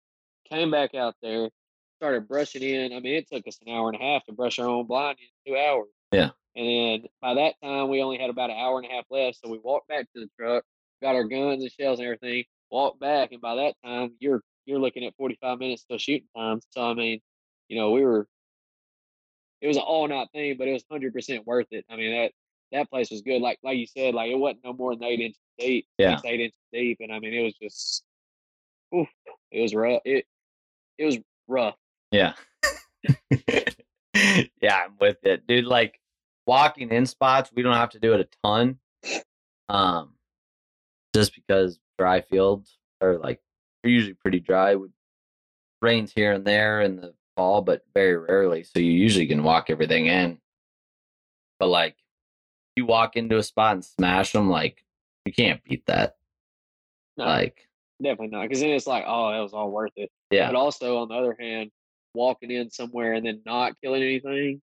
came 0.49 0.71
back 0.71 0.95
out 0.95 1.15
there, 1.23 1.51
started 1.99 2.29
brushing 2.29 2.63
in. 2.63 2.93
I 2.93 3.01
mean, 3.01 3.15
it 3.15 3.29
took 3.31 3.47
us 3.47 3.59
an 3.65 3.73
hour 3.73 3.89
and 3.91 4.01
a 4.01 4.05
half 4.05 4.25
to 4.25 4.33
brush 4.33 4.59
our 4.59 4.69
own 4.69 4.87
blind 4.87 5.19
in 5.21 5.53
two 5.53 5.59
hours. 5.59 5.89
Yeah. 6.13 6.31
And 6.55 6.67
then 6.67 7.09
by 7.21 7.35
that 7.35 7.55
time, 7.63 7.89
we 7.89 8.03
only 8.03 8.19
had 8.19 8.31
about 8.31 8.51
an 8.51 8.57
hour 8.57 8.79
and 8.79 8.87
a 8.87 8.93
half 8.93 9.05
left. 9.11 9.39
So 9.43 9.51
we 9.51 9.59
walked 9.59 9.89
back 9.89 10.07
to 10.15 10.21
the 10.21 10.29
truck, 10.39 10.65
got 11.01 11.15
our 11.15 11.25
guns 11.25 11.63
and 11.63 11.73
shells 11.73 11.99
and 11.99 12.07
everything, 12.07 12.45
walked 12.71 13.01
back, 13.01 13.33
and 13.33 13.41
by 13.41 13.57
that 13.57 13.75
time, 13.85 14.13
you're 14.21 14.43
you're 14.67 14.79
looking 14.79 15.05
at 15.05 15.17
45 15.17 15.59
minutes 15.59 15.85
till 15.85 15.99
shooting 15.99 16.29
time. 16.37 16.61
So 16.71 16.83
I 16.83 16.95
mean, 16.95 17.21
you 17.73 17.79
know, 17.79 17.91
we 17.91 18.05
were 18.05 18.27
it 19.63 19.67
was 19.67 19.79
an 19.79 19.83
all 19.83 20.07
night 20.07 20.29
thing, 20.35 20.57
but 20.59 20.69
it 20.69 20.73
was 20.73 20.85
hundred 20.91 21.15
percent 21.15 21.47
worth 21.47 21.69
it. 21.71 21.87
I 21.89 21.97
mean 21.97 22.13
that 22.13 22.33
that 22.71 22.91
place 22.91 23.11
was 23.11 23.23
good. 23.23 23.41
Like 23.41 23.59
like 23.63 23.79
you 23.79 23.87
said, 23.87 24.13
like 24.13 24.31
it 24.31 24.35
wasn't 24.35 24.63
no 24.63 24.75
more 24.75 24.95
than 24.95 25.05
eight 25.05 25.21
inches 25.21 25.41
deep. 25.59 25.87
Yeah. 25.97 26.17
six, 26.17 26.23
eight 26.27 26.41
inches 26.41 26.59
deep, 26.71 26.99
and 27.01 27.11
I 27.11 27.19
mean 27.19 27.33
it 27.33 27.43
was 27.43 27.55
just, 27.55 28.05
oof, 28.95 29.09
it 29.51 29.63
was 29.63 29.75
rough. 29.75 30.03
It 30.05 30.27
it 30.99 31.07
was 31.07 31.17
rough. 31.49 31.77
Yeah. 32.11 32.35
yeah, 34.61 34.81
I'm 34.85 34.97
with 35.01 35.25
it. 35.25 35.47
Dude, 35.47 35.65
like 35.65 35.99
walking 36.47 36.91
in 36.91 37.07
spots, 37.07 37.51
we 37.55 37.63
don't 37.63 37.73
have 37.73 37.91
to 37.91 38.01
do 38.01 38.13
it 38.13 38.21
a 38.21 38.29
ton. 38.47 38.79
Um 39.71 40.11
just 41.15 41.35
because 41.35 41.81
dry 41.99 42.21
fields 42.21 42.77
are 43.01 43.17
like 43.17 43.41
they're 43.83 43.93
usually 43.93 44.13
pretty 44.13 44.41
dry. 44.41 44.75
with 44.75 44.91
rains 45.81 46.13
here 46.15 46.33
and 46.33 46.45
there 46.45 46.83
and 46.83 46.99
the 46.99 47.15
fall, 47.37 47.63
but 47.63 47.83
very 47.95 48.17
rarely. 48.17 48.63
So 48.65 48.79
you 48.79 48.91
usually 48.93 49.27
can 49.27 49.43
walk 49.43 49.67
everything 49.71 50.07
in. 50.07 50.39
But 51.59 51.69
like 51.69 51.97
you 52.77 52.87
walk 52.87 53.17
into 53.17 53.37
a 53.39 53.43
spot 53.43 53.75
and 53.75 53.85
smash 53.85 54.33
them, 54.33 54.49
like 54.51 54.85
you 55.25 55.33
can't 55.33 55.63
beat 55.65 55.87
that. 55.87 56.17
No, 57.17 57.25
Like 57.27 57.69
definitely 58.03 58.29
not. 58.29 58.43
Because 58.43 58.61
then 58.61 58.71
it's 58.71 58.87
like, 58.87 59.05
oh, 59.07 59.31
that 59.33 59.41
was 59.41 59.53
all 59.53 59.71
worth 59.71 59.93
it. 59.97 60.11
yeah. 60.31 60.49
But 60.49 60.57
also 60.57 60.99
on 60.99 61.09
the 61.09 61.15
other 61.15 61.37
hand, 61.39 61.71
walking 62.15 62.51
in 62.51 62.71
somewhere 62.71 63.13
and 63.15 63.25
then 63.25 63.41
not 63.47 63.75
killing 63.83 64.03
anything, 64.03 64.61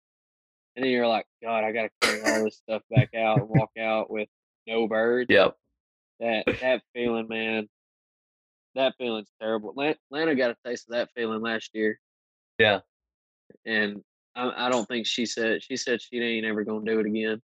and 0.75 0.83
then 0.83 0.91
you're 0.91 1.07
like, 1.07 1.25
God, 1.43 1.63
I 1.63 1.71
gotta 1.71 1.89
carry 2.01 2.21
all 2.21 2.43
this 2.45 2.57
stuff 2.57 2.81
back 2.89 3.13
out 3.15 3.39
and 3.39 3.49
walk 3.49 3.71
out 3.79 4.09
with 4.09 4.29
no 4.67 4.87
birds. 4.87 5.27
Yep. 5.29 5.55
That 6.21 6.45
that 6.61 6.81
feeling, 6.93 7.27
man. 7.27 7.67
That 8.75 8.93
feeling's 8.97 9.29
terrible. 9.41 9.73
Lan- 9.75 9.95
Lana 10.11 10.35
got 10.35 10.51
a 10.51 10.57
taste 10.65 10.87
of 10.89 10.95
that 10.95 11.09
feeling 11.15 11.41
last 11.41 11.69
year. 11.73 11.99
Yeah. 12.57 12.79
And 13.65 14.01
I, 14.35 14.67
I 14.67 14.69
don't 14.69 14.87
think 14.87 15.07
she 15.07 15.25
said 15.25 15.63
she 15.63 15.77
said 15.77 16.01
she 16.01 16.19
ain't 16.19 16.45
ever 16.45 16.63
gonna 16.63 16.85
do 16.85 16.99
it 16.99 17.05
again. 17.05 17.41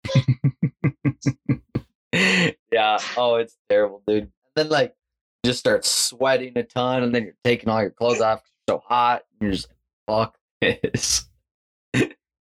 yeah. 2.73 2.99
Oh, 3.17 3.37
it's 3.37 3.57
terrible, 3.69 4.03
dude. 4.07 4.25
And 4.25 4.31
then 4.57 4.69
like 4.69 4.95
you 5.43 5.51
just 5.51 5.61
start 5.61 5.85
sweating 5.85 6.57
a 6.57 6.63
ton, 6.63 7.03
and 7.03 7.15
then 7.15 7.25
you're 7.25 7.35
taking 7.45 7.69
all 7.69 7.81
your 7.81 7.91
clothes 7.91 8.21
off 8.21 8.43
so 8.69 8.83
hot. 8.87 9.23
And 9.41 9.47
you're 9.47 9.53
just 9.53 9.69
like, 9.69 9.77
fuck 10.07 10.37
this. 10.61 11.27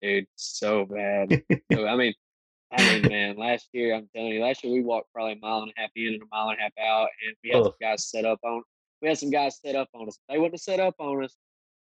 Dude, 0.01 0.27
so 0.35 0.85
bad. 0.85 1.43
so, 1.71 1.87
I 1.87 1.95
mean, 1.95 2.13
I 2.71 2.99
mean, 2.99 3.09
man, 3.09 3.37
last 3.37 3.69
year 3.71 3.95
I'm 3.95 4.09
telling 4.15 4.33
you, 4.33 4.41
last 4.41 4.63
year 4.63 4.73
we 4.73 4.83
walked 4.83 5.13
probably 5.13 5.33
a 5.33 5.39
mile 5.41 5.61
and 5.61 5.71
a 5.77 5.81
half 5.81 5.91
in 5.95 6.13
and 6.13 6.21
a 6.23 6.25
mile 6.31 6.49
and 6.49 6.59
a 6.59 6.63
half 6.63 6.73
out, 6.79 7.07
and 7.25 7.35
we 7.43 7.51
had 7.51 7.63
some 7.63 7.73
guys 7.79 8.09
set 8.09 8.25
up 8.25 8.39
on. 8.43 8.63
We 9.01 9.07
had 9.09 9.17
some 9.17 9.29
guys 9.29 9.59
set 9.59 9.75
up 9.75 9.89
on 9.93 10.07
us. 10.07 10.17
They 10.29 10.37
wouldn't 10.37 10.55
have 10.55 10.61
set 10.61 10.79
up 10.79 10.95
on 10.99 11.23
us, 11.23 11.35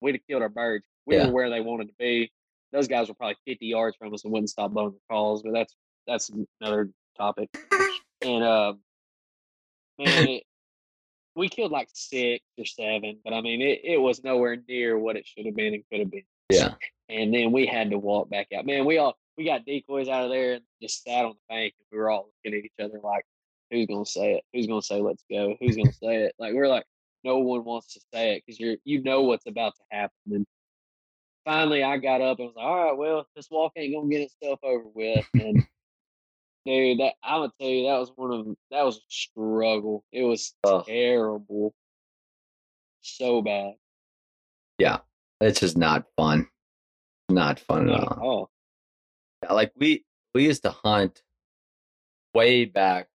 we'd 0.00 0.14
have 0.16 0.26
killed 0.28 0.42
our 0.42 0.48
birds. 0.48 0.84
We 1.06 1.16
Yeah. 1.16 1.26
were 1.26 1.32
where 1.32 1.50
they 1.50 1.60
wanted 1.60 1.88
to 1.88 1.94
be. 1.98 2.30
Those 2.72 2.88
guys 2.88 3.08
were 3.08 3.14
probably 3.14 3.36
50 3.46 3.66
yards 3.66 3.96
from 3.96 4.12
us 4.12 4.24
and 4.24 4.32
wouldn't 4.32 4.50
stop 4.50 4.72
blowing 4.72 4.92
the 4.92 5.00
calls, 5.10 5.42
but 5.42 5.52
that's 5.52 5.74
that's 6.06 6.30
another 6.60 6.90
topic. 7.16 7.48
And 8.22 8.42
um, 8.44 8.80
man, 9.98 10.28
it, 10.28 10.42
we 11.34 11.48
killed 11.48 11.70
like 11.72 11.88
six 11.92 12.44
or 12.58 12.64
seven, 12.64 13.18
but 13.24 13.32
I 13.32 13.40
mean, 13.40 13.60
it, 13.62 13.80
it 13.84 13.98
was 14.00 14.22
nowhere 14.24 14.56
near 14.68 14.98
what 14.98 15.16
it 15.16 15.26
should 15.26 15.46
have 15.46 15.54
been 15.56 15.74
and 15.74 15.82
could 15.90 16.00
have 16.00 16.10
been. 16.10 16.24
Yeah. 16.50 16.74
And 17.08 17.32
then 17.32 17.52
we 17.52 17.66
had 17.66 17.90
to 17.90 17.98
walk 17.98 18.28
back 18.30 18.48
out. 18.56 18.66
Man, 18.66 18.84
we 18.84 18.98
all 18.98 19.16
we 19.36 19.44
got 19.44 19.64
decoys 19.64 20.08
out 20.08 20.24
of 20.24 20.30
there 20.30 20.54
and 20.54 20.64
just 20.82 21.04
sat 21.04 21.24
on 21.24 21.32
the 21.32 21.54
bank 21.54 21.74
and 21.78 21.86
we 21.92 21.98
were 21.98 22.10
all 22.10 22.30
looking 22.44 22.58
at 22.58 22.64
each 22.64 22.72
other 22.80 23.00
like, 23.02 23.24
who's 23.70 23.86
gonna 23.86 24.04
say 24.04 24.34
it? 24.34 24.44
Who's 24.52 24.66
gonna 24.66 24.82
say 24.82 25.00
let's 25.00 25.24
go? 25.30 25.56
Who's 25.60 25.76
gonna 25.76 25.92
say 25.92 26.16
it? 26.24 26.34
Like 26.38 26.54
we're 26.54 26.68
like, 26.68 26.84
no 27.24 27.38
one 27.38 27.64
wants 27.64 27.94
to 27.94 28.00
say 28.12 28.36
it 28.36 28.42
because 28.44 28.58
you're 28.60 28.76
you 28.84 29.02
know 29.02 29.22
what's 29.22 29.46
about 29.46 29.74
to 29.76 29.82
happen. 29.90 30.12
And 30.30 30.46
finally 31.44 31.82
I 31.82 31.96
got 31.98 32.20
up 32.20 32.38
and 32.38 32.48
was 32.48 32.56
like, 32.56 32.64
all 32.64 32.84
right, 32.84 32.96
well, 32.96 33.26
this 33.34 33.48
walk 33.50 33.72
ain't 33.76 33.94
gonna 33.94 34.08
get 34.08 34.22
itself 34.22 34.60
over 34.62 34.84
with. 34.94 35.26
And 35.34 35.62
dude, 36.66 37.00
that 37.00 37.14
I'm 37.22 37.40
gonna 37.42 37.52
tell 37.60 37.68
you 37.68 37.88
that 37.88 37.98
was 37.98 38.12
one 38.14 38.32
of 38.32 38.46
that 38.70 38.84
was 38.84 38.96
a 38.96 39.00
struggle. 39.08 40.04
It 40.12 40.22
was 40.22 40.54
Ugh. 40.64 40.84
terrible. 40.86 41.74
So 43.00 43.42
bad. 43.42 43.74
Yeah, 44.78 44.98
it's 45.40 45.60
just 45.60 45.76
not 45.76 46.04
fun. 46.16 46.48
Not 47.28 47.58
fun 47.60 47.88
at 47.88 47.92
Not 47.92 48.02
all. 48.02 48.12
at 48.12 48.18
all. 48.18 48.50
Yeah, 49.42 49.52
like 49.52 49.72
we 49.76 50.04
we 50.34 50.44
used 50.44 50.62
to 50.62 50.70
hunt 50.70 51.22
way 52.34 52.64
back, 52.64 53.08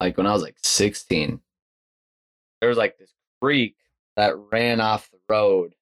like 0.00 0.16
when 0.16 0.26
I 0.26 0.32
was 0.32 0.42
like 0.42 0.56
16. 0.62 1.40
There 2.60 2.68
was 2.68 2.78
like 2.78 2.96
this 2.96 3.12
creek 3.42 3.74
that 4.16 4.34
ran 4.52 4.80
off 4.80 5.10
the 5.10 5.18
road, 5.28 5.74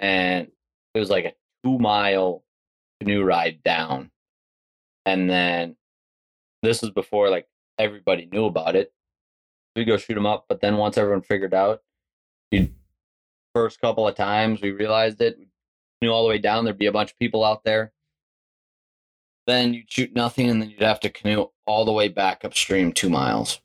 and 0.00 0.48
it 0.94 0.98
was 0.98 1.10
like 1.10 1.24
a 1.24 1.32
two 1.64 1.78
mile 1.78 2.42
canoe 3.00 3.22
ride 3.22 3.62
down. 3.62 4.10
And 5.06 5.30
then 5.30 5.76
this 6.62 6.82
was 6.82 6.90
before 6.90 7.30
like 7.30 7.46
everybody 7.78 8.28
knew 8.30 8.46
about 8.46 8.76
it. 8.76 8.92
We 9.76 9.84
go 9.84 9.96
shoot 9.96 10.14
them 10.14 10.26
up, 10.26 10.46
but 10.48 10.60
then 10.60 10.76
once 10.76 10.98
everyone 10.98 11.22
figured 11.22 11.54
out, 11.54 11.82
you 12.50 12.70
first 13.54 13.80
couple 13.80 14.06
of 14.06 14.14
times 14.16 14.60
we 14.60 14.72
realized 14.72 15.20
it, 15.20 15.38
knew 16.02 16.10
all 16.10 16.22
the 16.24 16.28
way 16.28 16.38
down. 16.38 16.64
There'd 16.64 16.78
be 16.78 16.86
a 16.86 16.92
bunch 16.92 17.12
of 17.12 17.18
people 17.18 17.44
out 17.44 17.64
there 17.64 17.92
then 19.46 19.74
you'd 19.74 19.90
shoot 19.90 20.14
nothing 20.14 20.48
and 20.48 20.62
then 20.62 20.70
you'd 20.70 20.82
have 20.82 21.00
to 21.00 21.10
canoe 21.10 21.46
all 21.66 21.84
the 21.84 21.90
way 21.90 22.06
back 22.06 22.44
upstream 22.44 22.92
two 22.92 23.08
miles 23.08 23.60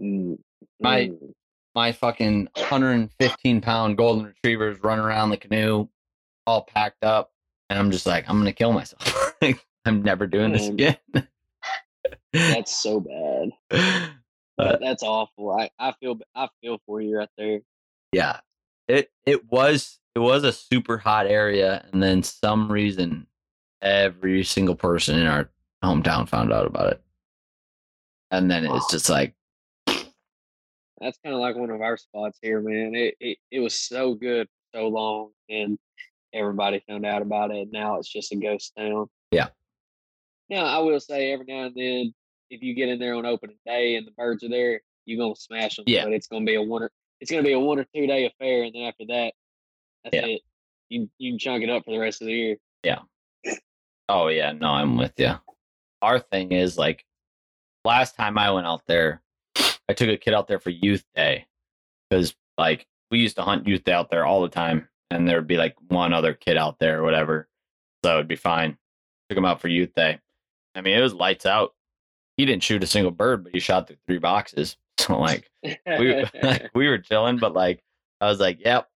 Mm, 0.00 0.38
My- 0.80 1.06
mm. 1.06 1.32
My 1.74 1.92
fucking 1.92 2.48
115 2.56 3.60
pound 3.60 3.96
golden 3.96 4.26
retrievers 4.26 4.82
run 4.82 4.98
around 4.98 5.30
the 5.30 5.36
canoe 5.36 5.88
all 6.46 6.62
packed 6.62 7.02
up 7.04 7.32
and 7.70 7.78
i'm 7.78 7.90
just 7.90 8.06
like 8.06 8.28
i'm 8.28 8.38
gonna 8.38 8.52
kill 8.52 8.72
myself 8.72 9.34
I'm 9.86 10.02
never 10.02 10.26
doing 10.26 10.52
this 10.52 10.68
again. 10.68 10.96
That's 12.32 12.74
so 12.74 13.00
bad. 13.00 13.50
That- 14.56 14.78
That's 14.80 15.02
awful. 15.02 15.50
I, 15.50 15.68
I 15.80 15.92
feel 16.00 16.16
I 16.34 16.48
feel 16.62 16.78
for 16.86 17.02
you 17.02 17.18
right 17.18 17.28
there. 17.36 17.60
yeah, 18.12 18.38
it 18.88 19.10
it 19.26 19.50
was 19.50 19.98
it 20.14 20.20
was 20.20 20.44
a 20.44 20.52
super 20.52 20.96
hot 20.96 21.26
area, 21.26 21.84
and 21.92 22.00
then 22.02 22.22
some 22.22 22.70
reason 22.72 23.26
every 23.82 24.44
single 24.44 24.76
person 24.76 25.18
in 25.18 25.26
our 25.26 25.50
hometown 25.84 26.28
found 26.28 26.52
out 26.52 26.66
about 26.66 26.92
it, 26.92 27.02
and 28.30 28.48
then 28.50 28.64
it's 28.64 28.90
just 28.92 29.10
like 29.10 29.34
That's 31.00 31.18
kind 31.24 31.34
of 31.34 31.40
like 31.40 31.56
one 31.56 31.70
of 31.70 31.80
our 31.80 31.96
spots 31.96 32.38
here, 32.40 32.60
man. 32.60 32.94
It, 32.94 33.14
it 33.20 33.38
it 33.50 33.60
was 33.60 33.74
so 33.78 34.14
good 34.14 34.46
for 34.72 34.78
so 34.80 34.88
long, 34.88 35.30
and 35.48 35.78
everybody 36.32 36.82
found 36.88 37.04
out 37.06 37.22
about 37.22 37.50
it. 37.50 37.68
Now 37.72 37.98
it's 37.98 38.08
just 38.08 38.32
a 38.32 38.36
ghost 38.36 38.72
town. 38.78 39.06
Yeah. 39.30 39.48
Now 40.48 40.64
I 40.64 40.78
will 40.78 41.00
say 41.00 41.32
every 41.32 41.46
now 41.46 41.64
and 41.64 41.74
then, 41.74 42.14
if 42.50 42.62
you 42.62 42.74
get 42.74 42.88
in 42.88 42.98
there 42.98 43.14
on 43.14 43.26
opening 43.26 43.56
day 43.66 43.96
and 43.96 44.06
the 44.06 44.12
birds 44.12 44.44
are 44.44 44.48
there, 44.48 44.80
you're 45.04 45.18
gonna 45.18 45.34
smash 45.36 45.76
them. 45.76 45.84
Yeah. 45.88 46.04
But 46.04 46.12
it's 46.12 46.26
gonna 46.28 46.44
be 46.44 46.54
a 46.54 46.62
one 46.62 46.82
or 46.84 46.90
it's 47.20 47.30
gonna 47.30 47.42
be 47.42 47.52
a 47.52 47.58
one 47.58 47.78
or 47.78 47.86
two 47.94 48.06
day 48.06 48.26
affair, 48.26 48.62
and 48.64 48.74
then 48.74 48.82
after 48.82 49.04
that, 49.08 49.32
that's 50.04 50.14
Yeah. 50.16 50.26
it. 50.26 50.42
You 50.90 51.10
you 51.18 51.32
can 51.32 51.38
chunk 51.38 51.64
it 51.64 51.70
up 51.70 51.84
for 51.84 51.90
the 51.92 51.98
rest 51.98 52.22
of 52.22 52.26
the 52.26 52.34
year. 52.34 52.56
Yeah. 52.84 53.00
Oh 54.08 54.28
yeah, 54.28 54.52
no, 54.52 54.68
I'm 54.68 54.96
with 54.96 55.14
you. 55.18 55.32
Our 56.02 56.18
thing 56.20 56.52
is 56.52 56.76
like 56.76 57.04
last 57.84 58.16
time 58.16 58.36
I 58.38 58.50
went 58.50 58.66
out 58.66 58.82
there, 58.86 59.22
I 59.88 59.92
took 59.92 60.08
a 60.08 60.16
kid 60.16 60.34
out 60.34 60.48
there 60.48 60.58
for 60.58 60.70
youth 60.70 61.04
day 61.14 61.46
because 62.08 62.34
like 62.56 62.86
we 63.10 63.18
used 63.18 63.36
to 63.36 63.42
hunt 63.42 63.66
youth 63.66 63.84
day 63.84 63.92
out 63.92 64.10
there 64.10 64.24
all 64.24 64.42
the 64.42 64.48
time, 64.48 64.88
and 65.10 65.28
there 65.28 65.36
would 65.36 65.46
be 65.46 65.56
like 65.56 65.74
one 65.88 66.12
other 66.12 66.34
kid 66.34 66.56
out 66.56 66.78
there 66.78 67.00
or 67.00 67.02
whatever, 67.02 67.48
so 68.04 68.14
it 68.14 68.16
would 68.16 68.28
be 68.28 68.36
fine. 68.36 68.76
Took 69.28 69.38
him 69.38 69.44
out 69.44 69.60
for 69.60 69.68
youth 69.68 69.94
day. 69.94 70.18
I 70.74 70.80
mean, 70.80 70.98
it 70.98 71.02
was 71.02 71.14
lights 71.14 71.46
out. 71.46 71.74
He 72.36 72.44
didn't 72.44 72.62
shoot 72.62 72.82
a 72.82 72.86
single 72.86 73.12
bird, 73.12 73.44
but 73.44 73.54
he 73.54 73.60
shot 73.60 73.86
through 73.86 73.96
three 74.06 74.18
boxes. 74.18 74.76
So 74.96 75.18
like 75.18 75.50
we 75.64 76.24
like, 76.40 76.70
we 76.74 76.88
were 76.88 76.98
chilling, 76.98 77.38
but 77.38 77.52
like 77.52 77.82
I 78.20 78.28
was 78.28 78.38
like, 78.38 78.60
yep, 78.64 78.88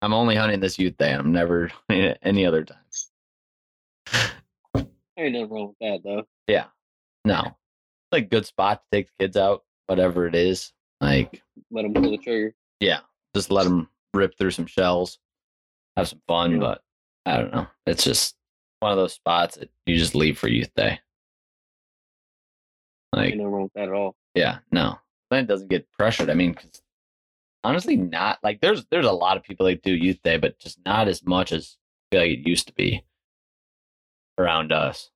I'm 0.00 0.14
only 0.14 0.36
hunting 0.36 0.60
this 0.60 0.78
youth 0.78 0.96
day. 0.96 1.12
I'm 1.12 1.32
never 1.32 1.68
hunting 1.88 2.04
it 2.04 2.18
any 2.22 2.46
other 2.46 2.64
time. 2.64 2.78
Ain't 5.18 5.32
nothing 5.32 5.48
wrong 5.50 5.68
with 5.68 5.78
that 5.80 6.00
though. 6.04 6.22
Yeah. 6.46 6.66
No. 7.24 7.56
Like 8.12 8.30
good 8.30 8.46
spot 8.46 8.80
to 8.80 8.96
take 8.96 9.08
the 9.08 9.24
kids 9.24 9.36
out, 9.36 9.64
whatever 9.88 10.26
it 10.26 10.34
is. 10.34 10.72
Like, 11.00 11.42
Let 11.70 11.82
them 11.82 11.94
pull 11.94 12.10
the 12.12 12.18
trigger. 12.18 12.54
yeah, 12.80 13.00
just 13.34 13.50
let 13.50 13.64
them 13.64 13.88
rip 14.14 14.36
through 14.38 14.50
some 14.52 14.66
shells, 14.66 15.18
have 15.96 16.08
some 16.08 16.22
fun. 16.28 16.52
Yeah. 16.52 16.58
But 16.58 16.82
I 17.26 17.36
don't 17.38 17.52
know. 17.52 17.66
It's 17.86 18.04
just 18.04 18.36
one 18.80 18.92
of 18.92 18.98
those 18.98 19.12
spots 19.14 19.56
that 19.56 19.70
you 19.86 19.96
just 19.96 20.14
leave 20.14 20.38
for 20.38 20.48
youth 20.48 20.72
day. 20.76 21.00
Like, 23.14 23.34
nothing 23.34 23.50
wrong 23.50 23.62
with 23.64 23.72
that 23.74 23.88
at 23.88 23.94
all. 23.94 24.14
yeah, 24.34 24.58
no. 24.70 24.98
Then 25.30 25.44
it 25.44 25.46
doesn't 25.48 25.68
get 25.70 25.90
pressured. 25.92 26.30
I 26.30 26.34
mean, 26.34 26.54
'cause 26.54 26.82
honestly, 27.64 27.96
not 27.96 28.38
like 28.42 28.60
there's 28.60 28.84
there's 28.86 29.06
a 29.06 29.12
lot 29.12 29.36
of 29.36 29.42
people 29.42 29.66
that 29.66 29.82
do 29.82 29.94
youth 29.94 30.22
day, 30.22 30.36
but 30.38 30.58
just 30.58 30.78
not 30.84 31.06
as 31.08 31.24
much 31.26 31.52
as 31.52 31.76
I 32.10 32.16
feel 32.16 32.20
like 32.22 32.30
it 32.38 32.48
used 32.48 32.66
to 32.68 32.72
be 32.74 33.04
around 34.38 34.72
us. 34.72 35.10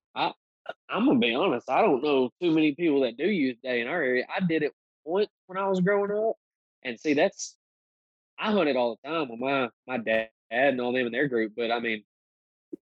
I'm 0.88 1.06
gonna 1.06 1.18
be 1.18 1.34
honest. 1.34 1.68
I 1.70 1.82
don't 1.82 2.02
know 2.02 2.30
too 2.40 2.50
many 2.52 2.74
people 2.74 3.00
that 3.02 3.16
do 3.16 3.28
youth 3.28 3.56
day 3.62 3.80
in 3.80 3.88
our 3.88 4.02
area. 4.02 4.24
I 4.34 4.44
did 4.44 4.62
it 4.62 4.72
once 5.04 5.28
when 5.46 5.58
I 5.58 5.68
was 5.68 5.80
growing 5.80 6.10
up, 6.10 6.36
and 6.84 6.98
see, 6.98 7.14
that's 7.14 7.56
I 8.38 8.52
hunted 8.52 8.76
all 8.76 8.98
the 9.02 9.08
time 9.08 9.28
with 9.28 9.40
my 9.40 9.68
my 9.86 9.98
dad 9.98 10.30
and 10.50 10.80
all 10.80 10.92
them 10.92 11.06
in 11.06 11.12
their 11.12 11.28
group. 11.28 11.52
But 11.56 11.70
I 11.70 11.80
mean, 11.80 12.04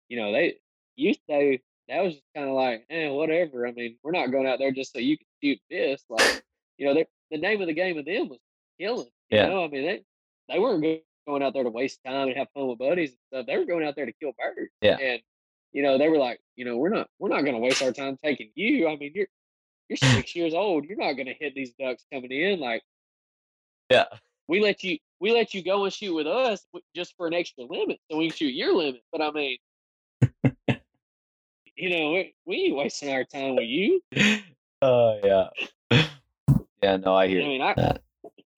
you 0.08 0.16
know, 0.16 0.32
they 0.32 0.58
youth 0.96 1.18
day 1.28 1.60
that 1.88 2.02
was 2.02 2.14
just 2.14 2.24
kind 2.34 2.48
of 2.48 2.54
like, 2.54 2.84
eh, 2.90 3.08
whatever. 3.08 3.66
I 3.66 3.72
mean, 3.72 3.96
we're 4.02 4.10
not 4.12 4.32
going 4.32 4.46
out 4.46 4.58
there 4.58 4.72
just 4.72 4.92
so 4.92 4.98
you 4.98 5.16
can 5.16 5.26
shoot 5.42 5.58
this. 5.70 6.04
Like, 6.08 6.42
you 6.78 6.86
know, 6.86 6.94
the 7.30 7.38
name 7.38 7.60
of 7.60 7.68
the 7.68 7.74
game 7.74 7.96
of 7.98 8.04
them 8.04 8.28
was 8.28 8.38
killing. 8.80 9.06
You 9.30 9.38
Yeah. 9.38 9.48
know, 9.48 9.64
I 9.64 9.68
mean, 9.68 9.84
they 9.86 10.02
they 10.48 10.58
weren't 10.58 10.84
going 11.26 11.42
out 11.42 11.54
there 11.54 11.64
to 11.64 11.70
waste 11.70 12.00
time 12.04 12.28
and 12.28 12.36
have 12.36 12.48
fun 12.54 12.68
with 12.68 12.78
buddies 12.78 13.10
and 13.10 13.18
stuff. 13.28 13.46
They 13.46 13.56
were 13.58 13.64
going 13.64 13.86
out 13.86 13.96
there 13.96 14.06
to 14.06 14.12
kill 14.12 14.32
birds. 14.38 14.70
Yeah. 14.80 14.96
And 14.98 15.20
you 15.72 15.82
know, 15.82 15.98
they 15.98 16.08
were 16.08 16.18
like, 16.18 16.40
you 16.56 16.64
know, 16.64 16.76
we're 16.76 16.88
not 16.88 17.08
we're 17.18 17.28
not 17.28 17.42
going 17.42 17.54
to 17.54 17.60
waste 17.60 17.82
our 17.82 17.92
time 17.92 18.18
taking 18.22 18.50
you. 18.54 18.88
I 18.88 18.96
mean, 18.96 19.12
you're 19.14 19.26
you're 19.88 19.96
six 19.96 20.34
years 20.34 20.54
old. 20.54 20.84
You're 20.84 20.98
not 20.98 21.12
going 21.14 21.26
to 21.26 21.34
hit 21.34 21.54
these 21.54 21.72
ducks 21.78 22.04
coming 22.12 22.30
in. 22.32 22.60
Like 22.60 22.82
Yeah. 23.90 24.06
we 24.48 24.60
let 24.60 24.82
you 24.84 24.98
we 25.20 25.32
let 25.32 25.54
you 25.54 25.62
go 25.62 25.84
and 25.84 25.92
shoot 25.92 26.14
with 26.14 26.26
us 26.26 26.66
just 26.94 27.16
for 27.16 27.26
an 27.26 27.34
extra 27.34 27.64
limit, 27.64 27.98
so 28.10 28.18
we 28.18 28.28
can 28.28 28.36
shoot 28.36 28.54
your 28.54 28.74
limit. 28.74 29.02
But 29.12 29.22
I 29.22 29.30
mean, 29.30 29.58
you 31.76 31.90
know, 31.90 32.12
we, 32.12 32.34
we 32.46 32.56
ain't 32.66 32.76
wasting 32.76 33.12
our 33.12 33.24
time 33.24 33.56
with 33.56 33.66
you. 33.66 34.02
Oh 34.82 35.18
yeah. 35.24 35.48
Yeah, 36.82 36.98
no, 36.98 37.14
I 37.16 37.28
hear. 37.28 37.40
I 37.42 37.44
mean, 37.46 37.62
I 37.62 37.72
that. 37.74 38.02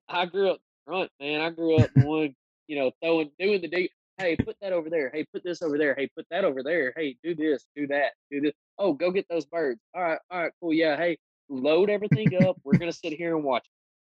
I 0.08 0.26
grew 0.26 0.50
up 0.50 0.60
front, 0.84 1.10
man. 1.20 1.40
I 1.40 1.50
grew 1.50 1.76
up 1.76 1.90
the 1.94 2.04
one, 2.04 2.34
you 2.66 2.76
know, 2.76 2.90
throwing 3.00 3.30
doing 3.38 3.62
the 3.62 3.68
dig. 3.68 3.90
Hey, 4.18 4.36
put 4.36 4.56
that 4.60 4.72
over 4.72 4.90
there. 4.90 5.10
Hey, 5.14 5.24
put 5.32 5.44
this 5.44 5.62
over 5.62 5.78
there. 5.78 5.94
Hey, 5.94 6.08
put 6.16 6.26
that 6.30 6.44
over 6.44 6.64
there. 6.64 6.92
Hey, 6.96 7.16
do 7.22 7.36
this, 7.36 7.66
do 7.76 7.86
that, 7.86 8.12
do 8.32 8.40
this. 8.40 8.52
Oh, 8.76 8.92
go 8.92 9.12
get 9.12 9.26
those 9.30 9.46
birds. 9.46 9.80
All 9.94 10.02
right, 10.02 10.18
all 10.28 10.42
right, 10.42 10.52
cool. 10.60 10.72
Yeah, 10.72 10.96
hey, 10.96 11.18
load 11.48 11.88
everything 11.88 12.34
up. 12.42 12.56
We're 12.64 12.78
gonna 12.78 12.92
sit 12.92 13.12
here 13.12 13.36
and 13.36 13.44
watch. 13.44 13.64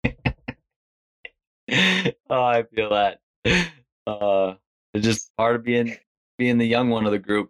oh, 2.29 2.29
I 2.29 2.63
feel 2.63 2.89
that. 2.89 3.19
Uh, 4.05 4.55
it's 4.93 5.05
just 5.05 5.31
part 5.37 5.55
of 5.55 5.63
being 5.63 5.95
being 6.37 6.57
the 6.57 6.67
young 6.67 6.89
one 6.89 7.05
of 7.05 7.13
the 7.13 7.19
group. 7.19 7.49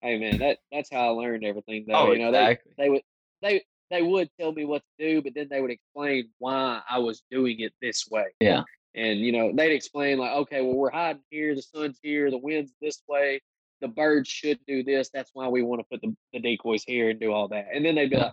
Hey, 0.00 0.18
man, 0.18 0.38
that 0.38 0.58
that's 0.72 0.90
how 0.90 1.06
I 1.06 1.10
learned 1.10 1.44
everything. 1.44 1.84
Though, 1.86 1.94
Oh, 1.94 2.12
you 2.12 2.18
know, 2.18 2.30
exactly. 2.30 2.72
they 2.76 2.84
they 2.84 2.90
would 2.90 3.02
they 3.42 3.64
they 3.90 4.02
would 4.02 4.28
tell 4.40 4.50
me 4.52 4.64
what 4.64 4.82
to 4.98 5.06
do, 5.06 5.22
but 5.22 5.34
then 5.34 5.46
they 5.48 5.60
would 5.60 5.70
explain 5.70 6.30
why 6.38 6.80
I 6.90 6.98
was 6.98 7.22
doing 7.30 7.60
it 7.60 7.72
this 7.80 8.08
way. 8.10 8.24
Yeah. 8.40 8.64
And 8.96 9.20
you 9.20 9.30
know, 9.32 9.52
they'd 9.54 9.72
explain 9.74 10.18
like, 10.18 10.32
okay, 10.32 10.62
well, 10.62 10.74
we're 10.74 10.90
hiding 10.90 11.22
here, 11.30 11.54
the 11.54 11.62
sun's 11.62 11.98
here, 12.02 12.30
the 12.30 12.38
wind's 12.38 12.72
this 12.80 13.02
way, 13.08 13.40
the 13.82 13.88
birds 13.88 14.28
should 14.28 14.58
do 14.66 14.82
this. 14.82 15.10
That's 15.12 15.30
why 15.34 15.48
we 15.48 15.62
want 15.62 15.80
to 15.80 15.84
put 15.90 16.00
the, 16.00 16.16
the 16.32 16.40
decoys 16.40 16.82
here 16.84 17.10
and 17.10 17.20
do 17.20 17.32
all 17.32 17.46
that. 17.48 17.66
And 17.74 17.84
then 17.84 17.94
they'd 17.94 18.08
be 18.10 18.16
Yeah. 18.16 18.22
like, 18.24 18.32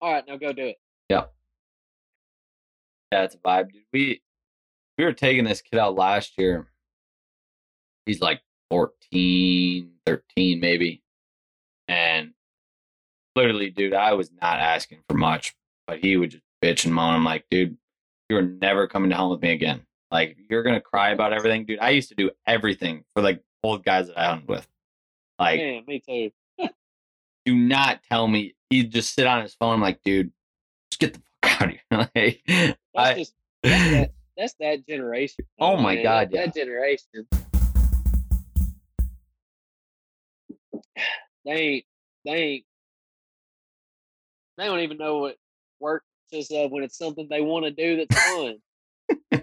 all 0.00 0.12
right, 0.12 0.24
now 0.26 0.36
go 0.36 0.52
do 0.52 0.66
it. 0.68 0.76
Yeah. 1.08 1.24
That's 3.10 3.34
a 3.34 3.38
vibe, 3.38 3.72
dude. 3.72 3.82
We 3.92 4.22
we 4.98 5.04
were 5.04 5.12
taking 5.12 5.44
this 5.44 5.60
kid 5.62 5.78
out 5.78 5.96
last 5.96 6.38
year. 6.38 6.68
He's 8.06 8.20
like 8.20 8.40
14, 8.70 9.90
13 10.06 10.60
maybe. 10.60 11.02
And 11.88 12.32
literally, 13.34 13.70
dude, 13.70 13.94
I 13.94 14.12
was 14.12 14.30
not 14.40 14.60
asking 14.60 15.00
for 15.08 15.16
much, 15.16 15.54
but 15.86 15.98
he 15.98 16.16
would 16.16 16.30
just 16.30 16.42
bitch 16.62 16.84
and 16.84 16.94
moan. 16.94 17.14
I'm 17.14 17.24
like, 17.24 17.44
dude, 17.50 17.76
you're 18.28 18.42
never 18.42 18.86
coming 18.86 19.10
to 19.10 19.16
hunt 19.16 19.30
with 19.32 19.42
me 19.42 19.50
again. 19.52 19.82
Like, 20.14 20.36
you're 20.48 20.62
gonna 20.62 20.80
cry 20.80 21.10
about 21.10 21.32
everything, 21.32 21.66
dude. 21.66 21.80
I 21.80 21.90
used 21.90 22.08
to 22.10 22.14
do 22.14 22.30
everything 22.46 23.02
for 23.12 23.20
like 23.20 23.42
old 23.64 23.84
guys 23.84 24.06
that 24.06 24.16
I 24.16 24.26
hung 24.26 24.44
with. 24.46 24.64
Like, 25.40 25.58
Man, 25.58 25.82
me 25.88 26.00
too. 26.08 26.30
do 27.44 27.56
not 27.56 27.98
tell 28.08 28.28
me 28.28 28.54
he'd 28.70 28.92
just 28.92 29.12
sit 29.12 29.26
on 29.26 29.42
his 29.42 29.56
phone. 29.56 29.74
I'm 29.74 29.80
like, 29.80 30.00
dude, 30.04 30.30
just 30.92 31.00
get 31.00 31.14
the 31.14 31.22
fuck 31.42 31.62
out 31.62 31.68
of 31.90 32.10
here. 32.14 32.76
like, 32.94 32.94
That's 32.94 33.10
I, 33.10 33.14
just 33.16 33.34
that's 33.64 33.90
that, 33.90 34.10
that's 34.36 34.54
that 34.60 34.86
generation. 34.86 35.46
Oh 35.58 35.76
though, 35.76 35.82
my. 35.82 36.00
God, 36.00 36.30
that, 36.30 36.46
that 36.46 36.54
generation. 36.54 37.26
They 41.44 41.52
ain't 41.52 41.84
they 42.24 42.32
ain't 42.32 42.64
they 44.56 44.64
don't 44.64 44.80
even 44.80 44.96
know 44.96 45.18
what 45.18 45.36
work 45.78 46.04
consists 46.30 46.54
of 46.54 46.70
when 46.70 46.84
it's 46.84 46.96
something 46.96 47.26
they 47.28 47.42
want 47.42 47.66
to 47.66 47.70
do 47.70 47.96
that's 47.96 48.24
fun. 48.24 49.42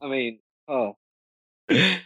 I 0.00 0.08
mean, 0.08 0.38
oh, 0.68 0.96
uh, 1.70 1.96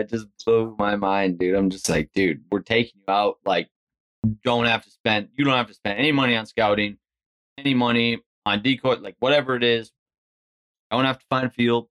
it 0.00 0.08
just 0.08 0.26
blew 0.44 0.74
my 0.78 0.96
mind, 0.96 1.38
dude. 1.38 1.54
I'm 1.54 1.70
just 1.70 1.88
like, 1.88 2.10
dude, 2.14 2.42
we're 2.50 2.60
taking 2.60 3.00
you 3.06 3.12
out. 3.12 3.38
Like, 3.44 3.68
don't 4.44 4.66
have 4.66 4.84
to 4.84 4.90
spend, 4.90 5.28
you 5.36 5.44
don't 5.44 5.54
have 5.54 5.68
to 5.68 5.74
spend 5.74 5.98
any 5.98 6.12
money 6.12 6.36
on 6.36 6.46
scouting, 6.46 6.98
any 7.58 7.74
money 7.74 8.18
on 8.46 8.62
decoy, 8.62 8.96
like 8.96 9.16
whatever 9.18 9.54
it 9.56 9.62
is. 9.62 9.92
I 10.90 10.96
don't 10.96 11.04
have 11.04 11.18
to 11.18 11.26
find 11.28 11.46
a 11.46 11.50
field. 11.50 11.88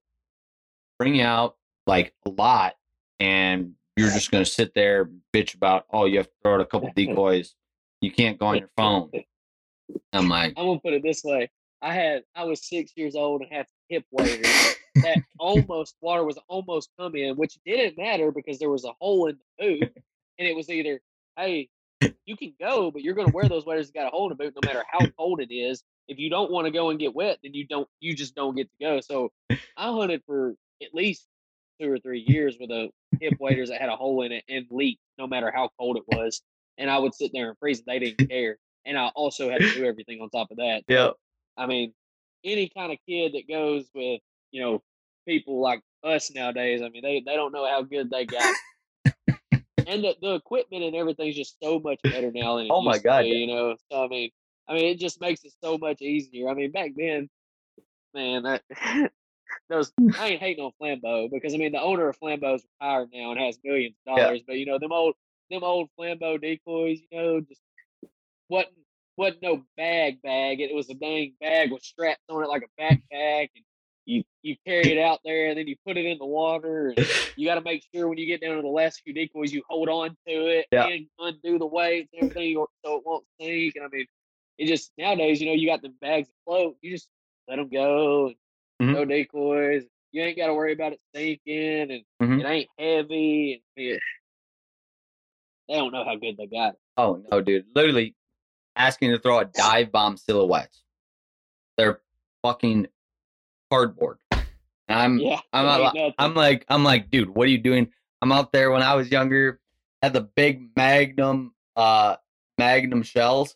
Bring 0.98 1.14
you 1.14 1.24
out 1.24 1.56
like 1.86 2.12
a 2.26 2.30
lot, 2.30 2.74
and 3.20 3.74
you're 3.96 4.10
just 4.10 4.30
gonna 4.30 4.44
sit 4.44 4.74
there 4.74 5.08
bitch 5.32 5.54
about, 5.54 5.86
oh, 5.92 6.06
you 6.06 6.18
have 6.18 6.26
to 6.26 6.32
throw 6.42 6.54
out 6.54 6.60
a 6.60 6.64
couple 6.64 6.90
decoys. 6.96 7.54
You 8.00 8.10
can't 8.10 8.38
go 8.38 8.46
on 8.46 8.58
your 8.58 8.70
phone. 8.76 9.10
I'm 10.12 10.28
like, 10.28 10.54
I'm 10.56 10.66
gonna 10.66 10.80
put 10.80 10.92
it 10.92 11.02
this 11.02 11.22
way. 11.24 11.50
I 11.82 11.94
had 11.94 12.22
I 12.34 12.44
was 12.44 12.66
six 12.66 12.92
years 12.96 13.14
old 13.14 13.42
and 13.42 13.52
had 13.52 13.66
hip 13.88 14.04
waders 14.12 14.76
that 14.96 15.18
almost 15.38 15.96
water 16.00 16.24
was 16.24 16.38
almost 16.48 16.90
come 16.98 17.14
in, 17.16 17.36
which 17.36 17.58
didn't 17.64 17.98
matter 17.98 18.32
because 18.32 18.58
there 18.58 18.70
was 18.70 18.84
a 18.84 18.92
hole 19.00 19.26
in 19.26 19.38
the 19.58 19.64
boot, 19.66 19.92
and 20.38 20.48
it 20.48 20.56
was 20.56 20.68
either 20.70 21.00
hey 21.36 21.68
you 22.26 22.36
can 22.36 22.54
go, 22.60 22.90
but 22.90 23.02
you're 23.02 23.14
gonna 23.14 23.32
wear 23.32 23.48
those 23.48 23.66
waders 23.66 23.86
that 23.88 23.94
got 23.94 24.06
a 24.06 24.10
hole 24.10 24.30
in 24.30 24.36
the 24.36 24.44
boot 24.44 24.54
no 24.62 24.66
matter 24.68 24.84
how 24.90 25.06
cold 25.18 25.40
it 25.40 25.52
is. 25.52 25.82
If 26.08 26.18
you 26.18 26.30
don't 26.30 26.50
want 26.50 26.66
to 26.66 26.70
go 26.70 26.90
and 26.90 26.98
get 26.98 27.14
wet, 27.14 27.38
then 27.42 27.54
you 27.54 27.66
don't 27.66 27.88
you 28.00 28.14
just 28.14 28.34
don't 28.34 28.56
get 28.56 28.68
to 28.68 28.84
go. 28.84 29.00
So 29.00 29.30
I 29.50 29.56
hunted 29.76 30.22
for 30.26 30.54
at 30.82 30.94
least 30.94 31.26
two 31.80 31.90
or 31.90 31.98
three 31.98 32.24
years 32.26 32.56
with 32.60 32.70
a 32.70 32.90
hip 33.20 33.34
waders 33.40 33.70
that 33.70 33.80
had 33.80 33.88
a 33.88 33.96
hole 33.96 34.22
in 34.22 34.32
it 34.32 34.44
and 34.48 34.66
leaked 34.70 35.00
no 35.18 35.26
matter 35.26 35.50
how 35.54 35.70
cold 35.78 35.96
it 35.96 36.04
was. 36.08 36.40
and 36.78 36.90
I 36.90 36.98
would 36.98 37.14
sit 37.14 37.32
there 37.34 37.48
and 37.48 37.58
freeze. 37.58 37.82
They 37.86 37.98
didn't 37.98 38.28
care, 38.28 38.56
and 38.86 38.96
I 38.96 39.08
also 39.08 39.50
had 39.50 39.60
to 39.60 39.74
do 39.74 39.84
everything 39.84 40.20
on 40.20 40.30
top 40.30 40.50
of 40.50 40.58
that. 40.58 40.84
Yeah. 40.88 41.10
I 41.58 41.66
mean, 41.66 41.92
any 42.44 42.70
kind 42.70 42.92
of 42.92 42.98
kid 43.08 43.34
that 43.34 43.48
goes 43.48 43.86
with 43.94 44.20
you 44.52 44.62
know 44.62 44.82
people 45.26 45.60
like 45.60 45.82
us 46.04 46.30
nowadays, 46.34 46.82
I 46.82 46.88
mean, 46.90 47.02
they 47.02 47.22
they 47.26 47.36
don't 47.36 47.52
know 47.52 47.66
how 47.66 47.82
good 47.82 48.10
they 48.10 48.26
got. 48.26 48.54
and 49.86 50.04
the, 50.04 50.16
the 50.22 50.34
equipment 50.34 50.84
and 50.84 50.96
everything's 50.96 51.36
just 51.36 51.56
so 51.62 51.80
much 51.80 52.00
better 52.10 52.30
now 52.32 52.56
than 52.56 52.68
Oh 52.70 52.82
my 52.82 52.98
to 52.98 53.04
God, 53.04 53.26
yeah. 53.26 53.34
you 53.34 53.46
know. 53.48 53.76
So 53.90 54.04
I 54.04 54.08
mean, 54.08 54.30
I 54.68 54.74
mean, 54.74 54.86
it 54.86 55.00
just 55.00 55.20
makes 55.20 55.44
it 55.44 55.52
so 55.62 55.78
much 55.78 56.02
easier. 56.02 56.48
I 56.48 56.54
mean, 56.54 56.70
back 56.72 56.92
then, 56.96 57.28
man, 58.14 58.42
that, 58.44 58.62
those 59.70 59.92
I 60.18 60.28
ain't 60.28 60.40
hating 60.40 60.64
on 60.64 60.72
Flambeau 60.80 61.30
because 61.30 61.54
I 61.54 61.58
mean 61.58 61.72
the 61.72 61.80
owner 61.80 62.08
of 62.08 62.18
Flambeau's 62.18 62.64
retired 62.80 63.10
now 63.12 63.32
and 63.32 63.40
has 63.40 63.58
millions 63.64 63.96
of 64.06 64.16
Yeah. 64.16 64.24
dollars, 64.24 64.42
but 64.46 64.56
you 64.58 64.66
know 64.66 64.78
them 64.78 64.92
old 64.92 65.14
them 65.50 65.64
old 65.64 65.88
Flambeau 65.98 66.40
decoys, 66.40 67.00
you 67.10 67.18
know, 67.18 67.40
just 67.40 67.60
wasn't 68.48 68.74
wasn't 69.18 69.42
no 69.42 69.64
bag 69.76 70.22
bag. 70.22 70.60
It 70.60 70.74
was 70.74 70.90
a 70.90 70.94
dang 70.94 71.34
bag 71.40 71.72
with 71.72 71.84
straps 71.84 72.22
on 72.30 72.44
it 72.44 72.48
like 72.48 72.64
a 72.64 72.82
backpack, 72.82 73.50
and 73.54 73.64
you 74.06 74.24
you 74.42 74.56
carry 74.66 74.92
it 74.92 74.98
out 75.02 75.20
there 75.24 75.50
and 75.50 75.58
then 75.58 75.68
you 75.68 75.76
put 75.86 75.98
it 75.98 76.06
in 76.06 76.18
the 76.18 76.26
water. 76.26 76.90
And 76.90 76.98
you 77.36 77.46
got 77.46 77.56
to 77.56 77.62
make 77.62 77.84
sure 77.94 78.08
when 78.08 78.18
you 78.18 78.26
get 78.26 78.40
down 78.42 78.56
to 78.56 78.62
the 78.62 78.68
last 78.68 79.02
few 79.04 79.14
decoys, 79.14 79.52
you 79.52 79.62
hold 79.68 79.90
on 79.90 80.10
to 80.28 80.46
it 80.48 80.66
Yeah. 80.72 80.86
and 80.86 81.06
undo 81.18 81.58
the 81.58 81.66
weights 81.66 82.10
and 82.14 82.22
everything 82.30 82.64
so 82.84 82.96
it 82.98 83.04
won't 83.06 83.26
sink. 83.40 83.76
And 83.76 83.84
I 83.84 83.88
mean, 83.92 84.06
it 84.58 84.66
just 84.68 84.92
nowadays, 84.98 85.40
you 85.40 85.48
know, 85.48 85.54
you 85.54 85.68
got 85.68 85.82
the 85.82 85.92
bags 86.00 86.28
that 86.28 86.34
float. 86.46 86.76
You 86.82 86.92
just 86.92 87.08
let 87.48 87.56
them 87.56 87.68
go. 87.70 88.32
Mhm. 88.82 88.94
No 88.94 89.04
decoys. 89.06 89.84
You 90.12 90.22
ain't 90.24 90.38
got 90.38 90.48
to 90.48 90.54
worry 90.54 90.72
about 90.74 90.94
it 90.94 91.00
sinking, 91.14 91.90
and 91.92 92.04
Mhm. 92.22 92.40
it 92.40 92.46
ain't 92.46 92.68
heavy. 92.78 93.62
And 93.76 93.86
it, 93.86 94.00
they 95.68 95.74
don't 95.76 95.92
know 95.92 96.04
how 96.04 96.16
good 96.16 96.36
they 96.38 96.46
got 96.46 96.74
it. 96.74 96.80
Oh 96.96 97.22
no, 97.30 97.40
dude! 97.42 97.66
Literally 97.74 98.14
asking 98.78 99.10
to 99.10 99.18
throw 99.18 99.40
a 99.40 99.44
dive 99.44 99.92
bomb 99.92 100.16
silhouettes. 100.16 100.82
They're 101.76 102.00
fucking 102.42 102.86
cardboard. 103.70 104.18
And 104.30 104.98
I'm 104.98 105.18
Yeah, 105.18 105.40
I'm 105.52 105.64
it 105.64 105.68
not, 105.68 105.80
ain't 105.80 105.94
li- 105.94 106.00
nothing. 106.00 106.14
I'm 106.18 106.34
like 106.34 106.64
I'm 106.68 106.84
like, 106.84 107.10
dude, 107.10 107.28
what 107.30 107.46
are 107.46 107.50
you 107.50 107.58
doing? 107.58 107.92
I'm 108.22 108.32
out 108.32 108.52
there 108.52 108.70
when 108.70 108.82
I 108.82 108.94
was 108.94 109.10
younger, 109.10 109.60
had 110.02 110.12
the 110.14 110.22
big 110.22 110.70
Magnum 110.76 111.52
uh 111.76 112.16
Magnum 112.56 113.02
shells. 113.02 113.54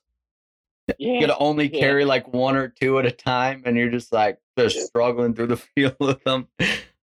yeah, 0.99 1.13
You 1.21 1.27
could 1.27 1.35
only 1.39 1.73
yeah. 1.73 1.81
carry 1.81 2.05
like 2.05 2.29
one 2.33 2.57
or 2.57 2.69
two 2.69 2.99
at 2.99 3.07
a 3.07 3.11
time, 3.11 3.63
and 3.65 3.77
you're 3.77 3.91
just 3.91 4.13
like 4.13 4.39
just 4.59 4.87
struggling 4.87 5.35
through 5.35 5.47
the 5.49 5.57
field 5.77 5.97
with 5.99 6.23
them. 6.25 6.49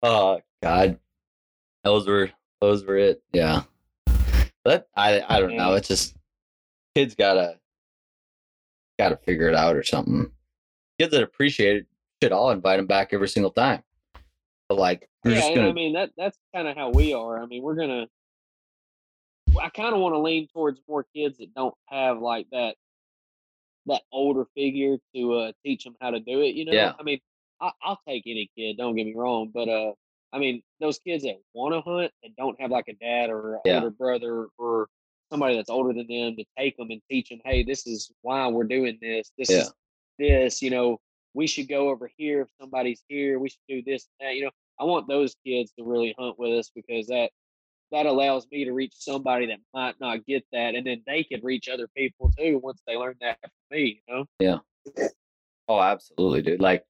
Oh 0.02 0.40
God, 0.62 0.98
those 1.84 2.06
were 2.06 2.30
those 2.60 2.84
were 2.84 2.98
it. 2.98 3.22
Yeah, 3.32 3.62
but 4.64 4.88
I 4.94 5.22
I 5.26 5.40
don't 5.40 5.56
know. 5.56 5.70
Yeah. 5.70 5.76
It's 5.78 5.88
just 5.88 6.14
kids 6.94 7.14
gotta 7.14 7.58
gotta 9.00 9.16
figure 9.16 9.48
it 9.48 9.54
out 9.54 9.76
or 9.76 9.82
something. 9.82 10.30
Kids 10.98 11.12
that 11.12 11.22
appreciate 11.22 11.76
it 11.76 11.86
should 12.22 12.32
all 12.32 12.50
invite 12.50 12.78
them 12.78 12.86
back 12.86 13.14
every 13.14 13.28
single 13.28 13.50
time. 13.50 13.82
But 14.68 14.76
like, 14.76 15.08
yeah, 15.24 15.54
gonna 15.54 15.70
I 15.70 15.72
mean 15.72 15.94
that 15.94 16.10
that's 16.18 16.36
kind 16.54 16.68
of 16.68 16.76
how 16.76 16.90
we 16.90 17.14
are. 17.14 17.42
I 17.42 17.46
mean, 17.46 17.62
we're 17.62 17.76
gonna. 17.76 18.06
I 19.60 19.68
kind 19.70 19.94
of 19.94 20.00
want 20.00 20.14
to 20.14 20.18
lean 20.18 20.48
towards 20.52 20.80
more 20.86 21.04
kids 21.16 21.38
that 21.38 21.54
don't 21.54 21.74
have 21.86 22.20
like 22.20 22.46
that 22.52 22.76
that 23.86 24.02
older 24.12 24.44
figure 24.54 24.98
to 25.14 25.32
uh, 25.32 25.52
teach 25.64 25.82
them 25.84 25.96
how 26.00 26.10
to 26.10 26.20
do 26.20 26.42
it. 26.42 26.54
You 26.54 26.66
know, 26.66 26.72
Yeah. 26.72 26.92
I 27.00 27.02
mean, 27.02 27.18
I, 27.60 27.70
I'll 27.82 28.00
take 28.06 28.24
any 28.26 28.50
kid. 28.56 28.76
Don't 28.76 28.94
get 28.94 29.06
me 29.06 29.14
wrong, 29.16 29.50
but 29.52 29.68
uh, 29.68 29.92
I 30.32 30.38
mean, 30.38 30.62
those 30.78 30.98
kids 30.98 31.24
that 31.24 31.40
want 31.54 31.74
to 31.74 31.80
hunt 31.80 32.12
and 32.22 32.36
don't 32.36 32.60
have 32.60 32.70
like 32.70 32.88
a 32.88 32.92
dad 32.94 33.30
or 33.30 33.54
an 33.54 33.60
Yeah. 33.64 33.76
older 33.76 33.90
brother 33.90 34.48
or 34.58 34.86
somebody 35.30 35.56
that's 35.56 35.70
older 35.70 35.92
than 35.92 36.06
them 36.08 36.36
to 36.36 36.44
take 36.58 36.76
them 36.76 36.90
and 36.90 37.00
teach 37.10 37.28
them, 37.30 37.40
hey, 37.44 37.62
this 37.62 37.86
is 37.86 38.10
why 38.22 38.46
we're 38.48 38.64
doing 38.64 38.98
this. 39.00 39.32
This 39.38 39.50
Yeah. 39.50 39.60
is 39.60 39.72
this. 40.18 40.62
You 40.62 40.70
know, 40.70 41.00
we 41.34 41.46
should 41.46 41.68
go 41.68 41.88
over 41.90 42.10
here 42.16 42.42
if 42.42 42.48
somebody's 42.60 43.02
here. 43.08 43.38
We 43.38 43.48
should 43.50 43.58
do 43.68 43.82
this 43.82 44.08
and 44.20 44.28
that. 44.28 44.34
You 44.36 44.44
know, 44.46 44.50
I 44.78 44.84
want 44.84 45.08
those 45.08 45.36
kids 45.46 45.72
to 45.78 45.84
really 45.84 46.14
hunt 46.18 46.38
with 46.38 46.52
us 46.58 46.70
because 46.74 47.06
that 47.08 47.30
that 47.92 48.06
allows 48.06 48.46
me 48.52 48.64
to 48.64 48.72
reach 48.72 48.92
somebody 48.96 49.46
that 49.46 49.58
might 49.74 49.98
not 50.00 50.24
get 50.24 50.44
that, 50.52 50.76
and 50.76 50.86
then 50.86 51.02
they 51.08 51.24
could 51.24 51.42
reach 51.42 51.68
other 51.68 51.88
people 51.96 52.30
too 52.38 52.60
once 52.62 52.80
they 52.86 52.96
learn 52.96 53.16
that 53.20 53.38
from 53.40 53.50
me. 53.72 54.00
You 54.08 54.14
know. 54.14 54.24
Yeah. 54.38 55.08
Oh, 55.68 55.80
absolutely, 55.80 56.42
dude. 56.42 56.60
Like 56.60 56.84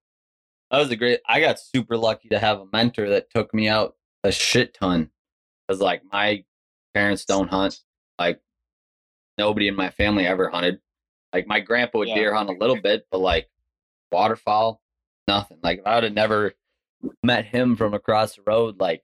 that 0.70 0.78
was 0.78 0.90
a 0.90 0.96
great. 0.96 1.20
I 1.26 1.40
got 1.40 1.58
super 1.58 1.96
lucky 1.96 2.28
to 2.30 2.38
have 2.38 2.60
a 2.60 2.66
mentor 2.72 3.10
that 3.10 3.30
took 3.30 3.52
me 3.54 3.68
out 3.68 3.96
a 4.24 4.32
shit 4.32 4.74
ton. 4.74 5.10
Cause 5.68 5.80
like 5.80 6.02
my 6.10 6.44
parents 6.94 7.24
don't 7.24 7.48
hunt. 7.48 7.80
Like 8.20 8.38
nobody 9.38 9.66
in 9.66 9.74
my 9.74 9.90
family 9.90 10.26
ever 10.26 10.50
hunted. 10.50 10.80
Like 11.32 11.46
my 11.46 11.60
grandpa 11.60 11.98
would 11.98 12.08
Yeah. 12.08 12.16
deer 12.16 12.34
hunt 12.34 12.50
a 12.50 12.52
little 12.52 12.80
bit, 12.80 13.06
but 13.10 13.18
like 13.18 13.48
waterfowl, 14.12 14.80
nothing. 15.26 15.58
Like 15.62 15.78
if 15.80 15.86
I 15.86 15.94
would 15.96 16.04
have 16.04 16.12
never 16.12 16.52
met 17.22 17.46
him 17.46 17.76
from 17.76 17.94
across 17.94 18.36
the 18.36 18.42
road, 18.46 18.78
like 18.78 19.02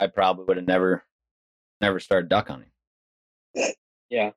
I 0.00 0.08
probably 0.08 0.44
would 0.44 0.58
have 0.58 0.66
never, 0.66 1.02
never 1.80 1.98
started 1.98 2.28
duck 2.28 2.48
hunting. 2.48 2.70
Yeah. 4.10 4.32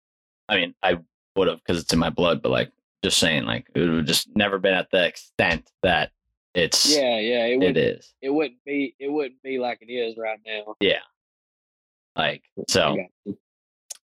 I 0.47 0.55
mean, 0.55 0.73
I 0.81 0.99
would 1.35 1.47
have 1.49 1.57
because 1.59 1.81
it's 1.81 1.91
in 1.93 1.99
my 1.99 2.09
blood, 2.09 2.41
but 2.41 2.49
like 2.51 2.71
just 3.03 3.17
saying, 3.17 3.43
like 3.43 3.67
it 3.75 3.79
would 3.81 3.89
have 3.97 4.05
just 4.05 4.29
never 4.35 4.59
been 4.59 4.73
at 4.75 4.89
the 4.91 5.05
extent 5.05 5.69
that 5.83 6.11
it's 6.55 6.95
Yeah, 6.95 7.19
yeah. 7.19 7.45
It 7.47 7.53
it 7.53 7.57
would. 7.59 7.77
is. 7.77 8.13
It 8.21 8.29
wouldn't 8.29 8.63
be. 8.65 8.95
It 8.97 9.09
wouldn't 9.11 9.41
be 9.43 9.59
like 9.59 9.79
it 9.81 9.91
is 9.91 10.15
right 10.17 10.39
now. 10.45 10.75
Yeah. 10.79 10.99
Like 12.15 12.43
so. 12.69 12.97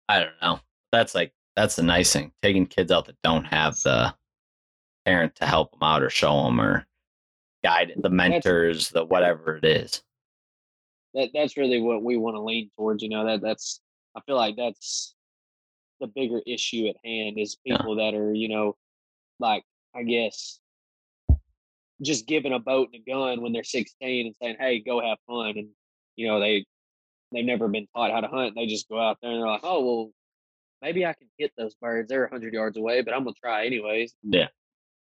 I 0.08 0.20
don't 0.20 0.32
know. 0.42 0.60
That's 0.92 1.14
like 1.14 1.32
that's 1.56 1.76
the 1.76 1.82
nice 1.82 2.12
thing. 2.12 2.32
Taking 2.42 2.66
kids 2.66 2.90
out 2.92 3.06
that 3.06 3.16
don't 3.22 3.44
have 3.44 3.76
the 3.80 4.14
parent 5.04 5.34
to 5.36 5.46
help 5.46 5.72
them 5.72 5.82
out 5.82 6.02
or 6.02 6.10
show 6.10 6.44
them 6.44 6.60
or 6.60 6.86
guide 7.62 7.92
the 7.96 8.10
mentors, 8.10 8.90
the 8.90 9.04
whatever 9.04 9.56
it 9.56 9.64
is. 9.64 10.02
that 11.14 11.30
that's 11.32 11.56
really 11.56 11.80
what 11.80 12.02
we 12.02 12.16
want 12.16 12.34
to 12.36 12.40
lean 12.40 12.70
towards. 12.76 13.02
You 13.02 13.08
know 13.10 13.24
that 13.26 13.40
that's. 13.40 13.80
I 14.16 14.20
feel 14.26 14.36
like 14.36 14.56
that's 14.56 15.14
the 16.00 16.06
bigger 16.08 16.40
issue 16.46 16.86
at 16.88 16.96
hand 17.04 17.38
is 17.38 17.56
Yeah. 17.64 17.78
people 17.78 17.96
that 17.96 18.14
are 18.14 18.32
you 18.34 18.48
know, 18.48 18.76
like 19.40 19.64
I 19.96 20.02
guess, 20.02 20.60
just 22.02 22.26
giving 22.26 22.52
a 22.52 22.58
boat 22.58 22.90
and 22.92 23.02
a 23.06 23.10
gun 23.10 23.40
when 23.42 23.52
they're 23.52 23.64
16 23.64 24.26
and 24.26 24.34
saying, 24.40 24.56
"Hey, 24.58 24.80
go 24.80 25.00
have 25.00 25.18
fun," 25.26 25.56
and 25.56 25.68
you 26.16 26.26
know 26.26 26.40
they 26.40 26.66
they've 27.34 27.44
never 27.44 27.68
been 27.68 27.86
taught 27.94 28.10
how 28.12 28.20
to 28.20 28.28
hunt. 28.28 28.54
They 28.54 28.66
just 28.66 28.88
go 28.88 29.00
out 29.00 29.18
there 29.20 29.30
and 29.30 29.40
they're 29.40 29.48
like, 29.48 29.60
"Oh 29.64 29.84
well, 29.84 30.10
maybe 30.82 31.04
I 31.04 31.12
can 31.14 31.28
hit 31.38 31.52
those 31.56 31.74
birds. 31.74 32.08
They're 32.08 32.22
100 32.22 32.52
yards 32.54 32.76
away, 32.76 33.02
but 33.02 33.14
I'm 33.14 33.24
gonna 33.24 33.34
try 33.42 33.66
anyways." 33.66 34.14
Yeah. 34.22 34.48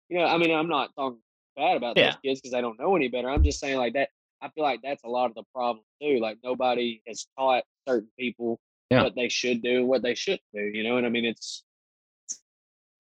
You 0.09 0.18
know, 0.18 0.26
I 0.26 0.38
mean, 0.38 0.51
I'm 0.52 0.68
not 0.68 0.90
talking 0.96 1.20
bad 1.56 1.76
about 1.76 1.96
Yeah. 1.96 2.10
those 2.10 2.20
kids 2.24 2.40
because 2.40 2.52
they 2.52 2.60
don't 2.60 2.78
know 2.78 2.94
any 2.96 3.09
better. 3.09 3.30
I'm 3.30 3.42
just 3.44 3.60
saying 3.60 3.78
like 3.78 3.94
that. 3.94 4.10
I 4.40 4.48
feel 4.51 4.64
like 4.64 4.82
that's 4.82 5.02
a 5.05 5.09
lot 5.09 5.26
of 5.30 5.34
the 5.34 5.44
problem 5.55 5.84
too. 6.02 6.18
Like 6.18 6.38
nobody 6.44 7.01
has 7.06 7.26
taught 7.38 7.64
certain 7.88 8.10
people 8.18 8.60
Yeah. 8.90 9.05
what 9.05 9.14
they 9.14 9.28
should 9.28 9.62
do 9.62 9.78
and 9.78 9.88
what 9.88 10.02
they 10.02 10.14
shouldn't 10.14 10.42
do. 10.52 10.62
You 10.62 10.82
know, 10.82 10.96
and 10.96 11.06
I 11.06 11.09
mean, 11.10 11.24
it's. 11.24 11.64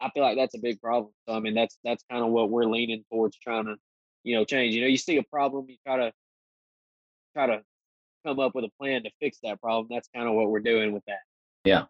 I 0.00 0.10
feel 0.10 0.22
like 0.22 0.36
that's 0.36 0.54
a 0.54 0.58
big 0.58 0.80
problem. 0.80 1.12
So 1.26 1.34
I 1.34 1.40
mean, 1.40 1.54
that's 1.54 1.78
that's 1.84 2.04
kind 2.10 2.22
of 2.24 2.30
what 2.30 2.50
we're 2.50 2.64
leaning 2.66 3.04
towards 3.10 3.38
trying 3.38 3.66
to, 3.66 3.76
you 4.22 4.34
know, 4.36 4.44
change. 4.44 4.74
You 4.74 4.82
know, 4.82 4.86
you 4.86 4.96
see 4.98 5.16
a 5.16 5.22
problem, 5.22 5.66
you 5.68 5.76
try 5.86 5.96
to 5.96 6.12
try 7.34 7.46
to 7.46 7.62
come 8.24 8.40
up 8.40 8.54
with 8.54 8.64
a 8.64 8.70
plan 8.80 9.02
to 9.04 9.10
fix 9.20 9.38
that 9.42 9.60
problem. 9.60 9.86
That's 9.90 10.08
kind 10.14 10.28
of 10.28 10.34
what 10.34 10.50
we're 10.50 10.60
doing 10.60 10.92
with 10.92 11.04
that. 11.06 11.20
Yeah. 11.64 11.84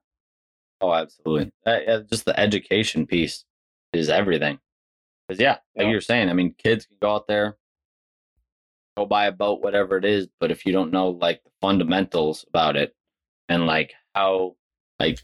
Oh, 0.81 0.93
absolutely. 0.93 1.53
Uh, 1.67 1.79
yeah, 1.87 2.01
just 2.11 2.25
the 2.25 2.39
education 2.39 3.07
piece 3.07 3.45
is 3.93 4.09
everything. 4.09 4.59
Because 5.29 5.41
yeah, 5.41 5.59
like 5.77 5.87
Yeah. 5.87 5.91
you're 5.91 6.01
saying, 6.01 6.29
I 6.29 6.33
mean, 6.35 6.55
kids 6.59 6.87
can 6.87 6.97
go 7.01 7.15
out 7.15 7.27
there, 7.27 7.57
go 8.97 9.07
buy 9.07 9.27
a 9.27 9.33
boat, 9.33 9.63
whatever 9.63 9.97
it 9.97 10.05
is, 10.05 10.29
but 10.41 10.51
if 10.51 10.67
you 10.67 10.73
don't 10.73 10.93
know 10.93 11.11
like 11.11 11.43
the 11.45 11.51
fundamentals 11.61 12.45
about 12.49 12.77
it 12.77 12.95
and 13.49 13.67
like 13.67 13.95
how, 14.15 14.57
like, 15.01 15.21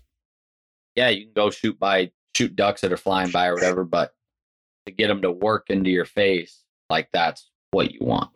yeah, 0.97 1.09
you 1.09 1.27
can 1.27 1.35
go 1.35 1.51
shoot 1.51 1.79
by 1.79 2.11
shoot 2.35 2.55
ducks 2.57 2.81
that 2.81 2.93
are 2.93 2.97
flying 2.97 3.31
by 3.31 3.47
or 3.49 3.55
whatever, 3.55 3.85
but 3.85 4.13
to 4.87 4.93
get 4.93 5.09
them 5.09 5.23
to 5.23 5.31
work 5.31 5.69
into 5.69 5.91
your 5.91 6.05
face, 6.05 6.63
like 6.89 7.09
that's 7.13 7.51
what 7.73 7.93
you 7.93 7.99
want. 8.01 8.31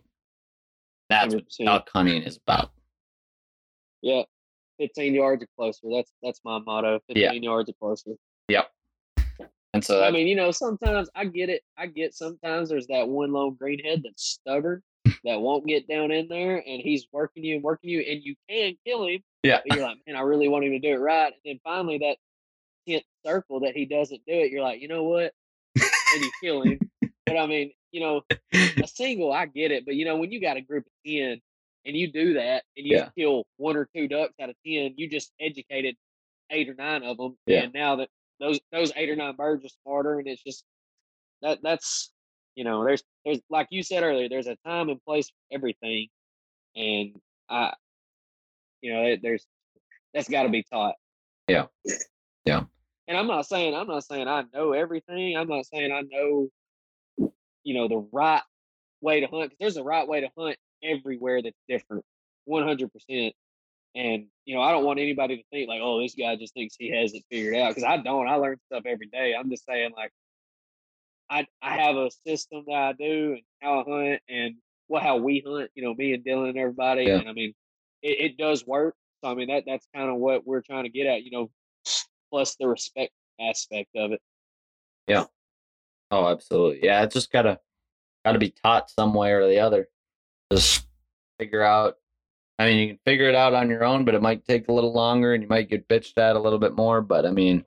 That's 1.11 1.35
what 1.35 1.45
100%. 1.49 1.65
duck 1.67 1.89
hunting 1.93 2.23
is 2.23 2.39
about. 2.47 2.71
Yeah, 4.03 4.23
fifteen 4.79 5.15
yards 5.15 5.43
or 5.43 5.49
closer. 5.57 5.89
That's 5.95 6.13
that's 6.23 6.41
my 6.45 6.59
motto. 6.59 7.01
Yeah. 7.09 7.29
Fifteen 7.29 7.43
yards 7.43 7.71
or 7.71 7.75
closer. 7.81 8.13
Yep. 8.49 8.71
And 9.73 9.85
so 9.85 10.05
I 10.05 10.11
mean, 10.11 10.29
you 10.29 10.37
know, 10.37 10.51
sometimes 10.51 11.09
I 11.15 11.25
get 11.25 11.49
it. 11.49 11.63
I 11.77 11.87
get 11.87 12.15
sometimes 12.15 12.69
there's 12.69 12.87
that 12.89 13.09
one 13.09 13.33
lone 13.33 13.57
greenhead 13.61 14.03
that's 14.05 14.23
stubborn 14.25 14.83
that 15.25 15.41
won't 15.41 15.67
get 15.67 15.89
down 15.89 16.11
in 16.11 16.29
there, 16.29 16.57
and 16.67 16.81
he's 16.81 17.07
working 17.13 17.45
you 17.45 17.57
and 17.57 17.65
working 17.65 17.91
you, 17.91 18.01
and 18.01 18.23
you 18.23 18.35
can 18.49 18.77
kill 18.87 19.07
him. 19.07 19.21
yeah, 19.43 19.61
But 19.67 19.77
you're 19.77 19.87
like, 19.87 19.99
man, 20.07 20.17
I 20.17 20.21
really 20.21 20.49
want 20.49 20.65
him 20.65 20.73
to 20.73 20.79
do 20.79 20.93
it 20.95 20.99
right. 20.99 21.33
And 21.33 21.35
then 21.45 21.61
finally, 21.65 21.99
that 21.99 22.17
tenth 22.87 23.05
circle 23.25 23.61
that 23.61 23.75
he 23.75 23.85
doesn't 23.87 24.21
do 24.27 24.35
it, 24.35 24.51
you're 24.53 24.63
like, 24.63 24.81
you 24.81 24.89
know 24.89 25.05
what? 25.05 25.33
And 25.77 26.23
you 26.23 26.31
kill 26.43 26.63
him. 26.63 26.79
But 27.27 27.39
I 27.39 27.47
mean, 27.47 27.73
you 27.93 28.01
know, 28.01 28.23
a 28.53 28.87
single, 28.87 29.33
I 29.33 29.47
get 29.47 29.71
it. 29.73 29.85
But 29.85 29.95
you 29.95 30.05
know, 30.05 30.17
when 30.17 30.31
you 30.31 30.41
got 30.41 30.57
a 30.57 30.61
group 30.61 30.85
of 30.87 30.93
ten 31.07 31.41
and 31.87 31.97
you 31.97 32.11
do 32.11 32.35
that 32.35 32.65
and 32.77 32.87
you 32.87 32.97
Yeah. 32.97 33.09
kill 33.17 33.45
one 33.57 33.77
or 33.77 33.89
two 33.95 34.09
ducks 34.09 34.35
out 34.41 34.51
of 34.51 34.57
ten, 34.67 34.95
you 34.97 35.09
just 35.09 35.33
educated 35.41 35.97
eight 36.51 36.69
or 36.69 36.75
nine 36.75 37.03
of 37.03 37.17
them, 37.17 37.37
Yeah. 37.47 37.63
and 37.65 37.73
now 37.73 37.97
that 37.97 38.09
those 38.41 38.61
those 38.73 38.93
eight 38.97 39.09
or 39.11 39.17
nine 39.17 39.37
birds 39.37 39.65
are 39.65 39.69
smarter, 39.83 40.19
and 40.19 40.29
it's 40.29 40.43
just 40.43 40.65
that 41.43 41.61
that's 41.63 42.13
you 42.57 42.65
know 42.65 42.85
there's 42.85 43.03
there's 43.25 43.41
like 43.49 43.69
you 43.71 43.83
said 43.83 44.03
earlier, 44.03 44.29
there's 44.29 44.47
a 44.47 44.57
time 44.67 44.89
and 44.91 45.03
place 45.05 45.29
for 45.29 45.37
everything, 45.57 46.09
and 46.77 47.19
I 47.49 47.75
you 48.83 48.93
know 48.93 49.17
there's 49.23 49.47
that's 50.13 50.29
got 50.29 50.43
to 50.45 50.49
be 50.51 50.63
taught. 50.65 50.95
Yeah. 51.49 51.67
Yeah. 52.45 52.65
And 53.09 53.17
I'm 53.17 53.27
not 53.27 53.47
saying 53.47 53.75
I'm 53.75 53.87
not 53.87 54.05
saying 54.05 54.29
I 54.29 54.45
know 54.53 54.73
everything. 54.73 55.37
I'm 55.37 55.49
not 55.49 55.67
saying 55.67 55.91
I 55.93 56.03
know 56.03 56.49
you 57.65 57.75
know 57.75 57.89
the 57.89 58.07
right 58.13 58.43
way 59.01 59.21
to 59.21 59.27
hunt 59.27 59.51
because 59.51 59.75
there's 59.75 59.77
a 59.77 59.85
right 59.85 60.07
way 60.07 60.21
to 60.21 60.29
hunt 60.37 60.57
everywhere 60.83 61.43
that's 61.43 61.59
different, 61.69 62.05
100 62.45 62.93
percent. 62.93 63.35
And 63.95 64.27
you 64.45 64.55
know, 64.55 64.63
I 64.63 64.73
don't 64.73 64.85
want 64.85 64.99
anybody 64.99 65.37
to 65.37 65.43
think 65.53 65.69
like, 65.69 65.81
oh, 65.83 66.01
this 66.01 66.15
guy 66.15 66.37
just 66.37 66.55
thinks 66.55 66.75
he 66.79 66.91
has 66.91 67.15
it 67.15 67.23
figured 67.31 67.55
out 67.57 67.71
because 67.71 67.85
I 67.85 67.99
don't. 67.99 68.29
I 68.29 68.37
learn 68.37 68.59
stuff 68.67 68.85
every 68.87 69.07
day. 69.07 69.35
I'm 69.39 69.51
just 69.51 69.65
saying 69.67 69.93
like, 69.97 70.11
I 71.31 71.47
I 71.63 71.77
have 71.77 71.97
a 71.97 72.11
system 72.27 72.65
that 72.67 72.75
I 72.75 72.93
do 72.93 73.33
and 73.33 73.43
how 73.61 73.81
I 73.81 73.91
hunt 73.91 74.21
and 74.29 74.55
what 74.89 75.03
how 75.03 75.17
we 75.17 75.45
hunt. 75.47 75.71
You 75.75 75.85
know, 75.85 75.95
me 75.95 76.13
and 76.13 76.25
Dylan 76.25 76.51
and 76.51 76.59
everybody. 76.59 77.05
Yeah. 77.05 77.19
And 77.19 77.29
I 77.29 77.33
mean, 77.33 77.55
it, 78.03 78.33
it 78.33 78.37
does 78.37 78.67
work. 78.67 78.97
So 79.23 79.31
I 79.31 79.35
mean, 79.35 79.49
that 79.49 79.63
that's 79.65 79.87
kind 79.95 80.11
of 80.11 80.17
what 80.17 80.45
we're 80.45 80.63
trying 80.63 80.85
to 80.85 80.91
get 80.91 81.07
at. 81.07 81.23
You 81.23 81.31
know, 81.31 81.51
plus 82.31 82.57
the 82.57 82.67
respect 82.67 83.13
aspect 83.41 83.91
of 83.97 84.13
it. 84.13 84.21
Oh, 86.11 86.29
absolutely. 86.29 86.85
Yeah, 86.85 87.03
it's 87.03 87.15
just 87.15 87.33
gotta 87.33 87.61
gotta 88.25 88.39
be 88.39 88.51
taught 88.51 88.91
some 88.91 89.15
way 89.15 89.33
or 89.33 89.47
the 89.49 89.59
other. 89.59 89.89
Just 90.53 90.87
figure 91.39 91.63
out. 91.63 91.97
I 92.59 92.67
mean, 92.67 92.79
you 92.79 92.89
can 92.89 92.99
figure 93.05 93.29
it 93.29 93.35
out 93.35 93.53
on 93.53 93.69
your 93.69 93.85
own, 93.85 94.05
but 94.05 94.15
it 94.15 94.23
might 94.23 94.45
take 94.45 94.69
a 94.69 94.73
little 94.73 94.93
longer, 94.93 95.35
and 95.35 95.43
you 95.43 95.49
might 95.49 95.69
get 95.69 95.89
bitched 95.89 96.19
at 96.19 96.37
a 96.37 96.41
little 96.41 96.61
bit 96.61 96.77
more. 96.77 97.01
But 97.01 97.27
I 97.27 97.31
mean, 97.31 97.65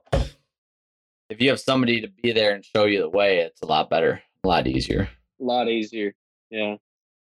if 1.30 1.40
you 1.40 1.50
have 1.50 1.60
somebody 1.60 2.00
to 2.00 2.08
be 2.08 2.32
there 2.32 2.54
and 2.54 2.64
show 2.64 2.86
you 2.86 3.00
the 3.00 3.10
way, 3.10 3.38
it's 3.38 3.60
a 3.60 3.66
lot 3.66 3.90
better, 3.90 4.22
a 4.44 4.48
lot 4.48 4.66
easier. 4.66 5.08
A 5.40 5.44
lot 5.44 5.68
easier. 5.68 6.14
Yeah. 6.50 6.76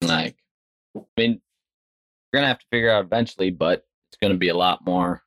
Like, 0.01 0.35
I 0.97 1.01
mean, 1.17 1.41
you're 2.31 2.41
gonna 2.41 2.47
have 2.47 2.59
to 2.59 2.67
figure 2.69 2.91
out 2.91 3.05
eventually, 3.05 3.49
but 3.49 3.85
it's 4.09 4.17
gonna 4.21 4.35
be 4.35 4.49
a 4.49 4.57
lot 4.57 4.85
more. 4.85 5.23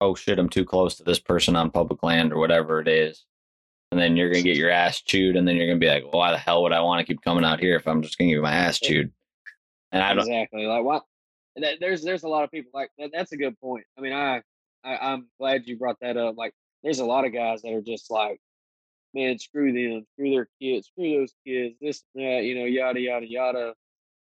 Oh 0.00 0.14
shit, 0.14 0.38
I'm 0.38 0.48
too 0.48 0.64
close 0.64 0.96
to 0.96 1.04
this 1.04 1.18
person 1.18 1.56
on 1.56 1.70
public 1.70 2.02
land 2.02 2.32
or 2.32 2.38
whatever 2.38 2.80
it 2.80 2.88
is, 2.88 3.26
and 3.92 4.00
then 4.00 4.16
you're 4.16 4.30
gonna 4.30 4.42
get 4.42 4.56
your 4.56 4.70
ass 4.70 5.02
chewed, 5.02 5.36
and 5.36 5.46
then 5.46 5.56
you're 5.56 5.66
gonna 5.66 5.78
be 5.78 5.88
like, 5.88 6.04
well, 6.04 6.20
why 6.20 6.30
the 6.30 6.38
hell 6.38 6.62
would 6.62 6.72
I 6.72 6.80
want 6.80 7.00
to 7.00 7.06
keep 7.06 7.22
coming 7.22 7.44
out 7.44 7.60
here 7.60 7.76
if 7.76 7.86
I'm 7.86 8.02
just 8.02 8.18
gonna 8.18 8.30
get 8.30 8.42
my 8.42 8.52
ass 8.52 8.78
chewed? 8.78 9.12
And 9.92 10.02
I 10.02 10.14
don't. 10.14 10.26
exactly 10.26 10.66
like 10.66 10.84
what 10.84 11.04
there's 11.56 12.02
there's 12.02 12.22
a 12.22 12.28
lot 12.28 12.44
of 12.44 12.50
people 12.50 12.70
like 12.74 12.90
that, 12.98 13.10
that's 13.12 13.32
a 13.32 13.36
good 13.36 13.58
point 13.60 13.84
i 13.96 14.00
mean 14.00 14.12
I, 14.12 14.42
I 14.84 15.12
i'm 15.12 15.28
glad 15.38 15.66
you 15.66 15.76
brought 15.76 15.98
that 16.00 16.16
up 16.16 16.36
like 16.36 16.52
there's 16.82 16.98
a 16.98 17.04
lot 17.04 17.24
of 17.24 17.32
guys 17.32 17.62
that 17.62 17.72
are 17.72 17.82
just 17.82 18.10
like 18.10 18.38
man 19.14 19.38
screw 19.38 19.72
them 19.72 20.04
screw 20.12 20.30
their 20.30 20.48
kids 20.60 20.88
screw 20.88 21.20
those 21.20 21.34
kids 21.46 21.76
this 21.80 22.02
and 22.14 22.24
that 22.24 22.44
you 22.44 22.54
know 22.58 22.66
yada 22.66 23.00
yada 23.00 23.26
yada 23.28 23.74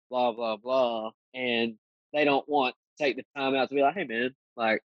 blah 0.10 0.32
blah 0.32 0.58
blah 0.58 1.12
and 1.34 1.76
they 2.14 2.24
don't 2.24 2.48
want 2.48 2.76
to 2.76 3.04
take 3.04 3.16
the 3.16 3.24
time 3.36 3.56
out 3.56 3.70
to 3.70 3.76
be 3.76 3.82
like 3.82 3.96
hey 3.96 4.06
man 4.06 4.34
like 4.56 4.82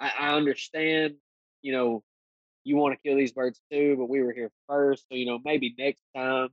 i, 0.00 0.10
I 0.18 0.34
understand 0.34 1.14
you 1.62 1.72
know 1.72 2.02
you 2.68 2.76
want 2.76 2.92
to 2.96 3.02
kill 3.08 3.16
these 3.16 3.32
birds 3.32 3.60
too 3.70 3.96
but 3.98 4.08
we 4.08 4.22
were 4.22 4.32
here 4.32 4.50
first 4.68 5.04
so 5.08 5.14
you 5.16 5.26
know 5.26 5.38
maybe 5.44 5.74
next 5.78 6.02
time 6.14 6.48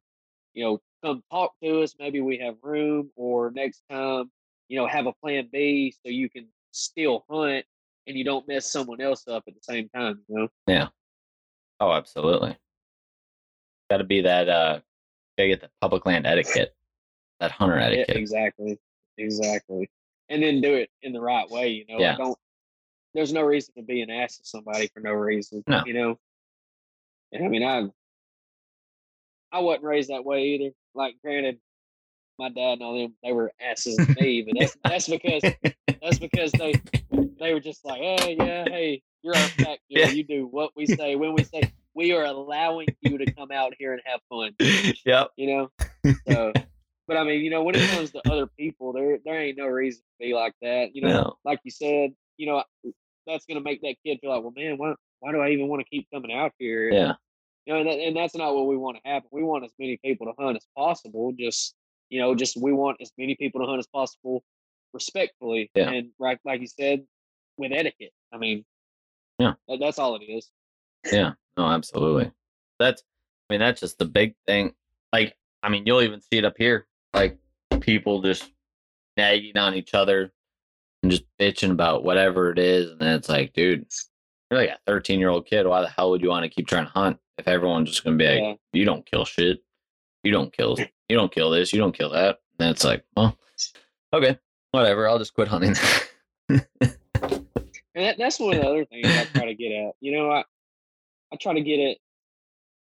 you 0.56 0.64
know, 0.64 0.82
come 1.04 1.22
talk 1.30 1.54
to 1.62 1.82
us. 1.82 1.96
Maybe 2.00 2.22
we 2.22 2.38
have 2.40 2.56
room, 2.64 3.12
or 3.16 3.52
next 3.52 3.84
time, 3.92 4.32
you 4.70 4.80
know, 4.80 4.88
have 4.88 5.06
a 5.06 5.14
plan 5.14 5.50
B 5.52 5.92
so 5.92 6.10
you 6.10 6.30
can 6.30 6.48
still 6.72 7.26
hunt 7.30 7.66
and 8.08 8.18
you 8.18 8.24
don't 8.24 8.48
mess 8.48 8.72
someone 8.72 9.02
else 9.02 9.28
up 9.28 9.44
at 9.48 9.54
the 9.54 9.62
same 9.62 9.90
time. 9.90 10.22
You 10.28 10.36
know, 10.36 10.48
Yeah. 10.66 10.88
Oh, 11.80 11.92
absolutely. 11.92 12.58
Got 13.90 13.98
to 13.98 14.04
be 14.06 14.22
that. 14.22 14.50
uh 14.50 14.80
Gotta 15.38 15.50
get 15.50 15.60
the 15.62 15.70
public 15.82 16.06
land 16.06 16.26
etiquette, 16.26 16.74
that 17.42 17.52
hunter 17.52 17.78
Yeah, 17.78 17.88
etiquette. 17.88 18.16
exactly, 18.16 18.80
exactly, 19.18 19.90
and 20.30 20.42
then 20.42 20.62
do 20.62 20.76
it 20.76 20.90
in 21.02 21.12
the 21.12 21.20
right 21.20 21.50
way. 21.52 21.68
You 21.72 21.86
know, 21.90 22.00
Yeah. 22.00 22.16
Don't. 22.16 22.38
There's 23.16 23.34
no 23.34 23.42
reason 23.42 23.74
to 23.76 23.82
be 23.82 24.02
an 24.02 24.10
ass 24.12 24.38
to 24.38 24.46
somebody 24.46 24.88
for 24.94 25.00
no 25.00 25.12
reason. 25.14 25.64
No. 25.68 25.84
You 25.86 25.94
know, 25.94 26.20
and 27.32 27.44
I 27.46 27.48
mean, 27.48 27.64
I, 27.64 27.88
I 29.52 29.60
wasn't 29.62 29.86
raised 29.86 30.10
that 30.10 30.26
way 30.26 30.44
either. 30.50 30.72
Like, 30.94 31.16
granted, 31.24 31.58
my 32.38 32.50
dad 32.50 32.74
and 32.74 32.82
all 32.84 33.00
them, 33.00 33.14
they 33.24 33.32
were 33.32 33.52
asses 33.62 33.96
to 33.96 34.14
me, 34.22 34.44
but 34.48 34.60
that's 34.60 34.78
that's 34.84 35.08
because 35.10 35.42
That's 36.02 36.20
because 36.20 36.52
they 36.52 36.74
they 37.40 37.54
were 37.54 37.60
just 37.60 37.84
like, 37.86 38.00
oh 38.04 38.28
yeah, 38.28 38.66
hey, 38.68 39.02
you're 39.24 39.36
our 39.36 39.50
pack 39.58 39.80
Yeah. 39.90 40.10
You 40.10 40.24
do 40.24 40.46
what 40.46 40.72
we 40.76 40.86
say 40.86 41.16
when 41.16 41.34
we 41.34 41.44
say. 41.44 41.72
We 41.96 42.12
are 42.12 42.26
allowing 42.26 42.90
you 43.00 43.18
to 43.18 43.32
come 43.32 43.52
out 43.52 43.74
here 43.80 43.94
and 43.94 44.02
have 44.06 44.20
fun. 44.30 44.54
yep. 45.06 45.30
You 45.38 45.48
know. 46.04 46.14
So, 46.28 46.52
but 47.08 47.16
I 47.16 47.24
mean, 47.24 47.42
you 47.42 47.50
know, 47.50 47.64
when 47.64 47.74
it 47.76 47.90
comes 47.92 48.12
to 48.12 48.22
other 48.30 48.48
people, 48.60 48.92
there 48.92 49.18
there 49.24 49.40
ain't 49.40 49.58
no 49.58 49.68
reason 49.68 50.02
to 50.02 50.26
be 50.28 50.34
like 50.34 50.54
that. 50.62 50.94
You 50.94 51.04
know, 51.04 51.08
No. 51.08 51.38
like 51.46 51.60
you 51.64 51.72
said, 51.72 52.12
you 52.38 52.48
know, 52.48 52.64
that's 53.28 53.46
gonna 53.46 53.62
make 53.62 53.82
that 53.82 53.96
kid 54.06 54.20
feel 54.22 54.32
like, 54.32 54.42
well, 54.44 54.54
man, 54.56 54.78
why 54.78 54.94
why 55.20 55.32
do 55.32 55.40
I 55.40 55.50
even 55.50 55.68
want 55.68 55.82
to 55.82 55.90
keep 55.90 56.08
coming 56.14 56.32
out 56.32 56.52
here? 56.60 56.90
Yeah. 56.90 57.14
You 57.66 57.74
know, 57.74 57.80
and, 57.80 57.90
that, 57.90 58.00
and 58.00 58.16
that's 58.16 58.36
not 58.36 58.54
what 58.54 58.68
we 58.68 58.78
want 58.78 58.98
to 59.04 59.10
happen. 59.10 59.30
We 59.32 59.44
want 59.44 59.64
as 59.66 59.72
many 59.80 59.98
people 60.04 60.28
to 60.28 60.34
hunt 60.42 60.56
as 60.58 60.68
possible. 60.78 61.34
Just 61.38 61.74
you 62.10 62.20
know, 62.22 62.36
just 62.36 62.56
we 62.62 62.72
want 62.74 62.98
as 63.02 63.12
many 63.18 63.36
people 63.36 63.62
to 63.62 63.68
hunt 63.68 63.80
as 63.80 63.88
possible, 63.88 64.44
respectfully, 64.94 65.72
Yeah. 65.76 65.90
and 65.90 66.10
right, 66.20 66.38
like 66.46 66.62
you 66.62 66.68
said, 66.68 67.06
with 67.58 67.72
etiquette. 67.72 68.12
I 68.32 68.38
mean, 68.38 68.64
Yeah. 69.40 69.54
that, 69.68 69.80
that's 69.80 69.98
all 69.98 70.16
it 70.16 70.24
is. 70.26 70.52
Yeah. 71.12 71.34
No, 71.58 71.66
absolutely. 71.68 72.32
That's. 72.80 73.04
I 73.50 73.54
mean, 73.54 73.60
that's 73.60 73.80
just 73.82 74.00
the 74.00 74.06
big 74.06 74.34
thing. 74.48 74.74
Like, 75.14 75.36
I 75.62 75.70
mean, 75.70 75.86
you'll 75.86 76.02
even 76.02 76.20
see 76.22 76.38
it 76.40 76.46
up 76.46 76.56
here. 76.58 76.88
Like, 77.14 77.38
people 77.80 78.22
just 78.22 78.52
nagging 79.18 79.56
on 79.58 79.76
each 79.76 79.94
other 79.94 80.34
and 81.06 81.12
just 81.12 81.24
bitching 81.40 81.70
about 81.70 82.04
whatever 82.04 82.50
it 82.52 82.58
is, 82.58 82.90
and 82.90 83.00
then 83.00 83.14
it's 83.16 83.30
like, 83.30 83.54
dude, 83.54 83.86
you're 84.50 84.60
like 84.60 84.70
a 84.70 84.80
13 84.88 85.20
year 85.20 85.30
old 85.30 85.46
kid. 85.46 85.68
Why 85.68 85.82
the 85.82 85.88
hell 85.88 86.10
would 86.10 86.22
you 86.24 86.30
want 86.30 86.44
to 86.44 86.50
keep 86.50 86.68
trying 86.68 86.86
to 86.86 86.92
hunt 86.92 87.18
if 87.38 87.48
everyone's 87.48 87.90
just 87.90 88.04
gonna 88.04 88.18
be 88.18 88.26
like, 88.28 88.40
Yeah. 88.42 88.54
you 88.74 88.86
don't 88.86 89.06
kill 89.06 89.24
shit, 89.24 89.60
you 90.24 90.32
don't 90.32 90.52
kill, 90.52 90.78
you 91.10 91.16
don't 91.16 91.32
kill 91.32 91.52
this, 91.52 91.72
you 91.74 91.80
don't 91.80 91.96
kill 91.96 92.10
that. 92.12 92.40
And 92.60 92.70
it's 92.70 92.84
like, 92.84 93.04
well, 93.16 93.38
okay, 94.14 94.38
whatever. 94.72 95.08
I'll 95.08 95.20
just 95.20 95.34
quit 95.36 95.48
hunting. 95.48 95.76
And 96.50 98.04
that, 98.04 98.18
that's 98.18 98.40
one 98.40 98.56
of 98.56 98.62
the 98.62 98.68
other 98.68 98.86
things 98.86 99.08
I 99.08 99.24
try 99.26 99.46
to 99.46 99.56
get 99.56 99.72
at. 99.72 99.94
You 100.02 100.12
know, 100.18 100.30
I 100.32 100.44
I 101.32 101.38
try 101.40 101.54
to 101.54 101.62
get 101.62 101.80
it. 101.80 101.98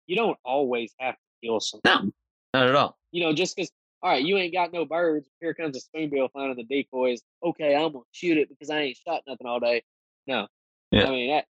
You 0.07 0.17
don't 0.17 0.37
always 0.45 0.93
have 0.99 1.15
to 1.15 1.21
kill 1.47 1.61
something. 1.61 1.91
No, 1.93 2.13
Not 2.53 2.69
at 2.69 2.75
all. 2.75 2.99
You 3.13 3.23
know, 3.25 3.33
just 3.33 3.57
because. 3.57 3.71
All 4.03 4.11
right, 4.11 4.25
you 4.25 4.37
ain't 4.37 4.53
got 4.53 4.73
no 4.73 4.85
birds. 4.85 5.29
Here 5.41 5.55
comes 5.55 5.77
a 5.77 5.81
spoonbill 5.81 6.29
flying 6.29 6.51
in 6.53 6.57
the 6.57 6.63
decoys. 6.65 7.21
Okay, 7.43 7.75
I'm 7.75 7.93
gonna 7.93 8.05
shoot 8.13 8.39
it 8.39 8.49
because 8.49 8.71
I 8.71 8.81
ain't 8.81 8.97
shot 8.97 9.23
nothing 9.27 9.47
all 9.47 9.59
day. 9.61 9.83
No, 10.27 10.47
Yeah. 10.93 11.09
I 11.09 11.11
mean 11.11 11.31
that. 11.31 11.47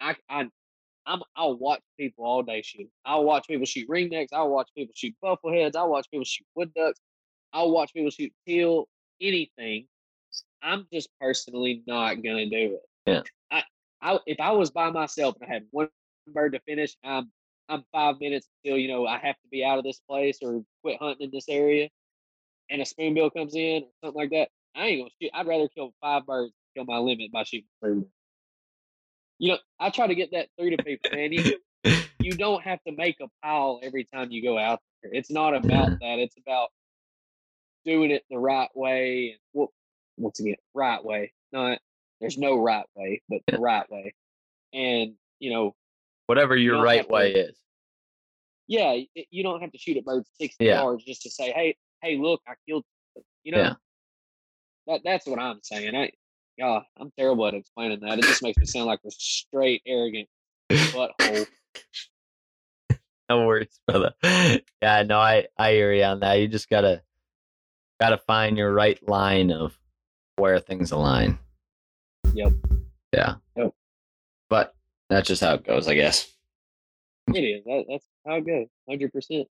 I 0.00 0.16
I 0.28 0.48
I'm 1.06 1.22
I'll 1.34 1.56
watch 1.56 1.80
people 1.98 2.24
all 2.24 2.42
day 2.42 2.62
shoot. 2.62 2.88
I'll 3.04 3.24
watch 3.24 3.48
people 3.48 3.66
shoot 3.66 3.88
ringnecks. 3.88 4.28
I'll 4.32 4.50
watch 4.50 4.68
people 4.76 4.92
shoot 4.94 5.14
buffalo 5.20 5.52
heads. 5.52 5.74
I'll 5.74 5.90
watch 5.90 6.08
people 6.10 6.24
shoot 6.24 6.46
wood 6.54 6.72
ducks. 6.74 7.00
I'll 7.52 7.72
watch 7.72 7.92
people 7.92 8.10
shoot 8.10 8.32
teal. 8.46 8.86
Anything. 9.20 9.86
I'm 10.62 10.86
just 10.92 11.08
personally 11.20 11.82
not 11.86 12.22
gonna 12.22 12.46
do 12.46 12.78
it. 12.78 12.82
Yeah. 13.06 13.22
I 13.50 13.64
I 14.00 14.18
if 14.26 14.38
I 14.38 14.52
was 14.52 14.70
by 14.70 14.90
myself 14.90 15.34
and 15.40 15.50
I 15.50 15.52
had 15.52 15.66
one 15.72 15.88
bird 16.28 16.52
to 16.52 16.60
finish, 16.60 16.96
I'm 17.02 17.30
I'm 17.70 17.84
five 17.92 18.16
minutes 18.20 18.48
until 18.64 18.78
you 18.78 18.88
know 18.88 19.06
I 19.06 19.18
have 19.18 19.36
to 19.36 19.48
be 19.50 19.64
out 19.64 19.78
of 19.78 19.84
this 19.84 20.00
place 20.08 20.38
or 20.42 20.62
quit 20.82 20.98
hunting 21.00 21.26
in 21.26 21.30
this 21.32 21.48
area, 21.48 21.88
and 22.68 22.82
a 22.82 22.84
spoonbill 22.84 23.30
comes 23.30 23.54
in 23.54 23.84
or 23.84 23.88
something 24.04 24.20
like 24.20 24.30
that. 24.30 24.48
I 24.74 24.86
ain't 24.86 25.00
gonna 25.00 25.10
shoot. 25.20 25.30
I'd 25.32 25.46
rather 25.46 25.68
kill 25.68 25.92
five 26.00 26.26
birds 26.26 26.52
than 26.74 26.84
kill 26.84 26.92
my 26.92 26.98
limit 26.98 27.32
by 27.32 27.44
shooting 27.44 27.68
spoonbill. 27.78 28.10
You 29.38 29.52
know, 29.52 29.58
I 29.78 29.90
try 29.90 30.06
to 30.06 30.14
get 30.14 30.32
that 30.32 30.48
through 30.58 30.76
to 30.76 30.82
people, 30.82 31.10
man. 31.12 31.32
You 31.32 31.56
you 32.20 32.32
don't 32.32 32.62
have 32.62 32.82
to 32.86 32.92
make 32.92 33.16
a 33.20 33.28
pile 33.42 33.80
every 33.82 34.04
time 34.04 34.30
you 34.30 34.42
go 34.42 34.58
out 34.58 34.80
there. 35.02 35.12
It's 35.14 35.30
not 35.30 35.54
about 35.54 35.90
that. 36.00 36.18
It's 36.18 36.36
about 36.36 36.70
doing 37.84 38.10
it 38.10 38.24
the 38.30 38.38
right 38.38 38.68
way. 38.74 39.30
And 39.30 39.38
well, 39.52 39.72
once 40.16 40.40
again, 40.40 40.56
right 40.74 41.02
way. 41.04 41.32
Not 41.52 41.78
there's 42.20 42.38
no 42.38 42.60
right 42.60 42.84
way, 42.94 43.22
but 43.28 43.40
the 43.46 43.58
right 43.58 43.90
way. 43.90 44.14
And 44.72 45.14
you 45.38 45.50
know, 45.50 45.74
Whatever 46.30 46.56
your 46.56 46.80
right 46.80 46.98
have 46.98 47.06
to- 47.08 47.12
way 47.12 47.32
is. 47.32 47.58
yeah, 48.68 48.96
you 49.30 49.42
don't 49.42 49.60
have 49.60 49.72
to 49.72 49.78
shoot 49.78 49.96
a 49.96 50.02
bird 50.02 50.22
sixty 50.40 50.66
Yeah. 50.66 50.80
yards 50.82 51.02
just 51.04 51.22
to 51.22 51.30
say, 51.30 51.50
"Hey, 51.50 51.76
hey, 52.02 52.16
look, 52.18 52.40
I 52.46 52.54
killed." 52.68 52.84
something," 53.14 53.26
You 53.42 53.52
know, 53.52 53.58
Yeah. 53.58 53.74
that 54.86 55.00
that's 55.04 55.26
what 55.26 55.40
I'm 55.40 55.58
saying. 55.64 55.94
I, 55.96 56.12
yeah, 56.56 56.80
I'm 56.98 57.10
terrible 57.18 57.46
at 57.48 57.54
explaining 57.54 57.98
that. 58.00 58.18
It 58.20 58.24
just 58.26 58.44
makes 58.44 58.58
me 58.58 58.66
sound 58.66 58.86
like 58.86 59.00
a 59.04 59.10
straight 59.10 59.82
arrogant 59.86 60.28
butthole. 60.70 61.46
No 63.28 63.46
worries, 63.46 63.78
brother. 63.86 64.12
Yeah, 64.82 65.04
no, 65.04 65.18
I 65.20 65.46
I 65.56 65.70
hear 65.72 65.92
you 65.92 66.02
on 66.02 66.18
that. 66.20 66.34
You 66.40 66.48
just 66.48 66.68
gotta 66.68 67.02
gotta 68.00 68.18
find 68.18 68.58
your 68.58 68.72
right 68.72 69.00
line 69.08 69.52
of 69.52 69.78
where 70.36 70.58
things 70.58 70.90
align. 70.90 71.38
Yep. 72.34 72.52
Yeah. 73.12 73.36
Yep. 73.56 73.72
but 74.48 74.74
that's 75.10 75.28
just 75.28 75.42
how 75.42 75.54
it 75.54 75.64
goes, 75.64 75.86
I 75.88 75.94
guess. 75.94 76.32
It 77.34 77.40
is. 77.40 77.64
That, 77.64 77.84
that's 77.88 78.06
how 78.26 78.36
it 78.36 78.46
goes. 78.46 78.66
Hundred 78.88 79.12
percent. 79.12 79.46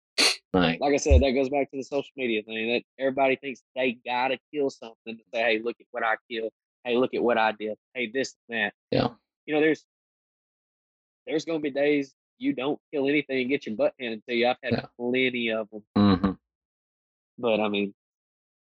Like, 0.51 0.79
Like 0.81 0.93
I 0.95 0.97
said, 0.97 1.21
that 1.21 1.31
goes 1.31 1.49
back 1.49 1.69
to 1.69 1.77
the 1.77 1.83
social 1.83 2.09
media 2.17 2.41
thing. 2.41 2.73
That 2.73 2.81
everybody 2.97 3.35
thinks 3.35 3.61
they 3.75 3.99
gotta 4.03 4.39
kill 4.51 4.71
something 4.71 5.15
to 5.17 5.23
say, 5.33 5.41
"Hey, 5.43 5.61
look 5.63 5.75
at 5.79 5.85
what 5.91 6.03
I 6.03 6.15
killed. 6.29 6.51
Hey, 6.83 6.95
look 6.97 7.13
at 7.13 7.21
what 7.21 7.37
I 7.37 7.51
did. 7.51 7.77
Hey, 7.93 8.09
this 8.11 8.35
and 8.49 8.57
that." 8.57 8.73
Yeah. 8.89 9.09
You 9.45 9.53
know, 9.53 9.61
there's 9.61 9.85
there's 11.27 11.45
gonna 11.45 11.59
be 11.59 11.69
days 11.69 12.13
you 12.39 12.53
don't 12.53 12.79
kill 12.91 13.07
anything 13.07 13.41
and 13.41 13.49
get 13.49 13.65
your 13.67 13.75
butt 13.75 13.93
handed 13.99 14.23
to 14.27 14.33
you. 14.33 14.47
I've 14.47 14.57
had 14.63 14.73
Yeah. 14.73 14.85
plenty 14.97 15.49
of 15.51 15.69
them, 15.69 15.83
mhm. 15.97 16.37
but 17.37 17.59
I 17.59 17.67
mean, 17.69 17.93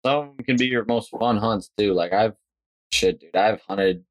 some 0.05 0.36
can 0.39 0.56
be 0.56 0.66
your 0.66 0.85
most 0.86 1.10
fun 1.10 1.36
hunts 1.36 1.70
too. 1.78 1.93
Like 1.93 2.12
I've 2.12 2.35
shit, 2.90 3.20
dude. 3.20 3.36
I've 3.36 3.60
hunted. 3.62 4.05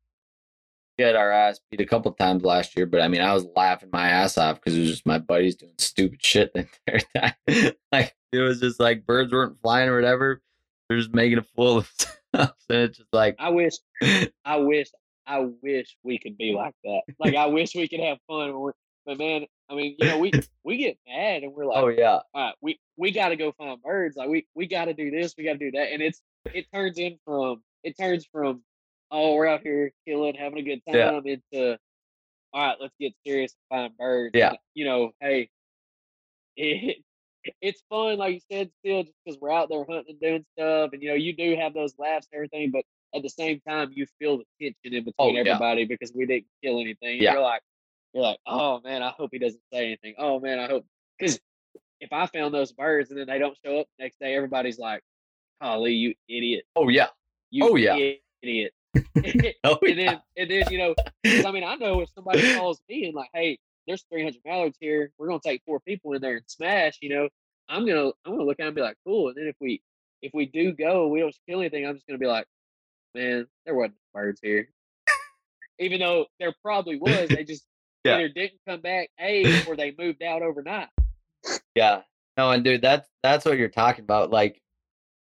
Get 0.98 1.16
our 1.16 1.30
ass 1.32 1.60
beat 1.70 1.82
a 1.82 1.86
couple 1.86 2.12
times 2.14 2.44
last 2.44 2.78
year, 2.78 2.86
but 2.86 3.02
I 3.02 3.08
mean, 3.10 3.20
I 3.22 3.34
was 3.34 3.46
laughing 3.56 3.90
my 3.92 4.08
ass 4.10 4.38
off 4.38 4.56
because 4.62 4.78
it 4.78 4.82
was 4.82 4.90
just 4.92 5.06
my 5.06 5.18
buddies 5.20 5.56
doing 5.56 5.74
stupid 5.78 6.24
shit 6.24 6.54
the 6.54 6.68
entire 6.88 7.34
time. 7.48 7.74
like 7.92 8.16
it 8.32 8.40
was 8.40 8.62
just 8.62 8.80
like 8.80 9.06
birds 9.06 9.34
weren't 9.34 9.58
flying 9.62 9.90
or 9.90 9.96
whatever. 9.96 10.42
They're 10.88 10.98
just 10.98 11.14
making 11.14 11.38
a 11.40 11.44
fool 11.44 11.80
of 11.80 11.92
themselves, 12.34 12.64
and 12.70 12.78
it's 12.80 12.98
just 13.00 13.14
like, 13.14 13.36
I 13.40 13.50
wish, 13.50 13.74
I 14.46 14.58
wish, 14.58 14.88
I 15.28 15.48
wish 15.62 15.98
we 16.04 16.18
could 16.20 16.38
be 16.38 16.54
like 16.54 16.76
that. 16.86 17.02
Like 17.20 17.36
I 17.36 17.48
wish 17.48 17.76
we 17.76 17.88
could 17.90 18.00
have 18.02 18.18
fun. 18.28 18.48
when 18.54 18.60
we're- 18.60 18.74
But 19.06 19.18
man, 19.18 19.46
I 19.70 19.76
mean, 19.76 19.96
you 20.00 20.08
know, 20.08 20.18
we 20.20 20.32
we 20.64 20.78
get 20.78 20.98
mad 21.08 21.44
and 21.44 21.54
we're 21.54 21.66
like, 21.66 21.78
oh 21.84 21.88
yeah, 21.90 22.20
all 22.34 22.46
right, 22.46 22.56
we 22.62 22.80
we 22.98 23.12
got 23.12 23.30
to 23.30 23.36
go 23.36 23.52
find 23.58 23.82
birds. 23.82 24.16
Like 24.16 24.30
we 24.30 24.48
we 24.56 24.66
got 24.68 24.86
to 24.86 24.94
do 24.94 25.12
this, 25.12 25.34
we 25.38 25.44
got 25.44 25.54
to 25.54 25.58
do 25.60 25.72
that, 25.72 25.92
and 25.92 26.02
it's 26.02 26.22
it 26.54 26.68
turns 26.74 26.98
in 27.00 27.18
from 27.26 27.62
it 27.84 27.98
turns 27.98 28.26
from 28.32 28.62
oh 29.12 29.36
we're 29.36 29.48
out 29.48 29.62
here 29.62 29.92
killing, 30.08 30.36
having 30.36 30.60
a 30.60 30.64
good 30.64 30.82
time 30.88 30.96
Yeah. 30.96 31.12
Uh, 31.12 31.22
into 31.26 31.78
all 32.54 32.68
right, 32.68 32.78
let's 32.80 32.94
get 33.00 33.14
serious 33.26 33.54
and 33.72 33.80
find 33.80 33.98
birds. 33.98 34.32
Yeah. 34.34 34.50
And, 34.50 34.58
you 34.76 34.86
know, 34.86 35.12
hey, 35.20 35.50
it, 36.56 36.98
it's 37.62 37.84
fun, 37.90 38.18
like 38.18 38.34
you 38.34 38.40
said, 38.52 38.70
still 38.80 39.04
just 39.04 39.14
because 39.26 39.40
we're 39.42 39.52
out 39.52 39.70
there 39.70 39.80
hunting 39.88 40.06
and 40.10 40.20
doing 40.22 40.46
stuff, 40.58 40.92
and 40.94 41.02
you 41.04 41.10
know, 41.10 41.16
you 41.16 41.34
do 41.36 41.56
have 41.58 41.74
those 41.74 41.94
laughs 42.00 42.28
and 42.32 42.38
everything, 42.38 42.72
but 42.72 42.84
at 43.14 43.24
the 43.24 43.30
same 43.30 43.62
time, 43.68 43.92
you 43.94 44.06
feel 44.20 44.38
the 44.38 44.44
tension 44.62 44.94
in 44.98 45.04
oh, 45.18 45.30
between 45.32 45.38
Oh, 45.38 45.44
yeah. 45.44 45.52
everybody 45.52 45.86
because 45.86 46.12
we 46.14 46.26
didn't 46.26 46.46
kill 46.64 46.80
anything. 46.80 47.22
Yeah. 47.22 47.34
You're 47.34 47.42
like, 47.42 47.62
you're 48.14 48.24
like, 48.24 48.40
oh 48.48 48.80
man, 48.84 49.04
I 49.04 49.10
hope 49.10 49.30
he 49.34 49.40
doesn't 49.40 49.62
say 49.72 49.86
anything. 49.88 50.16
Oh 50.18 50.40
man, 50.40 50.60
I 50.60 50.68
hope 50.68 50.86
because 51.20 51.40
if 52.00 52.12
I 52.12 52.26
found 52.28 52.54
those 52.54 52.72
birds 52.72 53.10
and 53.10 53.20
then 53.20 53.28
they 53.28 53.40
don't 53.40 53.58
show 53.66 53.80
up 53.80 53.88
the 53.98 54.04
next 54.06 54.20
day, 54.20 54.36
everybody's 54.36 54.80
like, 54.80 55.02
"Golly, 55.62 55.94
you 55.94 56.14
idiot! 56.30 56.64
oh 56.76 56.88
yeah, 56.90 57.08
You 57.52 57.70
Oh, 57.70 57.76
yeah. 57.76 57.96
idiot!" 58.42 58.74
oh 59.64 59.78
and 59.82 60.00
then 60.00 60.22
and 60.38 60.52
then 60.52 60.64
you 60.70 60.78
know, 60.78 60.96
I 61.26 61.52
mean, 61.52 61.64
I 61.64 61.76
know 61.76 62.02
if 62.02 62.10
somebody 62.16 62.56
calls 62.56 62.80
me 62.90 63.06
and 63.06 63.16
like, 63.16 63.30
"Hey, 63.34 63.58
there's 63.88 64.06
300 64.12 64.40
mallards 64.46 64.78
here. 64.80 65.12
We're 65.18 65.28
gonna 65.28 65.40
take 65.44 65.62
four 65.66 65.80
people 65.82 66.14
in 66.14 66.22
there 66.22 66.38
and 66.38 66.46
smash," 66.48 66.98
you 67.02 67.10
know, 67.10 67.30
I'm 67.70 67.86
gonna 67.86 68.12
I'm 68.26 68.34
gonna 68.34 68.44
look 68.44 68.60
at 68.60 68.68
and 68.68 68.76
be 68.76 68.82
like, 68.82 68.98
"Cool." 69.06 69.30
And 69.30 69.38
then 69.38 69.48
if 69.48 69.56
we 69.60 69.82
if 70.22 70.32
we 70.34 70.46
do 70.46 70.72
go, 70.74 71.04
and 71.04 71.12
we 71.12 71.20
don't 71.20 71.36
kill 71.48 71.60
anything. 71.60 71.86
I'm 71.86 71.96
just 71.96 72.08
gonna 72.08 72.20
be 72.20 72.28
like, 72.28 72.46
"Man, 73.14 73.48
there 73.66 73.76
wasn't 73.76 73.96
birds 74.14 74.40
here." 74.42 74.70
Even 75.80 76.00
though 76.00 76.26
there 76.40 76.54
probably 76.64 76.98
was, 76.98 77.30
they 77.30 77.44
just 77.44 77.66
Yeah. 78.06 78.18
either 78.18 78.30
didn't 78.30 78.60
come 78.68 78.82
back, 78.82 79.10
a, 79.20 79.66
or 79.66 79.76
they 79.76 79.96
moved 79.98 80.22
out 80.22 80.44
overnight. 80.44 80.90
Yeah. 81.74 82.02
No, 82.38 82.52
and 82.52 82.64
dude, 82.64 82.82
that's 82.82 83.10
that's 83.24 83.46
what 83.46 83.58
you're 83.58 83.68
talking 83.68 84.04
about. 84.04 84.30
Like, 84.30 84.62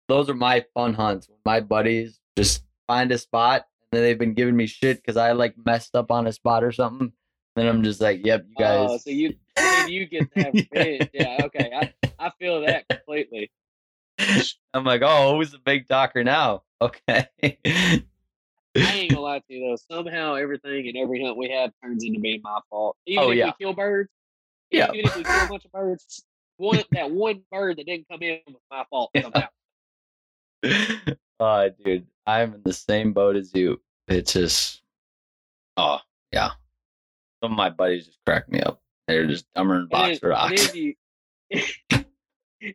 those 0.08 0.28
are 0.28 0.34
my 0.34 0.64
fun 0.74 0.92
hunts. 0.92 1.28
My 1.46 1.60
buddies 1.60 2.20
just 2.36 2.62
find 2.86 3.12
a 3.12 3.18
spot 3.18 3.66
and 3.80 3.98
then 3.98 4.02
they've 4.02 4.18
been 4.18 4.34
giving 4.34 4.56
me 4.56 4.66
shit 4.66 4.96
because 4.98 5.16
I 5.16 5.32
like 5.32 5.54
messed 5.64 5.94
up 5.94 6.10
on 6.10 6.26
a 6.26 6.32
spot 6.32 6.64
or 6.64 6.72
something. 6.72 7.12
Then 7.56 7.66
I'm 7.66 7.82
just 7.84 8.00
like, 8.00 8.24
yep, 8.24 8.44
you 8.48 8.54
oh, 8.58 8.60
guys. 8.60 8.90
Oh, 8.90 8.98
so 8.98 9.10
you 9.10 9.34
you 9.86 10.06
get 10.06 10.32
to 10.34 10.42
have 10.42 10.54
Yeah. 10.54 11.06
Yeah, 11.12 11.38
okay. 11.44 11.70
I, 11.74 11.92
I 12.18 12.30
feel 12.38 12.62
that 12.62 12.88
completely. 12.88 13.50
I'm 14.72 14.84
like, 14.84 15.02
oh, 15.04 15.36
who's 15.36 15.52
the 15.52 15.58
big 15.58 15.88
talker 15.88 16.24
now? 16.24 16.62
Okay. 16.82 17.26
I 17.42 18.02
ain't 18.76 19.10
gonna 19.10 19.22
lie 19.22 19.38
to 19.38 19.44
you 19.48 19.68
though. 19.70 19.94
Somehow 19.94 20.34
everything 20.34 20.86
and 20.88 20.96
every 20.98 21.22
hunt 21.24 21.38
we 21.38 21.48
have 21.50 21.70
turns 21.82 22.04
into 22.04 22.20
being 22.20 22.40
my 22.42 22.58
fault. 22.68 22.96
Even 23.06 23.24
Oh, 23.24 23.30
if 23.30 23.38
yeah. 23.38 23.46
we 23.46 23.52
kill 23.64 23.72
birds, 23.72 24.10
Yeah. 24.70 24.90
even 24.92 25.06
if 25.06 25.16
we 25.16 25.22
kill 25.22 25.44
a 25.44 25.48
bunch 25.48 25.64
of 25.64 25.72
birds, 25.72 26.24
one 26.58 26.82
that 26.92 27.10
one 27.10 27.42
bird 27.50 27.78
that 27.78 27.86
didn't 27.86 28.06
come 28.10 28.22
in 28.22 28.40
was 28.46 28.60
my 28.70 28.84
fault 28.90 29.12
somehow. 29.16 29.48
oh, 31.40 31.68
dude, 31.84 32.06
I'm 32.26 32.54
in 32.54 32.62
the 32.64 32.72
same 32.72 33.12
boat 33.12 33.36
as 33.36 33.54
you. 33.54 33.80
It's 34.08 34.32
just, 34.32 34.82
oh, 35.76 35.98
yeah. 36.32 36.50
Some 37.42 37.52
of 37.52 37.56
my 37.56 37.70
buddies 37.70 38.06
just 38.06 38.18
crack 38.24 38.48
me 38.48 38.60
up. 38.60 38.80
They're 39.06 39.26
just 39.26 39.46
dumber 39.54 39.74
than 39.74 39.82
And 39.82 39.90
box 39.90 40.18
and 40.22 40.30
rocks. 40.30 40.66
then 40.72 40.76
you, 40.76 40.94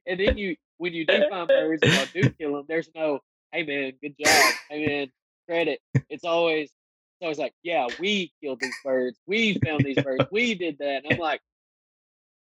and 0.05 0.19
then 0.19 0.37
you, 0.37 0.55
when 0.77 0.93
you 0.93 1.05
do 1.05 1.23
find 1.29 1.47
birds 1.47 1.81
and 1.83 1.93
y'all 1.93 2.05
do 2.13 2.29
kill 2.31 2.53
them, 2.55 2.65
there's 2.67 2.89
no, 2.95 3.19
hey 3.51 3.63
man, 3.63 3.93
good 4.01 4.15
job, 4.23 4.53
hey 4.69 4.85
man, 4.85 5.11
credit. 5.47 5.79
It's 6.09 6.23
always, 6.23 6.65
it's 6.69 7.23
always 7.23 7.39
like, 7.39 7.53
yeah, 7.63 7.87
we 7.99 8.31
killed 8.43 8.59
these 8.61 8.75
birds, 8.83 9.17
we 9.27 9.57
found 9.65 9.83
these 9.83 10.01
birds, 10.01 10.25
we 10.31 10.53
did 10.55 10.77
that. 10.79 11.03
And 11.03 11.13
I'm 11.13 11.19
like, 11.19 11.41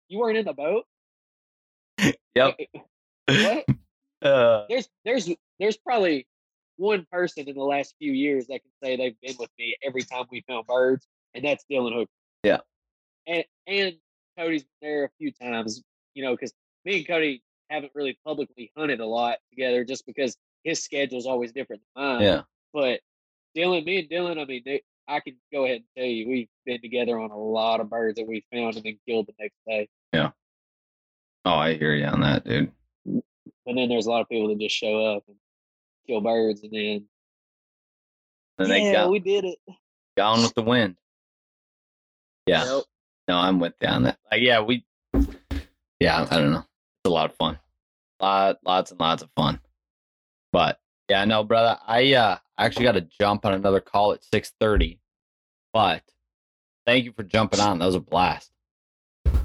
you 0.07 0.19
weren't 0.19 0.37
in 0.37 0.45
the 0.45 0.53
boat. 0.53 0.85
Yep. 2.35 2.57
What? 3.27 3.65
Uh, 4.21 4.65
There's, 4.69 4.89
there's, 5.05 5.29
there's 5.59 5.77
probably 5.77 6.27
one 6.77 7.05
person 7.11 7.47
in 7.47 7.55
the 7.55 7.63
last 7.63 7.95
few 7.99 8.11
years 8.11 8.47
that 8.47 8.61
can 8.61 8.71
say 8.81 8.95
they've 8.95 9.19
been 9.21 9.35
with 9.37 9.49
me 9.59 9.75
every 9.83 10.03
time 10.03 10.25
we 10.31 10.43
found 10.47 10.65
birds, 10.65 11.05
and 11.33 11.43
that's 11.43 11.65
Dylan 11.69 11.93
Hooker. 11.93 12.11
Yeah. 12.43 12.59
And 13.27 13.43
and 13.67 13.95
Cody's 14.37 14.63
been 14.63 14.89
there 14.89 15.03
a 15.05 15.09
few 15.17 15.31
times, 15.31 15.83
you 16.13 16.23
know, 16.23 16.31
because 16.31 16.53
me 16.85 16.97
and 16.97 17.07
Cody 17.07 17.43
haven't 17.69 17.91
really 17.93 18.17
publicly 18.25 18.71
hunted 18.75 18.99
a 18.99 19.05
lot 19.05 19.37
together 19.51 19.83
just 19.83 20.05
because 20.05 20.35
his 20.63 20.83
schedule's 20.83 21.27
always 21.27 21.51
different 21.51 21.81
than 21.95 22.03
mine. 22.03 22.21
yeah. 22.21 22.41
But 22.73 23.01
Dylan, 23.55 23.85
me 23.85 23.99
and 23.99 24.09
Dylan, 24.09 24.41
I 24.41 24.45
mean, 24.45 24.63
they, 24.65 24.81
I 25.07 25.19
can 25.19 25.35
go 25.51 25.65
ahead 25.65 25.77
and 25.77 25.85
tell 25.97 26.05
you, 26.05 26.27
we've 26.27 26.47
been 26.65 26.81
together 26.81 27.19
on 27.19 27.31
a 27.31 27.37
lot 27.37 27.79
of 27.79 27.89
birds 27.89 28.17
that 28.17 28.27
we 28.27 28.45
found 28.53 28.75
and 28.75 28.85
then 28.85 28.99
killed 29.07 29.27
the 29.27 29.33
next 29.39 29.55
day. 29.67 29.89
Yeah. 30.13 30.29
Oh, 31.45 31.55
I 31.55 31.75
hear 31.75 31.95
you 31.95 32.05
on 32.05 32.21
that, 32.21 32.45
dude. 32.45 32.71
And 33.05 33.77
then 33.77 33.89
there's 33.89 34.07
a 34.07 34.11
lot 34.11 34.21
of 34.21 34.29
people 34.29 34.49
that 34.49 34.59
just 34.59 34.75
show 34.75 35.03
up 35.05 35.23
and 35.27 35.37
kill 36.09 36.21
birds 36.21 36.63
and 36.63 36.71
then 36.73 37.05
And 38.57 38.71
they 38.71 38.83
yeah, 38.85 38.93
got 38.93 39.11
we 39.11 39.19
did 39.19 39.45
it. 39.45 39.59
gone 40.17 40.41
with 40.41 40.55
the 40.55 40.63
wind. 40.63 40.95
Yeah. 42.47 42.79
No, 43.27 43.37
I'm 43.37 43.59
with 43.59 43.73
you 43.81 43.87
on 43.87 44.03
that. 44.03 44.17
Like, 44.31 44.41
yeah, 44.41 44.59
we, 44.61 44.83
yeah, 45.99 46.25
I 46.31 46.37
don't 46.37 46.51
know. 46.51 46.59
It's 46.59 47.05
a 47.05 47.09
lot 47.09 47.29
of 47.29 47.35
fun. 47.35 47.59
Lot, 48.19 48.57
lots 48.65 48.89
and 48.91 48.99
lots 48.99 49.21
of 49.21 49.29
fun. 49.35 49.59
But 50.51 50.79
yeah, 51.09 51.25
no, 51.25 51.43
brother, 51.43 51.77
I 51.85 52.13
uh 52.15 52.37
actually 52.57 52.85
got 52.85 52.93
to 52.93 53.07
jump 53.21 53.45
on 53.45 53.53
another 53.53 53.79
call 53.79 54.13
at 54.13 54.23
six 54.23 54.51
thirty. 54.59 54.99
But 55.73 56.01
thank 56.87 57.05
you 57.05 57.13
for 57.15 57.23
jumping 57.23 57.59
on. 57.59 57.77
That 57.79 57.85
was 57.85 57.95
a 57.95 57.99
blast. 57.99 58.51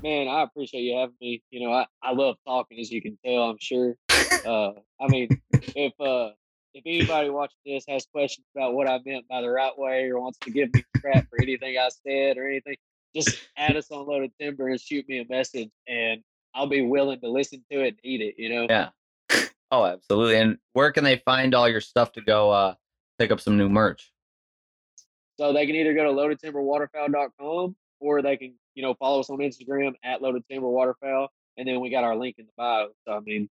Man, 0.02 0.28
I 0.28 0.42
appreciate 0.42 0.80
you 0.80 0.96
having 0.96 1.14
me. 1.20 1.42
You 1.50 1.66
know, 1.66 1.72
I, 1.72 1.86
I 2.02 2.12
love 2.12 2.36
talking, 2.46 2.78
as 2.80 2.90
you 2.90 3.00
can 3.02 3.18
tell, 3.24 3.42
I'm 3.50 3.58
sure. 3.60 3.96
Uh, 4.44 4.70
I 5.00 5.08
mean, 5.08 5.28
if 5.52 5.92
uh, 6.00 6.30
if 6.74 6.82
anybody 6.84 7.30
watching 7.30 7.56
this 7.64 7.84
has 7.88 8.06
questions 8.12 8.46
about 8.54 8.74
what 8.74 8.88
I 8.88 8.98
meant 9.06 9.26
by 9.28 9.40
the 9.40 9.48
right 9.48 9.76
way 9.78 10.10
or 10.10 10.20
wants 10.20 10.38
to 10.40 10.50
give 10.50 10.74
me 10.74 10.84
crap 11.00 11.28
for 11.30 11.40
anything 11.40 11.78
I 11.78 11.88
said 11.88 12.36
or 12.36 12.48
anything, 12.48 12.76
just 13.14 13.40
add 13.56 13.76
us 13.76 13.90
on 13.90 14.06
Loaded 14.06 14.32
Timber 14.40 14.68
and 14.68 14.80
shoot 14.80 15.08
me 15.08 15.20
a 15.20 15.24
message, 15.28 15.70
and 15.86 16.20
I'll 16.54 16.66
be 16.66 16.82
willing 16.82 17.20
to 17.20 17.28
listen 17.30 17.64
to 17.70 17.80
it 17.84 17.88
and 17.88 17.98
eat 18.02 18.20
it. 18.20 18.34
You 18.38 18.48
know, 18.54 18.66
Yeah. 18.68 18.88
Oh, 19.70 19.84
absolutely. 19.86 20.36
And 20.36 20.58
where 20.74 20.92
can 20.92 21.02
they 21.02 21.20
find 21.24 21.52
all 21.52 21.68
your 21.68 21.80
stuff 21.80 22.12
to 22.12 22.20
go 22.20 22.50
uh 22.50 22.74
pick 23.18 23.32
up 23.32 23.40
some 23.40 23.56
new 23.56 23.68
merch? 23.68 24.12
so 25.36 25.52
they 25.52 25.66
can 25.66 25.74
either 25.74 25.94
go 25.94 26.04
to 26.04 26.10
loadedtimberwaterfowl.com 26.10 27.76
or 28.00 28.22
they 28.22 28.36
can, 28.36 28.54
you 28.74 28.82
know, 28.82 28.94
follow 28.94 29.20
us 29.20 29.30
on 29.30 29.38
Instagram 29.38 29.94
at 30.04 30.22
Loaded 30.22 30.44
Timber 30.48 30.68
Waterfowl, 30.68 31.28
and 31.56 31.66
then 31.66 31.80
we 31.80 31.90
got 31.90 32.04
our 32.04 32.16
link 32.16 32.36
in 32.38 32.46
the 32.46 32.52
bio. 32.56 32.88
So 33.06 33.14
I 33.14 33.20
mean, 33.20 33.48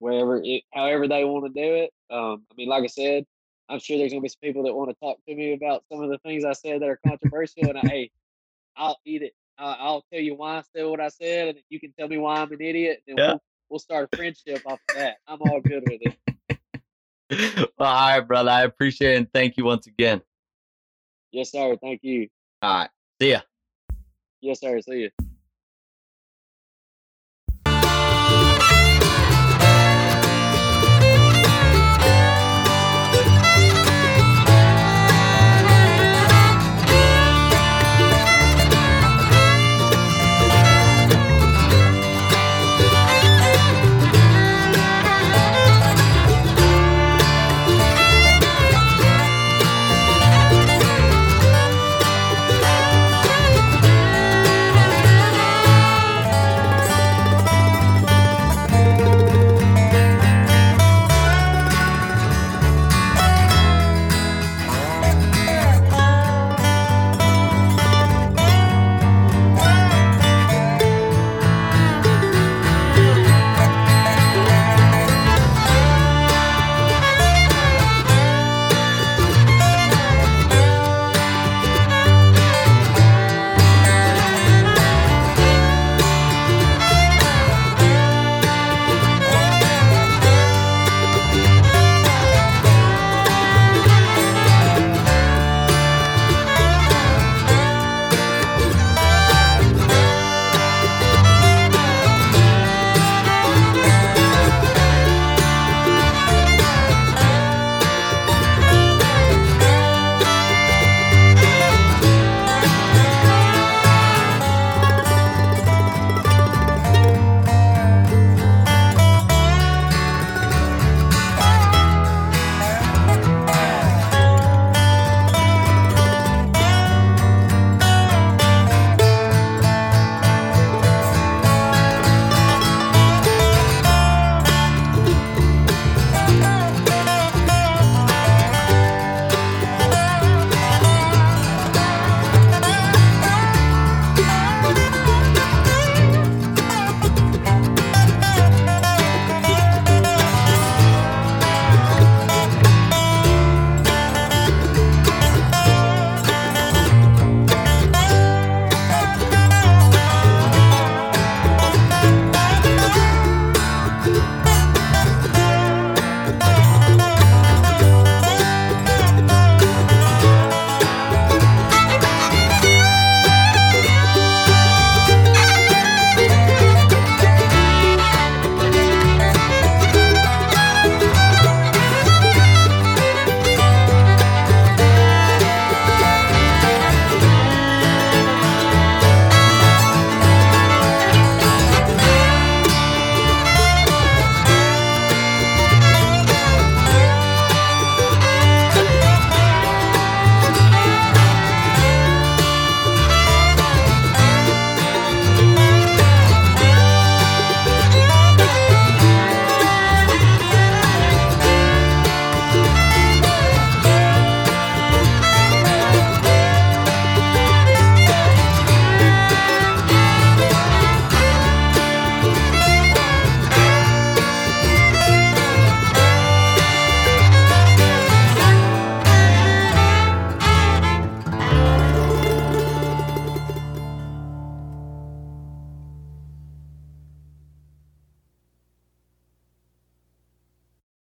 wherever 0.00 0.40
it, 0.42 0.64
however 0.72 1.06
they 1.06 1.24
want 1.24 1.46
to 1.46 1.52
do 1.52 1.74
it. 1.74 1.92
Um, 2.10 2.44
I 2.50 2.54
mean, 2.56 2.68
like 2.68 2.82
I 2.82 2.88
said, 2.88 3.24
I'm 3.68 3.78
sure 3.78 3.96
there's 3.98 4.10
gonna 4.10 4.22
be 4.22 4.28
some 4.28 4.40
people 4.42 4.64
that 4.64 4.74
want 4.74 4.90
to 4.90 4.96
talk 4.96 5.18
to 5.28 5.34
me 5.34 5.52
about 5.52 5.84
some 5.90 6.02
of 6.02 6.10
the 6.10 6.18
things 6.18 6.44
I 6.44 6.52
said 6.52 6.82
that 6.82 6.88
are 6.88 6.98
controversial, 7.06 7.68
and 7.68 7.78
I, 7.78 7.82
hey, 7.82 8.10
I'll 8.76 8.98
eat 9.04 9.22
it. 9.22 9.32
I, 9.58 9.76
I'll 9.78 10.04
tell 10.12 10.20
you 10.20 10.34
why 10.34 10.58
I 10.58 10.62
said 10.74 10.86
what 10.86 11.00
I 11.00 11.08
said, 11.08 11.48
and 11.48 11.58
you 11.68 11.78
can 11.78 11.92
tell 11.98 12.08
me 12.08 12.18
why 12.18 12.40
I'm 12.40 12.50
an 12.50 12.60
idiot, 12.60 13.02
and 13.06 13.18
Yeah. 13.18 13.28
we'll, 13.28 13.42
we'll 13.68 13.78
start 13.78 14.08
a 14.12 14.16
friendship 14.16 14.62
off 14.66 14.80
of 14.88 14.94
that. 14.96 15.18
I'm 15.28 15.40
all 15.42 15.60
good 15.60 15.84
with 15.86 16.00
it. 16.02 16.16
well, 17.78 17.88
all 17.88 18.08
right, 18.18 18.20
brother. 18.20 18.50
I 18.50 18.62
appreciate 18.64 19.14
it 19.14 19.18
and 19.18 19.32
thank 19.32 19.56
you 19.56 19.64
once 19.64 19.86
again. 19.86 20.20
Yes, 21.30 21.52
sir. 21.52 21.76
Thank 21.80 22.00
you. 22.02 22.28
All 22.62 22.74
right. 22.74 22.90
See 23.20 23.30
ya. 23.30 23.40
Yes, 24.40 24.60
sir. 24.60 24.80
See 24.80 25.02
you. 25.02 25.10